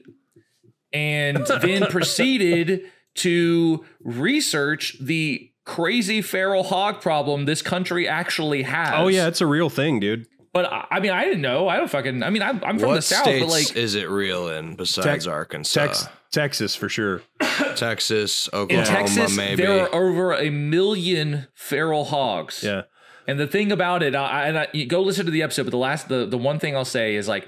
and 0.91 1.45
then 1.62 1.86
proceeded 1.88 2.82
to 3.16 3.86
research 4.01 4.97
the 4.99 5.49
crazy 5.66 6.22
feral 6.22 6.64
hog 6.64 7.01
problem 7.01 7.45
this 7.45 7.62
country 7.62 8.08
actually 8.08 8.64
has. 8.64 8.93
Oh 8.95 9.08
yeah, 9.08 9.28
it's 9.28 9.41
a 9.41 9.47
real 9.47 9.70
thing, 9.70 9.99
dude. 9.99 10.28
But 10.54 10.72
I 10.72 10.86
I 10.91 10.99
mean, 10.99 11.12
I 11.12 11.26
didn't 11.26 11.41
know. 11.41 11.68
I 11.68 11.78
don't 11.78 11.89
fucking. 11.89 12.24
I 12.24 12.30
mean, 12.30 12.43
I'm, 12.43 12.64
I'm 12.64 12.80
from 12.80 12.89
what 12.89 12.95
the 12.95 13.01
south, 13.01 13.26
but 13.26 13.47
like, 13.47 13.76
is 13.76 13.95
it 13.95 14.10
real 14.10 14.49
in 14.49 14.76
besides 14.76 15.28
Arkansas, 15.28 15.88
Tex- 15.88 16.08
Texas 16.32 16.76
for 16.76 16.89
sure. 16.89 17.22
Texas, 17.76 18.47
in 18.47 18.60
Oklahoma, 18.60 18.88
Texas, 18.88 19.36
maybe? 19.36 19.64
there 19.64 19.82
are 19.82 19.93
over 19.93 20.34
a 20.34 20.49
million 20.49 21.47
feral 21.54 22.06
hogs. 22.06 22.64
Yeah. 22.64 22.84
And 23.28 23.39
the 23.39 23.47
thing 23.47 23.72
about 23.72 24.04
it, 24.04 24.16
I, 24.16 24.47
and 24.47 24.60
I, 24.60 24.68
go 24.84 25.01
listen 25.01 25.26
to 25.26 25.32
the 25.32 25.43
episode. 25.43 25.64
But 25.64 25.72
the 25.72 25.78
last, 25.78 26.10
the 26.10 26.26
the 26.26 26.38
one 26.38 26.60
thing 26.60 26.76
I'll 26.76 26.86
say 26.86 27.16
is 27.16 27.28
like, 27.28 27.47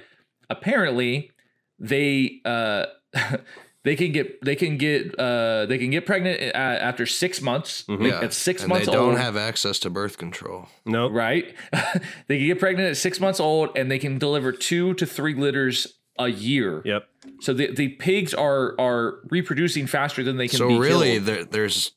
apparently, 0.50 1.32
they 1.78 2.42
uh, 2.46 2.86
they 3.86 3.96
can 3.96 4.12
get 4.12 4.44
they 4.44 4.56
can 4.58 4.78
get 4.78 5.18
uh, 5.18 5.66
they 5.68 5.78
can 5.78 5.92
get 5.92 6.06
pregnant 6.06 6.42
uh, 6.54 6.58
after 6.58 7.06
six 7.06 7.42
months. 7.42 7.86
yeah, 7.88 8.20
At 8.22 8.34
six 8.34 8.64
and 8.64 8.70
months 8.70 8.88
they 8.88 8.92
don't 8.92 9.12
old, 9.12 9.18
have 9.18 9.38
access 9.38 9.80
to 9.80 9.90
birth 9.90 10.18
control. 10.18 10.68
Nope. 10.86 11.14
right? 11.14 11.56
they 12.28 12.38
can 12.40 12.48
get 12.48 12.60
pregnant 12.60 12.90
at 12.90 12.98
six 12.98 13.20
months 13.22 13.40
old, 13.40 13.78
and 13.78 13.90
they 13.90 14.00
can 14.00 14.18
deliver 14.18 14.52
two 14.52 14.94
to 14.96 15.06
three 15.06 15.36
litters 15.36 15.94
a 16.20 16.28
year. 16.30 16.82
Yep. 16.84 17.08
So 17.42 17.54
the, 17.54 17.72
the 17.74 17.90
pigs 17.90 18.34
are 18.34 18.76
are 18.80 19.20
reproducing 19.30 19.88
faster 19.88 20.24
than 20.24 20.38
they 20.38 20.48
can 20.48 20.58
So 20.58 20.68
be 20.68 20.78
really, 20.80 21.18
there, 21.20 21.46
there's 21.46 21.92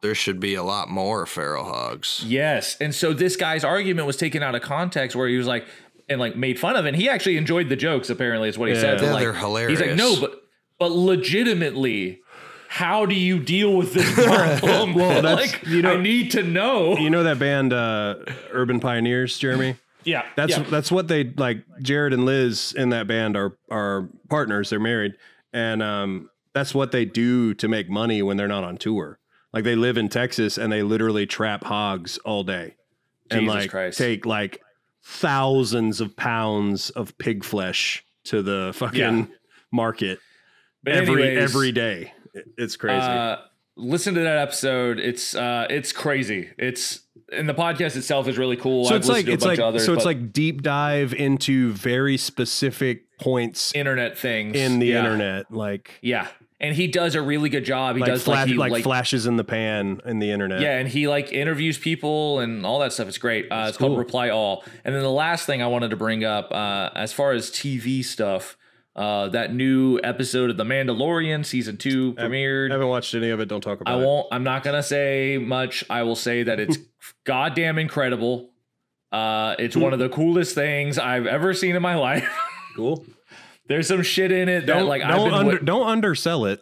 there 0.00 0.14
should 0.14 0.38
be 0.40 0.54
a 0.54 0.62
lot 0.62 0.88
more 0.90 1.24
feral 1.26 1.64
hogs. 1.64 2.22
Yes. 2.26 2.76
And 2.80 2.94
so 2.94 3.12
this 3.12 3.36
guy's 3.36 3.64
argument 3.64 4.06
was 4.06 4.16
taken 4.16 4.42
out 4.42 4.54
of 4.54 4.60
context 4.62 5.16
where 5.16 5.28
he 5.28 5.36
was 5.38 5.46
like, 5.46 5.66
and 6.08 6.20
like 6.20 6.36
made 6.36 6.58
fun 6.58 6.76
of. 6.76 6.84
And 6.84 6.94
he 6.94 7.08
actually 7.08 7.36
enjoyed 7.38 7.68
the 7.70 7.76
jokes, 7.76 8.10
apparently, 8.10 8.48
is 8.50 8.58
what 8.58 8.68
he 8.68 8.74
Yeah. 8.74 8.80
said. 8.82 9.00
Yeah, 9.00 9.12
like, 9.12 9.20
they're 9.22 9.32
hilarious. 9.34 9.80
He's 9.80 9.88
like, 9.88 9.96
no, 9.96 10.20
but 10.20 10.43
but 10.78 10.90
legitimately, 10.92 12.20
how 12.68 13.06
do 13.06 13.14
you 13.14 13.38
deal 13.38 13.76
with 13.76 13.94
this 13.94 14.12
problem? 14.24 14.94
Well, 14.94 15.22
that's- 15.22 15.52
like, 15.52 15.66
you 15.66 15.82
know- 15.82 15.94
I 15.94 16.00
need 16.00 16.30
to 16.32 16.42
know. 16.42 16.96
You 16.96 17.10
know 17.10 17.22
that 17.24 17.38
band 17.38 17.72
uh 17.72 18.16
Urban 18.52 18.80
Pioneers, 18.80 19.38
Jeremy? 19.38 19.76
Yeah. 20.06 20.26
That's 20.36 20.50
yeah. 20.58 20.64
that's 20.64 20.92
what 20.92 21.08
they 21.08 21.24
like 21.24 21.64
Jared 21.80 22.12
and 22.12 22.26
Liz 22.26 22.74
in 22.76 22.90
that 22.90 23.06
band 23.06 23.38
are 23.38 23.56
are 23.70 24.06
partners, 24.28 24.68
they're 24.68 24.78
married. 24.78 25.14
And 25.54 25.82
um 25.82 26.28
that's 26.52 26.74
what 26.74 26.92
they 26.92 27.06
do 27.06 27.54
to 27.54 27.68
make 27.68 27.88
money 27.88 28.20
when 28.20 28.36
they're 28.36 28.46
not 28.46 28.64
on 28.64 28.76
tour. 28.76 29.18
Like 29.54 29.64
they 29.64 29.74
live 29.76 29.96
in 29.96 30.10
Texas 30.10 30.58
and 30.58 30.70
they 30.70 30.82
literally 30.82 31.24
trap 31.24 31.64
hogs 31.64 32.18
all 32.18 32.44
day. 32.44 32.74
and 33.30 33.46
like 33.46 33.70
Christ. 33.70 33.96
take 33.96 34.26
like 34.26 34.60
thousands 35.02 36.02
of 36.02 36.14
pounds 36.16 36.90
of 36.90 37.16
pig 37.16 37.42
flesh 37.42 38.04
to 38.24 38.42
the 38.42 38.72
fucking 38.74 38.98
Yeah. 39.00 39.24
market 39.72 40.18
But 40.84 40.92
every 40.94 41.28
anyways, 41.28 41.50
every 41.54 41.72
day. 41.72 42.12
It's 42.58 42.76
crazy. 42.76 43.00
Uh, 43.06 43.36
listen 43.76 44.14
to 44.14 44.20
that 44.20 44.38
episode. 44.38 44.98
It's 44.98 45.34
uh, 45.34 45.66
it's 45.70 45.92
crazy. 45.92 46.50
It's 46.58 47.00
and 47.32 47.48
the 47.48 47.54
podcast 47.54 47.96
itself 47.96 48.28
is 48.28 48.38
really 48.38 48.56
cool. 48.56 48.84
so 48.84 48.94
I've 48.94 49.00
it's 49.00 49.08
like 49.08 49.26
listened 49.26 49.26
to 49.26 49.30
a 49.30 49.34
it's 49.34 49.44
bunch 49.44 49.58
like 49.58 49.66
others, 49.66 49.84
so 49.86 49.92
it's 49.94 50.04
like 50.04 50.32
deep 50.32 50.62
dive 50.62 51.14
into 51.14 51.72
very 51.72 52.16
specific 52.16 53.04
points 53.18 53.72
internet 53.74 54.18
things 54.18 54.56
in 54.56 54.78
the 54.78 54.88
Yeah. 54.88 54.98
internet, 54.98 55.52
like 55.52 55.92
Yeah, 56.02 56.28
and 56.60 56.74
he 56.74 56.86
does 56.88 57.14
a 57.14 57.22
really 57.22 57.48
good 57.48 57.64
job. 57.64 57.96
He 57.96 58.02
like, 58.02 58.10
does 58.10 58.24
flash, 58.24 58.40
like 58.40 58.48
he 58.48 58.54
like, 58.54 58.72
like 58.72 58.82
flashes 58.82 59.26
in 59.26 59.36
the 59.36 59.44
pan 59.44 60.00
in 60.04 60.18
the 60.18 60.30
internet. 60.32 60.60
Yeah, 60.60 60.78
and 60.78 60.88
he 60.88 61.08
like 61.08 61.32
interviews 61.32 61.78
people 61.78 62.40
and 62.40 62.66
all 62.66 62.80
that 62.80 62.92
stuff. 62.92 63.08
It's 63.08 63.18
great. 63.18 63.50
Uh, 63.50 63.66
it's 63.68 63.78
cool. 63.78 63.88
called 63.88 63.98
Reply 63.98 64.28
All. 64.30 64.64
And 64.84 64.94
then 64.94 65.02
the 65.02 65.10
last 65.10 65.46
thing 65.46 65.62
I 65.62 65.66
wanted 65.68 65.90
to 65.90 65.96
bring 65.96 66.24
up, 66.24 66.52
uh, 66.52 66.90
as 66.94 67.12
far 67.12 67.32
as 67.32 67.50
TV 67.50 68.04
stuff, 68.04 68.56
uh, 68.96 69.28
that 69.30 69.52
new 69.54 69.98
episode 70.04 70.50
of 70.50 70.56
The 70.56 70.64
Mandalorian 70.64 71.44
season 71.44 71.76
two 71.76 72.12
premiered. 72.14 72.70
I 72.70 72.74
haven't 72.74 72.88
watched 72.88 73.14
any 73.14 73.30
of 73.30 73.40
it. 73.40 73.46
Don't 73.46 73.60
talk 73.60 73.78
I 73.84 73.90
about 73.92 73.98
it. 73.98 74.02
I 74.02 74.06
won't. 74.06 74.26
I'm 74.30 74.44
not 74.44 74.62
gonna 74.62 74.82
say 74.82 75.38
much. 75.38 75.84
I 75.90 76.02
will 76.04 76.16
say 76.16 76.42
that 76.44 76.60
it's 76.60 76.78
goddamn 77.24 77.78
incredible. 77.78 78.50
Uh, 79.10 79.54
it's 79.58 79.76
one 79.76 79.92
of 79.92 79.98
the 79.98 80.08
coolest 80.10 80.54
things 80.54 80.98
I've 80.98 81.26
ever 81.26 81.54
seen 81.54 81.76
in 81.76 81.82
my 81.82 81.94
life. 81.96 82.28
Cool. 82.74 83.06
There's 83.68 83.86
some 83.86 84.02
shit 84.02 84.32
in 84.32 84.48
it 84.48 84.66
that 84.66 84.78
Don't 84.80 84.88
like 84.88 85.02
I've 85.02 85.14
don't 85.14 85.32
under, 85.32 85.58
don't 85.60 85.86
undersell 85.86 86.46
it. 86.46 86.60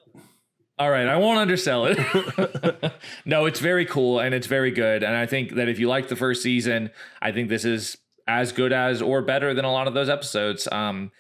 All 0.79 0.91
right, 0.91 1.07
I 1.09 1.17
won't 1.17 1.39
undersell 1.39 1.87
it. 1.87 2.93
no, 3.25 3.47
it's 3.47 3.61
very 3.61 3.87
cool 3.87 4.21
and 4.21 4.35
it's 4.35 4.47
very 4.47 4.73
good. 4.73 5.03
And 5.03 5.17
I 5.17 5.25
think 5.25 5.55
that 5.55 5.71
if 5.71 5.79
you 5.79 5.89
like 5.89 6.09
the 6.09 6.17
first 6.17 6.43
season, 6.43 6.91
I 7.23 7.33
think 7.33 7.49
this 7.49 7.65
is 7.65 7.97
as 8.29 8.53
good 8.53 8.75
as 8.75 9.01
or 9.01 9.23
better 9.23 9.55
than 9.55 9.65
a 9.65 9.73
lot 9.73 9.89
of 9.89 9.95
those 9.95 10.11
episodes. 10.11 10.69
Um, 10.71 11.13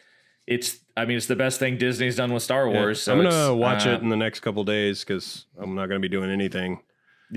it's 0.46 0.78
I 0.96 1.04
mean, 1.06 1.16
it's 1.16 1.26
the 1.26 1.36
best 1.36 1.58
thing 1.58 1.78
Disney's 1.78 2.16
done 2.16 2.32
with 2.32 2.42
Star 2.42 2.68
Wars. 2.68 3.00
So 3.02 3.12
I'm 3.16 3.22
gonna 3.22 3.54
watch 3.54 3.86
uh, 3.86 3.90
it 3.90 4.02
in 4.02 4.08
the 4.10 4.16
next 4.16 4.40
couple 4.40 4.62
days 4.64 5.04
because 5.04 5.46
I'm 5.58 5.74
not 5.74 5.86
gonna 5.86 6.00
be 6.00 6.08
doing 6.08 6.30
anything. 6.30 6.80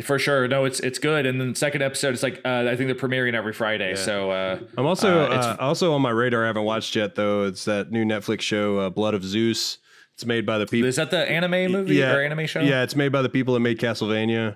for 0.03 0.19
sure. 0.19 0.45
No, 0.47 0.65
it's 0.65 0.81
it's 0.81 0.99
good. 0.99 1.25
And 1.25 1.39
then 1.39 1.53
the 1.53 1.55
second 1.55 1.81
episode, 1.81 2.13
it's 2.13 2.23
like 2.23 2.41
uh, 2.43 2.67
I 2.69 2.75
think 2.75 2.87
they're 2.87 2.95
premiering 3.09 3.33
every 3.33 3.53
Friday. 3.53 3.95
So 3.95 4.29
uh, 4.31 4.59
I'm 4.77 4.85
also 4.85 5.21
Uh, 5.21 5.25
it's- 5.27 5.45
uh, 5.45 5.55
also 5.59 5.93
on 5.93 6.01
my 6.01 6.09
radar. 6.09 6.43
I 6.43 6.47
haven't 6.47 6.65
watched 6.65 6.95
yet 6.97 7.15
though. 7.15 7.45
It's 7.45 7.63
that 7.65 7.91
new 7.91 8.03
Netflix 8.03 8.41
show, 8.41 8.79
uh, 8.79 8.89
Blood 8.89 9.13
of 9.13 9.23
Zeus. 9.23 9.77
It's 10.15 10.25
made 10.25 10.45
by 10.45 10.57
the 10.57 10.65
people. 10.65 10.87
is 10.87 10.95
that 10.97 11.11
the 11.11 11.29
anime 11.29 11.71
movie 11.71 11.95
Yeah. 11.95 12.13
or 12.13 12.21
anime 12.21 12.45
show? 12.47 12.59
Yeah, 12.61 12.83
it's 12.83 12.95
made 12.95 13.11
by 13.13 13.21
the 13.21 13.27
people 13.29 13.53
that 13.53 13.59
made 13.61 13.79
Castlevania, 13.79 14.55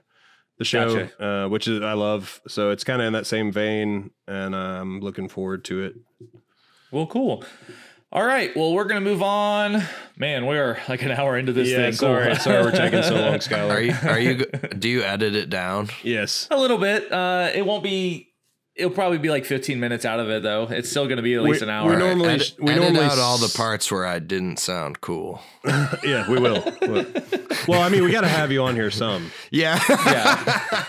the 0.58 0.64
show, 0.66 0.94
Gotcha. 1.08 1.26
uh, 1.26 1.48
which 1.50 1.68
is 1.68 1.82
I 1.82 1.94
love. 1.94 2.42
So 2.48 2.72
it's 2.72 2.84
kind 2.86 3.02
of 3.02 3.08
in 3.08 3.14
that 3.14 3.26
same 3.28 3.52
vein, 3.52 4.12
and 4.28 4.54
I'm 4.56 5.00
looking 5.02 5.28
forward 5.30 5.64
to 5.66 5.84
it. 5.84 5.96
Well, 6.92 7.08
cool. 7.08 7.44
All 8.12 8.26
right. 8.26 8.56
Well, 8.56 8.74
we're 8.74 8.86
gonna 8.86 9.02
move 9.02 9.22
on. 9.22 9.84
Man, 10.18 10.48
we 10.48 10.58
are 10.58 10.80
like 10.90 11.04
an 11.04 11.12
hour 11.12 11.38
into 11.38 11.54
this 11.54 11.70
thing. 11.72 11.94
sorry, 11.94 12.28
Cool. 12.28 12.36
sorry, 12.40 12.64
we're 12.64 12.72
taking 12.72 13.04
so 13.04 13.16
long, 13.16 13.34
Skylar. 13.40 13.70
Are 13.72 13.82
you? 13.82 13.94
Are 14.10 14.20
you? 14.20 14.46
Do 14.78 14.90
you 14.90 15.04
edit 15.04 15.36
it 15.36 15.50
down? 15.50 15.90
yes. 16.04 16.48
A 16.50 16.58
little 16.58 16.78
bit. 16.80 17.12
Uh, 17.12 17.50
it 17.54 17.66
won't 17.66 17.84
be. 17.84 18.26
It'll 18.76 18.92
probably 18.92 19.18
be 19.18 19.30
like 19.30 19.44
15 19.44 19.78
minutes 19.78 20.06
out 20.06 20.22
of 20.22 20.30
it, 20.30 20.42
though. 20.42 20.64
It's 20.70 20.90
still 20.90 21.04
going 21.06 21.18
to 21.18 21.22
be 21.22 21.34
at 21.36 21.42
least 21.44 21.60
We- 21.62 21.68
an 21.68 21.84
we 21.86 21.92
hour. 21.92 22.00
know- 22.00 22.08
Normally 22.08 22.30
edit, 22.30 22.56
we 22.60 22.72
edit 22.72 22.84
normally 22.84 23.06
out 23.12 23.18
all 23.20 23.38
the 23.38 23.50
parts 23.54 23.92
where 23.92 24.06
I 24.06 24.20
didn't 24.20 24.58
sound 24.58 25.02
cool. 25.02 25.42
Yeah, 26.02 26.30
we 26.32 26.40
will. 26.40 26.64
well, 27.68 27.82
I 27.82 27.90
mean, 27.90 28.06
we 28.06 28.12
got 28.14 28.22
to 28.22 28.30
have 28.30 28.54
you 28.54 28.64
on 28.64 28.76
here 28.76 28.90
some. 28.90 29.32
Yeah. 29.52 29.80
yeah. 29.90 30.86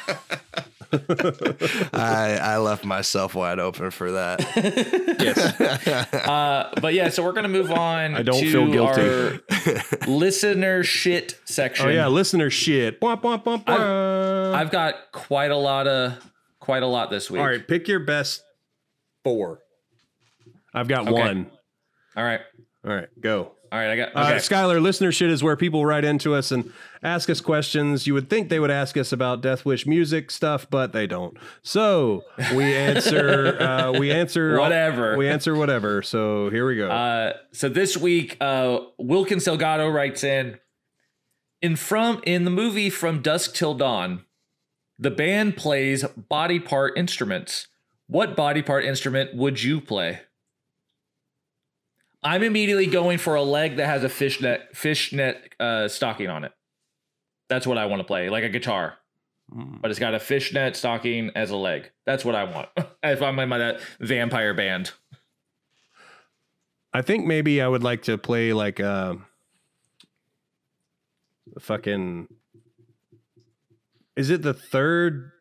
I 1.93 2.39
I 2.43 2.57
left 2.59 2.85
myself 2.85 3.35
wide 3.35 3.59
open 3.59 3.91
for 3.91 4.13
that. 4.13 4.41
yes. 5.21 6.19
Uh, 6.29 6.73
but 6.81 6.95
yeah, 6.95 7.09
so 7.09 7.23
we're 7.25 7.33
gonna 7.33 7.49
move 7.49 7.71
on. 7.71 8.15
I 8.15 8.23
don't 8.23 8.41
to 8.41 8.51
feel 8.51 8.71
guilty. 8.71 9.03
Our 9.03 10.07
listener 10.09 10.83
shit 10.83 11.39
section. 11.45 11.87
Oh 11.87 11.91
yeah, 11.91 12.09
listener 12.09 12.51
shit. 12.51 13.01
Womp, 13.01 13.23
womp, 13.23 13.45
womp, 13.45 13.65
womp. 13.65 14.55
I've 14.55 14.71
got 14.71 14.95
quite 15.13 15.51
a 15.51 15.57
lot 15.57 15.87
of 15.87 16.15
quite 16.59 16.83
a 16.83 16.87
lot 16.87 17.11
this 17.11 17.31
week. 17.31 17.41
All 17.41 17.47
right, 17.47 17.67
pick 17.67 17.87
your 17.89 18.01
best 18.01 18.43
four. 19.25 19.61
I've 20.75 20.89
got 20.89 21.03
Okay. 21.09 21.13
one. 21.13 21.51
all 22.17 22.25
right, 22.25 22.41
All 22.83 22.95
right, 22.95 23.09
go. 23.21 23.53
all 23.71 23.79
right. 23.79 23.91
I 23.91 23.97
got 23.97 24.17
Uh, 24.17 24.21
okay. 24.21 24.37
Skylar, 24.37 24.81
listener 24.81 25.13
shit 25.13 25.31
is 25.31 25.43
where 25.43 25.55
people 25.55 25.85
write 25.85 26.05
into 26.05 26.35
us 26.35 26.51
and 26.51 26.73
ask 27.03 27.29
us 27.29 27.43
questions. 27.43 28.07
You 28.07 28.15
would 28.15 28.31
think 28.31 28.49
they 28.49 28.59
would 28.59 28.71
ask 28.71 28.97
us 28.97 29.13
about 29.13 29.43
Deathwish 29.43 29.87
music 29.87 30.31
stuff, 30.31 30.67
but 30.71 30.93
they 30.93 31.07
don't. 31.07 31.37
So 31.63 32.23
we 32.55 32.75
answer. 32.75 33.61
uh, 33.61 33.93
we 33.93 34.11
answer 34.11 34.59
Whatever. 34.59 35.17
We 35.19 35.29
answer 35.29 35.55
whatever. 35.55 36.01
So 36.01 36.49
here 36.49 36.67
we 36.67 36.77
go. 36.77 36.91
Uh, 36.91 37.35
so 37.53 37.69
this 37.69 37.99
week, 37.99 38.39
uh, 38.41 38.81
Wilkins 38.99 39.45
Delgado 39.45 39.89
writes 39.89 40.25
in 40.25 40.59
in 41.61 41.77
from 41.77 42.23
in 42.25 42.45
the 42.45 42.51
movie 42.51 42.89
From 42.89 43.21
Dusk 43.21 43.55
Till 43.55 43.75
Dawn, 43.75 44.25
the 44.99 45.11
band 45.11 45.59
plays 45.59 46.05
body 46.05 46.59
part 46.59 46.97
instruments. 46.97 47.69
What 48.07 48.35
body 48.35 48.63
part 48.63 48.85
instrument 48.87 49.35
would 49.37 49.63
you 49.63 49.83
play? 49.83 50.21
I'm 52.23 52.43
immediately 52.43 52.87
going 52.87 53.19
for 53.19 53.35
a 53.35 53.43
leg 53.43 53.77
that 53.77 53.87
has 53.87 54.05
a 54.05 54.09
fishnet 54.09 54.77
fishnet 54.77 55.55
uh, 55.59 55.89
stocking 55.89 56.29
on 56.29 56.45
it. 56.45 56.53
That's 57.49 57.67
what 57.67 57.79
I 57.79 57.87
want 57.87 58.01
to 58.01 58.05
play, 58.05 58.29
like 58.31 58.45
a 58.45 58.49
guitar, 58.49 58.95
Mm. 59.53 59.81
but 59.83 59.91
it's 59.91 59.99
got 59.99 60.15
a 60.15 60.21
fishnet 60.21 60.77
stocking 60.77 61.31
as 61.35 61.51
a 61.51 61.57
leg. 61.57 61.91
That's 62.07 62.25
what 62.25 62.37
I 62.37 62.45
want. 62.45 62.69
if 63.03 63.21
I'm 63.21 63.37
in 63.41 63.49
my 63.49 63.59
that 63.59 63.81
vampire 63.99 64.55
band. 64.55 64.93
I 66.93 67.03
think 67.03 67.27
maybe 67.27 67.61
I 67.61 67.67
would 67.67 67.83
like 67.83 68.03
to 68.03 68.17
play 68.19 68.53
like 68.53 68.79
uh, 68.81 69.15
fucking. 71.59 72.29
Is 74.17 74.31
it 74.31 74.43
the 74.43 74.55
third? 74.55 75.33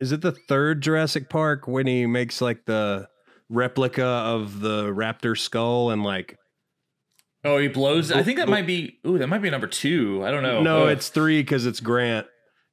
Is 0.00 0.12
it 0.12 0.20
the 0.20 0.32
third 0.32 0.82
Jurassic 0.82 1.30
Park 1.30 1.66
when 1.66 1.86
he 1.86 2.04
makes 2.06 2.40
like 2.40 2.64
the 2.66 3.08
replica 3.48 4.04
of 4.04 4.60
the 4.60 4.84
raptor 4.84 5.38
skull 5.38 5.90
and 5.90 6.02
like? 6.02 6.38
Oh, 7.44 7.58
he 7.58 7.68
blows. 7.68 8.10
I 8.10 8.22
think 8.22 8.38
that 8.38 8.48
might 8.48 8.66
be. 8.66 8.98
Ooh, 9.06 9.18
that 9.18 9.26
might 9.26 9.42
be 9.42 9.50
number 9.50 9.66
two. 9.66 10.22
I 10.24 10.30
don't 10.30 10.42
know. 10.42 10.62
No, 10.62 10.84
Ugh. 10.84 10.92
it's 10.92 11.08
three 11.10 11.42
because 11.42 11.66
it's 11.66 11.80
Grant. 11.80 12.26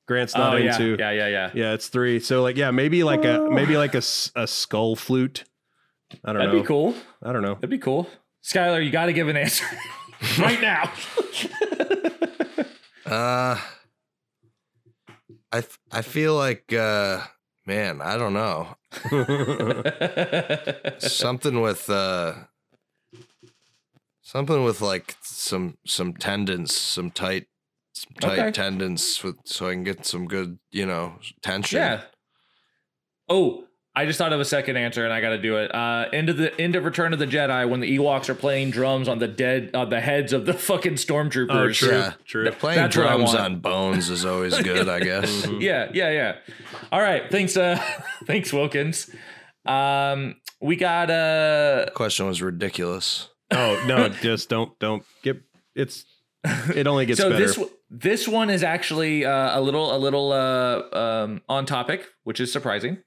Grant's 0.07 0.35
not 0.35 0.53
oh 0.53 0.57
yeah, 0.57 0.73
into. 0.73 0.95
yeah, 0.97 1.11
yeah, 1.11 1.27
yeah. 1.27 1.51
Yeah, 1.53 1.73
it's 1.73 1.87
three. 1.87 2.19
So 2.19 2.41
like, 2.41 2.57
yeah, 2.57 2.71
maybe 2.71 3.03
like 3.03 3.25
a 3.25 3.47
maybe 3.51 3.77
like 3.77 3.95
a, 3.95 4.01
a 4.35 4.47
skull 4.47 4.95
flute. 4.95 5.43
I 6.25 6.33
don't 6.33 6.41
know 6.41 6.47
That'd 6.47 6.61
be 6.63 6.67
cool. 6.67 6.93
I 7.23 7.31
don't 7.31 7.41
know. 7.41 7.55
That'd 7.55 7.69
be 7.69 7.77
cool. 7.77 8.09
Skylar, 8.43 8.83
you 8.83 8.91
got 8.91 9.05
to 9.05 9.13
give 9.13 9.27
an 9.27 9.37
answer 9.37 9.65
right 10.39 10.59
now. 10.61 10.91
Uh, 13.03 13.59
I 15.51 15.57
f- 15.57 15.79
I 15.91 16.01
feel 16.01 16.35
like 16.35 16.71
uh, 16.71 17.21
man, 17.71 18.01
I 18.01 18.17
don't 18.17 18.33
know 18.33 18.75
something 20.99 21.61
with 21.61 21.89
uh, 21.89 22.33
something 24.21 24.63
with 24.63 24.81
like 24.81 25.15
some 25.21 25.77
some 25.85 26.13
tendons, 26.13 26.75
some 26.75 27.11
tight, 27.11 27.47
some 27.93 28.13
tight 28.19 28.39
Okay. 28.39 28.51
tendons, 28.51 29.23
with 29.23 29.37
so 29.45 29.67
I 29.69 29.73
can 29.73 29.83
get 29.83 30.05
some 30.05 30.27
good, 30.27 30.59
you 30.71 30.85
know, 30.85 31.15
tension. 31.41 31.79
yeah. 31.79 32.01
Oh, 33.29 33.63
I 33.93 34.05
just 34.05 34.17
thought 34.17 34.31
of 34.31 34.39
a 34.39 34.45
second 34.45 34.77
answer, 34.77 35.03
and 35.03 35.11
I 35.13 35.19
got 35.19 35.31
to 35.31 35.37
do 35.37 35.57
it. 35.57 35.73
Uh, 35.75 36.05
end 36.13 36.29
of 36.29 36.37
the 36.37 36.57
end 36.61 36.75
of 36.77 36.85
Return 36.85 37.11
of 37.11 37.19
the 37.19 37.27
Jedi, 37.27 37.67
when 37.69 37.81
the 37.81 37.97
Ewoks 37.97 38.29
are 38.29 38.35
playing 38.35 38.71
drums 38.71 39.09
on 39.09 39.19
the 39.19 39.27
dead, 39.27 39.71
uh, 39.73 39.83
the 39.83 39.99
heads 39.99 40.31
of 40.31 40.45
the 40.45 40.53
fucking 40.69 40.93
stormtroopers. 40.93 41.49
Oh, 41.51 41.71
true, 41.73 41.89
Yeah. 41.91 42.13
true. 42.23 42.51
Playing 42.51 42.79
That's 42.83 42.93
drums 42.95 43.33
on 43.35 43.59
bones 43.59 44.09
is 44.09 44.23
always 44.23 44.57
good, 44.63 44.87
I 44.87 45.01
guess. 45.01 45.45
Yeah, 45.59 45.89
yeah, 45.93 46.09
yeah. 46.11 46.35
All 46.91 47.01
right, 47.01 47.29
thanks, 47.29 47.57
uh, 47.57 47.75
thanks, 48.25 48.53
Wilkins. 48.53 49.09
Um, 49.65 50.35
we 50.61 50.77
got 50.77 51.09
uh, 51.11 51.87
Question 51.93 52.27
was 52.27 52.41
ridiculous. 52.41 53.27
Oh 53.51 53.83
no, 53.85 54.07
just 54.07 54.47
don't 54.47 54.77
don't 54.79 55.03
get. 55.21 55.41
It's 55.75 56.05
it 56.45 56.87
only 56.87 57.05
gets 57.05 57.19
so 57.19 57.29
better. 57.29 57.45
this 57.45 57.57
one- 57.57 57.69
this 57.93 58.25
one 58.25 58.49
is 58.49 58.63
actually 58.63 59.25
uh, 59.25 59.59
a 59.59 59.61
little 59.61 59.93
a 59.93 59.99
little 59.99 60.31
uh, 60.31 60.83
um, 60.97 61.41
on 61.49 61.65
topic, 61.65 62.07
which 62.23 62.39
is 62.39 62.49
surprising. 62.49 62.99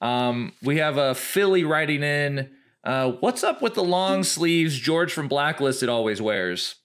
Um, 0.00 0.52
we 0.62 0.78
have 0.78 0.96
a 0.96 1.14
Philly 1.14 1.64
writing 1.64 2.02
in. 2.02 2.50
Uh, 2.82 3.12
what's 3.20 3.44
up 3.44 3.60
with 3.60 3.74
the 3.74 3.84
long 3.84 4.24
sleeves 4.24 4.78
George 4.78 5.12
from 5.12 5.28
Blacklisted 5.28 5.88
always 5.88 6.22
wears? 6.22 6.76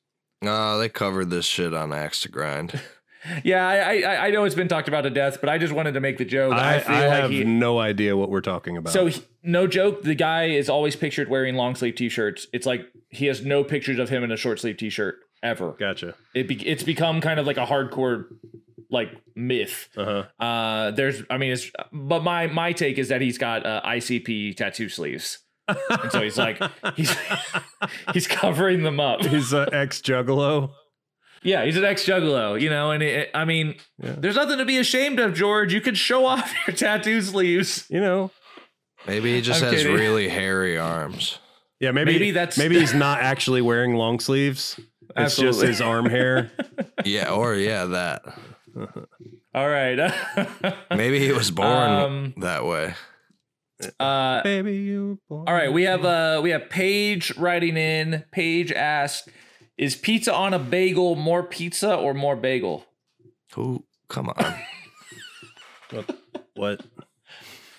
Uh, 0.46 0.78
they 0.78 0.90
covered 0.90 1.30
this 1.30 1.46
shit 1.46 1.74
on 1.74 1.94
Axe 1.94 2.22
to 2.22 2.30
Grind. 2.30 2.80
Yeah, 3.44 3.68
I, 3.68 4.02
I 4.02 4.26
I 4.28 4.30
know 4.30 4.44
it's 4.44 4.54
been 4.54 4.68
talked 4.68 4.88
about 4.88 5.02
to 5.02 5.10
death, 5.10 5.40
but 5.42 5.50
I 5.50 5.58
just 5.58 5.74
wanted 5.74 5.96
to 5.96 6.00
make 6.00 6.20
the 6.20 6.26
joke. 6.26 6.54
I, 6.54 6.76
I, 6.76 6.80
feel 6.80 6.96
I 6.96 7.08
like 7.08 7.22
have 7.24 7.32
he. 7.32 7.44
no 7.44 7.80
idea 7.80 8.16
what 8.16 8.30
we're 8.30 8.40
talking 8.42 8.78
about. 8.78 8.94
So 8.94 9.08
he- 9.08 9.24
no 9.42 9.66
joke, 9.66 10.04
the 10.04 10.14
guy 10.14 10.50
is 10.50 10.70
always 10.70 10.96
pictured 10.96 11.28
wearing 11.28 11.56
long 11.56 11.74
sleeve 11.74 11.96
t-shirts. 11.96 12.46
It's 12.54 12.68
like 12.68 12.82
he 13.10 13.26
has 13.26 13.44
no 13.44 13.64
pictures 13.64 13.98
of 13.98 14.10
him 14.10 14.24
in 14.24 14.32
a 14.32 14.38
short 14.38 14.60
sleeve 14.60 14.78
t-shirt 14.78 15.16
ever. 15.42 15.72
gotcha. 15.72 16.14
It 16.36 16.48
be, 16.48 16.56
it's 16.68 16.84
become 16.84 17.20
kind 17.20 17.40
of 17.40 17.48
like 17.48 17.58
a 17.58 17.66
hardcore 17.66 18.26
like 18.96 19.12
myth. 19.36 19.90
Uh 19.96 20.06
huh. 20.40 20.44
Uh, 20.44 20.92
there's, 20.92 21.22
I 21.30 21.38
mean, 21.38 21.52
it's, 21.52 21.70
but 21.94 22.24
my 22.24 22.48
my 22.48 22.72
take 22.74 22.98
is 22.98 23.10
that 23.10 23.22
he's 23.22 23.38
got 23.38 23.66
uh, 23.66 23.82
ICP 23.86 24.56
tattoo 24.58 24.90
sleeves, 24.90 25.40
and 25.68 26.12
so 26.12 26.22
he's 26.22 26.38
like 26.38 26.60
he's 26.96 27.16
he's 28.14 28.28
covering 28.28 28.82
them 28.84 29.00
up. 29.00 29.22
He's 29.24 29.54
an 29.54 29.72
ex 29.74 30.02
juggalo. 30.02 30.72
Yeah, 31.44 31.64
he's 31.64 31.78
an 31.78 31.86
ex 31.86 32.04
juggalo, 32.04 32.60
you 32.60 32.72
know, 32.72 32.90
and 32.90 33.04
it, 33.04 33.30
I 33.36 33.46
mean, 33.46 33.76
Yeah. 34.02 34.16
there's 34.18 34.36
nothing 34.36 34.58
to 34.58 34.66
be 34.66 34.80
ashamed 34.80 35.20
of, 35.20 35.36
George. 35.36 35.72
You 35.76 35.80
could 35.82 35.96
show 35.98 36.26
off 36.26 36.52
your 36.66 36.76
tattoo 36.76 37.22
sleeves. 37.22 37.86
You 37.90 38.00
know. 38.02 38.32
Maybe 39.06 39.36
he 39.36 39.42
just 39.42 39.62
I'm 39.62 39.72
has 39.72 39.84
kidding. 39.84 39.96
really 39.96 40.28
hairy 40.28 40.80
arms. 40.80 41.38
Yeah, 41.80 41.92
maybe 41.92 42.14
Maybe 42.14 42.32
that's- 42.32 42.58
maybe 42.58 42.80
he's 42.80 42.96
not 42.96 43.20
actually 43.22 43.62
wearing 43.62 43.94
long 43.96 44.20
sleeves. 44.20 44.80
It's 45.16 45.36
just 45.38 45.62
his 45.62 45.82
arm 45.82 46.10
hair. 46.10 46.50
Yeah, 47.06 47.30
or 47.30 47.54
yeah, 47.56 47.86
that. 47.86 48.24
All 49.56 49.70
right. 49.70 50.12
Maybe 50.92 51.20
he 51.20 51.32
was 51.32 51.52
born 51.52 51.68
Um, 51.70 52.34
that 52.38 52.66
way. 52.66 52.94
uh, 54.00 54.42
Baby, 54.44 54.78
you. 54.78 55.20
were 55.30 55.38
born- 55.38 55.48
All 55.48 55.54
right, 55.54 55.72
we 55.72 55.84
have 55.84 56.04
uh 56.06 56.40
we 56.44 56.50
have 56.52 56.70
Paige 56.70 57.36
writing 57.38 57.78
in. 57.78 58.24
Paige 58.32 58.72
asked, 58.72 59.30
"Is 59.78 59.96
pizza 59.96 60.34
on 60.34 60.54
a 60.54 60.60
bagel 60.60 61.16
more 61.16 61.44
pizza 61.44 61.96
or 61.96 62.14
more 62.14 62.36
bagel?" 62.36 62.86
Who? 63.54 63.86
Come 64.10 64.30
on. 64.30 64.56
What? 65.92 66.18
what? 66.56 66.82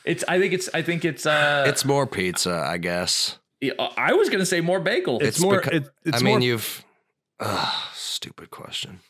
It's 0.04 0.24
I 0.28 0.38
think 0.38 0.52
it's 0.52 0.68
I 0.74 0.82
think 0.82 1.04
it's 1.04 1.26
uh 1.26 1.64
it's 1.66 1.84
more 1.84 2.06
pizza, 2.06 2.52
I 2.66 2.78
guess. 2.78 3.38
yeah, 3.60 3.72
I 3.96 4.12
was 4.12 4.28
gonna 4.30 4.46
say 4.46 4.60
more 4.60 4.80
bagel. 4.80 5.18
It's, 5.18 5.28
It's 5.36 5.40
more. 5.40 5.60
beca- 5.60 5.72
it, 5.74 5.88
it's 6.04 6.20
I 6.20 6.24
mean, 6.24 6.38
more. 6.38 6.40
you've. 6.40 6.84
Ugh, 7.40 7.74
stupid 7.94 8.50
question. 8.50 9.00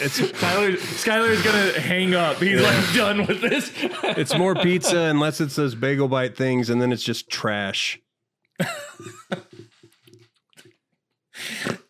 It's 0.00 0.20
Skylar 0.20 0.76
Skylar's 0.76 1.42
gonna 1.42 1.80
hang 1.80 2.14
up. 2.14 2.36
He's 2.38 2.60
like 2.60 2.94
done 2.94 3.26
with 3.26 3.40
this. 3.40 3.72
it's 4.16 4.36
more 4.36 4.54
pizza 4.54 4.98
unless 4.98 5.40
it's 5.40 5.56
those 5.56 5.74
bagel 5.74 6.08
bite 6.08 6.36
things, 6.36 6.70
and 6.70 6.80
then 6.80 6.92
it's 6.92 7.02
just 7.02 7.28
trash. 7.28 8.00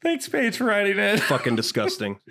Thanks, 0.02 0.28
Paige, 0.28 0.56
for 0.56 0.64
writing 0.64 0.98
in. 0.98 1.18
Fucking 1.18 1.56
disgusting. 1.56 2.18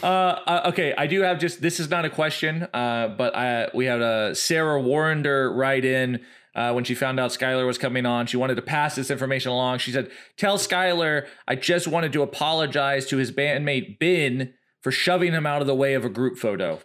Uh, 0.00 0.06
uh, 0.46 0.62
okay, 0.66 0.94
I 0.96 1.08
do 1.08 1.22
have 1.22 1.40
just 1.40 1.60
this 1.60 1.80
is 1.80 1.90
not 1.90 2.04
a 2.04 2.10
question, 2.10 2.68
uh, 2.72 3.08
but 3.08 3.34
I 3.34 3.68
we 3.74 3.86
had 3.86 4.00
a 4.00 4.34
Sarah 4.34 4.80
Warrender 4.80 5.54
write 5.54 5.84
in 5.84 6.24
uh, 6.58 6.72
when 6.72 6.82
she 6.82 6.96
found 6.96 7.20
out 7.20 7.30
Skylar 7.30 7.64
was 7.64 7.78
coming 7.78 8.04
on. 8.04 8.26
She 8.26 8.36
wanted 8.36 8.56
to 8.56 8.62
pass 8.62 8.96
this 8.96 9.12
information 9.12 9.52
along. 9.52 9.78
She 9.78 9.92
said, 9.92 10.10
"Tell 10.36 10.58
Skylar 10.58 11.28
I 11.46 11.54
just 11.54 11.86
wanted 11.86 12.12
to 12.14 12.22
apologize 12.22 13.06
to 13.06 13.16
his 13.16 13.30
bandmate 13.30 14.00
Ben 14.00 14.54
for 14.82 14.90
shoving 14.90 15.32
him 15.32 15.46
out 15.46 15.60
of 15.60 15.68
the 15.68 15.76
way 15.76 15.94
of 15.94 16.04
a 16.04 16.08
group 16.08 16.36
photo. 16.36 16.80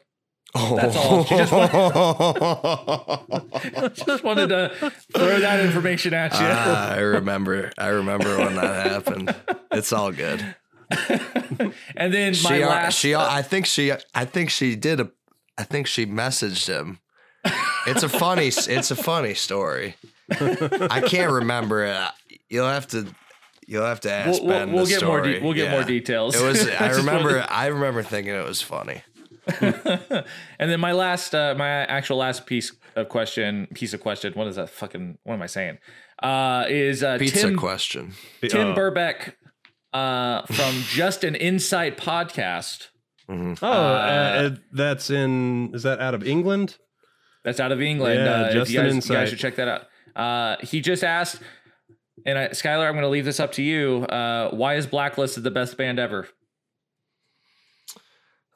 That's 0.54 0.96
all. 0.96 1.26
She 1.26 1.38
just 1.38 1.52
just 4.06 4.24
wanted 4.24 4.50
to 4.50 4.92
throw 5.12 5.40
that 5.40 5.66
information 5.66 6.14
at 6.14 6.34
you." 6.34 6.40
Ah, 6.42 6.92
I 6.92 7.00
remember. 7.00 7.72
I 7.76 7.88
remember 7.88 8.38
when 8.38 8.54
that 8.58 8.92
happened. 8.92 9.36
It's 9.72 9.92
all 9.92 10.12
good. 10.12 10.56
and 11.96 12.14
then 12.14 12.34
my 12.44 12.44
She, 12.50 12.62
uh, 12.62 12.70
last, 12.70 13.00
she, 13.00 13.16
I 13.16 13.42
think 13.42 13.66
she, 13.66 13.92
I 14.14 14.26
think 14.26 14.52
she 14.52 14.76
did 14.76 15.00
a, 15.00 15.10
I 15.58 15.64
think 15.64 15.88
she 15.88 16.06
messaged 16.06 16.68
him. 16.68 17.00
It's 17.88 18.04
a 18.04 18.10
funny, 18.10 18.48
it's 18.48 18.92
a 18.92 18.96
funny 18.96 19.34
story. 19.34 19.96
I 20.32 21.02
can't 21.06 21.32
remember 21.32 21.84
it. 21.86 21.98
You'll 22.50 22.68
have 22.68 22.88
to, 22.88 23.08
you'll 23.68 23.86
have 23.86 24.00
to 24.02 24.12
ask 24.12 24.42
we'll, 24.42 24.48
we'll, 24.50 24.60
Ben. 24.66 24.72
we'll 24.74 24.86
the 24.86 24.90
get 24.92 25.04
more. 25.04 25.20
story. 25.24 25.40
De- 25.40 25.44
we'll 25.44 25.54
get 25.54 25.66
Yeah. 25.66 25.72
more 25.72 25.84
details. 25.84 26.36
It 26.36 26.44
was. 26.46 26.68
I 26.80 26.92
remember. 26.92 27.40
to- 27.42 27.52
I 27.54 27.68
remember 27.68 28.04
thinking 28.04 28.34
it 28.34 28.46
was 28.46 28.62
funny. 28.62 29.02
and 29.60 30.24
then 30.60 30.80
my 30.80 30.94
last, 30.94 31.36
uh, 31.36 31.54
my 31.58 31.68
actual 31.70 32.18
last 32.18 32.46
piece 32.46 32.72
of 32.96 33.10
question, 33.10 33.68
piece 33.74 33.94
of 33.94 34.00
question. 34.00 34.34
What 34.34 34.48
is 34.48 34.56
that 34.56 34.70
fucking? 34.70 35.18
What 35.24 35.34
am 35.36 35.42
I 35.42 35.48
saying? 35.48 35.80
Uh, 36.22 36.66
is 36.70 37.04
uh, 37.04 37.18
Pizza 37.18 37.42
Tim 37.48 37.58
question. 37.58 38.14
Tim 38.48 38.70
Uh, 38.72 38.76
Burbeck 38.76 39.36
uh, 39.92 40.44
from 40.44 40.74
Just 40.88 41.24
an 41.26 41.36
Insight 41.36 41.98
podcast. 41.98 42.88
Mhm. 43.30 43.58
Oh, 43.62 43.68
uh, 43.68 43.72
uh, 43.72 44.50
that's 44.72 45.10
in. 45.10 45.74
Is 45.76 45.84
that 45.84 46.00
out 46.00 46.14
of 46.14 46.24
England? 46.26 46.78
That's 47.44 47.60
out 47.60 47.72
of 47.72 47.82
England. 47.82 48.22
Yeah, 48.22 48.32
uh, 48.32 48.52
Just 48.54 48.72
you 48.72 48.80
an 48.80 48.86
guys, 48.96 49.10
you 49.10 49.16
guys 49.16 49.30
should 49.30 49.40
check 49.40 49.56
that 49.58 49.68
out. 49.68 49.88
Uh, 50.16 50.58
he 50.66 50.80
just 50.82 51.04
asked, 51.04 51.42
and 52.26 52.38
I, 52.38 52.48
Skylar, 52.50 52.86
I'm 52.88 52.94
going 52.94 53.02
to 53.04 53.10
leave 53.10 53.26
this 53.26 53.40
up 53.40 53.52
to 53.54 53.64
you. 53.64 54.04
Uh, 54.06 54.50
why 54.52 54.76
is 54.76 54.86
Blacklisted 54.88 55.44
the 55.44 55.52
best 55.52 55.78
band 55.78 56.00
ever? 56.00 56.28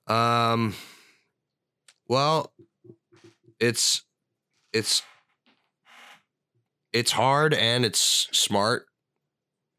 Um. 0.08 0.74
Well, 2.08 2.54
it's 3.60 4.04
it's 4.72 5.02
it's 6.94 7.12
hard 7.12 7.54
and 7.54 7.84
it's 7.84 8.30
smart. 8.32 8.86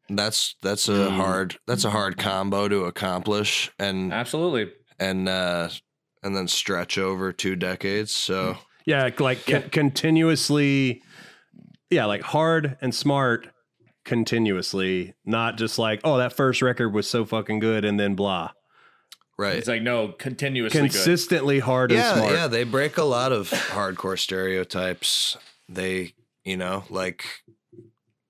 That's 0.09 0.55
that's 0.61 0.87
a 0.87 0.91
Mm. 0.91 1.15
hard 1.15 1.57
that's 1.65 1.85
a 1.85 1.89
hard 1.89 2.17
combo 2.17 2.67
to 2.67 2.85
accomplish 2.85 3.71
and 3.79 4.13
Absolutely. 4.13 4.71
and 4.99 5.27
uh 5.27 5.69
and 6.23 6.35
then 6.35 6.47
stretch 6.47 6.97
over 6.99 7.31
two 7.31 7.55
decades. 7.55 8.13
So 8.13 8.57
Yeah, 8.85 9.09
like 9.19 9.47
Yeah. 9.47 9.61
con- 9.61 9.69
continuously. 9.69 11.01
Yeah, 11.89 12.05
like 12.05 12.21
hard 12.21 12.77
and 12.81 12.93
smart 12.93 13.47
continuously, 14.05 15.13
not 15.25 15.57
just 15.57 15.77
like, 15.79 16.01
oh, 16.03 16.17
that 16.17 16.33
first 16.33 16.61
record 16.61 16.89
was 16.93 17.09
so 17.09 17.25
fucking 17.25 17.59
good 17.59 17.85
and 17.85 17.99
then 17.99 18.15
blah. 18.15 18.51
right. 19.37 19.55
It's 19.55 19.67
like, 19.67 19.81
no, 19.81 20.09
continuously 20.09 20.81
good. 20.81 20.91
Consistently 20.91 21.59
hard 21.59 21.91
and 21.91 21.99
yeah, 21.99 22.13
smart. 22.15 22.33
yeah, 22.33 22.47
they 22.47 22.63
break 22.63 22.97
a 22.97 23.03
lot 23.03 23.31
of 23.31 23.49
hardcore 23.49 24.19
stereotypes. 24.19 25.37
They, 25.69 26.13
you 26.43 26.57
know, 26.57 26.83
like 26.89 27.25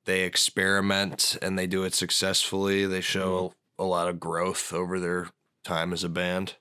they 0.06 0.22
experiment 0.22 1.38
and 1.42 1.58
they 1.58 1.68
do 1.68 1.84
it 1.84 1.94
successfully. 1.94 2.86
They 2.86 3.02
show 3.02 3.50
mm-hmm. 3.50 3.84
a 3.84 3.86
lot 3.86 4.08
of 4.08 4.20
growth 4.20 4.74
over 4.74 5.00
their 5.00 5.30
time 5.64 5.94
as 5.94 6.04
a 6.04 6.10
band. 6.10 6.56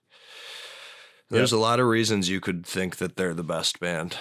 There's 1.31 1.53
a 1.53 1.59
lot 1.59 1.79
of 1.81 1.87
reasons 1.87 2.29
you 2.31 2.41
could 2.41 2.65
think 2.67 2.97
that 2.97 3.17
they're 3.17 3.35
the 3.35 3.45
best 3.45 3.81
band. 3.81 4.17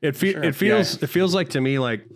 It 0.00 0.14
fe- 0.16 0.32
Sure. 0.32 0.44
it 0.44 0.54
feels 0.54 1.02
it 1.02 1.08
feels 1.08 1.34
like 1.34 1.50
to 1.50 1.60
me 1.60 1.78
like 1.78 2.06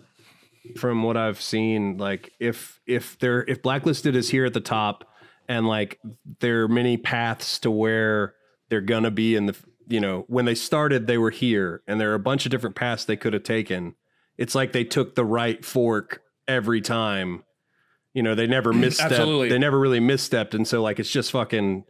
from 0.77 1.03
what 1.03 1.17
I've 1.17 1.41
seen 1.41 1.97
like 1.97 2.31
if 2.39 2.79
if 2.87 3.19
they're 3.19 3.43
if 3.43 3.61
blacklisted 3.61 4.15
is 4.15 4.29
here 4.29 4.45
at 4.45 4.53
the 4.53 4.61
top 4.61 5.03
and 5.49 5.67
like 5.67 5.99
there 6.39 6.63
are 6.63 6.67
many 6.69 6.95
paths 6.95 7.59
to 7.59 7.69
where 7.71 8.35
they're 8.69 8.79
gonna 8.79 9.11
be 9.11 9.35
in 9.35 9.47
the 9.47 9.55
you 9.89 9.99
know 9.99 10.23
when 10.29 10.45
they 10.45 10.55
started 10.55 11.05
they 11.05 11.17
were 11.17 11.31
here 11.31 11.81
and 11.85 11.99
there 11.99 12.11
are 12.11 12.15
a 12.15 12.19
bunch 12.19 12.45
of 12.45 12.51
different 12.51 12.77
paths 12.77 13.03
they 13.03 13.17
could 13.17 13.33
have 13.33 13.43
taken. 13.43 13.95
It's 14.37 14.55
like 14.55 14.71
they 14.71 14.85
took 14.85 15.15
the 15.15 15.25
right 15.25 15.63
fork 15.65 16.21
every 16.47 16.79
time. 16.79 17.43
You 18.13 18.23
know 18.23 18.33
they 18.35 18.47
never 18.47 18.71
misstepped. 18.71 19.05
Absolutely. 19.11 19.49
They 19.49 19.57
never 19.59 19.77
really 19.79 19.99
misstepped, 19.99 20.53
and 20.53 20.65
so 20.67 20.81
like 20.81 20.99
it's 20.99 21.09
just 21.11 21.31
fucking 21.33 21.83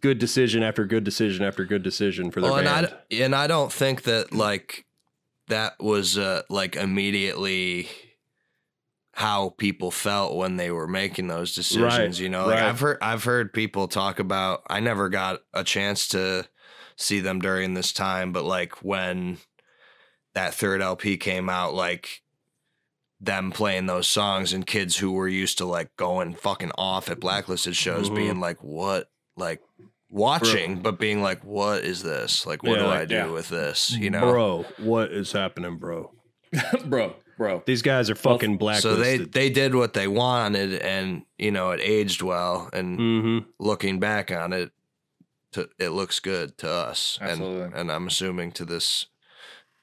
good 0.00 0.18
decision 0.18 0.62
after 0.62 0.84
good 0.84 1.04
decision 1.04 1.44
after 1.44 1.64
good 1.64 1.82
decision 1.82 2.30
for 2.30 2.40
their 2.40 2.50
Well, 2.50 2.58
and 2.58 2.66
band. 2.68 2.94
I 3.10 3.14
and 3.14 3.34
I 3.34 3.46
don't 3.46 3.72
think 3.72 4.02
that 4.02 4.32
like 4.32 4.84
that 5.48 5.80
was 5.82 6.16
uh, 6.18 6.42
like 6.48 6.76
immediately 6.76 7.88
how 9.14 9.50
people 9.58 9.90
felt 9.90 10.36
when 10.36 10.56
they 10.56 10.70
were 10.70 10.86
making 10.86 11.26
those 11.28 11.54
decisions. 11.54 12.18
Right, 12.18 12.22
You 12.22 12.28
know, 12.28 12.46
like 12.46 12.60
right. 12.60 12.68
I've 12.68 12.80
heard 12.80 12.98
I've 13.02 13.24
heard 13.24 13.52
people 13.52 13.88
talk 13.88 14.18
about. 14.18 14.62
I 14.68 14.80
never 14.80 15.08
got 15.08 15.40
a 15.52 15.64
chance 15.64 16.08
to 16.08 16.48
see 16.96 17.20
them 17.20 17.40
during 17.40 17.74
this 17.74 17.92
time, 17.92 18.32
but 18.32 18.44
like 18.44 18.82
when 18.84 19.38
that 20.34 20.54
third 20.54 20.80
LP 20.80 21.16
came 21.16 21.48
out, 21.48 21.74
like 21.74 22.22
them 23.20 23.50
playing 23.50 23.86
those 23.86 24.06
songs 24.06 24.52
and 24.52 24.66
kids 24.66 24.96
who 24.96 25.12
were 25.12 25.28
used 25.28 25.58
to 25.58 25.64
like 25.66 25.94
going 25.96 26.34
fucking 26.34 26.72
off 26.78 27.10
at 27.10 27.20
blacklisted 27.20 27.76
shows 27.76 28.08
Mhm. 28.08 28.14
being 28.14 28.40
like 28.40 28.62
what 28.62 29.10
like 29.40 29.60
watching 30.08 30.80
but 30.82 30.98
being 30.98 31.22
like 31.22 31.42
what 31.44 31.82
is 31.84 32.02
this 32.02 32.44
like 32.46 32.62
what 32.62 32.72
Yeah, 32.72 32.78
do 32.78 32.86
like, 32.86 33.00
i 33.00 33.04
do 33.04 33.14
yeah. 33.14 33.30
with 33.30 33.48
this 33.48 33.90
you 33.92 34.10
know 34.10 34.20
bro, 34.20 34.64
what 34.78 35.10
is 35.12 35.32
happening, 35.32 35.76
bro? 35.78 36.12
bro, 36.86 37.14
bro. 37.38 37.62
These 37.64 37.82
guys 37.82 38.10
are 38.10 38.14
Well, 38.24 38.34
fucking 38.38 38.58
so 38.74 38.96
they 38.96 39.18
they 39.18 39.50
did 39.50 39.74
what 39.74 39.92
they 39.94 40.08
wanted 40.08 40.74
and 40.74 41.22
you 41.38 41.52
know 41.52 41.70
it 41.70 41.80
aged 41.80 42.22
well 42.22 42.68
and 42.72 42.98
hmm 42.98 43.38
looking 43.60 44.00
back 44.00 44.32
on 44.32 44.52
it 44.52 44.72
to, 45.52 45.68
it 45.78 45.90
looks 45.90 46.18
good 46.20 46.58
to 46.58 46.68
us 46.70 47.18
Absolutely. 47.20 47.62
and 47.66 47.74
and 47.74 47.92
i'm 47.92 48.06
assuming 48.08 48.50
to 48.52 48.64
this 48.64 49.06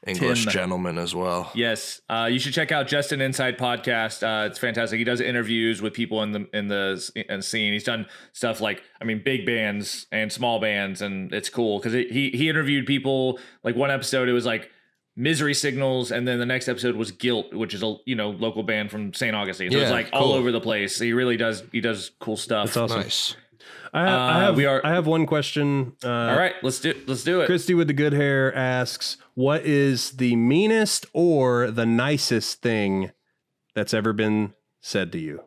english 0.07 0.43
Tim. 0.45 0.53
gentleman 0.53 0.97
as 0.97 1.13
well 1.15 1.51
Yes, 1.55 2.01
uh, 2.09 2.27
you 2.31 2.39
should 2.39 2.53
check 2.53 2.71
out 2.71 2.87
Just 2.87 3.11
an 3.11 3.21
Inside 3.21 3.57
podcast. 3.57 4.23
Uh, 4.23 4.47
it's 4.47 4.59
fantastic. 4.59 4.97
He 4.97 5.03
does 5.03 5.21
interviews 5.21 5.81
with 5.81 5.93
people 5.93 6.23
in 6.23 6.31
the 6.31 6.47
in 6.53 6.67
the 6.67 6.93
s- 6.97 7.09
in 7.15 7.41
scene. 7.41 7.73
He's 7.73 7.83
done 7.83 8.05
stuff 8.33 8.61
like 8.61 8.83
I 9.01 9.05
mean, 9.05 9.21
big 9.23 9.45
bands 9.45 10.07
and 10.11 10.31
small 10.31 10.59
bands, 10.59 11.01
and 11.01 11.33
it's 11.33 11.49
cool 11.49 11.79
because 11.79 11.93
he 11.93 12.29
he 12.33 12.49
interviewed 12.49 12.85
people. 12.85 13.39
Like 13.63 13.75
one 13.75 13.91
episode, 13.91 14.29
it 14.29 14.33
was 14.33 14.45
like 14.45 14.69
Misery 15.15 15.53
Signals, 15.55 16.11
and 16.11 16.27
then 16.27 16.37
the 16.39 16.45
next 16.45 16.67
episode 16.67 16.95
was 16.95 17.11
Guilt, 17.11 17.53
which 17.53 17.73
is 17.73 17.81
a 17.83 17.95
you 18.05 18.15
know 18.15 18.29
local 18.29 18.63
band 18.63 18.91
from 18.91 19.13
St. 19.13 19.35
Augustine. 19.35 19.71
So 19.71 19.77
it's 19.79 19.89
Yeah, 19.89 19.95
like 19.95 20.09
all 20.13 20.31
over 20.33 20.51
the 20.51 20.61
place. 20.61 20.99
He 20.99 21.13
really 21.13 21.37
does 21.37 21.63
he 21.71 21.81
does 21.81 22.11
cool 22.19 22.37
stuff. 22.37 22.67
That's 22.67 22.77
awesome. 22.77 23.01
nice 23.01 23.35
I, 23.97 24.03
I 24.03 24.13
Uh, 24.13 24.39
have 24.41 24.55
we 24.57 24.65
are- 24.65 24.81
I 24.85 24.89
have 24.93 25.07
one 25.07 25.25
question. 25.25 25.93
Uh, 26.03 26.09
all 26.09 26.37
right, 26.37 26.53
let's 26.61 26.79
do 26.79 26.93
let's 27.07 27.23
do 27.23 27.41
it. 27.41 27.45
Christy 27.47 27.73
with 27.73 27.87
the 27.87 27.93
good 27.93 28.13
hair 28.13 28.53
asks, 28.55 29.17
"What 29.33 29.65
is 29.65 30.11
the 30.17 30.35
meanest 30.35 31.05
or 31.13 31.71
the 31.71 31.85
nicest 31.85 32.61
thing 32.61 33.11
that's 33.73 33.93
ever 33.93 34.13
been 34.13 34.53
said 34.81 35.11
to 35.13 35.19
you?" 35.19 35.41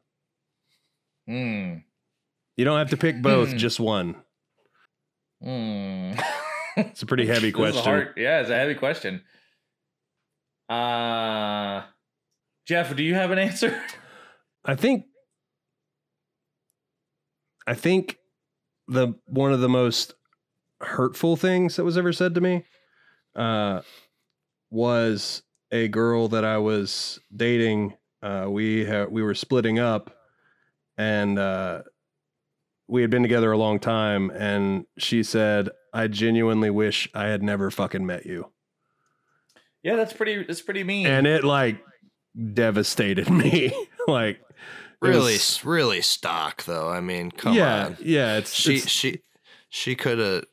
Mm, 1.29 1.85
You 2.57 2.65
don't 2.65 2.79
have 2.79 2.91
to 2.91 2.97
pick 2.97 3.23
both, 3.23 3.51
Hmm. 3.53 3.57
just 3.57 3.79
one. 3.79 4.17
mm. 5.43 6.21
It's 6.77 7.03
a 7.03 7.07
pretty 7.07 7.27
heavy 7.27 7.51
This 7.53 7.75
is 7.75 7.77
a 7.77 7.83
question. 7.83 7.85
hard- 7.85 8.15
yeah, 8.17 8.41
it's 8.41 8.51
a 8.51 8.57
heavy 8.57 8.75
question. 8.75 9.23
Uh 10.69 11.83
Jeff, 12.67 12.95
do 12.97 13.03
you 13.03 13.15
have 13.15 13.31
an 13.33 13.39
answer? 13.39 13.81
I 14.65 14.75
think 14.77 15.07
I 17.67 17.75
think 17.75 18.17
the 18.91 19.15
one 19.27 19.53
of 19.53 19.61
the 19.61 19.69
most 19.69 20.15
hurtful 20.81 21.37
things 21.37 21.77
that 21.77 21.85
was 21.85 21.97
ever 21.99 22.13
said 22.13 22.35
to 22.35 22.41
me 22.41 22.65
uh 23.37 23.81
was 24.71 25.43
a 25.73 25.89
girl 25.89 26.29
that 26.29 26.45
I 26.45 26.59
was 26.59 27.19
dating 27.35 27.95
uh 28.23 28.47
we 28.49 28.85
ha- 28.85 29.07
we 29.11 29.23
were 29.23 29.35
splitting 29.35 29.79
up 29.79 30.15
and 30.99 31.39
uh 31.39 31.83
we 32.89 33.03
had 33.03 33.11
been 33.11 33.23
together 33.23 33.53
a 33.53 33.59
long 33.59 33.79
time 33.79 34.31
and 34.31 34.85
she 34.99 35.23
said 35.23 35.69
I 35.93 36.09
genuinely 36.09 36.71
wish 36.71 37.09
I 37.15 37.27
had 37.27 37.43
never 37.43 37.71
fucking 37.71 38.05
met 38.07 38.27
you 38.27 38.51
Yeah, 39.83 39.97
that's 39.97 40.13
pretty. 40.13 40.45
That's 40.45 40.63
pretty 40.63 40.85
mean. 40.85 41.07
and 41.07 41.27
it 41.27 41.45
like 41.45 41.83
devastated 42.55 43.29
me 43.43 43.73
like 44.09 44.41
really 45.03 45.33
was- 45.35 45.65
really 45.65 46.03
stock 46.03 46.65
though. 46.65 46.89
I 46.89 47.01
mean 47.01 47.31
come 47.31 47.55
yeah 47.55 47.87
on. 47.87 47.97
yeah 48.01 48.37
it's 48.37 48.53
she 48.53 48.77
it's- 48.77 48.89
she 48.89 49.21
she 49.69 49.95
could 49.95 50.19
have 50.19 50.45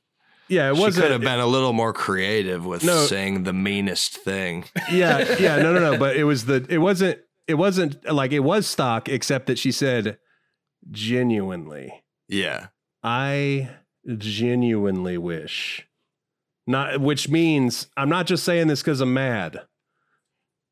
yeah 0.48 0.72
it 0.72 0.76
she 0.76 0.82
wasn't 0.82 1.04
could 1.04 1.12
have 1.12 1.22
been 1.22 1.40
a 1.40 1.48
little 1.48 1.74
more 1.74 1.92
creative 1.94 2.66
with 2.66 2.84
No. 2.84 3.06
saying 3.06 3.44
the 3.44 3.54
meanest 3.54 4.16
thing. 4.18 4.66
Yeah 4.92 5.36
yeah 5.40 5.58
no 5.58 5.74
no 5.74 5.80
no 5.92 5.98
but 5.98 6.16
it 6.16 6.24
was 6.24 6.46
the 6.46 6.66
it 6.70 6.78
wasn't 6.78 7.20
it 7.48 7.56
wasn't 7.56 8.04
like 8.14 8.32
it 8.32 8.40
was 8.40 8.68
stock 8.68 9.10
except 9.10 9.48
that 9.48 9.58
she 9.60 9.72
said 9.72 10.18
genuinely 10.92 12.04
yeah. 12.30 12.68
I 13.04 13.70
genuinely 14.18 15.18
wish 15.18 15.86
not 16.66 17.00
which 17.02 17.28
means 17.30 17.88
i'm 17.98 18.08
not 18.10 18.26
just 18.26 18.44
saying 18.44 18.68
this 18.68 18.82
because 18.82 19.02
i'm 19.02 19.14
mad 19.14 19.62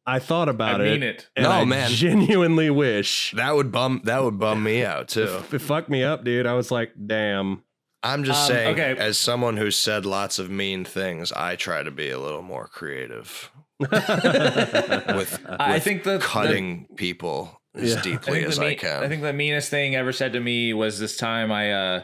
i 0.07 0.19
thought 0.19 0.47
I 0.47 0.51
about 0.51 0.79
mean 0.81 1.03
it, 1.03 1.15
it. 1.17 1.29
and 1.35 1.43
No, 1.45 1.51
I 1.51 1.65
man. 1.65 1.89
genuinely 1.89 2.69
wish 2.69 3.31
that 3.35 3.55
would 3.55 3.71
bum 3.71 4.01
that 4.05 4.23
would 4.23 4.37
bum 4.39 4.63
me 4.63 4.83
out 4.83 5.07
too 5.09 5.41
it 5.51 5.59
fucked 5.59 5.89
me 5.89 6.03
up 6.03 6.23
dude 6.23 6.45
i 6.45 6.53
was 6.53 6.71
like 6.71 6.91
damn 7.07 7.63
I'm 8.03 8.23
just 8.23 8.41
Um, 8.51 8.55
saying, 8.55 8.73
okay. 8.79 8.95
as 9.01 9.17
someone 9.17 9.57
who 9.57 9.71
said 9.71 10.05
lots 10.05 10.37
of 10.37 10.47
mean 10.51 10.85
things, 10.85 11.31
I 11.31 11.55
try 11.55 11.81
to 11.81 11.89
be 11.89 12.11
a 12.11 12.19
little 12.19 12.43
more 12.43 12.67
creative 12.67 13.49
with, 13.79 15.43
I 15.49 15.79
think 15.79 16.03
the- 16.03 16.11
the- 16.17 16.19
cutting 16.19 16.87
people 16.95 17.59
as 17.73 17.95
Yeah. 17.95 18.01
Deeply 18.03 18.33
think, 18.33 18.47
as 18.47 18.57
the 18.57 18.63
I 18.65 18.69
mean- 18.69 18.77
can. 18.77 19.03
I 19.03 19.07
think 19.07 19.23
the 19.23 19.33
meanest 19.33 19.69
thing 19.71 19.95
ever 19.95 20.11
said 20.11 20.33
to 20.33 20.39
me 20.39 20.71
was 20.73 20.99
this 20.99 21.17
time 21.17 21.51
I 21.51 21.71
uh 21.73 22.03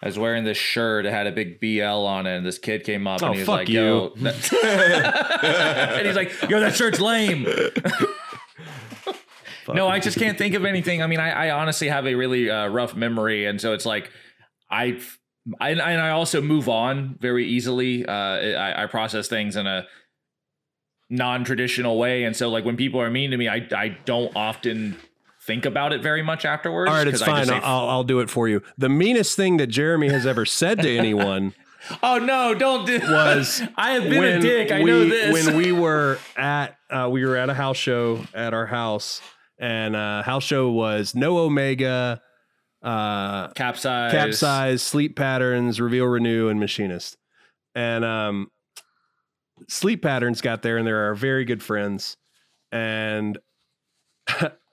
I 0.00 0.06
was 0.06 0.18
wearing 0.18 0.44
this 0.44 0.56
shirt. 0.56 1.06
It 1.06 1.12
had 1.12 1.26
a 1.26 1.32
big 1.32 1.60
BL 1.60 1.82
on 1.82 2.26
it, 2.26 2.36
and 2.36 2.46
this 2.46 2.58
kid 2.58 2.84
came 2.84 3.06
up 3.06 3.22
Oh, 3.22 3.26
and 3.26 3.34
he 3.34 3.40
was 3.40 3.48
like, 3.48 3.68
you. 3.68 3.80
"Yo," 3.80 4.12
and 4.16 6.06
he's 6.06 6.14
like, 6.16 6.32
"Yo, 6.48 6.60
that 6.60 6.74
shirt's 6.76 7.00
lame." 7.00 7.46
no, 9.74 9.88
I 9.88 9.98
just 9.98 10.18
can't 10.18 10.38
think 10.38 10.54
of 10.54 10.64
anything. 10.64 11.02
I 11.02 11.06
mean, 11.06 11.20
I, 11.20 11.48
I 11.48 11.50
honestly 11.50 11.88
have 11.88 12.06
a 12.06 12.14
really 12.14 12.48
uh, 12.48 12.68
rough 12.68 12.94
memory, 12.94 13.46
and 13.46 13.60
so 13.60 13.72
it's 13.72 13.84
like 13.86 14.12
I 14.70 15.00
I, 15.60 15.70
and 15.70 15.80
I 16.00 16.10
also 16.10 16.40
move 16.40 16.68
on 16.68 17.16
very 17.20 17.46
easily. 17.46 18.06
Uh, 18.06 18.12
I, 18.12 18.84
I 18.84 18.86
process 18.86 19.28
things 19.28 19.56
in 19.56 19.66
a 19.66 19.86
non-traditional 21.10 21.98
way, 21.98 22.24
and 22.24 22.36
so 22.36 22.50
like 22.50 22.64
when 22.64 22.76
people 22.76 23.00
are 23.00 23.10
mean 23.10 23.30
to 23.32 23.36
me, 23.36 23.48
I 23.48 23.66
I 23.74 23.98
don't 24.04 24.34
often 24.36 24.96
think 25.48 25.64
about 25.64 25.92
it 25.92 26.02
very 26.02 26.22
much 26.22 26.44
afterwards. 26.44 26.90
All 26.90 26.96
right, 26.96 27.08
it's 27.08 27.22
fine. 27.22 27.46
say, 27.46 27.54
I'll, 27.54 27.88
I'll 27.88 28.04
do 28.04 28.20
it 28.20 28.30
for 28.30 28.46
you. 28.46 28.62
The 28.76 28.88
meanest 28.88 29.34
thing 29.34 29.56
that 29.56 29.66
Jeremy 29.66 30.10
has 30.10 30.26
ever 30.26 30.44
said 30.44 30.80
to 30.82 30.96
anyone 30.98 31.54
oh 32.02 32.18
no, 32.18 32.54
don't 32.54 32.86
do. 32.86 32.98
was 33.00 33.62
I 33.76 33.92
have 33.92 34.04
been 34.04 34.24
a 34.24 34.40
dick. 34.40 34.72
I 34.72 34.80
we, 34.80 34.84
know 34.84 35.08
this. 35.08 35.32
When 35.32 35.56
we 35.56 35.72
were 35.80 36.18
at 36.36 36.76
uh, 36.90 37.08
we 37.10 37.24
were 37.24 37.36
at 37.36 37.50
a 37.50 37.54
house 37.54 37.76
show 37.76 38.24
at 38.34 38.54
our 38.54 38.66
house, 38.66 39.20
and 39.58 39.96
uh, 39.96 40.22
house 40.22 40.44
show 40.44 40.70
was 40.70 41.14
no 41.14 41.38
Omega, 41.38 42.20
uh, 42.82 43.48
capsize, 43.48 44.12
capsize, 44.12 44.82
sleep 44.82 45.16
patterns, 45.16 45.80
reveal, 45.80 46.06
renew, 46.06 46.48
and 46.48 46.60
machinist. 46.60 47.16
And 47.74 48.04
um, 48.04 48.50
sleep 49.68 50.02
patterns 50.02 50.40
got 50.40 50.62
there, 50.62 50.78
and 50.78 50.86
they're 50.86 51.04
our 51.04 51.14
very 51.14 51.44
good 51.44 51.62
friends. 51.62 52.16
And 52.70 53.38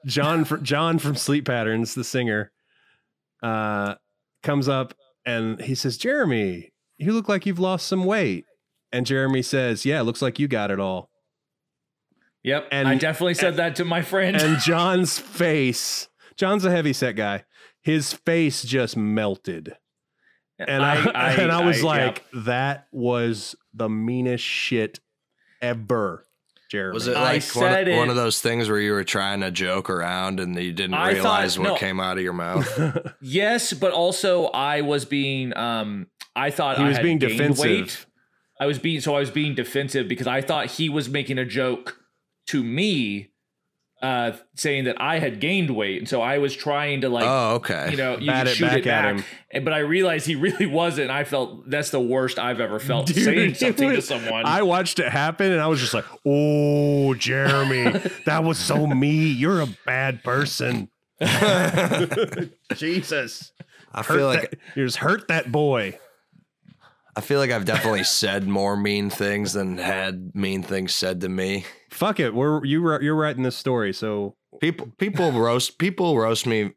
John, 0.06 0.45
fr- 0.45 0.57
John 0.57 0.99
from 0.99 1.15
Sleep 1.15 1.45
Patterns, 1.45 1.95
the 1.95 2.03
singer, 2.03 2.52
uh, 3.44 3.95
comes 4.44 4.68
up 4.69 4.94
and 5.26 5.60
he 5.61 5.76
says, 5.76 5.98
"Jeremy, 5.98 6.72
you 6.98 7.11
look 7.14 7.27
like 7.27 7.45
you've 7.45 7.60
lost 7.60 7.88
some 7.88 8.06
weight." 8.06 8.45
And 8.91 9.06
Jeremy 9.06 9.41
says, 9.41 9.86
"Yeah, 9.86 9.99
it 9.99 10.03
looks 10.03 10.22
like 10.22 10.40
you 10.40 10.48
got 10.48 10.72
it 10.72 10.80
all." 10.80 11.10
Yep, 12.44 12.68
And- 12.72 12.88
I 12.88 12.95
definitely 12.95 13.34
said 13.34 13.56
that 13.57 13.76
to 13.77 13.86
my 13.86 14.02
friend. 14.03 14.38
And 14.40 14.60
John's 14.61 15.18
face, 15.18 16.10
John's 16.38 16.64
a 16.64 16.72
heavy 16.72 16.94
set 16.94 17.15
guy. 17.15 17.44
His 17.82 18.14
face 18.14 18.64
just 18.64 18.95
melted. 18.95 19.76
And 20.60 20.84
I, 20.84 20.95
and 21.40 21.52
I 21.52 21.65
was 21.65 21.84
like, 21.84 22.23
that 22.34 22.88
was 22.91 23.56
the 23.73 23.90
meanest 23.90 24.44
shit 24.44 24.99
ever, 25.61 26.24
Jeremy. 26.76 26.93
Was 26.93 27.07
it 27.07 27.15
I 27.18 27.22
like 27.23 27.34
one, 27.34 27.41
said 27.72 27.88
of- 27.88 27.97
one 27.97 28.10
of 28.10 28.15
those 28.15 28.41
things 28.41 28.69
where 28.69 28.80
you 28.80 28.91
were 28.91 29.03
trying 29.03 29.41
to 29.41 29.52
joke 29.52 29.89
around 29.89 30.39
and 30.39 30.56
you 30.61 30.73
didn't 30.73 30.93
I 30.95 31.07
thought- 31.07 31.14
realize 31.14 31.60
what 31.60 31.68
no. 31.69 31.76
came 31.76 31.99
out 31.99 32.18
of 32.18 32.23
your 32.23 32.34
mouth? 32.34 33.14
yes, 33.22 33.73
but 33.73 33.91
also 33.93 34.45
I 34.47 34.81
was 34.81 35.06
being, 35.06 35.56
um, 35.57 36.07
I 36.35 36.52
thought 36.52 36.77
he 36.77 36.84
I 36.84 36.89
was 36.89 36.99
being 36.99 37.18
defensive. 37.19 37.65
Weight. 37.65 38.06
I 38.60 38.65
was 38.65 38.80
being 38.80 39.02
so 39.02 39.15
I 39.15 39.19
was 39.19 39.31
being 39.31 39.56
defensive 39.56 40.07
because 40.07 40.27
I 40.27 40.41
thought 40.41 40.68
he 40.68 40.88
was 40.89 41.10
making 41.10 41.38
a 41.38 41.45
joke 41.45 41.97
to 42.47 42.64
me, 42.64 43.31
uh, 44.01 44.34
saying 44.55 44.84
that 44.85 45.01
I 45.01 45.19
had 45.19 45.39
gained 45.39 45.69
weight, 45.76 45.99
and 45.99 46.07
so 46.07 46.22
I 46.22 46.38
was 46.38 46.55
trying 46.55 47.01
to 47.01 47.09
like. 47.09 47.26
oh, 47.26 47.55
okay. 47.55 47.89
you 47.91 47.97
know, 47.97 48.17
you 48.17 48.27
Bat 48.27 48.45
could 48.45 48.51
it 48.51 48.55
shoot 48.55 48.65
back 48.65 48.77
it 48.77 48.88
at 48.88 49.03
back, 49.03 49.15
him. 49.15 49.26
And, 49.51 49.65
but 49.65 49.73
I 49.73 49.80
realized 49.80 50.27
he 50.27 50.35
really 50.35 50.65
wasn't. 50.65 51.11
I 51.11 51.23
felt 51.23 51.69
that's 51.69 51.89
the 51.89 52.01
worst 52.01 52.38
I've 52.38 52.59
ever 52.59 52.80
felt 52.80 53.07
Dude, 53.07 53.23
saying 53.23 53.51
it 53.51 53.57
something 53.59 53.89
to 53.89 54.01
someone. 54.01 54.45
I 54.45 54.63
watched 54.63 54.99
it 54.99 55.11
happen 55.11 55.51
and 55.51 55.61
I 55.61 55.67
was 55.67 55.80
just 55.80 55.93
like, 55.93 56.05
oh, 56.26 57.13
Jeremy, 57.15 57.99
that 58.26 58.43
was 58.43 58.57
so 58.57 58.85
me. 58.85 59.27
You're 59.27 59.61
a 59.61 59.67
bad 59.85 60.23
person. 60.23 60.89
Jesus. 62.76 63.53
I 63.93 64.03
Hurt 64.03 64.17
feel 64.17 64.27
like 64.27 64.51
that, 64.51 64.59
you 64.76 64.85
just 64.85 64.97
hurt 64.97 65.30
that 65.30 65.51
boy. 65.51 65.97
I 67.15 67.22
feel 67.22 67.39
like 67.39 67.49
I've 67.49 67.63
definitely 67.63 68.03
said 68.03 68.45
more 68.45 68.76
mean 68.76 69.09
things 69.09 69.53
than 69.53 69.77
had 69.77 70.35
mean 70.35 70.63
things 70.63 70.93
said 70.93 71.22
to 71.22 71.30
me. 71.30 71.63
Fuck 71.95 72.19
it. 72.19 72.34
We're 72.34 72.63
you 72.65 72.81
you're 73.01 73.15
writing 73.15 73.43
this 73.43 73.55
story, 73.55 73.93
so 73.93 74.35
People 74.59 74.91
people 74.97 75.31
roast 75.31 75.77
people 75.77 76.17
roast 76.17 76.45
me. 76.45 76.72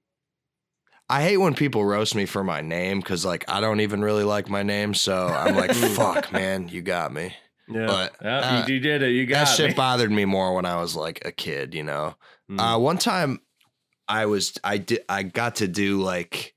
I 1.08 1.22
hate 1.22 1.38
when 1.38 1.54
people 1.54 1.84
roast 1.84 2.14
me 2.14 2.26
for 2.26 2.44
my 2.44 2.60
name 2.60 3.00
because 3.00 3.24
like 3.24 3.44
I 3.48 3.60
don't 3.60 3.80
even 3.80 4.02
really 4.02 4.24
like 4.24 4.48
my 4.48 4.62
name, 4.62 4.94
so 4.94 5.26
I'm 5.28 5.54
like, 5.56 5.72
fuck, 5.74 6.32
man, 6.32 6.68
you 6.68 6.82
got 6.82 7.12
me. 7.12 7.34
yeah. 7.68 7.86
But 7.86 8.16
Yep, 8.22 8.42
uh, 8.44 8.64
you, 8.66 8.74
you 8.74 8.80
did 8.80 9.02
it. 9.02 9.10
You 9.10 9.26
got 9.26 9.46
that 9.46 9.54
shit 9.56 9.68
me. 9.70 9.74
bothered 9.74 10.10
me 10.10 10.24
more 10.24 10.54
when 10.54 10.66
I 10.66 10.76
was 10.80 10.94
like 10.96 11.22
a 11.24 11.32
kid, 11.32 11.74
you 11.74 11.82
know. 11.84 12.14
Mm. 12.50 12.76
Uh, 12.76 12.78
one 12.78 12.98
time, 12.98 13.40
I 14.08 14.26
was 14.26 14.54
I 14.64 14.78
did 14.78 15.00
I 15.08 15.22
got 15.22 15.56
to 15.56 15.68
do 15.68 16.00
like 16.02 16.54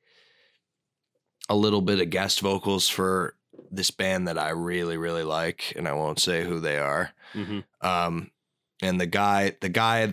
a 1.50 1.56
little 1.56 1.82
bit 1.82 2.00
of 2.00 2.10
guest 2.10 2.42
vocals 2.42 2.90
for 2.90 3.36
this 3.72 3.92
band 3.92 4.28
that 4.28 4.38
I 4.38 4.50
really 4.50 4.98
really 4.98 5.24
like, 5.24 5.74
and 5.76 5.88
I 5.88 5.94
won't 5.94 6.20
say 6.20 6.44
who 6.44 6.60
they 6.60 6.78
are. 6.78 7.12
Mhm. 7.34 7.64
Um, 7.82 8.32
and 8.82 9.00
the 9.00 9.06
guy, 9.06 9.56
the 9.62 9.70
guy, 9.70 10.08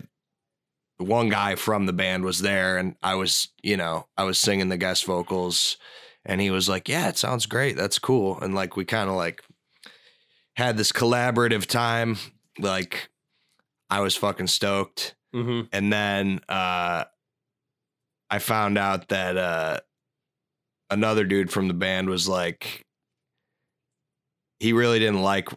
the 0.97 1.03
one 1.05 1.29
guy 1.29 1.55
from 1.55 1.85
the 1.85 1.93
band 1.93 2.23
was 2.23 2.39
there, 2.39 2.77
and 2.77 2.95
I 3.01 3.15
was, 3.15 3.49
you 3.63 3.77
know, 3.77 4.07
I 4.17 4.23
was 4.23 4.37
singing 4.39 4.69
the 4.69 4.77
guest 4.77 5.05
vocals, 5.05 5.77
and 6.25 6.41
he 6.41 6.49
was 6.51 6.67
like, 6.69 6.87
"Yeah, 6.89 7.07
it 7.09 7.17
sounds 7.17 7.45
great. 7.45 7.75
That's 7.77 7.99
cool." 7.99 8.39
And 8.39 8.53
like 8.55 8.75
we 8.75 8.85
kind 8.85 9.09
of 9.09 9.15
like 9.15 9.43
had 10.55 10.77
this 10.77 10.91
collaborative 10.91 11.65
time. 11.65 12.17
Like 12.59 13.09
I 13.89 14.01
was 14.01 14.15
fucking 14.15 14.47
stoked, 14.47 15.15
Mhm. 15.33 15.69
and 15.71 15.91
then 15.93 16.41
uh, 16.49 17.05
I 18.29 18.39
found 18.39 18.77
out 18.77 19.07
that 19.09 19.37
uh, 19.37 19.79
another 20.89 21.23
dude 21.23 21.51
from 21.51 21.67
the 21.67 21.73
band 21.73 22.09
was 22.09 22.27
like, 22.27 22.85
he 24.59 24.73
really 24.73 24.99
didn't 24.99 25.21
like. 25.21 25.49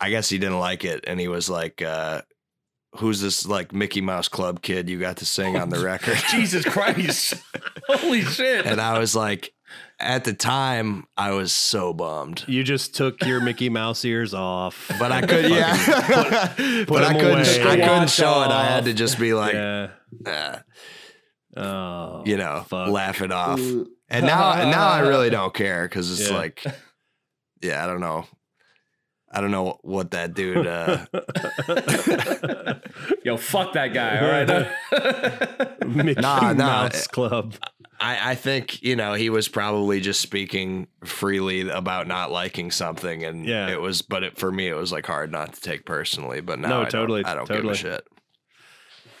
I 0.00 0.10
guess 0.10 0.28
he 0.28 0.38
didn't 0.38 0.60
like 0.60 0.84
it, 0.84 1.04
and 1.08 1.18
he 1.20 1.26
was 1.28 1.50
like, 1.50 1.82
uh, 1.82 2.22
"Who's 2.98 3.20
this 3.20 3.46
like 3.46 3.72
Mickey 3.72 4.00
Mouse 4.00 4.28
Club 4.28 4.62
kid 4.62 4.88
you 4.88 4.98
got 4.98 5.16
to 5.18 5.26
sing 5.26 5.56
on 5.56 5.70
the 5.70 5.80
record?" 5.80 6.18
Jesus 6.30 6.64
Christ! 6.64 7.34
Holy 7.88 8.22
shit! 8.22 8.66
and 8.66 8.80
I 8.80 8.98
was 8.98 9.14
like, 9.16 9.52
at 10.00 10.24
the 10.24 10.32
time, 10.32 11.06
I 11.16 11.32
was 11.32 11.52
so 11.52 11.92
bummed. 11.92 12.44
You 12.46 12.62
just 12.62 12.94
took 12.94 13.24
your 13.24 13.40
Mickey 13.40 13.68
Mouse 13.68 14.04
ears 14.04 14.32
off. 14.32 14.90
But 14.98 15.10
I 15.12 15.20
could, 15.22 15.50
yeah. 15.50 15.74
but 16.86 17.04
I 17.04 17.14
couldn't. 17.14 17.24
away. 17.60 17.62
I 17.62 17.76
couldn't 17.76 17.88
Wash 17.88 18.14
show 18.14 18.42
it. 18.42 18.48
I 18.50 18.64
had 18.64 18.84
to 18.84 18.92
just 18.94 19.18
be 19.18 19.34
like, 19.34 19.54
yeah. 19.54 19.88
"Ah," 20.26 20.62
Oh. 21.56 22.22
you 22.24 22.36
know, 22.36 22.64
fuck. 22.68 22.88
laugh 22.90 23.20
it 23.20 23.32
off. 23.32 23.58
And 23.58 24.24
now, 24.26 24.70
now 24.70 24.88
I 24.88 25.00
really 25.00 25.28
don't 25.30 25.52
care 25.52 25.82
because 25.88 26.10
it's 26.12 26.30
Yeah. 26.30 26.36
like, 26.36 26.64
yeah, 27.62 27.82
I 27.82 27.86
don't 27.88 28.00
know. 28.00 28.26
I 29.30 29.40
don't 29.42 29.50
know 29.50 29.78
what 29.82 30.12
that 30.12 30.34
dude. 30.34 30.66
Uh, 30.66 31.04
Yo, 33.24 33.36
fuck 33.36 33.72
that 33.74 33.92
guy. 33.92 34.18
All 34.20 34.30
right. 34.30 35.86
Mickey 35.86 36.20
Nah, 36.20 36.52
nah. 36.52 36.82
Mouse 36.84 37.06
Club. 37.06 37.54
I, 38.00 38.30
I 38.30 38.34
think 38.36 38.82
you 38.82 38.94
know 38.96 39.14
he 39.14 39.28
was 39.28 39.48
probably 39.48 40.00
just 40.00 40.20
speaking 40.20 40.86
freely 41.04 41.68
about 41.68 42.06
not 42.06 42.30
liking 42.30 42.70
something, 42.70 43.24
and 43.24 43.44
Yeah. 43.44 43.68
it 43.68 43.80
was. 43.80 44.02
But 44.02 44.22
it, 44.22 44.38
for 44.38 44.50
me, 44.52 44.68
it 44.68 44.74
was 44.74 44.92
like 44.92 45.06
hard 45.06 45.32
not 45.32 45.52
to 45.54 45.60
take 45.60 45.84
personally. 45.84 46.40
But 46.40 46.58
now 46.60 46.68
No, 46.68 46.76
I 46.76 46.80
don't- 46.82 46.90
totally, 46.90 47.24
I 47.24 47.34
don't 47.34 47.48
give 47.48 47.56
totally. 47.56 47.74
a 47.74 47.76
shit. 47.76 48.06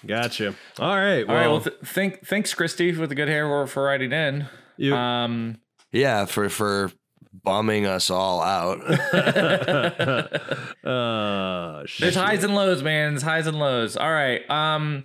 Gotcha. 0.06 0.54
All 0.78 0.94
right. 0.96 1.22
All 1.28 1.34
right. 1.34 1.46
Well, 1.48 1.50
Well, 1.54 1.60
th- 1.60 1.76
thank 1.84 2.24
thanks, 2.24 2.54
Christy, 2.54 2.92
with 2.96 3.08
the 3.08 3.16
good 3.16 3.28
hair 3.28 3.46
for, 3.48 3.66
for 3.66 3.82
writing 3.82 4.12
in. 4.12 4.46
you, 4.76 4.94
Um, 4.94 5.58
Yeah, 5.90 6.24
for 6.26 6.48
for 6.48 6.92
bumming 7.44 7.86
us 7.86 8.10
all 8.10 8.42
out. 8.42 8.80
uh, 10.84 11.82
There's 11.98 12.14
highs 12.14 12.44
and 12.44 12.54
lows, 12.54 12.82
man. 12.82 13.12
There's 13.12 13.22
highs 13.22 13.46
and 13.46 13.58
lows. 13.58 13.96
All 13.96 14.10
right. 14.12 14.48
Um, 14.50 15.04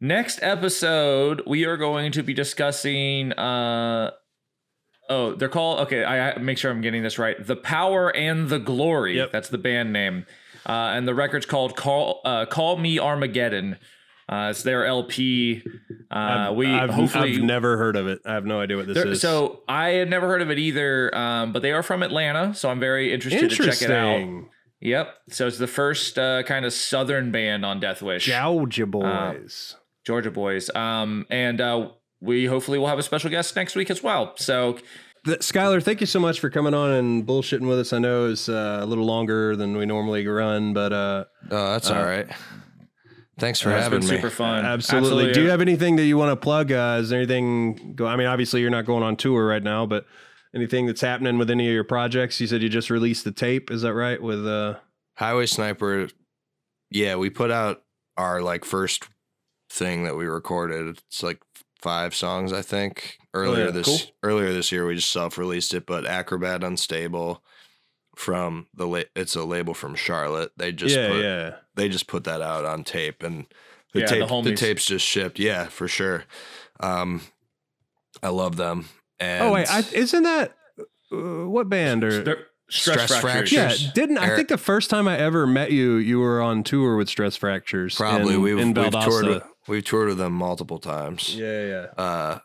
next 0.00 0.40
episode 0.42 1.42
we 1.46 1.64
are 1.64 1.76
going 1.76 2.12
to 2.12 2.22
be 2.22 2.34
discussing. 2.34 3.32
Uh, 3.32 4.10
oh, 5.08 5.34
they're 5.34 5.48
called. 5.48 5.80
Okay, 5.80 6.04
I 6.04 6.32
I- 6.32 6.38
make 6.38 6.58
sure 6.58 6.70
I'm 6.70 6.80
getting 6.80 7.02
this 7.02 7.18
right. 7.18 7.44
The 7.44 7.56
Power 7.56 8.14
and 8.14 8.48
the 8.48 8.58
Glory. 8.58 9.16
Yep. 9.16 9.32
That's 9.32 9.48
the 9.48 9.58
band 9.58 9.92
name. 9.92 10.26
Uh, 10.66 10.92
and 10.94 11.08
the 11.08 11.14
record's 11.14 11.46
called 11.46 11.76
"Call 11.76 12.20
uh, 12.24 12.46
Call 12.46 12.76
Me 12.76 12.98
Armageddon." 12.98 13.78
Uh, 14.30 14.48
it's 14.50 14.62
their 14.62 14.86
LP. 14.86 15.62
Uh, 16.10 16.14
I've, 16.14 16.54
we 16.56 16.66
I've, 16.72 16.90
hopefully 16.90 17.34
I've 17.36 17.42
never 17.42 17.76
heard 17.76 17.96
of 17.96 18.06
it. 18.06 18.20
I 18.24 18.34
have 18.34 18.44
no 18.46 18.60
idea 18.60 18.76
what 18.76 18.86
this 18.86 18.96
is. 18.96 19.20
So 19.20 19.62
I 19.68 19.88
had 19.90 20.08
never 20.08 20.28
heard 20.28 20.40
of 20.42 20.50
it 20.50 20.58
either, 20.58 21.12
um, 21.16 21.52
but 21.52 21.62
they 21.62 21.72
are 21.72 21.82
from 21.82 22.02
Atlanta, 22.02 22.54
so 22.54 22.68
I'm 22.70 22.78
very 22.80 23.12
interested 23.12 23.50
to 23.50 23.56
check 23.56 23.82
it 23.82 23.90
out. 23.90 24.06
interesting. 24.20 24.48
Yep. 24.82 25.14
So 25.30 25.46
it's 25.46 25.58
the 25.58 25.66
first 25.66 26.18
uh, 26.18 26.42
kind 26.44 26.64
of 26.64 26.72
southern 26.72 27.30
band 27.32 27.66
on 27.66 27.80
Deathwish, 27.80 28.20
Georgia 28.22 28.84
Uh, 28.84 28.86
boys. 29.32 29.76
Georgia 30.06 30.30
boys. 30.30 30.74
Um, 30.74 31.26
and 31.28 31.60
uh, 31.60 31.88
we 32.20 32.46
hopefully 32.46 32.78
will 32.78 32.86
have 32.86 32.98
a 32.98 33.02
special 33.02 33.30
guest 33.30 33.54
next 33.56 33.74
week 33.76 33.90
as 33.90 34.02
well. 34.02 34.32
So 34.36 34.78
Th- 35.26 35.38
Skylar, 35.40 35.82
thank 35.82 36.00
you 36.00 36.06
so 36.06 36.18
much 36.18 36.40
for 36.40 36.48
coming 36.48 36.72
on 36.72 36.92
and 36.92 37.26
bullshitting 37.26 37.68
with 37.68 37.78
us. 37.78 37.92
I 37.92 37.98
know 37.98 38.30
it's 38.30 38.48
uh, 38.48 38.78
a 38.80 38.86
little 38.86 39.04
longer 39.04 39.54
than 39.54 39.76
we 39.76 39.84
normally 39.86 40.26
run, 40.26 40.72
but 40.72 40.92
uh, 40.94 41.24
Oh, 41.50 41.72
that's 41.72 41.90
Uh, 41.90 41.94
all 41.96 42.04
right. 42.04 42.26
Thanks 43.40 43.60
for 43.60 43.70
it's 43.70 43.82
having 43.82 44.00
been 44.00 44.08
me. 44.08 44.16
super 44.16 44.30
fun. 44.30 44.64
absolutely. 44.64 45.32
Do 45.32 45.42
you 45.42 45.50
have 45.50 45.60
anything 45.60 45.96
that 45.96 46.04
you 46.04 46.16
want 46.16 46.30
to 46.30 46.36
plug? 46.36 46.70
Uh, 46.70 46.98
is 47.00 47.08
there 47.08 47.18
anything? 47.18 47.94
Go. 47.94 48.06
I 48.06 48.16
mean, 48.16 48.26
obviously 48.26 48.60
you're 48.60 48.70
not 48.70 48.84
going 48.84 49.02
on 49.02 49.16
tour 49.16 49.46
right 49.46 49.62
now, 49.62 49.86
but 49.86 50.06
anything 50.54 50.86
that's 50.86 51.00
happening 51.00 51.38
with 51.38 51.50
any 51.50 51.66
of 51.66 51.72
your 51.72 51.84
projects? 51.84 52.40
You 52.40 52.46
said 52.46 52.62
you 52.62 52.68
just 52.68 52.90
released 52.90 53.24
the 53.24 53.32
tape. 53.32 53.70
Is 53.70 53.82
that 53.82 53.94
right? 53.94 54.22
With 54.22 54.46
uh, 54.46 54.76
Highway 55.16 55.46
Sniper. 55.46 56.08
Yeah, 56.90 57.16
we 57.16 57.30
put 57.30 57.50
out 57.50 57.82
our 58.16 58.42
like 58.42 58.64
first 58.64 59.08
thing 59.70 60.04
that 60.04 60.16
we 60.16 60.26
recorded. 60.26 60.98
It's 61.08 61.22
like 61.22 61.40
five 61.80 62.14
songs, 62.14 62.52
I 62.52 62.62
think. 62.62 63.18
Earlier 63.32 63.66
yeah, 63.66 63.70
this 63.70 63.86
cool. 63.86 63.98
earlier 64.22 64.52
this 64.52 64.72
year, 64.72 64.86
we 64.86 64.96
just 64.96 65.12
self 65.12 65.38
released 65.38 65.72
it. 65.72 65.86
But 65.86 66.04
Acrobat 66.04 66.64
Unstable 66.64 67.42
from 68.20 68.66
the 68.74 68.86
la- 68.86 69.02
it's 69.16 69.34
a 69.34 69.44
label 69.44 69.74
from 69.74 69.94
Charlotte. 69.94 70.52
They 70.56 70.72
just 70.72 70.94
yeah, 70.94 71.08
put, 71.08 71.24
yeah. 71.24 71.54
they 71.74 71.88
just 71.88 72.06
put 72.06 72.24
that 72.24 72.42
out 72.42 72.64
on 72.64 72.84
tape, 72.84 73.22
and 73.22 73.46
the 73.92 74.00
Yeah, 74.00 74.06
tape 74.06 74.20
the, 74.20 74.26
homies. 74.26 74.56
tapes 74.56 74.84
just 74.84 75.06
shipped. 75.06 75.38
Yeah, 75.38 75.66
for 75.66 75.88
sure. 75.88 76.24
Um, 76.80 77.22
I 78.22 78.28
love 78.28 78.56
them. 78.56 78.88
And 79.18 79.44
Oh 79.44 79.52
wait, 79.52 79.72
I, 79.72 79.82
isn't 79.92 80.22
that 80.22 80.54
uh, 81.12 81.48
what 81.48 81.68
band 81.68 82.04
or? 82.04 82.46
Stress, 82.70 83.06
Stress 83.06 83.20
fractures. 83.20 83.52
Yeah, 83.52 83.90
didn't 83.94 84.18
I 84.18 84.36
think 84.36 84.46
the 84.46 84.56
first 84.56 84.90
time 84.90 85.08
I 85.08 85.18
ever 85.18 85.44
met 85.44 85.72
you, 85.72 85.94
you 85.96 86.20
were 86.20 86.40
on 86.40 86.62
tour 86.62 86.94
with 86.94 87.08
Stress 87.08 87.34
Fractures? 87.34 87.96
probably 87.96 88.34
in, 88.34 88.42
we've, 88.42 88.58
in 88.58 88.74
we've 88.74 88.92
toured 88.92 89.26
with, 89.26 89.42
we've 89.66 89.84
toured 89.84 90.06
with 90.10 90.18
them 90.18 90.34
multiple 90.34 90.78
times. 90.78 91.34
Yeah, 91.34 91.66
yeah. 91.66 91.86
Uh, 92.00 92.38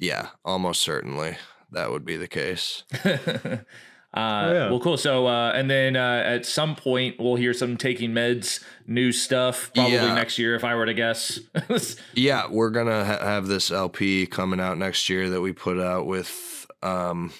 yeah, 0.00 0.30
almost 0.44 0.82
certainly 0.82 1.36
that 1.70 1.92
would 1.92 2.04
be 2.04 2.16
the 2.16 2.26
case. 2.26 2.82
uh, 4.16 4.50
yeah. 4.52 4.70
Well, 4.70 4.80
cool. 4.80 4.96
So, 4.96 5.26
uh, 5.26 5.52
and 5.54 5.70
then 5.70 5.94
uh, 5.96 6.22
at 6.24 6.46
some 6.46 6.74
point, 6.74 7.16
we'll 7.20 7.36
hear 7.36 7.52
some 7.52 7.76
taking 7.76 8.12
meds 8.12 8.64
new 8.86 9.12
stuff. 9.12 9.70
Probably 9.74 9.92
Yeah. 9.94 10.14
next 10.14 10.38
year, 10.38 10.54
if 10.54 10.64
I 10.64 10.74
were 10.74 10.86
to 10.86 10.94
guess. 10.94 11.38
Yeah, 12.14 12.46
we're 12.50 12.70
gonna 12.70 13.04
ha- 13.04 13.18
have 13.24 13.46
this 13.46 13.70
LP 13.70 14.26
coming 14.26 14.58
out 14.60 14.78
next 14.78 15.08
year 15.10 15.28
that 15.30 15.40
we 15.42 15.52
put 15.52 15.78
out 15.78 16.06
with 16.06 16.66
um, 16.82 17.32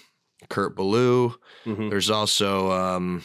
Kurt 0.50 0.76
Ballou. 0.76 1.34
Mhm. 1.64 1.88
There's 1.90 2.10
also 2.10 2.70
um, 2.72 3.22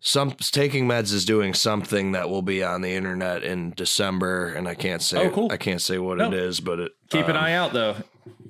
some 0.00 0.32
Taking 0.32 0.86
Meds 0.88 1.12
is 1.12 1.24
doing 1.24 1.54
something 1.54 2.12
that 2.12 2.28
will 2.28 2.42
be 2.42 2.62
on 2.62 2.80
the 2.82 2.90
internet 2.92 3.42
in 3.44 3.72
December, 3.76 4.48
and 4.48 4.66
I 4.68 4.74
can't 4.74 5.00
say 5.02 5.18
Oh, 5.26 5.30
cool. 5.30 5.52
I 5.52 5.56
can't 5.56 5.80
say 5.82 5.98
what 5.98 6.18
No. 6.18 6.28
it 6.28 6.34
is, 6.34 6.60
but 6.60 6.80
it 6.80 6.92
Keep 7.10 7.28
an 7.28 7.36
um, 7.36 7.44
eye 7.44 7.54
out, 7.54 7.72
though. 7.72 7.96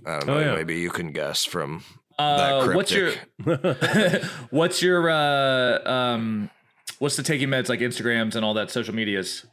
I 0.07 0.19
don't 0.21 0.29
Oh, 0.31 0.35
know. 0.35 0.41
yeah. 0.41 0.55
Maybe 0.55 0.79
you 0.81 0.91
can 0.91 1.13
guess 1.13 1.45
from 1.45 1.85
Uh, 2.23 2.73
what's 2.73 2.93
your 2.93 3.13
what's 4.51 4.83
your 4.83 5.11
uh, 5.11 5.89
um, 5.91 6.51
what's 6.99 7.17
the 7.17 7.23
taking 7.23 7.49
meds 7.49 7.69
like 7.69 7.81
Instagrams 7.81 8.35
and 8.35 8.45
all 8.45 8.55
that 8.55 8.71
social 8.71 8.95
medias 8.95 9.45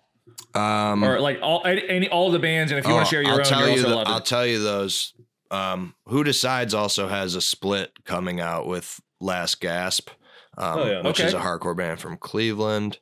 um, 0.53 1.03
or 1.03 1.19
like 1.19 1.39
all 1.41 1.61
any 1.65 1.87
any- 1.89 2.09
all 2.09 2.31
the 2.31 2.39
bands? 2.39 2.71
And 2.71 2.79
if 2.79 2.85
you 2.85 2.93
want 2.93 3.03
Oh, 3.03 3.05
to 3.05 3.09
share 3.09 3.21
your 3.21 3.31
I'll 3.33 3.39
own, 3.39 3.45
tell 3.45 3.59
you're 3.67 3.77
you 3.77 3.83
also 3.85 4.03
the- 4.03 4.09
I'll 4.09 4.21
tell 4.21 4.45
you 4.45 4.61
those. 4.61 5.13
Um, 5.51 5.95
Who 6.05 6.23
decides 6.23 6.73
also 6.75 7.07
has 7.07 7.33
a 7.33 7.41
split 7.41 8.03
coming 8.05 8.39
out 8.39 8.67
with 8.67 8.99
Last 9.19 9.59
Gasp, 9.59 10.09
um, 10.57 10.79
Oh, 10.79 10.85
yeah. 10.85 11.01
which 11.01 11.19
is 11.19 11.33
a 11.33 11.39
hardcore 11.39 11.75
band 11.75 11.99
from 11.99 12.17
Cleveland, 12.17 12.99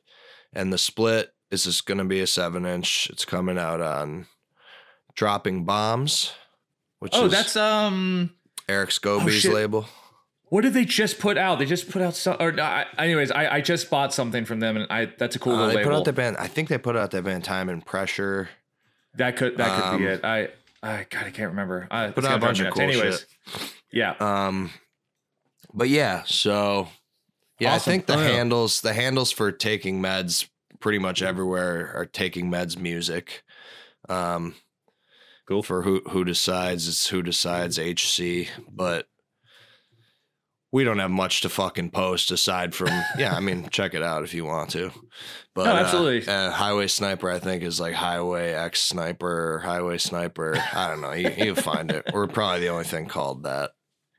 and 0.54 0.72
the 0.72 0.78
split 0.78 1.34
is 1.50 1.64
just 1.64 1.84
going 1.84 1.98
to 1.98 2.04
be 2.04 2.20
a 2.20 2.26
seven 2.26 2.64
inch. 2.64 3.08
It's 3.10 3.26
coming 3.26 3.58
out 3.58 3.82
on 3.82 4.28
Dropping 5.14 5.64
Bombs, 5.66 6.32
which 7.00 7.12
oh, 7.14 7.26
is 7.26 7.32
that's 7.32 7.54
um. 7.56 8.30
Eric 8.68 8.90
Scobie's 8.90 9.40
shit. 9.40 9.52
label. 9.52 9.86
What 10.50 10.62
did 10.62 10.72
they 10.72 10.84
just 10.86 11.18
put 11.18 11.36
out? 11.36 11.58
They 11.58 11.66
just 11.66 11.90
put 11.90 12.00
out 12.00 12.16
some. 12.16 12.36
Or 12.40 12.58
I, 12.58 12.86
anyways, 12.98 13.30
I, 13.30 13.56
I 13.56 13.60
just 13.60 13.90
bought 13.90 14.14
something 14.14 14.44
from 14.46 14.60
them, 14.60 14.76
and 14.76 14.86
I 14.90 15.12
that's 15.18 15.36
a 15.36 15.38
cool 15.38 15.52
Uh, 15.52 15.56
little 15.56 15.68
they 15.70 15.76
label. 15.76 15.90
put 15.90 15.96
out 15.98 16.04
the 16.06 16.12
band. 16.14 16.36
I 16.38 16.46
think 16.46 16.68
they 16.68 16.78
put 16.78 16.96
out 16.96 17.10
that 17.10 17.22
band 17.24 17.44
Time 17.44 17.68
and 17.68 17.84
Pressure. 17.84 18.48
that 19.14 19.36
could 19.36 19.56
that 19.58 19.82
could 19.90 19.98
be 19.98 20.06
um, 20.06 20.12
it. 20.12 20.24
I 20.24 20.48
I 20.82 21.06
God, 21.10 21.26
I 21.26 21.30
can't 21.30 21.50
remember. 21.50 21.86
I 21.90 22.08
Put 22.10 22.24
out 22.24 22.36
a 22.36 22.38
bunch 22.38 22.60
of 22.60 22.72
cool 22.72 22.82
Anyways, 22.82 23.26
shit. 23.46 23.72
yeah. 23.92 24.14
Um, 24.20 24.70
but 25.74 25.88
yeah, 25.90 26.22
so 26.24 26.88
yeah, 27.58 27.74
Awesome. 27.74 27.90
I 27.90 27.92
think 27.92 28.06
the 28.06 28.14
Oh, 28.16 28.22
yeah. 28.22 28.28
handles, 28.28 28.80
the 28.80 28.94
handles 28.94 29.32
for 29.32 29.50
taking 29.52 30.00
meds, 30.00 30.48
pretty 30.80 30.98
much 30.98 31.20
everywhere 31.20 31.92
are 31.94 32.06
taking 32.06 32.50
meds 32.50 32.78
music. 32.78 33.42
Um, 34.08 34.54
Cool. 35.48 35.62
for 35.62 35.82
who 35.82 36.02
who 36.10 36.24
decides 36.24 36.86
it's 36.86 37.08
who 37.08 37.22
decides 37.22 37.78
HC, 37.78 38.48
but 38.70 39.06
we 40.70 40.84
don't 40.84 40.98
have 40.98 41.10
much 41.10 41.40
to 41.40 41.48
fucking 41.48 41.90
post 41.90 42.30
aside 42.30 42.74
from 42.74 42.88
yeah. 43.18 43.34
I 43.34 43.40
mean, 43.40 43.68
check 43.70 43.94
it 43.94 44.02
out 44.02 44.24
if 44.24 44.34
you 44.34 44.44
want 44.44 44.68
to. 44.70 44.90
But 45.54 45.64
No, 45.64 45.72
uh, 45.72 45.78
absolutely. 45.80 46.30
uh, 46.30 46.50
Highway 46.50 46.86
Sniper, 46.86 47.30
I 47.30 47.38
think, 47.38 47.62
is 47.62 47.80
like 47.80 47.94
Highway 47.94 48.52
X 48.52 48.82
Sniper, 48.82 49.60
Highway 49.64 49.96
Sniper. 49.96 50.56
I 50.74 50.88
don't 50.88 51.00
know. 51.00 51.12
You 51.12 51.30
you 51.30 51.54
find 51.54 51.90
it. 51.90 52.04
We're 52.12 52.26
probably 52.26 52.60
the 52.60 52.68
only 52.68 52.84
thing 52.84 53.06
called 53.06 53.44
that. 53.44 53.70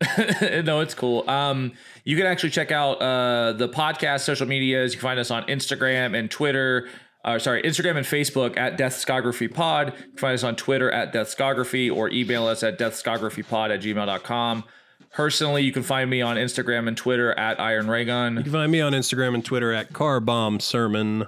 no, 0.66 0.80
it's 0.80 0.94
cool. 0.94 1.30
Um, 1.30 1.74
you 2.06 2.16
can 2.16 2.26
actually 2.26 2.52
check 2.52 2.72
out 2.72 3.02
uh, 3.02 3.54
the 3.54 3.70
podcast 3.70 4.22
social 4.22 4.48
medias. 4.48 4.94
You 4.94 5.00
can 5.00 5.08
find 5.08 5.20
us 5.20 5.30
on 5.30 5.44
Instagram 5.44 6.18
and 6.18 6.32
Twitter. 6.32 6.88
Uh, 7.24 7.38
sorry, 7.38 7.62
Instagram 7.64 7.98
and 7.98 8.06
Facebook 8.06 8.58
at 8.58 8.78
Deathscography 8.78 9.54
Pod. 9.54 9.94
You 9.98 10.04
can 10.04 10.18
find 10.18 10.34
us 10.34 10.44
on 10.44 10.56
Twitter 10.56 10.90
at 10.90 11.14
Deathscography 11.14 11.94
or 11.94 12.10
email 12.10 12.48
us 12.48 12.64
at 12.64 12.80
deathscographypod 12.80 13.74
at 13.74 13.82
gmail.com. 13.82 14.64
Personally, 15.12 15.64
you 15.64 15.72
can 15.72 15.84
find 15.84 16.10
me 16.10 16.22
on 16.22 16.38
Instagram 16.38 16.88
and 16.88 16.96
Twitter 16.96 17.38
at 17.38 17.60
Iron 17.60 17.90
Raygun. 17.90 18.38
You 18.38 18.44
can 18.44 18.52
find 18.52 18.72
me 18.72 18.80
on 18.80 18.94
Instagram 18.94 19.34
and 19.34 19.44
Twitter 19.44 19.74
at 19.74 19.92
Car 19.92 20.20
Bomb 20.20 20.60
Sermon. 20.60 21.26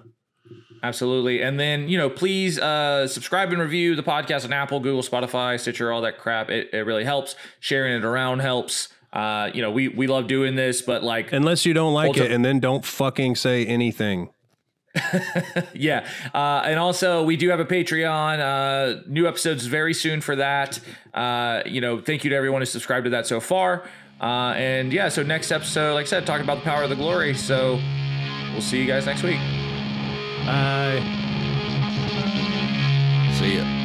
Absolutely. 0.84 1.41
And 1.41 1.59
then, 1.59 1.89
you 1.89 1.97
know, 1.97 2.09
please 2.09 2.57
uh, 2.59 3.07
subscribe 3.07 3.51
and 3.51 3.61
review 3.61 3.95
the 3.95 4.03
podcast 4.03 4.45
on 4.45 4.53
Apple, 4.53 4.80
Google, 4.80 5.03
Spotify, 5.03 5.59
Stitcher, 5.59 5.91
all 5.91 6.01
that 6.01 6.18
crap. 6.18 6.49
It, 6.49 6.69
it 6.73 6.85
really 6.85 7.03
helps. 7.03 7.35
Sharing 7.59 7.93
it 7.93 8.05
around 8.05 8.39
helps. 8.39 8.89
Uh, 9.13 9.51
you 9.53 9.61
know, 9.61 9.72
we, 9.72 9.89
we 9.89 10.07
love 10.07 10.27
doing 10.27 10.55
this, 10.55 10.81
but 10.81 11.03
like, 11.03 11.34
Unless 11.34 11.65
you 11.65 11.73
don't 11.73 11.93
like 11.93 12.18
it, 12.18 12.31
and 12.31 12.45
then 12.45 12.59
don't 12.59 12.85
fucking 12.85 13.35
say 13.35 13.65
anything. 13.65 14.30
Yeah. 15.73 16.07
Uh, 16.34 16.61
and 16.65 16.80
also, 16.80 17.23
we 17.23 17.38
do 17.38 17.49
have 17.49 17.59
a 17.59 17.65
Patreon. 17.65 18.39
Uh, 18.39 19.01
new 19.07 19.27
episodes 19.27 19.65
very 19.65 19.93
soon 19.93 20.22
for 20.22 20.35
that. 20.35 20.80
Uh, 21.13 21.61
you 21.65 21.81
know, 21.81 22.01
thank 22.01 22.23
you 22.23 22.30
to 22.30 22.35
everyone 22.35 22.61
who 22.61 22.65
subscribed 22.65 23.05
to 23.05 23.09
that 23.11 23.27
so 23.27 23.39
far. 23.39 23.84
Uh, 24.19 24.53
and 24.55 24.93
yeah, 24.93 25.09
so 25.09 25.23
next 25.23 25.51
episode, 25.51 25.93
like 25.93 26.05
I 26.05 26.09
said, 26.09 26.26
talking 26.26 26.43
about 26.43 26.59
the 26.59 26.63
power 26.63 26.84
of 26.84 26.89
the 26.89 26.95
glory. 26.95 27.34
So 27.34 27.80
we'll 28.51 28.61
see 28.61 28.80
you 28.80 28.88
guys 28.88 29.05
next 29.05 29.23
week. 29.23 29.39
Bye. 30.45 31.01
See 33.39 33.57
ya. 33.57 33.81